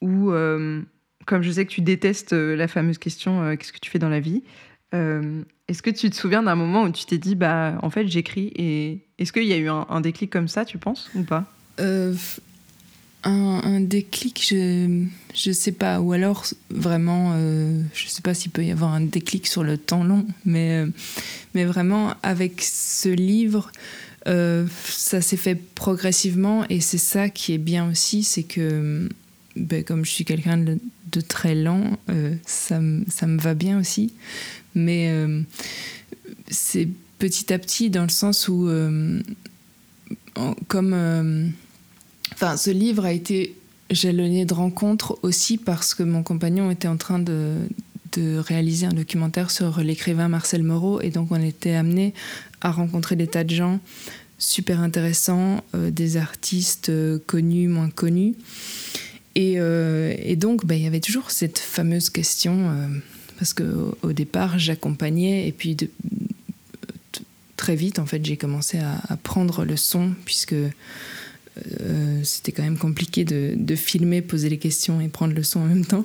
où 0.00 0.32
comme 1.26 1.42
je 1.42 1.50
sais 1.50 1.64
que 1.64 1.70
tu 1.70 1.80
détestes 1.80 2.32
euh, 2.32 2.56
la 2.56 2.68
fameuse 2.68 2.98
question 2.98 3.42
euh, 3.42 3.56
qu'est-ce 3.56 3.72
que 3.72 3.78
tu 3.78 3.90
fais 3.90 3.98
dans 3.98 4.08
la 4.08 4.20
vie 4.20 4.42
euh, 4.94 5.42
Est-ce 5.68 5.82
que 5.82 5.90
tu 5.90 6.10
te 6.10 6.16
souviens 6.16 6.42
d'un 6.42 6.54
moment 6.54 6.84
où 6.84 6.90
tu 6.90 7.04
t'es 7.06 7.18
dit 7.18 7.34
bah 7.34 7.78
en 7.82 7.90
fait 7.90 8.06
j'écris 8.06 8.52
et 8.56 9.00
est-ce 9.18 9.32
qu'il 9.32 9.44
y 9.44 9.52
a 9.52 9.56
eu 9.56 9.68
un, 9.68 10.00
déclic 10.00 10.30
comme 10.30 10.48
ça 10.48 10.64
tu 10.64 10.78
penses 10.78 11.10
ou 11.14 11.22
pas? 11.22 11.44
Un, 13.26 13.80
déclic 13.80 14.44
je 14.48 15.06
je 15.34 15.50
sais 15.50 15.72
pas. 15.72 16.00
Ou 16.00 16.12
alors 16.12 16.44
vraiment 16.70 17.34
je 17.94 18.06
sais 18.06 18.22
pas 18.22 18.34
s'il 18.34 18.50
peut 18.50 18.64
y 18.64 18.70
avoir 18.70 18.92
un 18.92 19.00
déclic 19.00 19.46
sur 19.46 19.64
le 19.64 19.78
temps 19.78 20.04
long 20.04 20.26
mais 20.44 20.84
mais 21.54 21.64
vraiment 21.64 22.12
avec 22.22 22.60
ce 22.60 23.08
livre 23.08 23.72
ça 24.26 25.20
s'est 25.20 25.36
fait 25.38 25.54
progressivement 25.54 26.64
et 26.68 26.80
c'est 26.80 26.98
ça 26.98 27.30
qui 27.30 27.54
est 27.54 27.58
bien 27.58 27.90
aussi 27.90 28.22
c'est 28.24 28.42
que 28.42 29.08
ben, 29.56 29.84
comme 29.84 30.04
je 30.04 30.10
suis 30.10 30.24
quelqu'un 30.24 30.58
de, 30.58 30.78
très 31.20 31.54
lent, 31.54 31.96
euh, 32.10 32.34
ça, 32.44 32.80
me 32.80 33.40
va 33.40 33.54
bien 33.54 33.78
aussi. 33.78 34.12
Mais 34.74 35.10
euh, 35.10 35.42
c'est 36.48 36.88
petit 37.18 37.52
à 37.52 37.58
petit 37.58 37.88
dans 37.88 38.02
le 38.02 38.08
sens 38.08 38.48
où, 38.48 38.68
euh, 38.68 39.20
comme. 40.66 41.52
Enfin, 42.32 42.56
ce 42.56 42.70
livre 42.70 43.04
a 43.04 43.12
été 43.12 43.54
jalonné 43.90 44.44
de 44.44 44.54
rencontres 44.54 45.18
aussi 45.22 45.56
parce 45.56 45.94
que 45.94 46.02
mon 46.02 46.24
compagnon 46.24 46.70
était 46.70 46.88
en 46.88 46.96
train 46.96 47.20
de 47.20 47.68
réaliser 48.16 48.86
un 48.86 48.92
documentaire 48.92 49.52
sur 49.52 49.80
l'écrivain 49.80 50.28
Marcel 50.28 50.64
Moreau 50.64 51.00
et 51.00 51.10
donc 51.10 51.28
on 51.30 51.40
était 51.40 51.74
amené 51.74 52.14
à 52.60 52.72
rencontrer 52.72 53.14
des 53.14 53.26
tas 53.26 53.44
de 53.44 53.54
gens 53.54 53.80
super 54.38 54.80
intéressants, 54.80 55.62
des 55.74 56.16
artistes 56.16 56.90
connus, 57.26 57.68
moins 57.68 57.90
connus. 57.90 58.34
Euh, 59.36 60.14
et, 60.18 60.36
donc, 60.36 60.64
bah, 60.66 60.74
il 60.74 60.82
y 60.82 60.86
avait 60.86 61.00
toujours 61.00 61.30
cette 61.30 61.58
fameuse 61.58 62.10
question, 62.10 62.70
euh, 62.70 62.86
parce 63.38 63.52
qu'au 63.52 63.96
au 64.02 64.12
départ, 64.12 64.58
j'accompagnais, 64.58 65.48
et 65.48 65.52
puis 65.52 65.76
très 67.56 67.76
vite, 67.76 67.98
en 67.98 68.06
fait, 68.06 68.24
j'ai 68.24 68.36
commencé 68.36 68.78
à, 68.78 69.16
prendre 69.16 69.64
le 69.64 69.76
son, 69.76 70.12
puisque 70.24 70.54
euh, 70.54 72.20
c'était 72.22 72.52
quand 72.52 72.62
même 72.62 72.78
compliqué 72.78 73.24
de, 73.24 73.54
de, 73.56 73.76
filmer, 73.76 74.22
poser 74.22 74.48
les 74.48 74.58
questions 74.58 75.00
et 75.00 75.08
prendre 75.08 75.34
le 75.34 75.42
son 75.42 75.60
en 75.60 75.66
même 75.66 75.86
temps. 75.86 76.04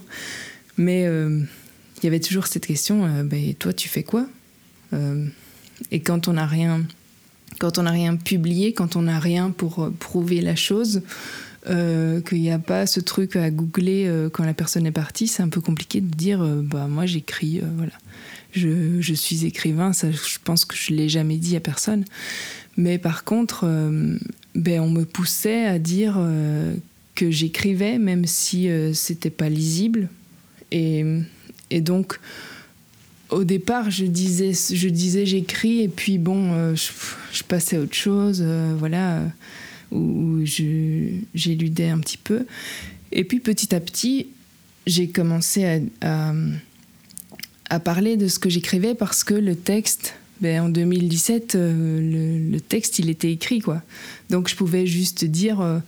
Mais 0.78 1.04
il 1.04 2.04
y 2.04 2.08
avait 2.08 2.22
toujours 2.22 2.48
cette 2.48 2.66
question, 2.66 3.24
bah, 3.26 3.36
toi, 3.58 3.74
tu 3.74 3.90
fais 3.90 4.04
quoi? 4.04 4.28
Et 5.92 6.00
quand 6.00 6.28
on 6.28 6.34
n'a 6.34 6.48
rien... 6.48 6.86
Quand 7.58 7.78
on 7.80 7.84
n'a 7.84 7.92
rien 7.92 8.16
publié, 8.16 8.74
quand 8.74 8.96
on 8.96 9.02
n'a 9.02 9.20
rien 9.20 9.50
pour 9.50 9.92
prouver 10.00 10.40
la 10.40 10.56
chose, 10.56 11.02
euh, 11.70 12.20
qu'il 12.22 12.42
n'y 12.42 12.52
a 12.52 12.58
pas 12.58 12.88
ce 12.88 13.00
truc 13.00 13.36
à 13.36 13.52
googler 13.52 14.06
euh, 14.08 14.30
quand 14.30 14.44
la 14.44 14.56
personne 14.56 14.88
est 14.88 14.92
partie, 14.92 15.28
c'est 15.28 15.44
un 15.44 15.50
peu 15.50 15.62
compliqué 15.62 16.02
de 16.02 16.08
dire 16.08 16.42
euh, 16.42 16.62
bah 16.64 16.88
moi 16.88 17.06
j'écris, 17.06 17.62
voilà, 17.78 17.92
je, 18.54 19.00
je, 19.02 19.14
suis 19.14 19.46
écrivain, 19.46 19.94
ça 19.94 20.10
je 20.10 20.38
pense 20.44 20.66
que 20.66 20.76
je 20.76 20.94
l'ai 20.94 21.10
jamais 21.10 21.38
dit 21.38 21.56
à 21.56 21.60
personne. 21.60 22.06
Mais 22.76 22.98
par 22.98 23.24
contre, 23.24 23.66
ben 24.56 24.80
on 24.80 24.90
me 24.90 25.04
poussait 25.04 25.66
à 25.66 25.80
dire 25.80 26.18
que 27.14 27.30
j'écrivais 27.30 27.98
même 27.98 28.26
si 28.26 28.70
c'était 28.94 29.30
pas 29.30 29.50
lisible. 29.50 30.08
Et, 30.72 31.04
et 31.72 31.82
donc 31.82 32.20
au 33.32 33.44
départ, 33.44 33.92
je 33.92 34.06
disais, 34.06 34.54
je 34.54 34.88
disais, 34.88 35.26
j'écris, 35.26 35.82
et 35.82 35.90
puis 35.90 36.18
bon, 36.18 36.74
je, 36.74 37.44
passais 37.44 37.76
à 37.76 37.82
autre 37.82 37.96
chose, 37.96 38.42
voilà, 38.78 39.24
où, 39.92 40.40
j'éludais 40.46 41.90
un 41.90 42.00
petit 42.00 42.18
peu. 42.18 42.46
Et 43.12 43.24
puis 43.24 43.40
petit 43.40 43.74
à 43.74 43.80
petit, 43.80 44.28
j'ai 44.88 45.10
commencé 45.10 45.84
à, 46.02 47.80
parler 47.84 48.18
de 48.18 48.28
ce 48.28 48.40
que 48.40 48.50
j'écrivais 48.50 48.96
parce 48.96 49.24
que 49.24 49.34
le 49.34 49.56
texte, 49.56 50.16
ben, 50.42 50.64
en 50.64 50.70
2017, 50.70 51.56
le, 51.56 52.50
le, 52.52 52.62
texte, 52.62 53.00
il 53.00 53.10
était 53.10 53.32
écrit, 53.32 53.60
quoi. 53.60 53.82
Donc 54.30 54.48
je 54.50 54.56
pouvais 54.56 54.86
juste 54.86 55.26
dire 55.26 55.82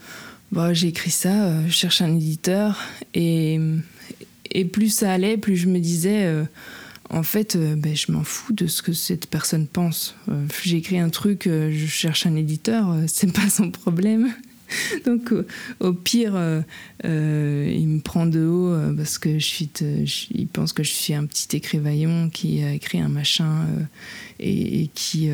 bah, 0.52 0.74
j'ai 0.74 0.90
écrit 0.90 1.12
ça, 1.12 1.46
euh, 1.46 1.68
je 1.68 1.72
cherche 1.72 2.02
un 2.02 2.14
éditeur. 2.14 2.80
Et, 3.14 3.60
et 4.52 4.66
plus 4.66 4.94
ça 4.94 5.12
allait, 5.12 5.38
plus 5.38 5.56
je 5.56 5.68
me 5.68 5.80
disais, 5.80 6.26
euh, 6.26 6.44
en 7.12 7.24
fait, 7.24 7.56
euh, 7.56 7.76
ben, 7.76 7.96
je 7.96 8.12
m'en 8.12 8.24
fous 8.24 8.54
de 8.54 8.68
ce 8.68 8.82
que 8.82 8.94
cette 8.94 9.28
personne 9.28 9.68
pense. 9.68 10.16
j'ai 10.64 10.78
écrit 10.78 11.00
un 11.00 11.10
truc, 11.10 11.44
je 11.46 11.86
cherche 11.86 12.26
un 12.26 12.36
éditeur, 12.36 12.96
c'est 13.08 13.32
pas 13.32 13.50
son 13.50 13.72
problème. 13.72 14.34
Donc, 15.06 15.34
au 15.82 15.92
pire, 15.92 16.64
il 17.04 17.10
me 17.10 18.00
prend 18.00 18.26
de 18.26 18.46
haut 18.46 18.74
parce 18.96 19.18
que 19.18 19.38
je 19.38 19.46
suis, 19.46 19.70
il 20.32 20.48
pense 20.48 20.72
que 20.72 20.82
je 20.82 20.92
suis 20.92 21.14
un 21.14 21.26
petit 21.26 21.58
écrivaillon 21.58 22.30
qui 22.30 22.64
a 22.64 22.72
écrit 22.72 23.00
un 23.00 23.10
machin 23.10 23.68
et, 24.40 24.90
qui, 24.94 25.30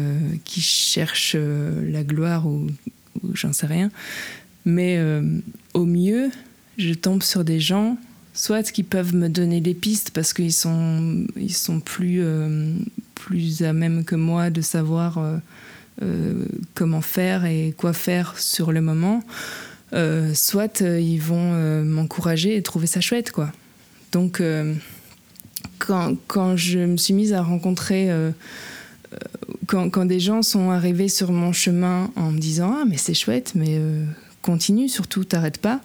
cherche 0.59 1.35
la 1.35 2.03
gloire 2.03 2.47
ou, 2.47 2.65
ou 3.21 3.35
j'en 3.35 3.53
sais 3.53 3.67
rien. 3.67 3.91
Mais 4.67 4.97
euh, 4.97 5.21
au 5.73 5.85
mieux, 5.85 6.29
je 6.77 6.93
tombe 6.93 7.23
sur 7.23 7.45
des 7.45 7.61
gens, 7.61 7.97
soit 8.37 8.71
qui 8.71 8.83
peuvent 8.83 9.15
me 9.15 9.29
donner 9.29 9.61
des 9.61 9.73
pistes 9.73 10.11
parce 10.11 10.31
qu'ils 10.31 10.53
sont, 10.53 11.25
ils 11.35 11.53
sont 11.53 11.79
plus, 11.79 12.19
euh, 12.21 12.71
plus 13.15 13.63
à 13.63 13.73
même 13.73 14.05
que 14.05 14.15
moi 14.15 14.51
de 14.51 14.61
savoir 14.61 15.17
euh, 16.01 16.45
comment 16.75 17.01
faire 17.01 17.45
et 17.45 17.73
quoi 17.75 17.93
faire 17.93 18.37
sur 18.37 18.71
le 18.71 18.81
moment. 18.81 19.23
soit 20.35 20.81
ils 20.81 21.17
vont 21.17 21.83
m'encourager 21.83 22.55
et 22.55 22.61
trouver 22.61 22.85
ça 22.85 23.01
chouette, 23.01 23.31
quoi. 23.31 23.51
Donc, 24.11 24.41
quand, 25.79 26.15
quand, 26.27 26.55
je 26.55 26.79
me 26.79 26.97
suis 26.97 27.15
mise 27.15 27.33
à 27.33 27.41
rencontrer 27.41 28.11
quand, 29.65 29.89
quand, 29.89 30.05
des 30.05 30.19
gens 30.19 30.43
sont 30.43 30.69
arrivés 30.69 31.09
sur 31.09 31.31
mon 31.31 31.53
chemin 31.53 32.11
en 32.15 32.31
me 32.31 32.37
disant 32.37 32.75
Ah, 32.79 32.85
mais 32.87 32.97
c'est 32.97 33.15
chouette, 33.15 33.53
mais 33.55 33.81
continue, 34.43 34.89
surtout 34.89 35.23
t'arrêtes 35.23 35.57
pas. 35.57 35.81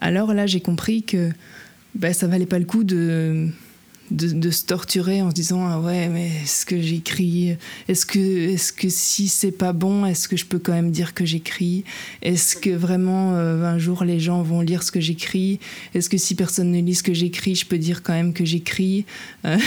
Alors 0.00 0.32
là, 0.32 0.46
j'ai 0.46 0.60
compris 0.60 1.02
que 1.02 1.30
ben, 1.94 2.12
ça 2.12 2.26
valait 2.26 2.46
pas 2.46 2.58
le 2.58 2.64
coup 2.64 2.84
de, 2.84 3.48
de, 4.10 4.50
se 4.50 4.64
torturer 4.64 5.22
en 5.22 5.30
se 5.30 5.34
disant 5.34 5.66
ah 5.66 5.80
ouais 5.80 6.08
mais 6.08 6.28
est-ce 6.42 6.66
que 6.66 6.80
j'écris? 6.80 7.56
Est-ce 7.88 8.06
que 8.06 8.18
est-ce 8.18 8.72
que 8.72 8.88
si 8.88 9.28
c'est 9.28 9.52
pas 9.52 9.72
bon 9.72 10.04
est-ce 10.04 10.28
que 10.28 10.36
je 10.36 10.46
peux 10.46 10.58
quand 10.58 10.72
même 10.72 10.90
dire 10.90 11.14
que 11.14 11.24
j'écris? 11.24 11.84
Est-ce 12.22 12.56
que 12.56 12.70
vraiment 12.70 13.34
euh, 13.34 13.64
un 13.64 13.78
jour 13.78 14.04
les 14.04 14.20
gens 14.20 14.42
vont 14.42 14.60
lire 14.60 14.82
ce 14.82 14.92
que 14.92 15.00
j'écris? 15.00 15.60
Est-ce 15.94 16.08
que 16.08 16.18
si 16.18 16.34
personne 16.34 16.70
ne 16.70 16.80
lit 16.80 16.94
ce 16.94 17.02
que 17.02 17.14
j'écris 17.14 17.54
je 17.54 17.66
peux 17.66 17.78
dire 17.78 18.02
quand 18.02 18.12
même 18.12 18.32
que 18.32 18.44
j'écris? 18.44 19.06
Euh, 19.44 19.58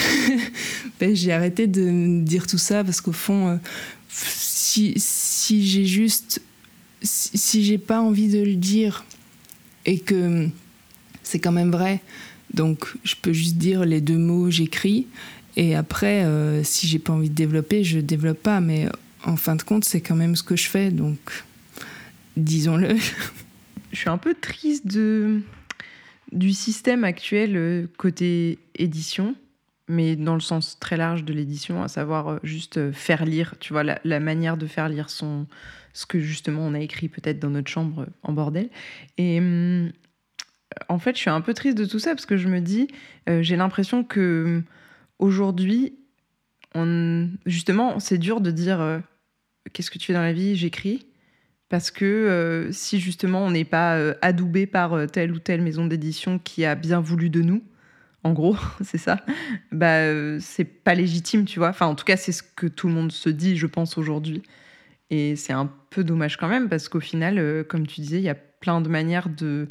ben, 0.99 1.15
j'ai 1.15 1.31
arrêté 1.31 1.67
de 1.67 2.21
dire 2.23 2.47
tout 2.47 2.57
ça 2.57 2.83
parce 2.83 3.01
qu'au 3.01 3.13
fond 3.13 3.47
euh, 3.47 3.57
si, 4.09 4.93
si 4.97 5.65
j'ai 5.65 5.85
juste 5.85 6.41
si, 7.03 7.63
j'ai 7.63 7.77
pas 7.77 8.01
envie 8.01 8.29
de 8.29 8.39
le 8.39 8.55
dire 8.55 9.03
et 9.85 9.99
que 9.99 10.47
c'est 11.23 11.39
quand 11.39 11.51
même 11.51 11.71
vrai, 11.71 12.01
donc 12.53 12.93
je 13.03 13.15
peux 13.21 13.33
juste 13.33 13.57
dire 13.57 13.85
les 13.85 14.01
deux 14.01 14.17
mots 14.17 14.49
j'écris. 14.49 15.07
Et 15.55 15.75
après 15.75 16.23
euh, 16.23 16.63
si 16.63 16.87
j'ai 16.87 16.99
pas 16.99 17.13
envie 17.13 17.29
de 17.29 17.35
développer, 17.35 17.83
je 17.83 17.99
développe 17.99 18.41
pas. 18.41 18.59
Mais 18.61 18.87
en 19.25 19.35
fin 19.35 19.55
de 19.55 19.61
compte, 19.61 19.85
c'est 19.85 20.01
quand 20.01 20.15
même 20.15 20.35
ce 20.35 20.43
que 20.43 20.55
je 20.55 20.67
fais. 20.67 20.91
Donc 20.91 21.19
disons-le. 22.37 22.95
Je 23.91 23.99
suis 23.99 24.09
un 24.09 24.17
peu 24.17 24.33
triste 24.33 24.87
de 24.87 25.41
du 26.31 26.51
système 26.51 27.03
actuel 27.03 27.55
euh, 27.55 27.85
côté 27.97 28.57
édition. 28.73 29.35
Mais 29.87 30.15
dans 30.15 30.33
le 30.33 30.39
sens 30.39 30.79
très 30.79 30.97
large 30.97 31.25
de 31.25 31.33
l'édition, 31.33 31.83
à 31.83 31.87
savoir 31.87 32.27
euh, 32.27 32.37
juste 32.41 32.91
faire 32.91 33.23
lire, 33.23 33.53
tu 33.59 33.71
vois, 33.71 33.83
la, 33.83 33.99
la 34.03 34.19
manière 34.19 34.57
de 34.57 34.65
faire 34.65 34.89
lire 34.89 35.11
son, 35.11 35.45
ce 35.93 36.07
que 36.07 36.19
justement 36.19 36.61
on 36.61 36.73
a 36.73 36.79
écrit 36.79 37.07
peut-être 37.07 37.39
dans 37.39 37.51
notre 37.51 37.69
chambre 37.69 38.07
en 38.23 38.33
bordel. 38.33 38.69
Et 39.19 39.37
hum, 39.37 39.91
en 40.89 40.99
fait, 40.99 41.15
je 41.15 41.21
suis 41.21 41.29
un 41.29 41.41
peu 41.41 41.53
triste 41.53 41.77
de 41.77 41.85
tout 41.85 41.99
ça 41.99 42.11
parce 42.11 42.25
que 42.25 42.37
je 42.37 42.47
me 42.47 42.59
dis, 42.59 42.87
euh, 43.29 43.41
j'ai 43.41 43.55
l'impression 43.55 44.03
que 44.03 44.43
hum, 44.45 44.63
aujourd'hui, 45.19 45.95
on, 46.75 47.29
justement, 47.45 47.99
c'est 47.99 48.17
dur 48.17 48.41
de 48.41 48.51
dire 48.51 48.81
euh, 48.81 48.99
qu'est-ce 49.73 49.91
que 49.91 49.97
tu 49.97 50.07
fais 50.07 50.13
dans 50.13 50.21
la 50.21 50.33
vie, 50.33 50.55
j'écris. 50.55 51.07
Parce 51.69 51.89
que 51.89 52.05
euh, 52.05 52.71
si 52.71 52.99
justement 52.99 53.43
on 53.45 53.51
n'est 53.51 53.65
pas 53.65 54.13
adoubé 54.21 54.67
par 54.67 55.07
telle 55.07 55.31
ou 55.31 55.39
telle 55.39 55.61
maison 55.61 55.87
d'édition 55.87 56.37
qui 56.37 56.65
a 56.65 56.75
bien 56.75 56.99
voulu 56.99 57.29
de 57.29 57.41
nous, 57.41 57.63
en 58.23 58.33
gros, 58.33 58.55
c'est 58.81 58.97
ça, 58.97 59.19
bah 59.71 60.39
c'est 60.39 60.65
pas 60.65 60.93
légitime, 60.93 61.45
tu 61.45 61.59
vois. 61.59 61.69
Enfin, 61.69 61.87
en 61.87 61.95
tout 61.95 62.05
cas, 62.05 62.17
c'est 62.17 62.31
ce 62.31 62.43
que 62.43 62.67
tout 62.67 62.87
le 62.87 62.93
monde 62.93 63.11
se 63.11 63.29
dit, 63.29 63.57
je 63.57 63.67
pense, 63.67 63.97
aujourd'hui. 63.97 64.43
Et 65.13 65.35
c'est 65.35 65.53
un 65.53 65.71
peu 65.91 66.03
dommage 66.03 66.37
quand 66.37 66.47
même 66.47 66.69
parce 66.69 66.89
qu'au 66.89 66.99
final, 66.99 67.37
euh, 67.37 67.63
comme 67.63 67.85
tu 67.85 68.01
disais, 68.01 68.17
il 68.17 68.23
y 68.23 68.29
a 68.29 68.35
plein 68.35 68.81
de 68.81 68.89
manières 68.89 69.29
de, 69.29 69.67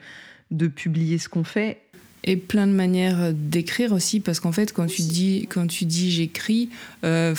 de 0.53 0.69
publier 0.69 1.19
ce 1.19 1.29
qu'on 1.29 1.45
fait. 1.45 1.79
Et 2.25 2.37
plein 2.37 2.69
de 2.69 2.73
manières 2.73 3.33
d'écrire 3.33 3.93
aussi, 3.93 4.21
parce 4.21 4.39
qu'en 4.39 4.53
fait, 4.53 4.73
quand 4.73 4.87
tu 4.87 5.03
dis, 5.03 5.49
quand 5.51 5.67
tu 5.67 5.85
dis 5.85 6.13
j'écris, 6.13 6.69
euh, 7.05 7.35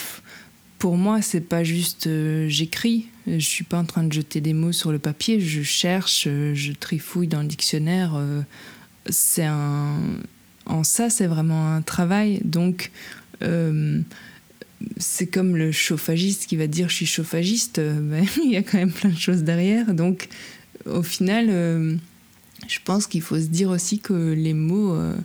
pour 0.77 0.97
moi, 0.97 1.21
c'est 1.21 1.41
pas 1.41 1.63
juste 1.63 2.07
euh, 2.07 2.49
j'écris. 2.49 3.07
Je 3.25 3.39
suis 3.39 3.63
pas 3.63 3.77
en 3.77 3.85
train 3.85 4.03
de 4.03 4.11
jeter 4.11 4.41
des 4.41 4.51
mots 4.51 4.73
sur 4.73 4.91
le 4.91 4.99
papier. 4.99 5.39
Je 5.39 5.61
cherche, 5.63 6.27
je 6.27 6.71
trifouille 6.73 7.27
dans 7.27 7.41
le 7.41 7.47
dictionnaire. 7.47 8.19
c'est 9.07 9.45
un, 9.45 9.95
en 10.65 10.83
ça, 10.83 11.09
c'est 11.09 11.27
vraiment 11.27 11.73
un 11.73 11.81
travail. 11.81 12.41
Donc, 12.43 12.91
c'est 14.97 15.27
comme 15.27 15.55
le 15.55 15.71
chauffagiste 15.71 16.47
qui 16.47 16.55
va 16.55 16.67
dire 16.67 16.89
je 16.89 16.95
suis 16.95 17.05
chauffagiste, 17.05 17.79
euh, 17.79 17.99
ben, 18.01 18.25
il 18.43 18.51
y 18.51 18.57
a 18.57 18.63
quand 18.63 18.77
même 18.77 18.91
plein 18.91 19.09
de 19.09 19.19
choses 19.19 19.43
derrière. 19.43 19.93
Donc 19.93 20.27
au 20.85 21.03
final, 21.03 21.47
euh, 21.49 21.95
je 22.67 22.79
pense 22.83 23.07
qu'il 23.07 23.21
faut 23.21 23.37
se 23.39 23.47
dire 23.47 23.69
aussi 23.69 23.99
que 23.99 24.33
les 24.33 24.53
mots, 24.53 24.93
euh, 24.93 25.15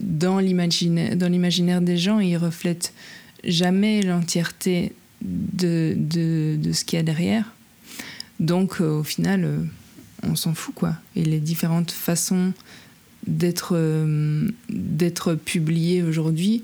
dans 0.00 0.38
l'imaginaire 0.38 1.80
des 1.80 1.96
gens, 1.96 2.20
ils 2.20 2.36
reflètent 2.36 2.92
jamais 3.44 4.02
l'entièreté 4.02 4.92
de, 5.22 5.94
de, 5.96 6.72
ce 6.72 6.84
qu'il 6.84 6.98
y 6.98 7.00
a 7.00 7.02
derrière. 7.02 7.52
Donc 8.40 8.80
au 8.80 9.02
final, 9.02 9.66
on 10.22 10.36
s'en 10.36 10.54
fout 10.54 10.74
quoi. 10.74 10.94
Et 11.16 11.24
les 11.24 11.40
différentes 11.40 11.90
façons 11.90 12.52
d'être 13.26 13.76
d'être 14.68 15.34
publiées 15.34 16.02
aujourd'hui 16.02 16.62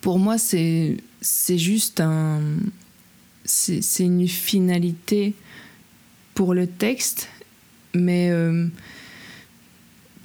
pour 0.00 0.18
moi, 0.18 0.38
c'est 0.38 0.96
juste 1.48 2.00
un. 2.00 2.40
C'est 3.44 4.04
une 4.04 4.28
finalité 4.28 5.34
pour 6.34 6.54
le 6.54 6.68
texte, 6.68 7.28
mais 7.94 8.30
euh, 8.30 8.66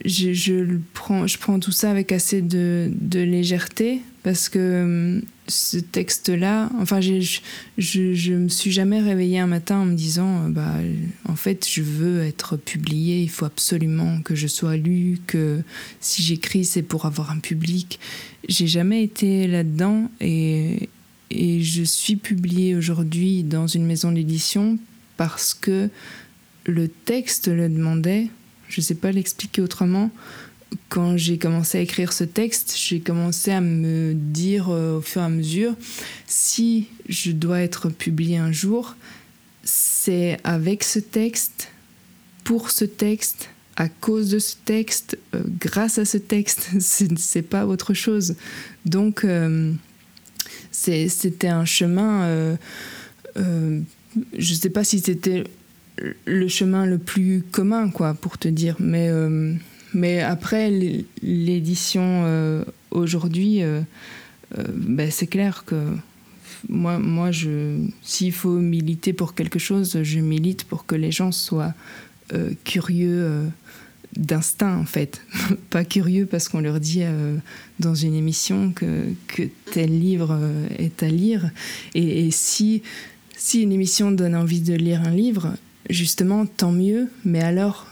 je, 0.03 0.33
je, 0.33 0.77
prends, 0.93 1.27
je 1.27 1.37
prends 1.37 1.59
tout 1.59 1.71
ça 1.71 1.91
avec 1.91 2.11
assez 2.11 2.41
de, 2.41 2.91
de 2.93 3.19
légèreté 3.19 4.01
parce 4.23 4.49
que 4.49 4.59
euh, 4.59 5.21
ce 5.47 5.77
texte-là, 5.77 6.69
enfin, 6.79 6.99
je, 6.99 7.21
je, 7.77 8.13
je, 8.13 8.33
me 8.33 8.49
suis 8.49 8.71
jamais 8.71 8.99
réveillée 8.99 9.39
un 9.39 9.47
matin 9.47 9.77
en 9.77 9.85
me 9.85 9.95
disant, 9.95 10.45
euh, 10.45 10.49
bah, 10.49 10.73
en 11.29 11.35
fait, 11.35 11.67
je 11.69 11.81
veux 11.81 12.23
être 12.23 12.57
publié, 12.57 13.21
il 13.21 13.29
faut 13.29 13.45
absolument 13.45 14.21
que 14.21 14.35
je 14.35 14.47
sois 14.47 14.77
lu, 14.77 15.19
que 15.27 15.61
si 15.99 16.23
j'écris, 16.23 16.65
c'est 16.65 16.81
pour 16.81 17.05
avoir 17.05 17.31
un 17.31 17.39
public. 17.39 17.99
J'ai 18.49 18.67
jamais 18.67 19.03
été 19.03 19.47
là-dedans 19.47 20.09
et, 20.21 20.89
et 21.29 21.61
je 21.61 21.83
suis 21.83 22.15
publiée 22.15 22.75
aujourd'hui 22.75 23.43
dans 23.43 23.67
une 23.67 23.85
maison 23.85 24.11
d'édition 24.11 24.77
parce 25.17 25.53
que 25.53 25.89
le 26.65 26.87
texte 26.87 27.47
le 27.47 27.69
demandait. 27.69 28.27
Je 28.67 28.81
sais 28.81 28.95
pas 28.95 29.11
l'expliquer 29.11 29.61
autrement 29.61 30.11
quand 30.89 31.17
j'ai 31.17 31.37
commencé 31.37 31.77
à 31.77 31.81
écrire 31.81 32.13
ce 32.13 32.23
texte, 32.23 32.75
j'ai 32.77 32.99
commencé 32.99 33.51
à 33.51 33.61
me 33.61 34.13
dire 34.13 34.69
euh, 34.69 34.97
au 34.97 35.01
fur 35.01 35.21
et 35.21 35.25
à 35.25 35.29
mesure, 35.29 35.75
si 36.27 36.87
je 37.07 37.31
dois 37.31 37.61
être 37.61 37.89
publié 37.89 38.37
un 38.37 38.51
jour, 38.51 38.95
c'est 39.63 40.37
avec 40.43 40.83
ce 40.83 40.99
texte, 40.99 41.69
pour 42.43 42.69
ce 42.69 42.85
texte, 42.85 43.49
à 43.77 43.89
cause 43.89 44.29
de 44.29 44.39
ce 44.39 44.55
texte, 44.63 45.17
euh, 45.33 45.41
grâce 45.59 45.97
à 45.97 46.05
ce 46.05 46.17
texte, 46.17 46.69
c'est 46.79 47.41
pas 47.41 47.65
autre 47.65 47.93
chose. 47.93 48.35
Donc, 48.85 49.23
euh, 49.23 49.73
c'était 50.71 51.47
un 51.47 51.65
chemin, 51.65 52.57
je 53.35 54.53
sais 54.53 54.69
pas 54.69 54.83
si 54.83 54.99
c'était 54.99 55.45
le 56.25 56.47
chemin 56.47 56.85
le 56.85 56.97
plus 56.97 57.43
commun, 57.51 57.89
quoi, 57.89 58.13
pour 58.13 58.37
te 58.37 58.47
dire, 58.47 58.75
mais 58.79 59.09
mais 59.93 60.21
après, 60.21 60.69
l'édition 61.21 62.23
euh, 62.25 62.65
aujourd'hui, 62.91 63.61
ben, 64.57 65.09
c'est 65.09 65.27
clair 65.27 65.63
que 65.65 65.75
moi, 66.67 66.99
moi 66.99 67.29
s'il 68.01 68.33
faut 68.33 68.57
militer 68.59 69.13
pour 69.13 69.35
quelque 69.35 69.59
chose, 69.59 70.03
je 70.03 70.19
milite 70.19 70.65
pour 70.65 70.85
que 70.85 70.95
les 70.95 71.11
gens 71.11 71.31
soient 71.31 71.73
curieux 72.65 73.49
d'instinct 74.17 74.77
en 74.77 74.85
fait. 74.85 75.21
Pas 75.69 75.83
curieux 75.83 76.25
parce 76.25 76.49
qu'on 76.49 76.59
leur 76.59 76.79
dit 76.79 77.03
euh, 77.03 77.37
dans 77.79 77.95
une 77.95 78.15
émission 78.15 78.71
que, 78.71 79.13
que 79.27 79.43
tel 79.71 79.99
livre 79.99 80.37
euh, 80.39 80.67
est 80.77 81.03
à 81.03 81.09
lire. 81.09 81.49
Et, 81.93 82.31
si, 82.31 82.81
si 83.35 83.61
une 83.61 83.71
émission 83.71 84.11
donne 84.11 84.35
envie 84.35 84.61
de 84.61 84.73
lire 84.73 85.01
un 85.01 85.11
livre, 85.11 85.53
justement, 85.89 86.45
tant 86.45 86.71
mieux. 86.71 87.09
Mais 87.23 87.41
alors, 87.41 87.87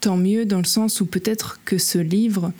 tant 0.00 0.16
mieux 0.16 0.46
dans 0.46 0.58
le 0.58 0.64
sens 0.64 1.00
où 1.00 1.06
peut-être 1.06 1.60
que 1.64 1.78
ce 1.78 1.98
livre 1.98 2.52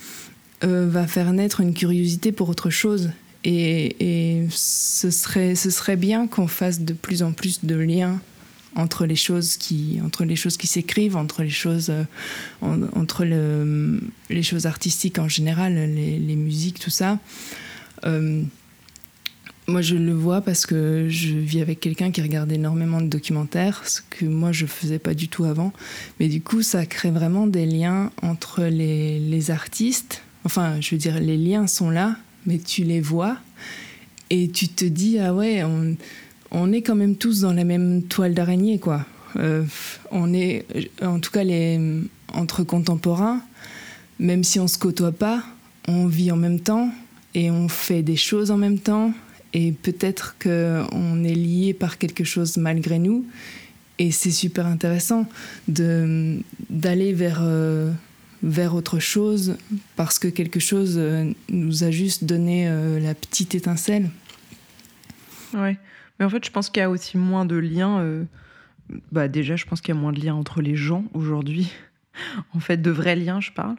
euh, 0.64 0.88
va 0.88 1.06
faire 1.06 1.32
naître 1.32 1.60
une 1.60 1.74
curiosité 1.74 2.32
pour 2.32 2.48
autre 2.48 2.70
chose. 2.70 3.10
Et, 3.44 4.46
ce, 4.50 5.10
serait, 5.10 5.54
ce 5.54 5.70
serait 5.70 5.96
bien 5.96 6.26
qu'on 6.26 6.48
fasse 6.48 6.80
de 6.80 6.92
plus 6.92 7.22
en 7.22 7.32
plus 7.32 7.64
de 7.64 7.76
liens 7.76 8.20
entre 8.74 9.06
les 9.06 9.16
choses 9.16 9.56
qui 9.56 10.00
entre 10.04 10.24
les 10.24 10.36
choses 10.36 10.56
qui 10.56 10.66
s'écrivent 10.66 11.16
entre 11.16 11.42
les 11.42 11.50
choses 11.50 11.88
euh, 11.90 12.02
entre 12.60 13.24
le, 13.24 14.00
les 14.28 14.42
choses 14.42 14.66
artistiques 14.66 15.18
en 15.18 15.28
général 15.28 15.74
les, 15.74 16.18
les 16.18 16.36
musiques 16.36 16.78
tout 16.78 16.90
ça 16.90 17.18
euh, 18.04 18.42
moi 19.68 19.82
je 19.82 19.96
le 19.96 20.12
vois 20.12 20.40
parce 20.40 20.66
que 20.66 21.08
je 21.08 21.34
vis 21.34 21.60
avec 21.60 21.80
quelqu'un 21.80 22.10
qui 22.10 22.22
regarde 22.22 22.52
énormément 22.52 23.00
de 23.00 23.08
documentaires 23.08 23.82
ce 23.86 24.00
que 24.08 24.24
moi 24.24 24.52
je 24.52 24.66
faisais 24.66 24.98
pas 24.98 25.14
du 25.14 25.28
tout 25.28 25.44
avant 25.44 25.72
mais 26.20 26.28
du 26.28 26.40
coup 26.40 26.62
ça 26.62 26.86
crée 26.86 27.10
vraiment 27.10 27.46
des 27.46 27.66
liens 27.66 28.10
entre 28.22 28.64
les, 28.64 29.50
artistes 29.50 30.22
enfin 30.44 30.80
je 30.80 30.90
veux 30.92 30.98
dire 30.98 31.18
les 31.20 31.36
liens 31.36 31.66
sont 31.66 31.90
là 31.90 32.16
mais 32.46 32.58
tu 32.58 32.84
les 32.84 33.00
vois 33.00 33.38
et 34.30 34.48
tu 34.48 34.68
te 34.68 34.84
dis 34.84 35.18
ah 35.18 35.34
ouais 35.34 35.62
on 36.50 36.72
est 36.72 36.82
quand 36.82 36.94
même 36.94 37.16
tous 37.16 37.40
dans 37.40 37.52
la 37.52 37.64
même 37.64 38.02
toile 38.02 38.34
d'araignée, 38.34 38.78
quoi. 38.78 39.04
Euh, 39.36 39.64
on 40.10 40.32
est, 40.32 40.64
en 41.02 41.20
tout 41.20 41.30
cas, 41.30 41.44
les, 41.44 41.78
entre 42.32 42.62
contemporains, 42.62 43.42
même 44.18 44.44
si 44.44 44.58
on 44.60 44.68
se 44.68 44.78
côtoie 44.78 45.12
pas, 45.12 45.42
on 45.88 46.06
vit 46.06 46.30
en 46.32 46.36
même 46.36 46.60
temps 46.60 46.90
et 47.34 47.50
on 47.50 47.68
fait 47.68 48.02
des 48.02 48.16
choses 48.16 48.50
en 48.50 48.56
même 48.56 48.78
temps. 48.78 49.12
Et 49.56 49.72
peut-être 49.72 50.36
qu'on 50.38 51.24
est 51.24 51.34
lié 51.34 51.72
par 51.72 51.98
quelque 51.98 52.24
chose 52.24 52.56
malgré 52.58 52.98
nous. 52.98 53.24
Et 53.98 54.10
c'est 54.10 54.30
super 54.30 54.66
intéressant 54.66 55.26
d'aller 55.66 57.12
vers, 57.14 57.40
euh, 57.40 57.90
vers 58.42 58.74
autre 58.74 58.98
chose 58.98 59.56
parce 59.96 60.18
que 60.18 60.28
quelque 60.28 60.60
chose 60.60 60.96
euh, 60.98 61.32
nous 61.48 61.82
a 61.82 61.90
juste 61.90 62.24
donné 62.24 62.68
la 63.00 63.14
petite 63.14 63.54
étincelle. 63.54 64.10
Ouais. 65.54 65.78
Mais 66.18 66.24
en 66.24 66.30
fait, 66.30 66.44
je 66.44 66.50
pense 66.50 66.70
qu'il 66.70 66.80
y 66.80 66.84
a 66.84 66.90
aussi 66.90 67.16
moins 67.16 67.44
de 67.44 67.56
liens. 67.56 68.00
Euh, 68.00 68.24
bah 69.12 69.28
déjà, 69.28 69.56
je 69.56 69.64
pense 69.64 69.80
qu'il 69.80 69.94
y 69.94 69.98
a 69.98 70.00
moins 70.00 70.12
de 70.12 70.20
liens 70.20 70.34
entre 70.34 70.62
les 70.62 70.76
gens 70.76 71.04
aujourd'hui. 71.14 71.70
en 72.54 72.60
fait, 72.60 72.80
de 72.80 72.90
vrais 72.90 73.16
liens, 73.16 73.40
je 73.40 73.52
parle. 73.52 73.76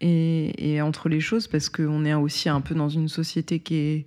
Et, 0.00 0.80
entre 0.80 1.08
les 1.08 1.20
choses, 1.20 1.46
parce 1.46 1.68
qu'on 1.68 2.04
est 2.04 2.14
aussi 2.14 2.48
un 2.48 2.60
peu 2.60 2.74
dans 2.74 2.88
une 2.88 3.08
société 3.08 3.58
qui 3.58 3.74
est, 3.74 4.06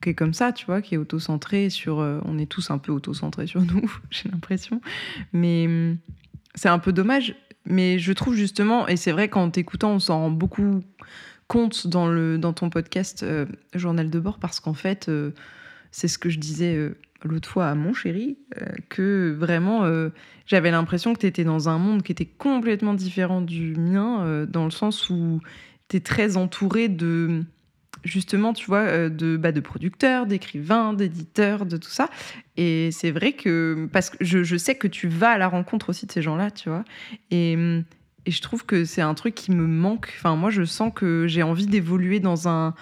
qui 0.00 0.10
est 0.10 0.14
comme 0.14 0.34
ça, 0.34 0.52
tu 0.52 0.66
vois, 0.66 0.82
qui 0.82 0.94
est 0.94 0.98
auto-centrée 0.98 1.70
sur. 1.70 2.00
Euh, 2.00 2.20
on 2.24 2.38
est 2.38 2.46
tous 2.46 2.70
un 2.70 2.78
peu 2.78 2.92
auto-centrés 2.92 3.46
sur 3.46 3.62
nous, 3.62 3.90
j'ai 4.10 4.28
l'impression. 4.28 4.80
Mais 5.32 5.66
hum, 5.66 5.98
c'est 6.54 6.68
un 6.68 6.78
peu 6.78 6.92
dommage. 6.92 7.34
Mais 7.68 7.98
je 7.98 8.12
trouve 8.12 8.34
justement, 8.34 8.86
et 8.86 8.96
c'est 8.96 9.10
vrai 9.10 9.28
qu'en 9.28 9.50
t'écoutant, 9.50 9.92
on 9.92 9.98
s'en 9.98 10.20
rend 10.20 10.30
beaucoup 10.30 10.84
compte 11.48 11.88
dans, 11.88 12.06
le, 12.06 12.38
dans 12.38 12.52
ton 12.52 12.70
podcast 12.70 13.24
euh, 13.24 13.46
Journal 13.74 14.08
de 14.08 14.20
bord, 14.20 14.38
parce 14.38 14.60
qu'en 14.60 14.74
fait 14.74 15.10
c'est 15.96 16.08
ce 16.08 16.18
que 16.18 16.28
je 16.28 16.38
disais 16.38 16.76
euh, 16.76 16.98
l'autre 17.24 17.48
fois 17.48 17.68
à 17.68 17.74
mon 17.74 17.94
chéri, 17.94 18.36
euh, 18.60 18.66
que 18.90 19.34
vraiment, 19.38 19.84
euh, 19.84 20.10
j'avais 20.44 20.70
l'impression 20.70 21.14
que 21.14 21.20
tu 21.20 21.26
étais 21.26 21.42
dans 21.42 21.70
un 21.70 21.78
monde 21.78 22.02
qui 22.02 22.12
était 22.12 22.26
complètement 22.26 22.92
différent 22.92 23.40
du 23.40 23.74
mien, 23.76 24.46
dans 24.46 24.66
le 24.66 24.70
sens 24.70 25.08
où 25.08 25.40
tu 25.88 25.96
es 25.96 26.00
très 26.00 26.36
entouré 26.36 26.90
de, 26.90 27.44
justement, 28.04 28.52
tu 28.52 28.66
vois, 28.66 29.08
de, 29.08 29.36
bah, 29.36 29.52
de 29.52 29.60
producteurs, 29.60 30.26
d'écrivains, 30.26 30.92
d'éditeurs, 30.92 31.66
de 31.66 31.76
tout 31.76 31.90
ça. 31.90 32.08
Et 32.56 32.90
c'est 32.92 33.10
vrai 33.10 33.32
que, 33.32 33.88
parce 33.92 34.10
que 34.10 34.16
je, 34.20 34.44
je, 34.44 34.56
sais 34.56 34.74
que 34.74 34.88
tu 34.88 35.08
vas 35.08 35.30
à 35.30 35.38
la 35.38 35.48
rencontre 35.48 35.90
aussi 35.90 36.06
de 36.06 36.12
ces 36.12 36.22
gens-là, 36.22 36.50
tu 36.50 36.68
vois. 36.68 36.84
Et, 37.30 37.52
et 38.26 38.30
je 38.30 38.42
trouve 38.42 38.64
que 38.66 38.84
c'est 38.84 39.02
un 39.02 39.14
truc 39.14 39.34
qui 39.34 39.52
me 39.52 39.66
manque. 39.66 40.12
Enfin, 40.16 40.36
moi, 40.36 40.50
je 40.50 40.64
sens 40.64 40.92
que 40.94 41.26
j'ai 41.28 41.42
envie 41.42 41.66
d'évoluer 41.66 42.20
dans 42.20 42.48
un 42.48 42.74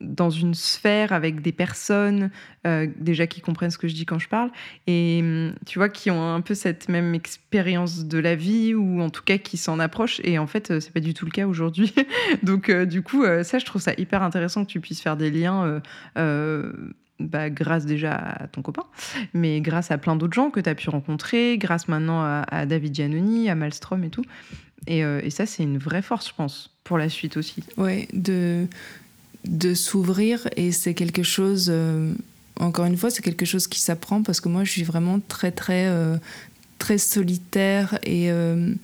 dans 0.00 0.30
une 0.30 0.54
sphère 0.54 1.12
avec 1.12 1.40
des 1.40 1.52
personnes 1.52 2.30
euh, 2.66 2.88
déjà 2.98 3.26
qui 3.26 3.40
comprennent 3.40 3.70
ce 3.70 3.78
que 3.78 3.86
je 3.86 3.94
dis 3.94 4.06
quand 4.06 4.18
je 4.18 4.28
parle 4.28 4.50
et 4.86 5.20
hum, 5.22 5.54
tu 5.66 5.78
vois 5.78 5.88
qui 5.88 6.10
ont 6.10 6.34
un 6.34 6.40
peu 6.40 6.54
cette 6.54 6.88
même 6.88 7.14
expérience 7.14 8.04
de 8.04 8.18
la 8.18 8.34
vie 8.34 8.74
ou 8.74 9.00
en 9.00 9.10
tout 9.10 9.22
cas 9.22 9.38
qui 9.38 9.56
s'en 9.56 9.78
approchent 9.78 10.20
et 10.24 10.38
en 10.38 10.46
fait 10.46 10.70
euh, 10.70 10.80
c'est 10.80 10.92
pas 10.92 11.00
du 11.00 11.14
tout 11.14 11.24
le 11.24 11.30
cas 11.30 11.46
aujourd'hui 11.46 11.94
donc 12.42 12.68
euh, 12.68 12.86
du 12.86 13.02
coup 13.02 13.24
ça 13.42 13.58
je 13.58 13.64
trouve 13.64 13.80
ça 13.80 13.92
hyper 13.96 14.22
intéressant 14.22 14.64
que 14.64 14.70
tu 14.70 14.80
puisses 14.80 15.00
faire 15.00 15.16
des 15.16 15.30
liens 15.30 15.80
bah, 17.20 17.48
grâce 17.48 17.86
déjà 17.86 18.16
à 18.16 18.48
ton 18.48 18.60
copain, 18.60 18.82
mais 19.34 19.60
grâce 19.60 19.92
à 19.92 19.98
plein 19.98 20.16
d'autres 20.16 20.34
gens 20.34 20.50
que 20.50 20.58
tu 20.58 20.68
as 20.68 20.74
pu 20.74 20.90
rencontrer, 20.90 21.58
grâce 21.58 21.86
maintenant 21.86 22.22
à, 22.22 22.66
David 22.66 22.92
Giannoni, 22.92 23.48
à 23.48 23.54
Malmstrom 23.54 24.02
et 24.02 24.10
tout. 24.10 24.24
Et, 24.88 24.98
et 24.98 25.30
ça, 25.30 25.46
c'est 25.46 25.62
une 25.62 25.78
vraie 25.78 26.02
force, 26.02 26.28
je 26.28 26.34
pense, 26.34 26.76
pour 26.82 26.98
la 26.98 27.08
suite 27.08 27.36
aussi. 27.36 27.62
Ouais, 27.76 28.08
de, 28.12 28.66
de 29.46 29.74
s'ouvrir 29.74 30.48
et 30.56 30.72
c'est 30.72 30.94
quelque 30.94 31.22
chose, 31.22 31.68
euh, 31.70 32.12
encore 32.58 32.86
une 32.86 32.96
fois, 32.96 33.10
c'est 33.10 33.22
quelque 33.22 33.44
chose 33.44 33.66
qui 33.66 33.80
s'apprend 33.80 34.22
parce 34.22 34.40
que 34.40 34.48
moi 34.48 34.64
je 34.64 34.70
suis 34.70 34.84
vraiment 34.84 35.20
très 35.20 35.52
très 35.52 35.86
euh, 35.86 36.16
très 36.78 36.98
solitaire 36.98 37.98
et, 38.04 38.30
euh, 38.30 38.74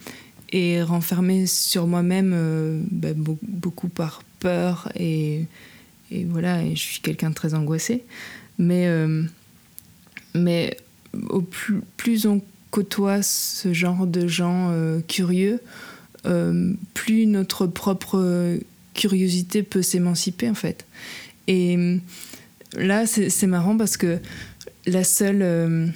et 0.53 0.83
renfermée 0.83 1.47
sur 1.47 1.87
moi-même 1.87 2.87
ben, 2.91 3.15
beaucoup 3.43 3.89
par 3.89 4.23
peur 4.39 4.91
et, 4.97 5.45
et, 6.11 6.25
voilà, 6.25 6.63
et 6.63 6.77
je 6.77 6.81
suis 6.81 7.01
quelqu'un 7.01 7.31
de 7.31 7.35
très 7.35 7.55
angoissé. 7.55 8.05
Mais, 8.59 8.89
mais 10.35 10.77
au 11.29 11.41
plus, 11.41 11.81
plus 11.97 12.27
on 12.27 12.43
côtoie 12.71 13.23
ce 13.23 13.73
genre 13.73 14.07
de 14.07 14.27
gens 14.27 14.75
curieux, 15.09 15.61
plus 16.95 17.27
notre 17.27 17.67
propre 17.67 18.59
curiosité 18.95 19.63
peut 19.63 19.83
s'émanciper 19.83 20.49
en 20.49 20.55
fait. 20.55 20.87
Et 21.47 21.77
euh, 21.77 21.99
là, 22.75 23.07
c'est 23.07 23.47
marrant 23.47 23.77
parce 23.77 23.97
que 23.97 24.19
la 24.87 25.05
seule, 25.05 25.43
euh, 25.43 25.87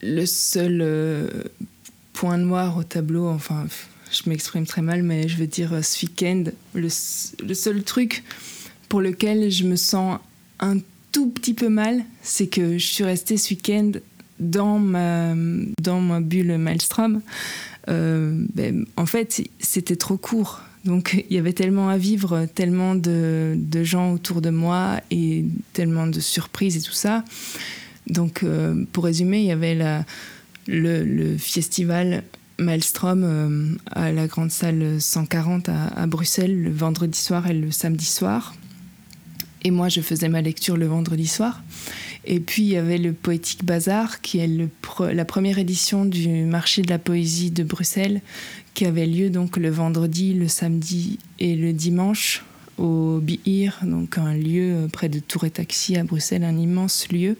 le 0.00 0.26
seul 0.26 0.80
euh, 0.80 1.28
point 2.12 2.38
noir 2.38 2.76
au 2.76 2.84
tableau, 2.84 3.28
enfin, 3.28 3.66
je 4.10 4.28
m'exprime 4.28 4.66
très 4.66 4.82
mal, 4.82 5.02
mais 5.02 5.28
je 5.28 5.36
veux 5.36 5.46
dire 5.46 5.84
ce 5.84 6.06
week-end, 6.06 6.44
le, 6.74 6.88
seul 6.88 7.82
truc 7.82 8.22
pour 8.88 9.00
lequel 9.00 9.50
je 9.50 9.64
me 9.64 9.76
sens 9.76 10.20
un 10.60 10.76
tout 11.10 11.28
petit 11.28 11.54
peu 11.54 11.68
mal, 11.68 12.04
c'est 12.22 12.46
que 12.46 12.78
je 12.78 12.86
suis 12.86 13.04
restée 13.04 13.36
ce 13.36 13.50
week-end 13.54 13.92
dans 14.38 14.78
ma, 14.78 15.34
dans 15.80 16.00
ma 16.00 16.20
bulle 16.20 16.56
Maelstrom. 16.58 17.22
Ben, 17.88 18.86
en 18.96 19.06
fait, 19.06 19.42
c'était 19.58 19.96
trop 19.96 20.16
court 20.16 20.62
donc 20.84 21.24
il 21.30 21.36
y 21.36 21.38
avait 21.38 21.52
tellement 21.52 21.88
à 21.88 21.96
vivre, 21.96 22.46
tellement 22.54 22.94
de, 22.94 23.56
gens 23.82 24.12
autour 24.12 24.40
de 24.40 24.50
moi 24.50 25.00
et 25.10 25.44
tellement 25.72 26.06
de 26.06 26.20
surprises 26.20 26.76
et 26.76 26.80
tout 26.80 26.92
ça. 26.92 27.24
Donc 28.08 28.42
euh, 28.42 28.84
pour 28.92 29.04
résumer, 29.04 29.40
il 29.40 29.46
y 29.46 29.52
avait 29.52 30.04
le, 30.66 31.36
festival 31.38 32.24
Maelstrom 32.58 33.22
euh, 33.24 33.74
à 33.92 34.12
la 34.12 34.26
grande 34.26 34.50
salle 34.50 35.00
140 35.00 35.68
à, 35.68 36.06
Bruxelles 36.06 36.62
le 36.62 36.70
vendredi 36.70 37.18
soir 37.18 37.46
et 37.46 37.54
le 37.54 37.70
samedi 37.70 38.04
soir. 38.04 38.54
Et 39.64 39.70
moi, 39.70 39.88
je 39.88 40.00
faisais 40.00 40.28
ma 40.28 40.42
lecture 40.42 40.76
le 40.76 40.86
vendredi 40.86 41.28
soir. 41.28 41.62
Et 42.24 42.40
puis, 42.40 42.62
il 42.62 42.68
y 42.68 42.76
avait 42.76 42.98
le 42.98 43.12
Poétique 43.12 43.64
Bazar, 43.64 44.20
qui 44.20 44.38
est 44.38 44.50
la 45.12 45.24
première 45.24 45.58
édition 45.58 46.04
du 46.04 46.44
marché 46.44 46.82
de 46.82 46.90
la 46.90 46.98
poésie 46.98 47.50
de 47.50 47.64
Bruxelles, 47.64 48.20
qui 48.74 48.86
avait 48.86 49.06
lieu 49.06 49.28
donc 49.28 49.56
le 49.56 49.70
vendredi, 49.70 50.34
le 50.34 50.48
samedi 50.48 51.18
et 51.40 51.56
le 51.56 51.72
dimanche 51.72 52.44
au 52.78 53.20
Bihir, 53.20 53.80
donc 53.82 54.18
un 54.18 54.34
lieu 54.34 54.88
près 54.92 55.08
de 55.08 55.18
Tour 55.18 55.44
et 55.44 55.50
Taxi 55.50 55.96
à 55.96 56.04
Bruxelles, 56.04 56.44
un 56.44 56.56
immense 56.56 57.08
lieu. 57.10 57.36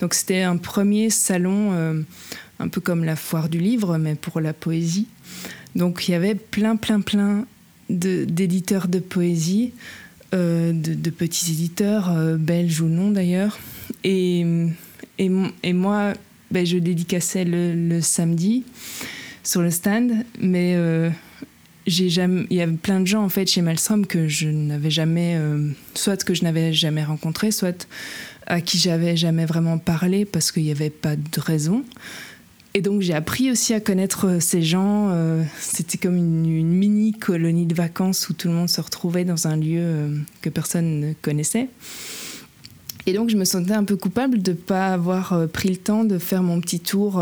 Donc 0.00 0.14
c'était 0.14 0.42
un 0.42 0.56
premier 0.56 1.10
salon, 1.10 1.72
euh, 1.72 2.02
un 2.58 2.68
peu 2.68 2.80
comme 2.80 3.04
la 3.04 3.16
foire 3.16 3.48
du 3.48 3.58
livre, 3.58 3.96
mais 3.98 4.14
pour 4.14 4.40
la 4.40 4.52
poésie. 4.52 5.06
Donc 5.76 6.08
il 6.08 6.12
y 6.12 6.14
avait 6.14 6.34
plein, 6.34 6.76
plein, 6.76 7.00
plein 7.00 7.46
d'éditeurs 7.88 8.88
de, 8.88 8.98
poésie, 8.98 9.72
euh, 10.34 10.72
de, 10.72 11.10
petits 11.10 11.52
éditeurs, 11.52 12.10
euh, 12.10 12.36
belges 12.36 12.80
ou 12.80 12.88
non 12.88 13.10
d'ailleurs. 13.10 13.58
Et, 14.04 14.44
et, 15.18 15.72
moi, 15.72 16.12
ben, 16.50 16.66
je 16.66 16.78
dédicassais 16.78 17.44
le, 17.44 17.74
le 17.74 18.00
samedi 18.00 18.64
sur 19.44 19.62
le 19.62 19.70
stand, 19.70 20.12
mais 20.40 20.74
euh, 20.76 21.10
il 21.86 22.46
y 22.50 22.60
a 22.62 22.68
plein 22.68 23.00
de 23.00 23.06
gens 23.06 23.24
en 23.24 23.28
fait 23.28 23.48
chez 23.48 23.62
Malstrom 23.62 24.06
que 24.06 24.28
je 24.28 24.48
n'avais 24.48 24.90
jamais, 24.90 25.36
euh, 25.36 25.68
soit 25.94 26.22
que 26.24 26.34
je 26.34 26.44
n'avais 26.44 26.72
jamais 26.72 27.04
rencontré, 27.04 27.50
soit 27.50 27.88
à 28.46 28.60
qui 28.60 28.78
j'avais 28.78 29.16
jamais 29.16 29.46
vraiment 29.46 29.78
parlé 29.78 30.24
parce 30.24 30.52
qu'il 30.52 30.64
n'y 30.64 30.70
avait 30.70 30.90
pas 30.90 31.16
de 31.16 31.40
raison. 31.40 31.84
Et 32.74 32.80
donc 32.80 33.02
j'ai 33.02 33.14
appris 33.14 33.50
aussi 33.50 33.74
à 33.74 33.80
connaître 33.80 34.38
ces 34.40 34.62
gens. 34.62 35.10
Euh, 35.10 35.42
c'était 35.58 35.98
comme 35.98 36.16
une, 36.16 36.66
mini 36.66 37.12
colonie 37.12 37.66
de 37.66 37.74
vacances 37.74 38.28
où 38.28 38.32
tout 38.32 38.48
le 38.48 38.54
monde 38.54 38.68
se 38.68 38.80
retrouvait 38.80 39.24
dans 39.24 39.46
un 39.46 39.56
lieu 39.56 39.80
euh, 39.80 40.16
que 40.40 40.48
personne 40.48 41.00
ne 41.00 41.12
connaissait. 41.12 41.68
Et 43.06 43.12
donc 43.12 43.30
je 43.30 43.36
me 43.36 43.44
sentais 43.44 43.74
un 43.74 43.84
peu 43.84 43.96
coupable 43.96 44.42
de 44.42 44.52
ne 44.52 44.56
pas 44.56 44.92
avoir 44.92 45.48
pris 45.52 45.68
le 45.68 45.76
temps 45.76 46.04
de 46.04 46.18
faire 46.18 46.42
mon 46.42 46.60
petit 46.60 46.80
tour 46.80 47.20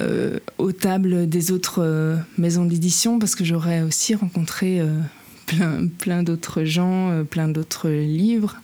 euh, 0.00 0.38
aux 0.58 0.72
tables 0.72 1.26
des 1.26 1.52
autres 1.52 1.82
euh, 1.82 2.16
maisons 2.36 2.66
d'édition 2.66 3.18
parce 3.18 3.34
que 3.34 3.44
j'aurais 3.44 3.80
aussi 3.80 4.14
rencontré 4.14 4.78
euh, 4.80 5.00
plein, 5.46 5.86
plein 5.86 6.22
d'autres 6.22 6.64
gens, 6.64 7.24
plein 7.24 7.48
d'autres 7.48 7.88
livres. 7.88 8.56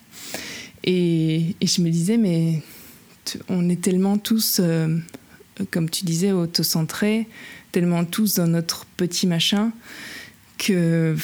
Et, 0.85 1.55
je 1.63 1.81
me 1.81 1.91
disais, 1.91 2.19
mais 2.19 2.61
on 3.49 3.69
est 3.71 3.81
tellement 3.81 4.19
tous, 4.19 4.61
comme 5.71 5.89
tu 5.89 6.05
disais, 6.05 6.33
autocentrés, 6.33 7.29
tellement 7.71 8.05
tous 8.05 8.35
dans 8.35 8.49
notre 8.49 8.85
petit 8.97 9.29
machin, 9.29 9.71
que, 10.59 11.15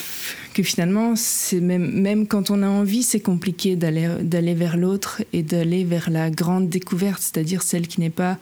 que 0.58 0.64
finalement, 0.64 1.14
c'est 1.14 1.60
même, 1.60 1.88
même 1.92 2.26
quand 2.26 2.50
on 2.50 2.64
a 2.64 2.68
envie, 2.68 3.04
c'est 3.04 3.20
compliqué 3.20 3.76
d'aller, 3.76 4.08
d'aller 4.22 4.54
vers 4.54 4.76
l'autre 4.76 5.22
et 5.32 5.44
d'aller 5.44 5.84
vers 5.84 6.10
la 6.10 6.30
grande 6.30 6.68
découverte, 6.68 7.22
c'est-à-dire 7.22 7.62
celle 7.62 7.86
qui 7.86 8.00
n'est 8.00 8.10
pas 8.10 8.38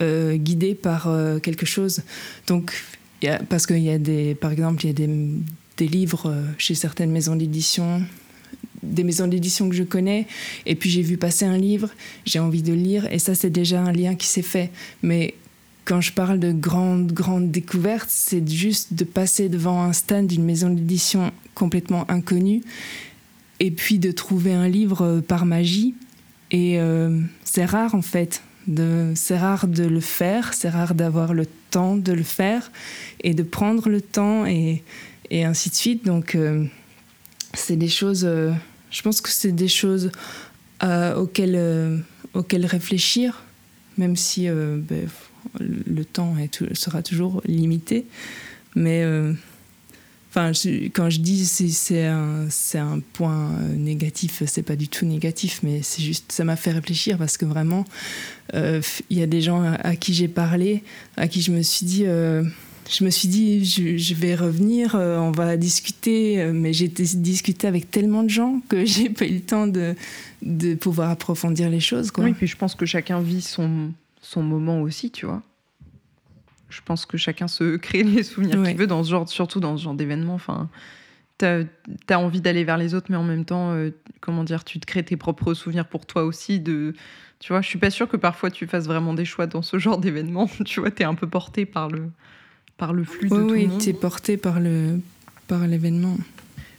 euh, 0.00 0.36
guidé 0.36 0.76
par 0.76 1.08
euh, 1.08 1.40
quelque 1.40 1.66
chose. 1.66 2.02
Donc, 2.46 2.72
y 3.20 3.26
a, 3.26 3.40
parce 3.40 3.66
qu'il 3.66 3.80
y 3.82 3.90
a 3.90 3.98
des, 3.98 4.36
par 4.36 4.52
exemple, 4.52 4.84
il 4.84 4.86
y 4.86 4.90
a 4.90 4.92
des, 4.92 5.10
des 5.76 5.88
livres 5.88 6.30
euh, 6.30 6.44
chez 6.56 6.76
certaines 6.76 7.10
maisons 7.10 7.34
d'édition, 7.34 8.00
des 8.84 9.02
maisons 9.02 9.26
d'édition 9.26 9.68
que 9.68 9.74
je 9.74 9.82
connais, 9.82 10.28
et 10.66 10.76
puis 10.76 10.88
j'ai 10.88 11.02
vu 11.02 11.16
passer 11.16 11.46
un 11.46 11.58
livre, 11.58 11.90
j'ai 12.26 12.38
envie 12.38 12.62
de 12.62 12.74
lire, 12.74 13.12
et 13.12 13.18
ça 13.18 13.34
c'est 13.34 13.50
déjà 13.50 13.80
un 13.80 13.90
lien 13.90 14.14
qui 14.14 14.28
s'est 14.28 14.42
fait. 14.42 14.70
Mais 15.02 15.34
quand 15.86 16.02
je 16.02 16.12
parle 16.12 16.38
de 16.38 16.52
grande, 16.52 17.12
grande 17.12 17.50
découverte, 17.50 18.08
c'est 18.10 18.46
juste 18.46 18.92
de 18.92 19.04
passer 19.04 19.48
devant 19.48 19.82
un 19.82 19.94
stand 19.94 20.26
d'une 20.26 20.44
maison 20.44 20.68
d'édition 20.68 21.32
complètement 21.54 22.04
inconnue, 22.10 22.62
et 23.60 23.70
puis 23.70 23.98
de 23.98 24.12
trouver 24.12 24.52
un 24.52 24.68
livre 24.68 25.22
par 25.26 25.46
magie. 25.46 25.94
Et 26.50 26.78
c'est 27.44 27.64
rare 27.64 27.94
en 27.94 28.02
fait 28.02 28.42
c'est 29.14 29.38
rare 29.38 29.68
de 29.68 29.84
le 29.84 30.00
faire, 30.00 30.54
c'est 30.54 30.68
rare 30.68 30.94
d'avoir 30.94 31.34
le 31.34 31.46
temps 31.70 31.96
de 31.96 32.12
le 32.12 32.22
faire 32.22 32.70
et 33.22 33.34
de 33.34 33.42
prendre 33.42 33.88
le 33.88 34.00
temps 34.00 34.44
et, 34.46 34.82
ainsi 35.30 35.70
de 35.70 35.74
suite. 35.74 36.04
Donc, 36.04 36.34
euh, 36.34 36.64
c'est 37.54 37.76
des 37.76 37.88
choses, 37.88 38.24
euh, 38.24 38.52
je 38.90 39.02
pense 39.02 39.20
que 39.20 39.28
c'est 39.28 39.52
des 39.52 39.68
choses 39.68 40.10
euh, 40.82 41.14
auxquelles, 41.14 42.02
auxquelles 42.34 42.66
réfléchir, 42.66 43.42
même 43.98 44.16
si 44.16 44.48
ben, 44.48 45.08
le 45.60 46.04
temps 46.04 46.34
sera 46.74 47.02
toujours 47.02 47.42
limité. 47.46 48.06
Mais 48.74 49.04
Enfin, 50.36 50.52
quand 50.92 51.08
je 51.08 51.20
dis 51.20 51.46
c'est 51.46 52.04
un, 52.06 53.00
point 53.14 53.52
euh, 53.52 53.74
négatif, 53.74 54.42
c'est 54.44 54.62
pas 54.62 54.76
du 54.76 54.86
tout 54.86 55.06
négatif, 55.06 55.60
mais 55.62 55.80
c'est 55.80 56.02
juste 56.02 56.30
ça 56.30 56.44
m'a 56.44 56.56
fait 56.56 56.72
réfléchir 56.72 57.16
parce 57.16 57.38
que 57.38 57.46
vraiment, 57.46 57.86
euh, 58.52 58.82
il 59.08 59.18
y 59.18 59.22
a 59.22 59.26
des 59.26 59.40
gens 59.40 59.62
à, 59.62 59.96
qui 59.96 60.12
j'ai 60.12 60.28
parlé, 60.28 60.82
à 61.16 61.26
qui 61.26 61.40
je 61.40 61.52
me 61.52 61.62
suis 61.62 61.86
dit, 61.86 62.04
euh, 62.04 62.44
je 62.90 63.04
me 63.04 63.08
suis 63.08 63.28
dit, 63.28 63.64
je, 63.64 64.14
vais 64.14 64.34
revenir, 64.34 64.94
on 64.94 65.30
va 65.30 65.56
discuter, 65.56 66.44
mais 66.52 66.74
j'ai 66.74 66.88
discuté 66.88 67.66
avec 67.66 67.90
tellement 67.90 68.22
de 68.22 68.28
gens 68.28 68.60
que 68.68 68.84
j'ai 68.84 69.08
pas 69.08 69.24
eu 69.24 69.36
le 69.36 69.40
temps 69.40 69.66
de, 69.66 69.94
pouvoir 70.74 71.08
approfondir 71.08 71.70
les 71.70 71.80
choses. 71.80 72.12
Oui, 72.18 72.34
puis 72.34 72.46
je 72.46 72.58
pense 72.58 72.74
que 72.74 72.84
chacun 72.84 73.20
vit 73.20 73.40
son, 73.40 73.90
son 74.26 74.42
moment 74.42 74.80
aussi, 74.80 75.10
tu 75.10 75.26
vois 75.26 75.42
je 76.68 76.80
pense 76.84 77.06
que 77.06 77.16
chacun 77.16 77.48
se 77.48 77.76
crée 77.76 78.02
les 78.02 78.22
souvenirs 78.22 78.62
qu'il 78.62 78.76
veut, 78.76 78.86
dans 78.86 79.02
ce 79.04 79.10
genre, 79.10 79.28
surtout 79.28 79.60
dans 79.60 79.76
ce 79.76 79.84
genre 79.84 79.94
d'événement. 79.94 80.34
Enfin, 80.34 80.68
tu 81.38 81.46
as, 81.46 82.18
envie 82.18 82.40
d'aller 82.40 82.64
vers 82.64 82.78
les 82.78 82.94
autres, 82.94 83.06
mais 83.10 83.16
en 83.16 83.24
même 83.24 83.44
temps, 83.44 83.72
euh, 83.72 83.90
comment 84.20 84.44
dire, 84.44 84.64
tu 84.64 84.80
te 84.80 84.86
crées 84.86 85.04
tes 85.04 85.16
propres 85.16 85.54
souvenirs 85.54 85.86
pour 85.86 86.06
toi 86.06 86.24
aussi. 86.24 86.60
De, 86.60 86.94
tu 87.38 87.52
vois, 87.52 87.60
je 87.60 87.68
suis 87.68 87.78
pas 87.78 87.90
sûre 87.90 88.08
que 88.08 88.16
parfois 88.16 88.50
tu 88.50 88.66
fasses 88.66 88.86
vraiment 88.86 89.14
des 89.14 89.24
choix 89.24 89.46
dans 89.46 89.62
ce 89.62 89.78
genre 89.78 89.98
d'événement. 89.98 90.48
tu 90.64 90.80
vois, 90.80 90.90
tu 90.90 91.02
es 91.02 91.06
un 91.06 91.14
peu 91.14 91.28
porté 91.28 91.66
par 91.66 91.88
le, 91.88 92.10
par 92.76 92.92
le 92.92 93.04
flux 93.04 93.28
de 93.28 93.34
tout 93.34 93.48
le 93.48 93.66
monde. 93.66 93.80
tu 93.80 93.90
es 93.90 93.92
porté 93.92 94.36
par 94.36 94.60
le 94.60 95.00
par 95.46 95.66
l'événement. 95.68 96.16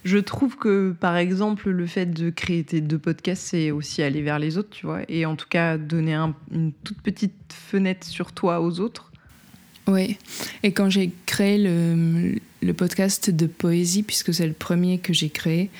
Je 0.04 0.18
trouve 0.18 0.56
que, 0.56 0.94
par 0.98 1.16
exemple, 1.16 1.70
le 1.70 1.86
fait 1.86 2.06
de 2.06 2.30
créer 2.30 2.64
tes 2.64 2.80
deux 2.80 2.98
podcasts, 2.98 3.42
c'est 3.42 3.70
aussi 3.70 4.02
aller 4.02 4.22
vers 4.22 4.38
les 4.38 4.56
autres, 4.56 4.70
tu 4.70 4.86
vois, 4.86 5.00
et 5.08 5.26
en 5.26 5.36
tout 5.36 5.48
cas 5.48 5.76
donner 5.76 6.14
une 6.52 6.72
toute 6.84 7.00
petite 7.02 7.34
fenêtre 7.52 8.06
sur 8.06 8.32
toi 8.32 8.60
aux 8.60 8.80
autres. 8.80 9.10
Oui, 9.88 10.18
et 10.62 10.72
quand 10.72 10.90
j'ai 10.90 11.10
créé 11.26 11.58
le, 11.58 12.72
podcast 12.74 13.30
de 13.30 13.46
poésie, 13.46 14.02
puisque 14.02 14.34
c'est 14.34 14.46
le 14.46 14.52
premier 14.52 14.98
que 14.98 15.12
j'ai 15.12 15.30
créé, 15.30 15.70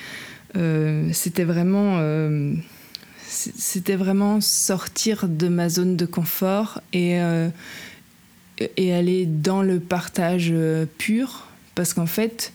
euh, 0.57 1.09
c'était 1.13 1.43
vraiment, 1.43 1.97
euh, 1.99 2.53
c'était 3.27 3.95
vraiment 3.95 4.41
sortir 4.41 5.27
de 5.29 5.47
ma 5.47 5.69
zone 5.69 5.95
de 5.95 6.07
confort 6.07 6.81
et, 6.91 7.21
euh, 7.21 7.49
et 8.77 8.93
aller 8.93 9.27
dans 9.27 9.61
le 9.61 9.79
partage 9.79 10.53
pur, 10.97 11.47
parce 11.75 11.93
qu'en 11.93 12.07
fait, 12.07 12.51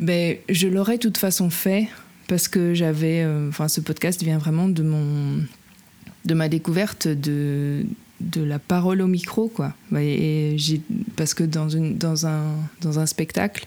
ben, 0.00 0.36
je 0.48 0.66
l'aurais 0.66 0.96
de 0.96 1.02
toute 1.02 1.18
façon 1.18 1.50
fait, 1.50 1.88
parce 2.26 2.48
que 2.48 2.74
j'avais, 2.74 3.24
enfin, 3.48 3.68
ce 3.68 3.80
podcast 3.80 4.22
vient 4.22 4.38
vraiment 4.38 4.68
de 4.68 4.82
mon, 4.82 5.44
de 6.24 6.34
ma 6.34 6.48
découverte 6.48 7.06
de 7.06 7.84
de 8.20 8.42
la 8.42 8.58
parole 8.58 9.00
au 9.00 9.06
micro, 9.06 9.48
quoi. 9.48 9.74
Et 9.98 10.56
parce 11.16 11.34
que 11.34 11.42
dans, 11.42 11.68
une, 11.68 11.96
dans, 11.96 12.26
un, 12.26 12.54
dans 12.82 12.98
un 12.98 13.06
spectacle, 13.06 13.66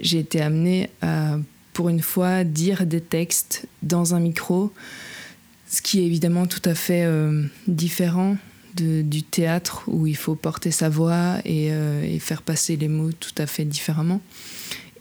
j'ai 0.00 0.18
été 0.18 0.40
amenée 0.40 0.90
à, 1.00 1.38
pour 1.72 1.88
une 1.88 2.02
fois, 2.02 2.44
dire 2.44 2.86
des 2.86 3.00
textes 3.00 3.66
dans 3.82 4.14
un 4.14 4.20
micro, 4.20 4.72
ce 5.68 5.80
qui 5.80 6.00
est 6.00 6.06
évidemment 6.06 6.46
tout 6.46 6.62
à 6.64 6.74
fait 6.74 7.04
euh, 7.04 7.44
différent 7.66 8.36
du 8.76 9.22
théâtre 9.22 9.84
où 9.86 10.04
il 10.08 10.16
faut 10.16 10.34
porter 10.34 10.72
sa 10.72 10.88
voix 10.88 11.36
et, 11.44 11.68
euh, 11.70 12.02
et, 12.02 12.18
faire 12.18 12.42
passer 12.42 12.74
les 12.74 12.88
mots 12.88 13.12
tout 13.12 13.34
à 13.38 13.46
fait 13.46 13.64
différemment. 13.64 14.20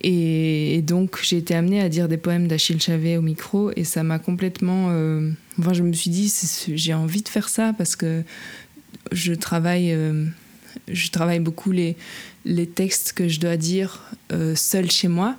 Et, 0.04 0.82
donc 0.82 1.20
j'ai 1.24 1.38
été 1.38 1.56
amenée 1.56 1.80
à 1.80 1.90
dire 1.90 2.08
des 2.08 2.18
poèmes 2.18 2.48
d'Achille 2.48 2.82
Chavet 2.82 3.18
au 3.18 3.22
micro 3.22 3.72
et 3.76 3.84
ça 3.84 4.04
m'a 4.04 4.20
complètement... 4.20 4.90
Euh, 4.92 5.30
enfin 5.60 5.74
je 5.74 5.84
me 5.84 5.94
suis 5.94 6.10
dit 6.10 6.32
j'ai 6.76 6.94
envie 6.94 7.22
de 7.22 7.30
faire 7.30 7.48
ça 7.48 7.74
parce 7.78 7.96
que 7.96 8.24
je 9.12 9.34
travaille, 9.34 9.94
euh, 9.94 10.26
je 10.92 11.10
travaille 11.10 11.40
beaucoup 11.40 11.72
les, 11.72 11.96
les 12.46 12.68
textes 12.68 13.14
que 13.14 13.28
je 13.28 13.40
dois 13.40 13.58
dire 13.58 14.02
euh, 14.32 14.56
seul 14.56 14.92
chez 14.92 15.08
moi. 15.08 15.38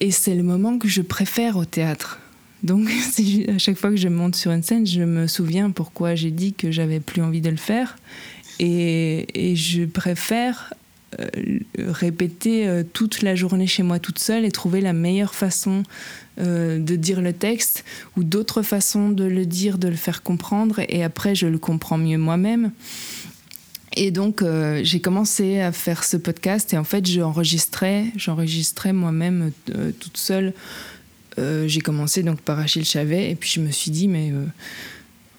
Et 0.00 0.10
c'est 0.10 0.34
le 0.34 0.42
moment 0.42 0.78
que 0.78 0.88
je 0.88 1.02
préfère 1.02 1.56
au 1.56 1.64
théâtre. 1.64 2.20
Donc, 2.62 2.88
à 3.48 3.58
chaque 3.58 3.76
fois 3.76 3.90
que 3.90 3.96
je 3.96 4.08
monte 4.08 4.36
sur 4.36 4.52
une 4.52 4.62
scène, 4.62 4.86
je 4.86 5.02
me 5.02 5.26
souviens 5.26 5.70
pourquoi 5.70 6.14
j'ai 6.14 6.30
dit 6.30 6.52
que 6.52 6.70
j'avais 6.70 7.00
plus 7.00 7.22
envie 7.22 7.40
de 7.40 7.50
le 7.50 7.56
faire. 7.56 7.96
Et, 8.58 9.54
je 9.54 9.84
préfère 9.84 10.72
répéter 11.78 12.82
toute 12.92 13.22
la 13.22 13.34
journée 13.34 13.66
chez 13.66 13.82
moi 13.82 13.98
toute 13.98 14.18
seule 14.18 14.44
et 14.44 14.50
trouver 14.50 14.80
la 14.80 14.92
meilleure 14.92 15.34
façon 15.34 15.82
euh, 16.38 16.78
de 16.78 16.96
dire 16.96 17.22
le 17.22 17.32
texte 17.32 17.82
ou 18.14 18.22
d'autres 18.22 18.60
façons 18.60 19.08
de 19.08 19.24
le 19.24 19.46
dire, 19.46 19.78
de 19.78 19.88
le 19.88 19.96
faire 19.96 20.22
comprendre 20.22 20.80
et 20.86 21.02
après 21.02 21.34
je 21.34 21.46
le 21.46 21.56
comprends 21.56 21.96
mieux 21.96 22.18
moi-même. 22.18 22.72
Et 23.94 24.10
donc 24.10 24.42
euh, 24.42 24.82
j'ai 24.84 25.00
commencé 25.00 25.60
à 25.60 25.72
faire 25.72 26.04
ce 26.04 26.18
podcast 26.18 26.74
et 26.74 26.76
en 26.76 26.84
fait 26.84 27.06
j'enregistrais, 27.06 28.04
j'enregistrais 28.16 28.92
moi-même 28.92 29.50
euh, 29.74 29.92
toute 29.98 30.18
seule. 30.18 30.52
j'ai 31.38 31.80
commencé 31.80 32.22
donc 32.22 32.42
par 32.42 32.58
Achille 32.58 32.84
Chavet 32.84 33.30
et 33.30 33.34
puis 33.34 33.48
je 33.48 33.60
me 33.60 33.70
suis 33.70 33.90
dit 33.90 34.06
mais 34.06 34.30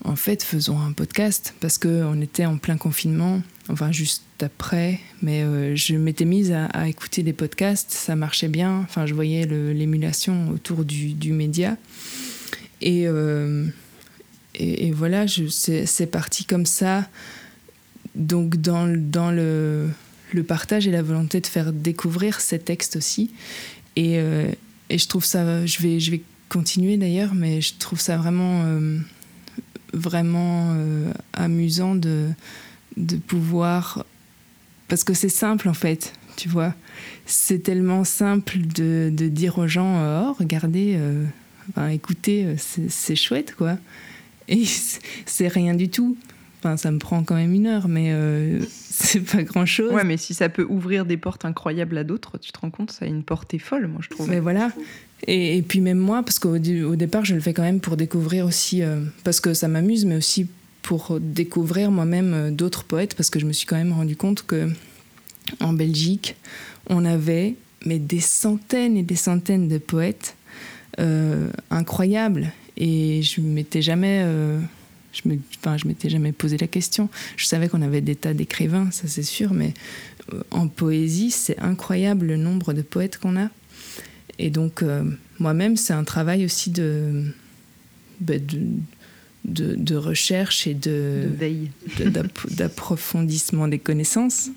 en 0.07 0.15
fait 0.15 0.43
faisons 0.43 0.79
un 0.79 0.91
podcast 0.91 1.53
parce 1.59 1.77
qu'on 1.77 2.21
était 2.21 2.45
en 2.45 2.57
plein 2.57 2.77
confinement 2.77 3.41
enfin 3.69 3.91
juste 3.91 4.23
après, 4.41 4.99
mais 5.21 5.43
euh, 5.43 5.75
je 5.75 5.95
m'étais 5.95 6.25
mise 6.25 6.51
à, 6.51 6.87
écouter 6.87 7.23
des 7.23 7.33
podcasts, 7.33 7.91
ça 7.91 8.15
marchait 8.15 8.47
bien, 8.47 8.79
enfin 8.79 9.05
je 9.05 9.13
voyais 9.13 9.45
l'émulation 9.45 10.49
autour 10.49 10.85
du, 10.85 11.31
média. 11.31 11.77
Et, 12.81 13.07
euh, 13.07 13.65
voilà, 14.93 15.25
c'est 15.27 16.11
parti 16.11 16.45
comme 16.45 16.65
ça, 16.65 17.07
donc 18.15 18.57
dans, 18.57 18.85
le, 18.85 19.89
partage 20.47 20.87
et 20.87 20.91
la 20.91 21.01
volonté 21.01 21.41
de 21.41 21.47
faire 21.47 21.73
découvrir 21.73 22.39
ces 22.39 22.59
textes 22.59 22.95
aussi. 22.95 23.31
Et, 23.95 24.19
euh, 24.19 24.51
je 24.89 25.05
trouve 25.07 25.25
ça, 25.25 25.65
je 25.65 26.11
vais 26.11 26.21
continuer 26.49 26.97
d'ailleurs, 26.97 27.33
mais 27.33 27.59
je 27.59 27.73
trouve 27.77 27.99
ça 27.99 28.17
vraiment, 28.17 28.63
vraiment 29.93 30.75
amusant 31.33 31.95
de 31.95 32.29
de 32.97 33.17
pouvoir... 33.17 34.05
Parce 34.87 35.03
que 35.03 35.13
c'est 35.13 35.29
simple 35.29 35.69
en 35.69 35.73
fait. 35.73 36.13
tu 36.35 36.49
vois. 36.49 36.73
C'est 37.25 37.59
tellement 37.59 38.03
simple 38.03 38.57
de, 38.59 39.11
de, 39.13 39.27
dire 39.27 39.57
aux 39.59 39.67
gens 39.67 40.29
Oh, 40.29 40.35
regardez, 40.39 40.97
écoutez, 41.91 42.55
c'est 42.57 43.15
chouette, 43.15 43.53
quoi. 43.55 43.77
Et 44.47 44.63
c'est 45.25 45.47
rien 45.47 45.73
du 45.73 45.89
tout. 45.89 46.17
Enfin, 46.59 46.75
ça 46.75 46.89
me 46.89 46.97
prend 46.97 47.23
quand 47.23 47.35
même 47.35 47.53
une 47.53 47.67
heure, 47.67 47.87
mais 47.87 48.07
euh, 48.11 48.59
c'est 48.89 49.19
pas 49.19 49.43
grand-chose. 49.43 49.93
Ouais, 49.93 50.03
mais 50.03 50.17
si 50.17 50.33
ça 50.33 50.49
peut 50.49 50.65
ouvrir 50.67 51.05
des 51.05 51.17
portes 51.17 51.45
incroyables 51.45 51.97
à 51.97 52.03
d'autres, 52.03 52.37
tu 52.39 52.51
te 52.51 52.59
rends 52.59 52.71
compte, 52.71 52.91
ça 52.91 53.05
a 53.05 53.07
une 53.07 53.23
portée 53.23 53.59
folle, 53.59 53.87
moi, 53.87 54.01
je 54.01 54.09
trouve. 54.09 54.29
Mais 54.29 54.39
voilà. 54.39 54.71
Et, 55.27 55.63
puis 55.67 55.81
même 55.81 55.97
moi, 55.97 56.23
parce 56.23 56.39
qu'au 56.39 56.55
au 56.55 56.95
départ, 56.95 57.25
je 57.25 57.35
le 57.35 57.41
fais 57.41 57.53
quand 57.53 57.63
même 57.63 57.79
pour 57.79 57.97
découvrir 57.97 58.45
aussi, 58.45 58.83
euh, 58.83 59.01
parce 59.23 59.39
que 59.39 59.53
ça 59.53 59.67
m'amuse, 59.67 60.05
mais 60.05 60.15
aussi 60.15 60.47
pour 60.81 61.19
découvrir 61.19 61.91
moi-même 61.91 62.33
euh, 62.33 62.51
d'autres 62.51 62.83
poètes, 62.83 63.15
parce 63.15 63.29
que 63.29 63.39
je 63.39 63.45
me 63.45 63.53
suis 63.53 63.67
quand 63.67 63.77
même 63.77 63.93
rendu 63.93 64.15
compte 64.15 64.45
que 64.45 64.69
en 65.59 65.73
Belgique, 65.73 66.35
on 66.89 67.05
avait 67.05 67.55
mais 67.85 67.99
des 67.99 68.19
centaines 68.19 68.97
et 68.97 69.03
des 69.03 69.15
centaines 69.15 69.67
de 69.67 69.77
poètes 69.77 70.35
incroyables. 71.69 72.51
Et 72.75 73.21
je 73.21 73.39
m'étais 73.39 73.83
jamais 73.83 74.25
je 75.23 75.29
me, 75.29 75.39
enfin, 75.59 75.77
je 75.77 75.87
m'étais 75.87 76.09
jamais 76.09 76.31
posé 76.31 76.57
la 76.57 76.67
question. 76.67 77.09
Je 77.35 77.45
savais 77.45 77.69
qu'on 77.69 77.81
avait 77.81 78.01
des 78.01 78.15
tas 78.15 78.33
d'écrivains, 78.33 78.91
ça 78.91 79.07
c'est 79.07 79.23
sûr, 79.23 79.53
mais 79.53 79.73
euh, 80.33 80.41
en 80.51 80.67
poésie, 80.67 81.31
c'est 81.31 81.59
incroyable 81.59 82.27
le 82.27 82.37
nombre 82.37 82.73
de 82.73 82.81
poètes 82.81 83.17
qu'on 83.17 83.37
a. 83.37 83.49
Et 84.39 84.49
donc, 84.49 84.83
euh, 84.83 85.03
moi-même, 85.39 85.77
c'est 85.77 85.93
un 85.93 86.03
travail 86.03 86.45
aussi 86.45 86.69
de, 86.69 87.23
bah, 88.19 88.35
de, 88.37 89.75
de, 89.75 89.95
recherche 89.95 90.67
et 90.67 90.73
de, 90.73 91.29
d'approfondissement 92.51 93.67
des 93.67 93.79
connaissances. 93.79 94.49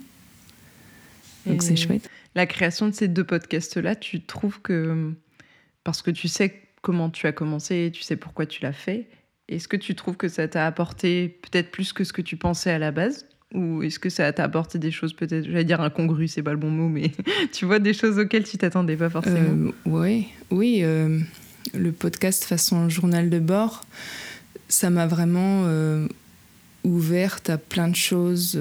Donc, 1.47 1.63
c'est 1.63 1.77
chouette. 1.77 2.09
La 2.35 2.47
création 2.47 2.89
de 2.89 2.95
ces 2.95 3.09
deux 3.09 3.25
podcasts-là, 3.25 3.97
tu 3.97 4.21
trouves 4.21 4.61
que. 4.61 5.13
Parce 5.83 6.03
que 6.03 6.11
tu 6.11 6.29
sais 6.29 6.61
comment 6.83 7.11
tu 7.11 7.27
as 7.27 7.33
commencé, 7.33 7.91
tu 7.93 8.03
sais 8.03 8.17
pourquoi 8.17 8.47
tu 8.47 8.63
l'as 8.63 8.73
fait, 8.73 9.09
est-ce 9.51 9.69
que 9.69 9.77
tu 9.77 9.95
trouves 9.95 10.17
que 10.17 10.29
ça 10.29 10.47
t'a 10.49 10.67
apporté 10.67 11.37
peut-être 11.43 11.71
plus 11.71 11.93
que 11.93 12.05
ce 12.05 12.13
que 12.13 12.23
tu 12.23 12.37
pensais 12.37 12.71
à 12.71 12.79
la 12.79 12.93
base? 12.93 13.27
Ou 13.53 13.83
est-ce 13.83 13.99
que 13.99 14.09
ça 14.09 14.33
t'a 14.33 14.45
apporté 14.45 14.79
des 14.79 14.93
choses 14.93 15.13
peut-être, 15.13 15.45
j'allais 15.45 15.65
dire 15.65 15.81
incongrues, 15.81 16.29
c'est 16.29 16.43
pas 16.43 16.53
le 16.53 16.57
bon 16.57 16.71
mot, 16.71 16.89
mais 16.89 17.11
tu 17.53 17.65
vois 17.65 17.81
des 17.81 17.93
choses 17.93 18.17
auxquelles 18.19 18.45
tu 18.45 18.59
t'attendais 18.59 18.97
pas 18.97 19.11
forcément? 19.11 19.69
Euh, 19.69 19.73
Oui, 19.87 20.29
oui. 20.51 20.81
Euh, 20.83 21.19
le 21.75 21.91
podcast 21.91 22.45
façon 22.45 22.89
journal 22.89 23.29
de 23.29 23.41
bord, 23.41 23.85
ça 24.69 24.89
m'a 24.89 25.09
vraiment 25.09 25.65
euh, 25.67 26.07
ouverte 26.85 27.51
à 27.51 27.59
plein 27.59 27.89
de 27.89 27.97
choses. 27.97 28.57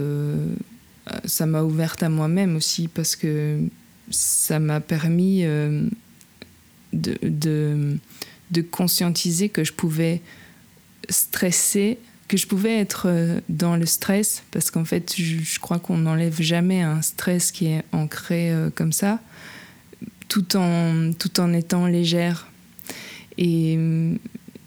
ça 1.24 1.46
m'a 1.46 1.62
ouverte 1.62 2.02
à 2.02 2.10
moi-même 2.10 2.56
aussi 2.56 2.88
parce 2.88 3.16
que 3.16 3.60
ça 4.10 4.58
m'a 4.58 4.80
permis 4.80 5.44
de, 5.44 5.88
de, 7.22 7.98
de 8.50 8.62
conscientiser 8.62 9.50
que 9.50 9.64
je 9.64 9.74
pouvais 9.74 10.22
stressée, 11.10 12.00
que 12.28 12.38
je 12.38 12.48
pouvais 12.48 12.78
être 12.78 13.08
euh, 13.08 13.40
dans 13.50 13.76
le 13.76 13.86
stress, 13.86 14.44
parce 14.52 14.72
qu'en 14.72 14.86
fait, 14.86 15.16
je, 15.18 15.60
crois 15.60 15.80
qu'on 15.80 15.98
n'enlève 15.98 16.42
jamais 16.42 16.82
un 16.82 17.02
stress 17.02 17.52
qui 17.52 17.68
est 17.68 17.84
ancré 17.92 18.52
euh, 18.52 18.70
comme 18.74 18.92
ça, 18.92 19.20
tout 20.28 20.56
en, 20.56 21.12
tout 21.18 21.40
en 21.40 21.54
étant 21.54 21.88
légère. 21.88 22.48
Et, 23.38 23.80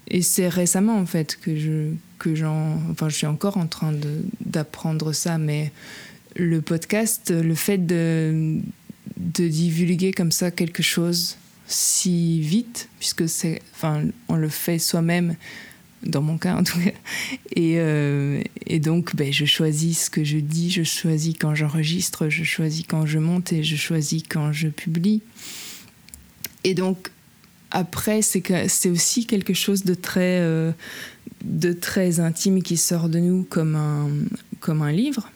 et 0.07 0.21
c'est 0.21 0.49
récemment, 0.49 0.97
en 0.97 1.05
fait, 1.05 1.37
que 1.39 1.55
je, 1.55 1.91
que 2.19 2.35
j'en, 2.35 2.81
enfin, 2.91 3.07
je 3.07 3.15
suis 3.15 3.27
encore 3.27 3.57
en 3.57 3.67
train 3.67 3.93
d'apprendre 4.41 5.13
ça, 5.13 5.37
mais 5.37 5.71
le 6.35 6.61
podcast, 6.61 7.31
le 7.31 7.55
fait 7.55 7.77
de, 7.77 8.59
de 9.17 9.47
divulguer 9.47 10.11
comme 10.11 10.31
ça 10.31 10.51
quelque 10.51 10.83
chose 10.83 11.37
si 11.67 12.41
vite, 12.41 12.89
puisque 12.99 13.27
c'est, 13.29 13.61
enfin, 13.73 14.03
on 14.27 14.35
le 14.35 14.49
fait 14.49 14.79
soi-même 14.79 15.35
dans 16.05 16.21
mon 16.21 16.37
cas 16.37 16.55
en 16.55 16.63
tout 16.63 16.79
cas. 16.79 16.91
Et, 17.55 17.75
euh, 17.77 18.41
et 18.65 18.79
donc, 18.79 19.15
ben, 19.15 19.31
je 19.31 19.45
choisis 19.45 20.05
ce 20.05 20.09
que 20.09 20.23
je 20.23 20.37
dis, 20.37 20.69
je 20.71 20.83
choisis 20.83 21.35
quand 21.39 21.55
j'enregistre, 21.55 22.29
je 22.29 22.43
choisis 22.43 22.85
quand 22.87 23.05
je 23.05 23.19
monte 23.19 23.53
et 23.53 23.63
je 23.63 23.75
choisis 23.75 24.23
quand 24.27 24.51
je 24.51 24.67
publie. 24.67 25.21
Et 26.63 26.73
donc, 26.73 27.11
après, 27.71 28.21
c'est 28.21 28.89
aussi 28.89 29.25
quelque 29.25 29.53
chose 29.53 29.83
de 29.83 29.93
très, 29.95 30.39
euh, 30.39 30.71
de 31.43 31.73
très 31.73 32.19
intime 32.19 32.61
qui 32.61 32.77
sort 32.77 33.09
de 33.09 33.19
nous 33.19 33.43
comme 33.43 33.75
un, 33.75 34.09
comme 34.59 34.81
un 34.81 34.91
livre. 34.91 35.31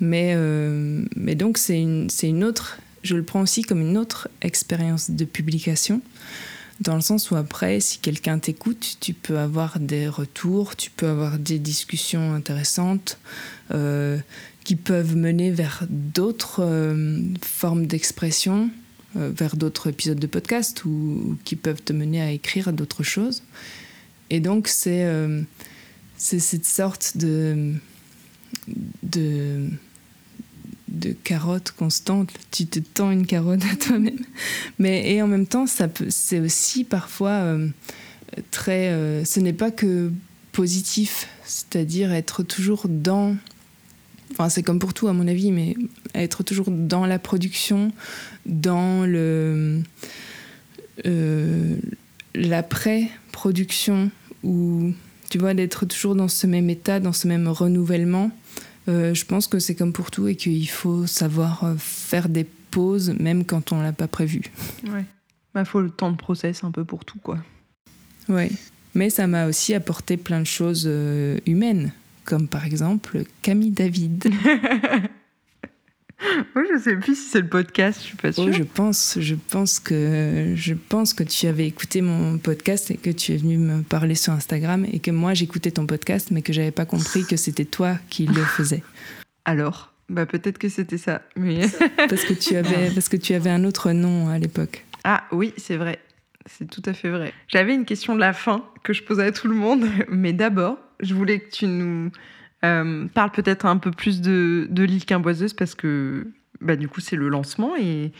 Mais, 0.00 0.32
euh, 0.34 1.04
mais 1.16 1.34
donc, 1.34 1.58
c'est 1.58 1.80
une, 1.80 2.08
une 2.22 2.44
autre, 2.44 2.78
je 3.02 3.16
le 3.16 3.22
prends 3.22 3.42
aussi 3.42 3.62
comme 3.62 3.80
une 3.80 3.96
autre 3.96 4.28
expérience 4.42 5.10
de 5.10 5.24
publication 5.24 6.00
dans 6.80 6.94
le 6.94 7.02
sens 7.02 7.30
où 7.30 7.36
après, 7.36 7.78
si 7.80 7.98
quelqu'un 7.98 8.38
t'écoute, 8.38 8.96
tu 9.00 9.12
peux 9.12 9.38
avoir 9.38 9.78
des 9.78 10.08
retours, 10.08 10.76
tu 10.76 10.90
peux 10.90 11.08
avoir 11.08 11.38
des 11.38 11.58
discussions 11.58 12.32
intéressantes 12.32 13.18
euh, 13.70 14.18
qui 14.64 14.76
peuvent 14.76 15.14
mener 15.14 15.50
vers 15.50 15.84
d'autres 15.90 16.62
euh, 16.62 17.20
formes 17.42 17.86
d'expression, 17.86 18.70
euh, 19.16 19.30
vers 19.36 19.56
d'autres 19.56 19.88
épisodes 19.88 20.18
de 20.18 20.26
podcast 20.26 20.84
ou, 20.86 21.36
qui 21.44 21.54
peuvent 21.54 21.82
te 21.82 21.92
mener 21.92 22.22
à 22.22 22.30
écrire 22.30 22.72
d'autres 22.72 23.02
choses. 23.02 23.42
Et 24.30 24.40
donc, 24.40 24.66
c'est 24.66 25.04
cette 26.16 26.64
sorte 26.64 27.16
de, 27.16 27.74
de 29.02 29.68
de 30.90 31.12
carotte 31.12 31.72
constante. 31.72 32.30
Tu 32.50 32.66
te 32.66 32.80
tends 32.80 33.10
une 33.10 33.26
carotte 33.26 33.62
à 33.72 33.76
toi-même. 33.76 34.18
Mais 34.78 35.12
et 35.12 35.22
en 35.22 35.26
même 35.26 35.46
temps, 35.46 35.66
ça 35.66 35.88
c'est 36.08 36.40
aussi 36.40 36.84
parfois 36.84 37.30
euh, 37.30 37.68
très. 38.50 38.88
Euh, 38.88 39.24
ce 39.24 39.40
n'est 39.40 39.52
pas 39.52 39.70
que 39.70 40.12
positif, 40.52 41.28
c'est-à-dire 41.44 42.12
être 42.12 42.42
toujours 42.42 42.86
dans. 42.88 43.36
Enfin, 44.32 44.48
c'est 44.48 44.62
comme 44.62 44.78
pour 44.78 44.94
tout 44.94 45.08
à 45.08 45.12
mon 45.12 45.26
avis, 45.26 45.50
mais 45.50 45.76
être 46.14 46.42
toujours 46.42 46.70
dans 46.70 47.06
la 47.06 47.18
production, 47.18 47.92
dans 48.46 49.04
le 49.04 49.82
euh, 51.06 51.76
l'après-production, 52.34 54.10
ou 54.44 54.92
tu 55.30 55.38
vois 55.38 55.54
d'être 55.54 55.86
toujours 55.86 56.14
dans 56.14 56.28
ce 56.28 56.46
même 56.46 56.70
état, 56.70 57.00
dans 57.00 57.12
ce 57.12 57.26
même 57.26 57.48
renouvellement 57.48 58.30
euh, 58.88 59.14
je 59.14 59.24
pense 59.24 59.46
que 59.46 59.58
c'est 59.58 59.74
comme 59.74 59.92
pour 59.92 60.10
tout 60.10 60.28
et 60.28 60.36
qu'il 60.36 60.68
faut 60.68 61.06
savoir 61.06 61.64
euh, 61.64 61.74
faire 61.78 62.28
des 62.28 62.44
pauses 62.44 63.14
même 63.18 63.44
quand 63.44 63.72
on 63.72 63.82
l'a 63.82 63.92
pas 63.92 64.08
prévu. 64.08 64.42
Ouais. 64.84 65.02
Il 65.02 65.54
bah, 65.54 65.64
faut 65.64 65.80
le 65.80 65.90
temps 65.90 66.10
de 66.10 66.16
process 66.16 66.62
un 66.64 66.70
peu 66.70 66.84
pour 66.84 67.04
tout, 67.04 67.18
quoi. 67.18 67.38
Ouais. 68.28 68.50
Mais 68.94 69.10
ça 69.10 69.26
m'a 69.26 69.46
aussi 69.46 69.74
apporté 69.74 70.16
plein 70.16 70.40
de 70.40 70.46
choses 70.46 70.84
euh, 70.86 71.38
humaines, 71.46 71.92
comme 72.24 72.48
par 72.48 72.64
exemple 72.64 73.24
Camille 73.42 73.70
David. 73.70 74.30
Moi, 76.54 76.64
je 76.72 76.78
sais 76.78 76.96
plus 76.96 77.16
si 77.16 77.30
c'est 77.30 77.40
le 77.40 77.48
podcast, 77.48 78.00
je 78.00 78.06
suis 78.06 78.16
pas 78.16 78.32
sûre. 78.32 78.44
Oh, 78.46 78.52
je 78.52 78.62
pense, 78.62 79.18
je 79.20 79.34
pense 79.34 79.80
que 79.80 80.52
je 80.54 80.74
pense 80.74 81.14
que 81.14 81.22
tu 81.22 81.46
avais 81.46 81.66
écouté 81.66 82.02
mon 82.02 82.38
podcast 82.38 82.90
et 82.90 82.96
que 82.96 83.10
tu 83.10 83.32
es 83.32 83.36
venu 83.36 83.58
me 83.58 83.82
parler 83.82 84.14
sur 84.14 84.32
Instagram 84.32 84.86
et 84.90 84.98
que 84.98 85.10
moi 85.10 85.34
j'écoutais 85.34 85.70
ton 85.70 85.86
podcast, 85.86 86.30
mais 86.30 86.42
que 86.42 86.52
j'avais 86.52 86.70
pas 86.70 86.84
compris 86.84 87.24
que 87.24 87.36
c'était 87.36 87.64
toi 87.64 87.96
qui 88.10 88.26
le 88.26 88.42
faisais. 88.42 88.82
Alors, 89.44 89.92
bah 90.08 90.26
peut-être 90.26 90.58
que 90.58 90.68
c'était 90.68 90.98
ça, 90.98 91.22
mais 91.36 91.60
parce 91.96 92.24
que 92.24 92.34
tu 92.34 92.56
avais 92.56 92.90
parce 92.90 93.08
que 93.08 93.16
tu 93.16 93.34
avais 93.34 93.50
un 93.50 93.64
autre 93.64 93.92
nom 93.92 94.28
à 94.28 94.38
l'époque. 94.38 94.84
Ah 95.04 95.24
oui, 95.32 95.54
c'est 95.56 95.76
vrai. 95.76 95.98
C'est 96.46 96.68
tout 96.68 96.82
à 96.84 96.92
fait 96.92 97.10
vrai. 97.10 97.32
J'avais 97.48 97.74
une 97.74 97.84
question 97.84 98.14
de 98.14 98.20
la 98.20 98.32
fin 98.32 98.64
que 98.82 98.92
je 98.92 99.02
posais 99.02 99.24
à 99.24 99.32
tout 99.32 99.46
le 99.46 99.54
monde, 99.54 99.86
mais 100.08 100.32
d'abord, 100.32 100.78
je 101.00 101.14
voulais 101.14 101.40
que 101.40 101.50
tu 101.50 101.66
nous 101.66 102.10
euh, 102.64 103.06
parle 103.14 103.30
peut-être 103.30 103.64
un 103.64 103.78
peu 103.78 103.90
plus 103.90 104.20
de, 104.20 104.66
de 104.70 104.82
l'île 104.82 105.04
Quimboiseuse 105.04 105.54
parce 105.54 105.74
que 105.74 106.26
bah, 106.60 106.76
du 106.76 106.88
coup 106.88 107.00
c'est 107.00 107.16
le 107.16 107.28
lancement 107.28 107.74
et, 107.76 108.12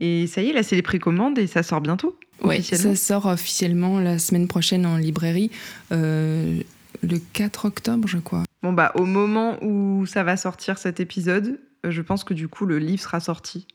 et 0.00 0.26
ça 0.26 0.42
y 0.42 0.50
est, 0.50 0.52
là 0.52 0.62
c'est 0.64 0.74
les 0.74 0.82
précommandes 0.82 1.38
et 1.38 1.46
ça 1.46 1.62
sort 1.62 1.80
bientôt. 1.80 2.18
Oui, 2.42 2.62
ça 2.62 2.96
sort 2.96 3.26
officiellement 3.26 4.00
la 4.00 4.18
semaine 4.18 4.48
prochaine 4.48 4.84
en 4.84 4.96
librairie, 4.96 5.50
euh, 5.92 6.60
le 7.02 7.18
4 7.32 7.66
octobre 7.66 8.08
je 8.08 8.18
crois. 8.18 8.42
Bon 8.62 8.72
bah 8.72 8.90
au 8.96 9.04
moment 9.04 9.62
où 9.62 10.04
ça 10.06 10.24
va 10.24 10.36
sortir 10.36 10.78
cet 10.78 10.98
épisode, 10.98 11.60
euh, 11.86 11.92
je 11.92 12.02
pense 12.02 12.24
que 12.24 12.34
du 12.34 12.48
coup 12.48 12.66
le 12.66 12.78
livre 12.78 13.02
sera 13.02 13.20
sorti. 13.20 13.68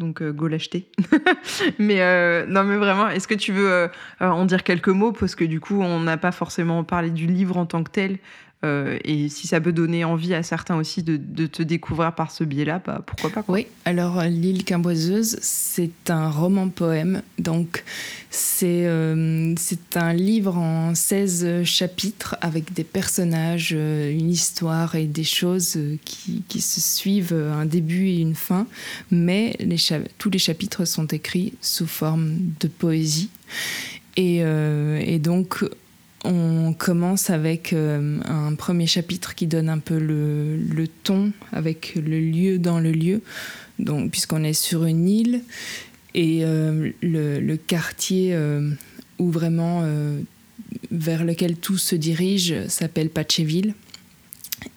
Donc 0.00 0.24
go 0.24 0.48
l'acheter. 0.48 0.90
mais 1.78 2.00
non 2.48 2.64
mais 2.64 2.76
vraiment, 2.76 3.08
est-ce 3.08 3.28
que 3.28 3.34
tu 3.34 3.52
veux 3.52 3.88
en 4.18 4.44
dire 4.44 4.64
quelques 4.64 4.88
mots? 4.88 5.12
Parce 5.12 5.36
que 5.36 5.44
du 5.44 5.60
coup 5.60 5.80
on 5.80 6.00
n'a 6.00 6.16
pas 6.16 6.32
forcément 6.32 6.82
parlé 6.82 7.10
du 7.10 7.28
livre 7.28 7.56
en 7.56 7.64
tant 7.64 7.84
que 7.84 7.92
tel. 7.92 8.18
Euh, 8.64 8.98
et 9.04 9.28
si 9.28 9.46
ça 9.46 9.60
peut 9.60 9.72
donner 9.72 10.04
envie 10.04 10.34
à 10.34 10.42
certains 10.42 10.76
aussi 10.76 11.02
de, 11.02 11.46
te 11.46 11.62
découvrir 11.62 12.14
par 12.14 12.30
ce 12.30 12.44
biais-là, 12.44 12.80
bah, 12.84 13.02
pourquoi 13.04 13.30
pas 13.30 13.44
Oui, 13.48 13.66
alors 13.84 14.22
L'île 14.22 14.64
Quimboiseuse, 14.64 15.36
c'est 15.42 16.08
un 16.08 16.30
roman-poème. 16.30 17.22
Donc, 17.38 17.84
c'est 18.30 18.86
euh, 18.86 19.54
c'est 19.58 19.96
un 19.96 20.12
livre 20.12 20.56
en 20.56 20.94
16 20.94 21.64
chapitres 21.64 22.36
avec 22.40 22.72
des 22.72 22.84
personnages, 22.84 23.74
euh, 23.76 24.10
une 24.10 24.30
histoire 24.30 24.94
et 24.94 25.06
des 25.06 25.24
choses 25.24 25.78
qui, 26.04 26.42
qui, 26.48 26.60
se 26.60 26.80
suivent, 26.80 27.34
un 27.34 27.66
début 27.66 28.08
et 28.08 28.18
une 28.18 28.34
fin. 28.34 28.66
Mais 29.10 29.56
tous 30.18 30.30
les 30.30 30.38
chapitres 30.38 30.84
sont 30.86 31.06
écrits 31.06 31.52
sous 31.60 31.86
forme 31.86 32.38
de 32.60 32.68
poésie. 32.68 33.30
Et 34.16 35.18
donc, 35.18 35.64
on 36.24 36.72
commence 36.72 37.30
avec 37.30 37.72
euh, 37.72 38.18
un 38.24 38.54
premier 38.54 38.86
chapitre 38.86 39.34
qui 39.34 39.46
donne 39.46 39.68
un 39.68 39.78
peu 39.78 39.98
le, 39.98 40.86
ton 41.02 41.32
avec 41.52 41.94
le 41.94 42.18
lieu 42.18 42.58
dans 42.58 42.80
le 42.80 42.92
lieu, 42.92 43.20
donc 43.78 44.10
puisqu'on 44.10 44.42
est 44.42 44.54
sur 44.54 44.84
une 44.84 45.08
île 45.08 45.42
et 46.14 46.40
euh, 46.44 46.90
le, 47.02 47.56
quartier 47.56 48.34
euh, 48.34 48.70
vers 50.90 51.24
lequel 51.24 51.56
tout 51.56 51.78
se 51.78 51.94
dirige 51.94 52.66
s'appelle 52.68 53.10
Patcheville. 53.10 53.74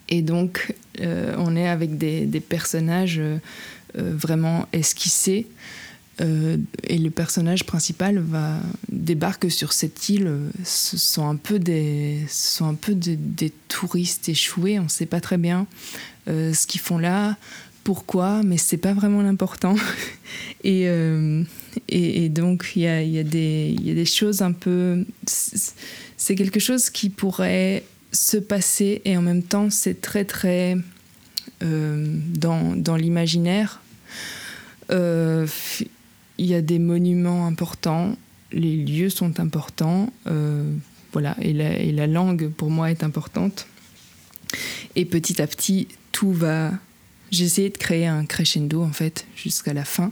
Et 0.10 0.22
donc 0.22 0.74
on 1.00 1.56
est 1.56 1.68
avec 1.68 1.98
des 1.98 2.40
personnages 2.40 3.22
vraiment 3.94 4.68
esquissés. 4.74 5.48
Euh, 6.20 6.58
et 6.84 6.98
le 6.98 7.12
personnage 7.12 7.64
principal 7.66 8.18
va 8.18 8.60
débarque 8.90 9.52
sur 9.52 9.74
cette 9.74 10.10
île. 10.10 10.32
Ce 10.64 10.98
sont 10.98 11.28
un 11.28 11.36
peu 11.36 11.60
des, 11.60 12.26
sont 12.30 12.66
un 12.66 12.74
peu 12.74 12.96
des, 12.96 13.52
touristes 13.68 14.30
échoués. 14.30 14.80
On 14.80 14.84
ne 14.84 14.90
sait 14.90 15.06
pas 15.06 15.22
très 15.22 15.38
bien 15.38 15.68
euh, 16.28 16.54
ce 16.54 16.66
qu'ils 16.66 16.82
font 16.82 16.98
là, 16.98 17.38
pourquoi, 17.84 18.42
mais 18.44 18.58
c'est 18.58 18.78
pas 18.78 18.94
vraiment 18.94 19.22
l'important. 19.22 19.76
Euh, 20.66 21.44
et, 21.88 22.26
et, 22.26 22.30
donc 22.30 22.74
il 22.76 22.82
y 22.82 22.88
a, 22.88 23.02
y, 23.02 23.18
a 23.18 23.22
y 23.22 23.92
a, 23.92 23.94
des 23.94 24.06
choses 24.06 24.42
un 24.42 24.52
peu. 24.52 25.06
C'est 25.26 26.36
quelque 26.36 26.60
chose 26.60 26.90
qui 26.90 27.10
pourrait 27.10 27.86
se 28.12 28.36
passer 28.36 29.02
et 29.06 29.16
en 29.16 29.22
même 29.22 29.44
temps 29.44 29.70
c'est 29.70 30.02
très 30.02 30.26
très 30.26 30.76
dans, 31.62 32.76
dans 32.76 32.96
l'imaginaire. 32.98 33.82
Il 36.38 36.46
y 36.46 36.56
a 36.56 36.62
des 36.62 36.80
monuments 36.80 37.48
importants, 37.48 38.16
les 38.52 38.78
lieux 38.78 39.10
sont 39.10 39.40
importants, 39.40 40.12
euh, 40.28 40.72
voilà, 41.12 41.36
et 41.42 41.54
la, 41.54 42.08
langue 42.08 42.50
pour 42.50 42.70
moi 42.70 42.92
est 42.92 43.04
importante. 43.04 43.68
Et 44.96 45.06
petit 45.06 45.42
à 45.42 45.48
petit, 45.48 45.88
tout 46.12 46.32
va. 46.32 46.72
J'ai 47.32 47.46
essayé 47.46 47.70
de 47.70 47.78
créer 47.78 48.08
un 48.08 48.26
crescendo 48.26 48.84
en 48.84 48.92
fait 48.92 49.26
jusqu'à 49.36 49.74
la 49.74 49.84
fin. 49.84 50.12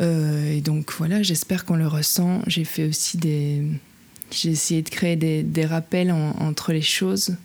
Euh, 0.00 0.52
et 0.52 0.60
donc 0.60 0.92
voilà, 0.98 1.22
j'espère 1.22 1.64
qu'on 1.64 1.76
le 1.76 1.86
ressent. 1.86 2.42
J'ai 2.46 2.64
fait 2.64 2.86
aussi 2.86 3.16
des. 3.16 3.62
J'ai 4.30 4.50
essayé 4.50 4.82
de 4.82 4.88
créer 4.88 5.16
des, 5.16 5.42
des 5.42 5.66
rappels 5.66 6.10
entre 6.10 6.72
les 6.72 6.82
choses 6.82 7.36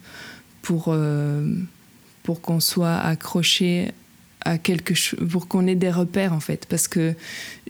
pour, 0.61 0.85
euh, 0.87 1.53
pour 2.23 2.41
qu'on 2.41 2.59
soit 2.59 2.95
accroché 2.95 3.91
pour 5.29 5.47
qu'on 5.47 5.67
ait 5.67 5.75
des 5.75 5.91
repères 5.91 6.33
en 6.33 6.39
fait, 6.39 6.65
parce 6.69 6.87
que 6.87 7.13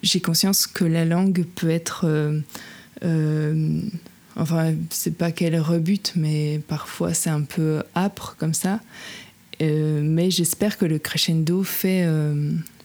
j'ai 0.04 0.20
conscience 0.20 0.68
que 0.68 0.84
la 0.84 1.06
langue 1.06 1.46
peut 1.56 1.70
être, 1.70 2.06
euh, 2.06 2.40
euh, 3.04 3.82
enfin, 4.36 4.74
c'est 4.90 5.18
pas 5.18 5.32
qu'elle 5.32 5.60
rebute, 5.60 6.14
mais 6.16 6.62
parfois 6.68 7.14
c'est 7.14 7.30
un 7.30 7.42
peu 7.42 7.84
âpre 7.96 8.36
comme 8.38 8.54
ça. 8.54 8.80
Euh, 9.62 10.02
mais 10.04 10.30
j'espère 10.30 10.78
que 10.78 10.86
le 10.86 11.00
crescendo 11.00 11.64
fait, 11.64 12.08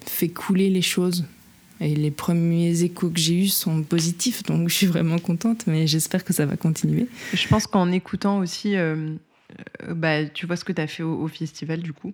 fait 0.07 0.29
couler 0.29 0.71
les 0.71 0.83
choses. 0.83 1.25
Et 1.81 1.97
les 1.97 2.13
premiers 2.13 2.85
échos 2.85 3.11
que 3.11 3.19
j'ai 3.19 3.43
eus 3.43 3.49
sont 3.49 3.83
positifs, 3.83 4.45
donc 4.45 4.69
je 4.69 4.75
suis 4.75 4.87
vraiment 4.87 5.19
contente, 5.19 5.67
mais 5.67 5.89
j'espère 5.89 6.25
que 6.25 6.33
ça 6.33 6.47
va 6.47 6.57
continuer. 6.57 7.09
Je 7.35 7.49
pense 7.49 7.67
qu'en 7.67 7.91
écoutant 7.91 8.39
aussi, 8.39 8.77
bah, 9.89 10.25
tu 10.27 10.47
vois 10.47 10.55
ce 10.57 10.65
que 10.65 10.73
tu 10.73 10.81
as 10.81 10.87
fait 10.87 11.03
au, 11.03 11.27
festival 11.27 11.81
du 11.81 11.93
coup. 11.93 12.13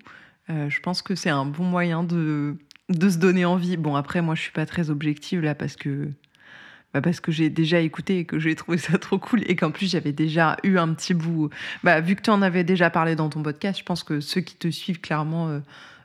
Euh, 0.51 0.71
je 0.71 0.81
pense 0.81 1.03
que 1.03 1.15
c'est 1.15 1.31
un 1.31 1.45
bon 1.45 1.65
moyen 1.65 2.03
de, 2.03 2.57
de 2.89 3.09
se 3.09 3.19
donner 3.19 3.45
envie. 3.45 3.77
Bon, 3.77 3.97
après, 3.97 4.23
moi, 4.23 4.35
je 4.35 4.43
suis 4.43 4.53
pas 4.53 4.67
très 4.67 4.91
objective 4.91 5.41
là 5.41 5.55
parce 5.55 5.77
que, 5.77 6.09
bah, 6.95 7.01
parce 7.03 7.21
que 7.21 7.33
j'ai 7.33 7.51
déjà 7.51 7.81
écouté 7.81 8.21
et 8.21 8.25
que 8.25 8.39
j'ai 8.39 8.55
trouvé 8.55 8.79
ça 8.79 8.99
trop 8.99 9.19
cool 9.19 9.43
et 9.47 9.57
qu'en 9.57 9.71
plus, 9.71 9.91
j'avais 9.91 10.13
déjà 10.13 10.57
eu 10.65 10.79
un 10.79 10.95
petit 10.95 11.15
bout. 11.15 11.51
Bah, 11.85 12.01
vu 12.01 12.17
que 12.17 12.23
tu 12.23 12.31
en 12.31 12.43
avais 12.43 12.65
déjà 12.65 12.91
parlé 12.91 13.15
dans 13.15 13.29
ton 13.29 13.43
podcast, 13.43 13.79
je 13.79 13.85
pense 13.85 14.03
que 14.03 14.21
ceux 14.21 14.41
qui 14.41 14.57
te 14.57 14.69
suivent 14.69 15.01
clairement. 15.01 15.49
Euh, 15.49 15.61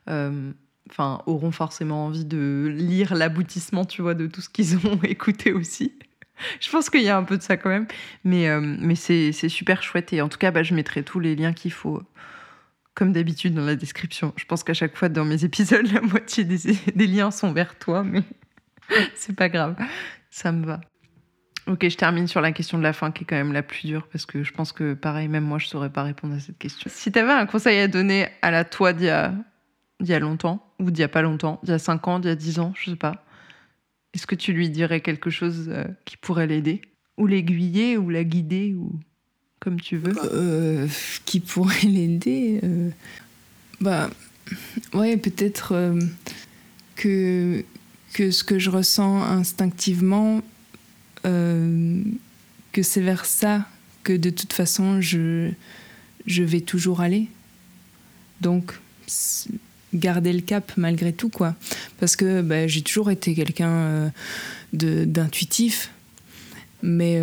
euh, 0.10 0.52
enfin, 0.90 1.22
auront 1.26 1.52
forcément 1.52 2.07
envie 2.07 2.26
de 2.26 2.74
lire 2.76 3.15
l'aboutissement, 3.15 3.86
tu 3.86 4.02
vois, 4.02 4.15
de 4.15 4.28
tout 4.28 4.41
ce 4.41 4.49
qu'ils 4.49 4.76
ont 4.86 4.99
écouté 5.03 5.53
aussi. 5.53 5.94
je 6.60 6.70
pense 6.70 6.90
qu'il 6.90 7.03
y 7.03 7.10
a 7.10 7.15
un 7.15 7.24
peu 7.24 7.38
de 7.38 7.41
ça 7.41 7.56
quand 7.56 7.70
même, 7.70 7.88
mais, 8.26 8.49
mais 8.60 8.95
c'est 8.95 9.32
super 9.32 9.82
chouette 9.82 10.11
et 10.11 10.22
en 10.22 10.28
tout 10.28 10.38
cas, 10.38 10.52
bah, 10.52 10.61
je 10.61 10.74
mettrai 10.74 11.03
tous 11.03 11.22
les 11.22 11.38
liens 11.38 11.53
qu'il 11.53 11.72
faut 11.72 12.03
comme 12.95 13.11
d'habitude 13.11 13.53
dans 13.53 13.65
la 13.65 13.76
description. 13.76 14.34
Je 14.36 14.45
pense 14.45 14.64
qu'à 14.64 14.74
chaque 14.74 14.95
fois 14.95 15.10
dans 15.10 15.26
mes 15.26 15.44
épisodes, 15.44 15.88
la 15.94 16.02
moitié 16.02 16.44
des, 16.44 17.07
liens 17.07 17.32
sont 17.32 17.52
vers 17.53 17.78
toi, 17.78 18.03
mais 18.03 18.24
c'est 19.15 19.36
pas 19.36 19.49
grave, 19.49 19.76
ça 20.30 20.52
me 20.52 20.65
va. 20.65 20.82
Ok, 21.65 21.88
je 21.88 21.95
termine 21.95 22.28
sur 22.28 22.41
la 22.41 22.52
question 22.52 22.78
de 22.78 22.84
la 22.84 22.91
fin 22.91 23.11
qui 23.11 23.24
est 23.24 23.26
quand 23.26 23.38
même 23.38 23.53
la 23.53 23.64
plus 23.64 23.88
dure 23.88 24.07
parce 24.07 24.26
que 24.26 24.44
je 24.44 24.52
pense 24.52 24.74
que 24.74 24.95
pareil, 24.95 25.30
même 25.30 25.45
moi 25.45 25.60
je 25.60 25.68
saurais 25.68 25.90
pas 25.90 26.03
répondre 26.03 26.36
à 26.36 26.40
cette 26.40 26.57
question. 26.57 26.91
Si 26.94 27.10
tu 27.10 27.18
avais 27.18 27.32
un 27.32 27.45
conseil 27.45 27.80
à 27.80 27.88
donner 27.88 28.28
à 28.41 28.52
la 28.52 28.65
toi 28.65 28.91
d'il 28.91 29.06
y 29.06 29.10
a, 29.10 30.20
longtemps 30.20 30.74
ou 30.80 30.91
d'il 30.91 30.99
y 30.99 31.06
a 31.06 31.07
pas 31.07 31.22
longtemps, 31.22 31.61
d'il 31.64 31.72
y 31.72 31.74
a 31.74 31.80
5 31.80 32.06
ans, 32.10 32.20
d'il 32.20 32.28
y 32.28 32.32
a 32.32 32.36
10 32.36 32.60
ans, 32.60 32.74
je 32.76 32.91
sais 32.91 32.98
pas, 32.98 33.24
est-ce 34.14 34.28
que 34.28 34.36
tu 34.36 34.52
lui 34.52 34.70
dirais 34.70 34.99
quelque 34.99 35.30
chose 35.30 35.70
euh, 35.70 35.86
qui 36.03 36.18
pourrait 36.18 36.48
l'aider? 36.48 36.82
Ou 37.18 37.28
l'aiguiller 37.28 37.98
ou 37.98 38.10
la 38.10 38.26
guider 38.26 38.74
ou 38.74 38.99
comme 39.64 39.80
tu 39.80 39.95
veux 39.95 40.14
euh, 40.34 40.88
Qui 41.26 41.40
pourrait 41.40 41.81
l'aider 41.88 42.60
euh, 42.64 42.90
Bah, 43.80 44.10
ouais, 44.94 45.15
peut-être 45.15 45.72
euh, 45.72 46.02
que, 46.98 47.64
que 48.11 48.30
ce 48.31 48.44
que 48.44 48.60
je 48.60 48.69
ressens 48.69 49.23
instinctivement, 49.23 50.41
que 51.23 52.81
c'est 52.81 53.02
vers 53.02 53.23
ça 53.26 53.65
que 54.03 54.11
de 54.11 54.30
toute 54.30 54.52
façon 54.52 54.99
je, 54.99 55.52
je 56.26 56.44
vais 56.44 56.60
toujours 56.60 56.99
aller. 56.99 57.30
Donc, 58.41 58.73
garder 59.94 60.34
le 60.34 60.41
cap 60.41 60.73
malgré 60.76 61.14
tout, 61.14 61.30
quoi. 61.30 61.56
Parce 62.02 62.18
que 62.18 62.41
bah, 62.41 62.68
j'ai 62.68 62.81
toujours 62.81 63.10
été 63.10 63.34
quelqu'un 63.34 64.11
d'intuitif, 64.73 65.91
mais 66.81 67.22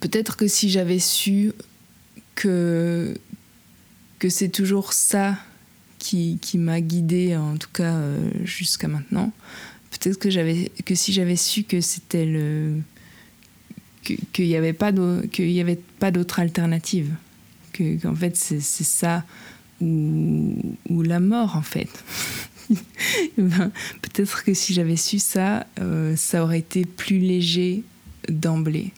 peut-être 0.00 0.36
que 0.36 0.46
si 0.46 0.70
j'avais 0.70 0.98
su 0.98 1.52
que, 2.34 3.14
que 4.18 4.28
c'est 4.28 4.48
toujours 4.48 4.92
ça 4.92 5.36
qui, 5.98 6.38
qui 6.40 6.58
m'a 6.58 6.80
guidée, 6.80 7.36
en 7.36 7.56
tout 7.56 7.70
cas 7.72 7.94
euh, 7.94 8.30
jusqu'à 8.44 8.88
maintenant, 8.88 9.32
peut-être 9.90 10.18
que, 10.18 10.82
que 10.82 10.94
si 10.94 11.12
j'avais 11.12 11.36
su 11.36 11.64
que 11.64 11.80
c'était 11.80 12.24
le. 12.24 12.76
qu'il 14.02 14.46
n'y 14.46 14.56
avait 14.56 14.72
pas 14.72 14.92
d'autre 14.92 16.40
alternative, 16.40 17.12
que, 17.72 18.00
qu'en 18.00 18.14
fait 18.14 18.36
c'est, 18.36 18.60
ça 18.60 19.24
ou, 19.80 20.76
ou 20.88 21.02
la 21.02 21.20
mort 21.20 21.56
en 21.56 21.62
fait. 21.62 21.90
ben, 23.38 23.72
peut-être 24.02 24.44
que 24.44 24.54
si 24.54 24.74
j'avais 24.74 24.96
su 24.96 25.18
ça, 25.18 25.66
euh, 25.80 26.16
ça 26.16 26.44
aurait 26.44 26.58
été 26.58 26.84
plus 26.84 27.18
léger 27.18 27.82
d'emblée. 28.28 28.92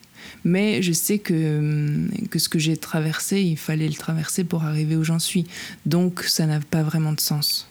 Mais 0.45 0.83
je 0.83 0.93
sais 0.93 1.19
que, 1.19 1.59
hum, 1.59 2.11
que 2.31 2.39
ce 2.39 2.49
que 2.49 2.59
j'ai 2.59 2.77
traversé, 2.77 3.41
il 3.41 3.57
fallait 3.57 3.89
le 3.89 3.95
traverser 3.95 4.45
pour 4.45 4.65
arriver 4.65 4.97
où 4.97 5.05
j'en 5.05 5.19
suis. 5.19 5.47
Donc 5.87 6.23
ça 6.25 6.47
n'a 6.47 6.61
pas 6.61 6.83
vraiment 6.83 7.13
de 7.13 7.21
sens. 7.21 7.69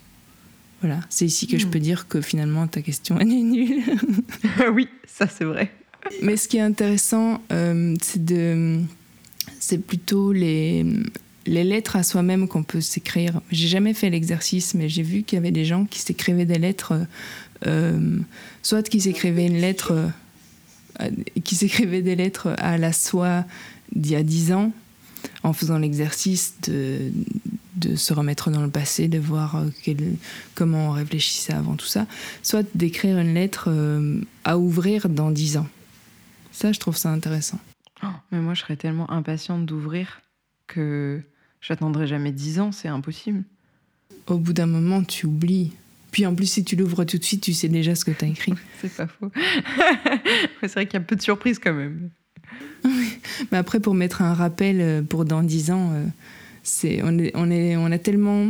Voilà, 0.81 1.01
c'est 1.09 1.26
ici 1.26 1.47
que 1.47 1.57
je 1.57 1.67
hmm. 1.67 1.71
peux 1.71 1.80
dire 1.80 2.07
que 2.07 2.21
finalement 2.21 2.67
ta 2.67 2.81
question 2.81 3.19
est 3.19 3.26
nulle. 3.26 3.84
oui, 4.73 4.88
ça 5.05 5.27
c'est 5.27 5.45
vrai. 5.45 5.71
Mais 6.21 6.38
ce 6.38 6.47
qui 6.47 6.57
est 6.57 6.61
intéressant, 6.61 7.41
euh, 7.51 7.95
c'est 8.01 8.23
de, 8.23 8.80
c'est 9.59 9.77
plutôt 9.77 10.31
les, 10.31 10.85
les 11.45 11.63
lettres 11.63 11.95
à 11.95 12.03
soi-même 12.03 12.47
qu'on 12.47 12.63
peut 12.63 12.81
s'écrire. 12.81 13.41
J'ai 13.51 13.67
jamais 13.67 13.93
fait 13.93 14.09
l'exercice, 14.09 14.73
mais 14.73 14.88
j'ai 14.88 15.03
vu 15.03 15.23
qu'il 15.23 15.38
y 15.38 15.39
avait 15.39 15.51
des 15.51 15.65
gens 15.65 15.85
qui 15.85 15.99
s'écrivaient 15.99 16.45
des 16.45 16.59
lettres, 16.59 16.93
euh, 17.67 18.19
soit 18.61 18.88
qui 18.88 19.01
s'écrivaient 19.01 19.47
une 19.47 19.59
lettre 19.59 20.09
qui 21.43 21.55
s'écrivait 21.55 22.01
des 22.01 22.15
lettres 22.15 22.53
à 22.57 22.77
la 22.77 22.93
soie 22.93 23.45
d'il 23.95 24.11
y 24.11 24.15
a 24.15 24.23
dix 24.23 24.51
ans, 24.51 24.71
en 25.43 25.53
faisant 25.53 25.77
l'exercice 25.77 26.55
de, 26.67 27.11
de, 27.76 27.95
se 27.95 28.13
remettre 28.13 28.51
dans 28.51 28.61
le 28.61 28.69
passé, 28.69 29.07
de 29.07 29.19
voir 29.19 29.55
euh, 29.55 29.93
comment 30.55 30.89
on 30.89 30.91
réfléchissait 30.91 31.53
avant 31.53 31.76
tout 31.76 31.85
ça, 31.85 32.05
soit 32.43 32.65
d'écrire 32.76 33.17
une 33.17 33.34
lettre 33.34 33.65
euh, 33.67 34.21
à 34.43 34.57
ouvrir 34.57 35.09
dans 35.09 35.31
dix 35.31 35.57
ans. 35.57 35.67
Ça, 36.51 36.71
je 36.71 36.80
trouve 36.80 36.97
ça 36.97 37.09
intéressant. 37.09 37.59
Oh, 38.03 38.07
mais 38.31 38.39
moi, 38.39 38.53
je 38.53 38.61
serais 38.61 38.76
tellement 38.76 39.09
impatiente 39.11 39.65
d'ouvrir. 39.65 40.21
que 40.67 41.21
j'attendrai 41.61 42.07
jamais 42.07 42.31
10 42.31 42.59
ans, 42.59 42.71
c'est 42.71 42.88
impossible. 42.88 43.43
Au 44.27 44.38
bout 44.38 44.53
d'un 44.53 44.67
moment, 44.67 45.03
tu 45.03 45.26
oublies. 45.26 45.73
Puis 46.11 46.26
en 46.26 46.34
plus, 46.34 46.48
si 46.48 46.64
tu 46.64 46.76
l'ouvres 46.76 47.03
tout 47.03 47.18
de 47.18 47.23
suite, 47.23 47.41
tu 47.41 47.53
sais 47.53 47.68
déjà 47.68 47.95
ce 47.95 48.06
que 48.06 48.11
tu 48.11 48.26
as 48.26 48.27
écrit. 48.27 48.53
c'est 48.81 48.94
pas 48.94 49.07
faux. 49.07 49.31
c'est 50.61 50.73
vrai 50.73 50.86
qu'il 50.86 50.99
y 50.99 51.03
a 51.03 51.06
peu 51.06 51.15
de 51.15 51.22
surprises 51.22 51.60
quand 51.60 51.73
même. 51.73 52.10
Mais 53.52 53.57
après, 53.57 53.80
pour 53.80 53.94
mettre 53.94 54.22
un 54.22 54.34
rappel 54.34 54.81
euh, 54.81 55.02
pour 55.02 55.26
dans 55.26 55.44
10 55.44 55.72
ans, 55.72 55.91
euh, 55.94 56.06
c'est, 56.64 57.02
on, 57.03 57.18
est, 57.19 57.31
on, 57.36 57.49
est, 57.52 57.76
on 57.77 57.91
a 57.91 57.98
tellement. 57.98 58.48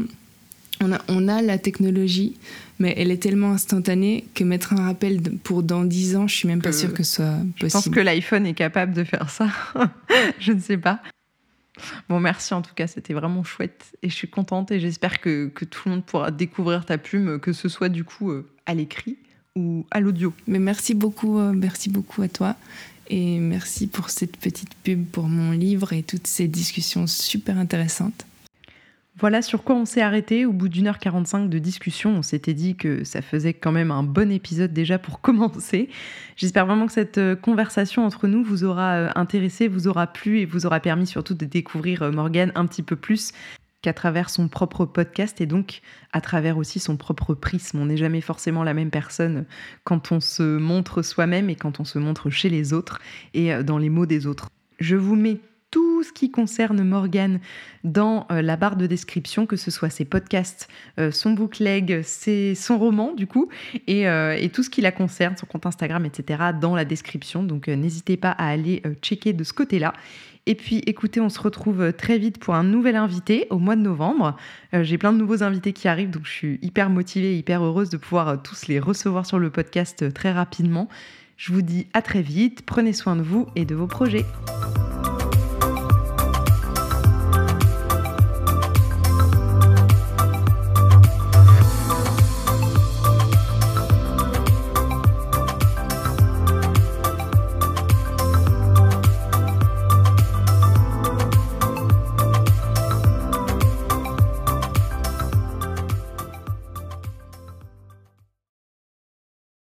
On 0.82 0.94
a, 0.94 1.02
on 1.10 1.28
a 1.28 1.42
la 1.42 1.58
technologie, 1.58 2.38
mais 2.80 2.94
elle 2.96 3.12
est 3.12 3.22
tellement 3.22 3.52
instantanée 3.52 4.24
que 4.34 4.46
mettre 4.46 4.72
un 4.72 4.86
rappel 4.86 5.22
pour 5.44 5.62
dans 5.62 5.84
10 5.84 6.16
ans, 6.16 6.26
je 6.26 6.36
suis 6.38 6.48
même 6.48 6.62
pas 6.62 6.72
sûre 6.72 6.94
que 6.94 7.04
ce 7.04 7.16
soit 7.16 7.26
possible. 7.26 7.56
Je 7.58 7.68
pense 7.68 7.90
que 7.90 8.00
l'iPhone 8.00 8.46
est 8.46 8.54
capable 8.54 8.94
de 8.94 9.04
faire 9.04 9.30
ça. 9.30 9.50
je 10.40 10.54
ne 10.54 10.62
sais 10.62 10.78
pas. 10.78 11.02
Bon, 12.10 12.20
merci 12.20 12.54
en 12.54 12.62
tout 12.62 12.74
cas, 12.74 12.88
c'était 12.88 13.14
vraiment 13.14 13.44
chouette 13.44 13.96
et 14.02 14.10
je 14.10 14.16
suis 14.16 14.30
contente 14.30 14.72
et 14.72 14.80
j'espère 14.80 15.20
que, 15.22 15.48
que, 15.48 15.66
tout 15.66 15.82
le 15.86 15.96
monde 15.96 16.06
pourra 16.06 16.32
découvrir 16.32 16.86
ta 16.86 16.98
plume, 16.98 17.40
que 17.40 17.54
ce 17.54 17.70
soit 17.70 17.90
du 17.90 18.04
coup 18.04 18.32
euh, 18.32 18.50
à 18.66 18.74
l'écrit 18.74 19.18
ou 19.56 19.86
à 19.92 20.00
l'audio. 20.00 20.34
Mais 20.48 20.60
merci 20.60 20.94
beaucoup, 20.94 21.40
merci 21.40 21.90
beaucoup 21.90 22.22
à 22.22 22.28
toi 22.28 22.56
et 23.10 23.40
merci 23.40 23.88
pour 23.88 24.10
cette 24.10 24.38
petite 24.38 24.76
pub 24.84 25.06
pour 25.06 25.28
mon 25.28 25.52
livre 25.52 25.94
et 25.94 26.04
toutes 26.04 26.28
ces 26.28 26.48
discussions 26.48 27.08
super 27.08 27.58
intéressantes. 27.58 28.26
Voilà 29.20 29.42
sur 29.42 29.64
quoi 29.64 29.76
on 29.76 29.84
s'est 29.84 30.02
arrêté. 30.02 30.46
Au 30.46 30.54
bout 30.54 30.70
d'une 30.70 30.88
heure 30.88 30.98
45 30.98 31.50
de 31.50 31.60
discussion, 31.60 32.12
on 32.12 32.22
s'était 32.22 32.54
dit 32.54 32.78
que 32.78 33.04
ça 33.04 33.22
faisait 33.22 33.54
quand 33.54 33.74
même 33.74 33.92
un 33.92 34.04
bon 34.04 34.32
épisode 34.32 34.72
déjà 34.72 34.98
pour 34.98 35.20
commencer. 35.22 35.90
J'espère 36.38 36.66
vraiment 36.66 36.86
que 36.86 36.94
cette 36.94 37.18
euh, 37.18 37.36
conversation 37.36 38.06
entre 38.06 38.28
nous 38.28 38.46
vous 38.46 38.64
aura 38.64 38.94
euh, 38.94 39.10
intéressé, 39.16 39.68
vous 39.68 39.90
aura 39.90 40.08
plu 40.08 40.40
et 40.40 40.46
vous 40.46 40.66
aura 40.66 40.80
permis 40.80 41.06
surtout 41.06 41.34
de 41.34 41.44
découvrir 41.44 42.04
euh, 42.04 42.12
Morgane 42.12 42.54
un 42.56 42.66
petit 42.66 42.82
peu 42.82 42.96
plus 42.96 43.34
qu'à 43.82 43.92
travers 43.92 44.30
son 44.30 44.48
propre 44.48 44.86
podcast 44.86 45.42
et 45.42 45.46
donc 45.46 45.82
à 46.14 46.22
travers 46.22 46.58
aussi 46.58 46.80
son 46.80 46.96
propre 46.96 47.34
prisme. 47.34 47.80
On 47.80 47.88
n'est 47.88 47.98
jamais 47.98 48.22
forcément 48.22 48.64
la 48.64 48.74
même 48.74 48.90
personne 48.90 49.46
quand 49.84 50.14
on 50.14 50.22
se 50.22 50.58
montre 50.58 51.02
soi-même 51.02 51.50
et 51.50 51.56
quand 51.56 51.82
on 51.82 51.86
se 51.86 52.00
montre 52.00 52.30
chez 52.30 52.48
les 52.48 52.72
autres 52.72 53.00
et 53.34 53.64
dans 53.64 53.78
les 53.78 53.90
mots 53.90 54.06
des 54.06 54.28
autres. 54.28 54.50
Je 54.80 54.96
vous 54.96 55.16
mets 55.16 55.40
tout 55.72 56.04
ce 56.04 56.12
qui 56.12 56.32
concerne 56.32 56.84
Morgane 56.84 57.40
dans 57.84 58.26
euh, 58.32 58.42
la 58.42 58.56
barre 58.56 58.76
de 58.76 58.88
description, 58.88 59.46
que 59.46 59.56
ce 59.56 59.72
soit 59.72 59.90
ses 59.90 60.06
podcasts, 60.06 60.68
euh, 61.00 61.12
son 61.12 61.32
bookleg, 61.32 62.02
ses, 62.04 62.56
son 62.56 62.78
roman 62.78 63.14
du 63.14 63.28
coup, 63.28 63.50
et, 63.88 64.08
euh, 64.08 64.36
et, 64.38 64.50
tout 64.50 64.64
ce 64.64 64.70
qui 64.70 64.82
la 64.82 64.92
concerne, 64.92 65.38
son 65.38 65.46
compte 65.46 65.66
Instagram, 65.66 66.06
etc., 66.06 66.52
dans 66.60 66.76
la 66.76 66.86
description. 66.86 67.44
Donc 67.44 67.68
n'hésitez 67.68 68.18
pas 68.18 68.32
à 68.32 68.48
aller 68.48 68.82
checker 69.02 69.34
de 69.34 69.44
ce 69.44 69.54
côté-là. 69.54 69.94
Et 70.46 70.56
puis 70.56 70.82
écoutez, 70.88 71.22
on 71.22 71.30
se 71.30 71.40
retrouve 71.40 71.94
très 71.94 72.18
vite 72.18 72.40
pour 72.40 72.56
un 72.56 72.64
nouvel 72.64 72.96
invité 72.96 73.46
au 73.52 73.60
mois 73.60 73.76
de 73.76 73.82
novembre. 73.82 74.36
J'ai 74.74 74.98
plein 74.98 75.14
de 75.14 75.18
nouveaux 75.18 75.44
invités 75.44 75.74
qui 75.74 75.88
arrivent, 75.88 76.10
donc 76.10 76.26
je 76.26 76.32
suis 76.32 76.60
hyper 76.64 76.90
motivée, 76.90 77.38
hyper 77.38 77.64
heureuse 77.64 77.90
de 77.90 77.98
pouvoir 77.98 78.42
tous 78.42 78.68
les 78.68 78.80
recevoir 78.80 79.26
sur 79.26 79.38
le 79.38 79.52
podcast 79.52 80.12
très 80.14 80.32
rapidement. 80.32 80.90
Je 81.38 81.54
vous 81.54 81.62
dis 81.62 81.88
à 81.94 82.02
très 82.02 82.22
vite, 82.22 82.64
prenez 82.66 82.94
soin 82.94 83.16
de 83.16 83.22
vous 83.22 83.48
et 83.56 83.66
de 83.66 83.76
vos 83.76 83.88
projets. 83.88 84.26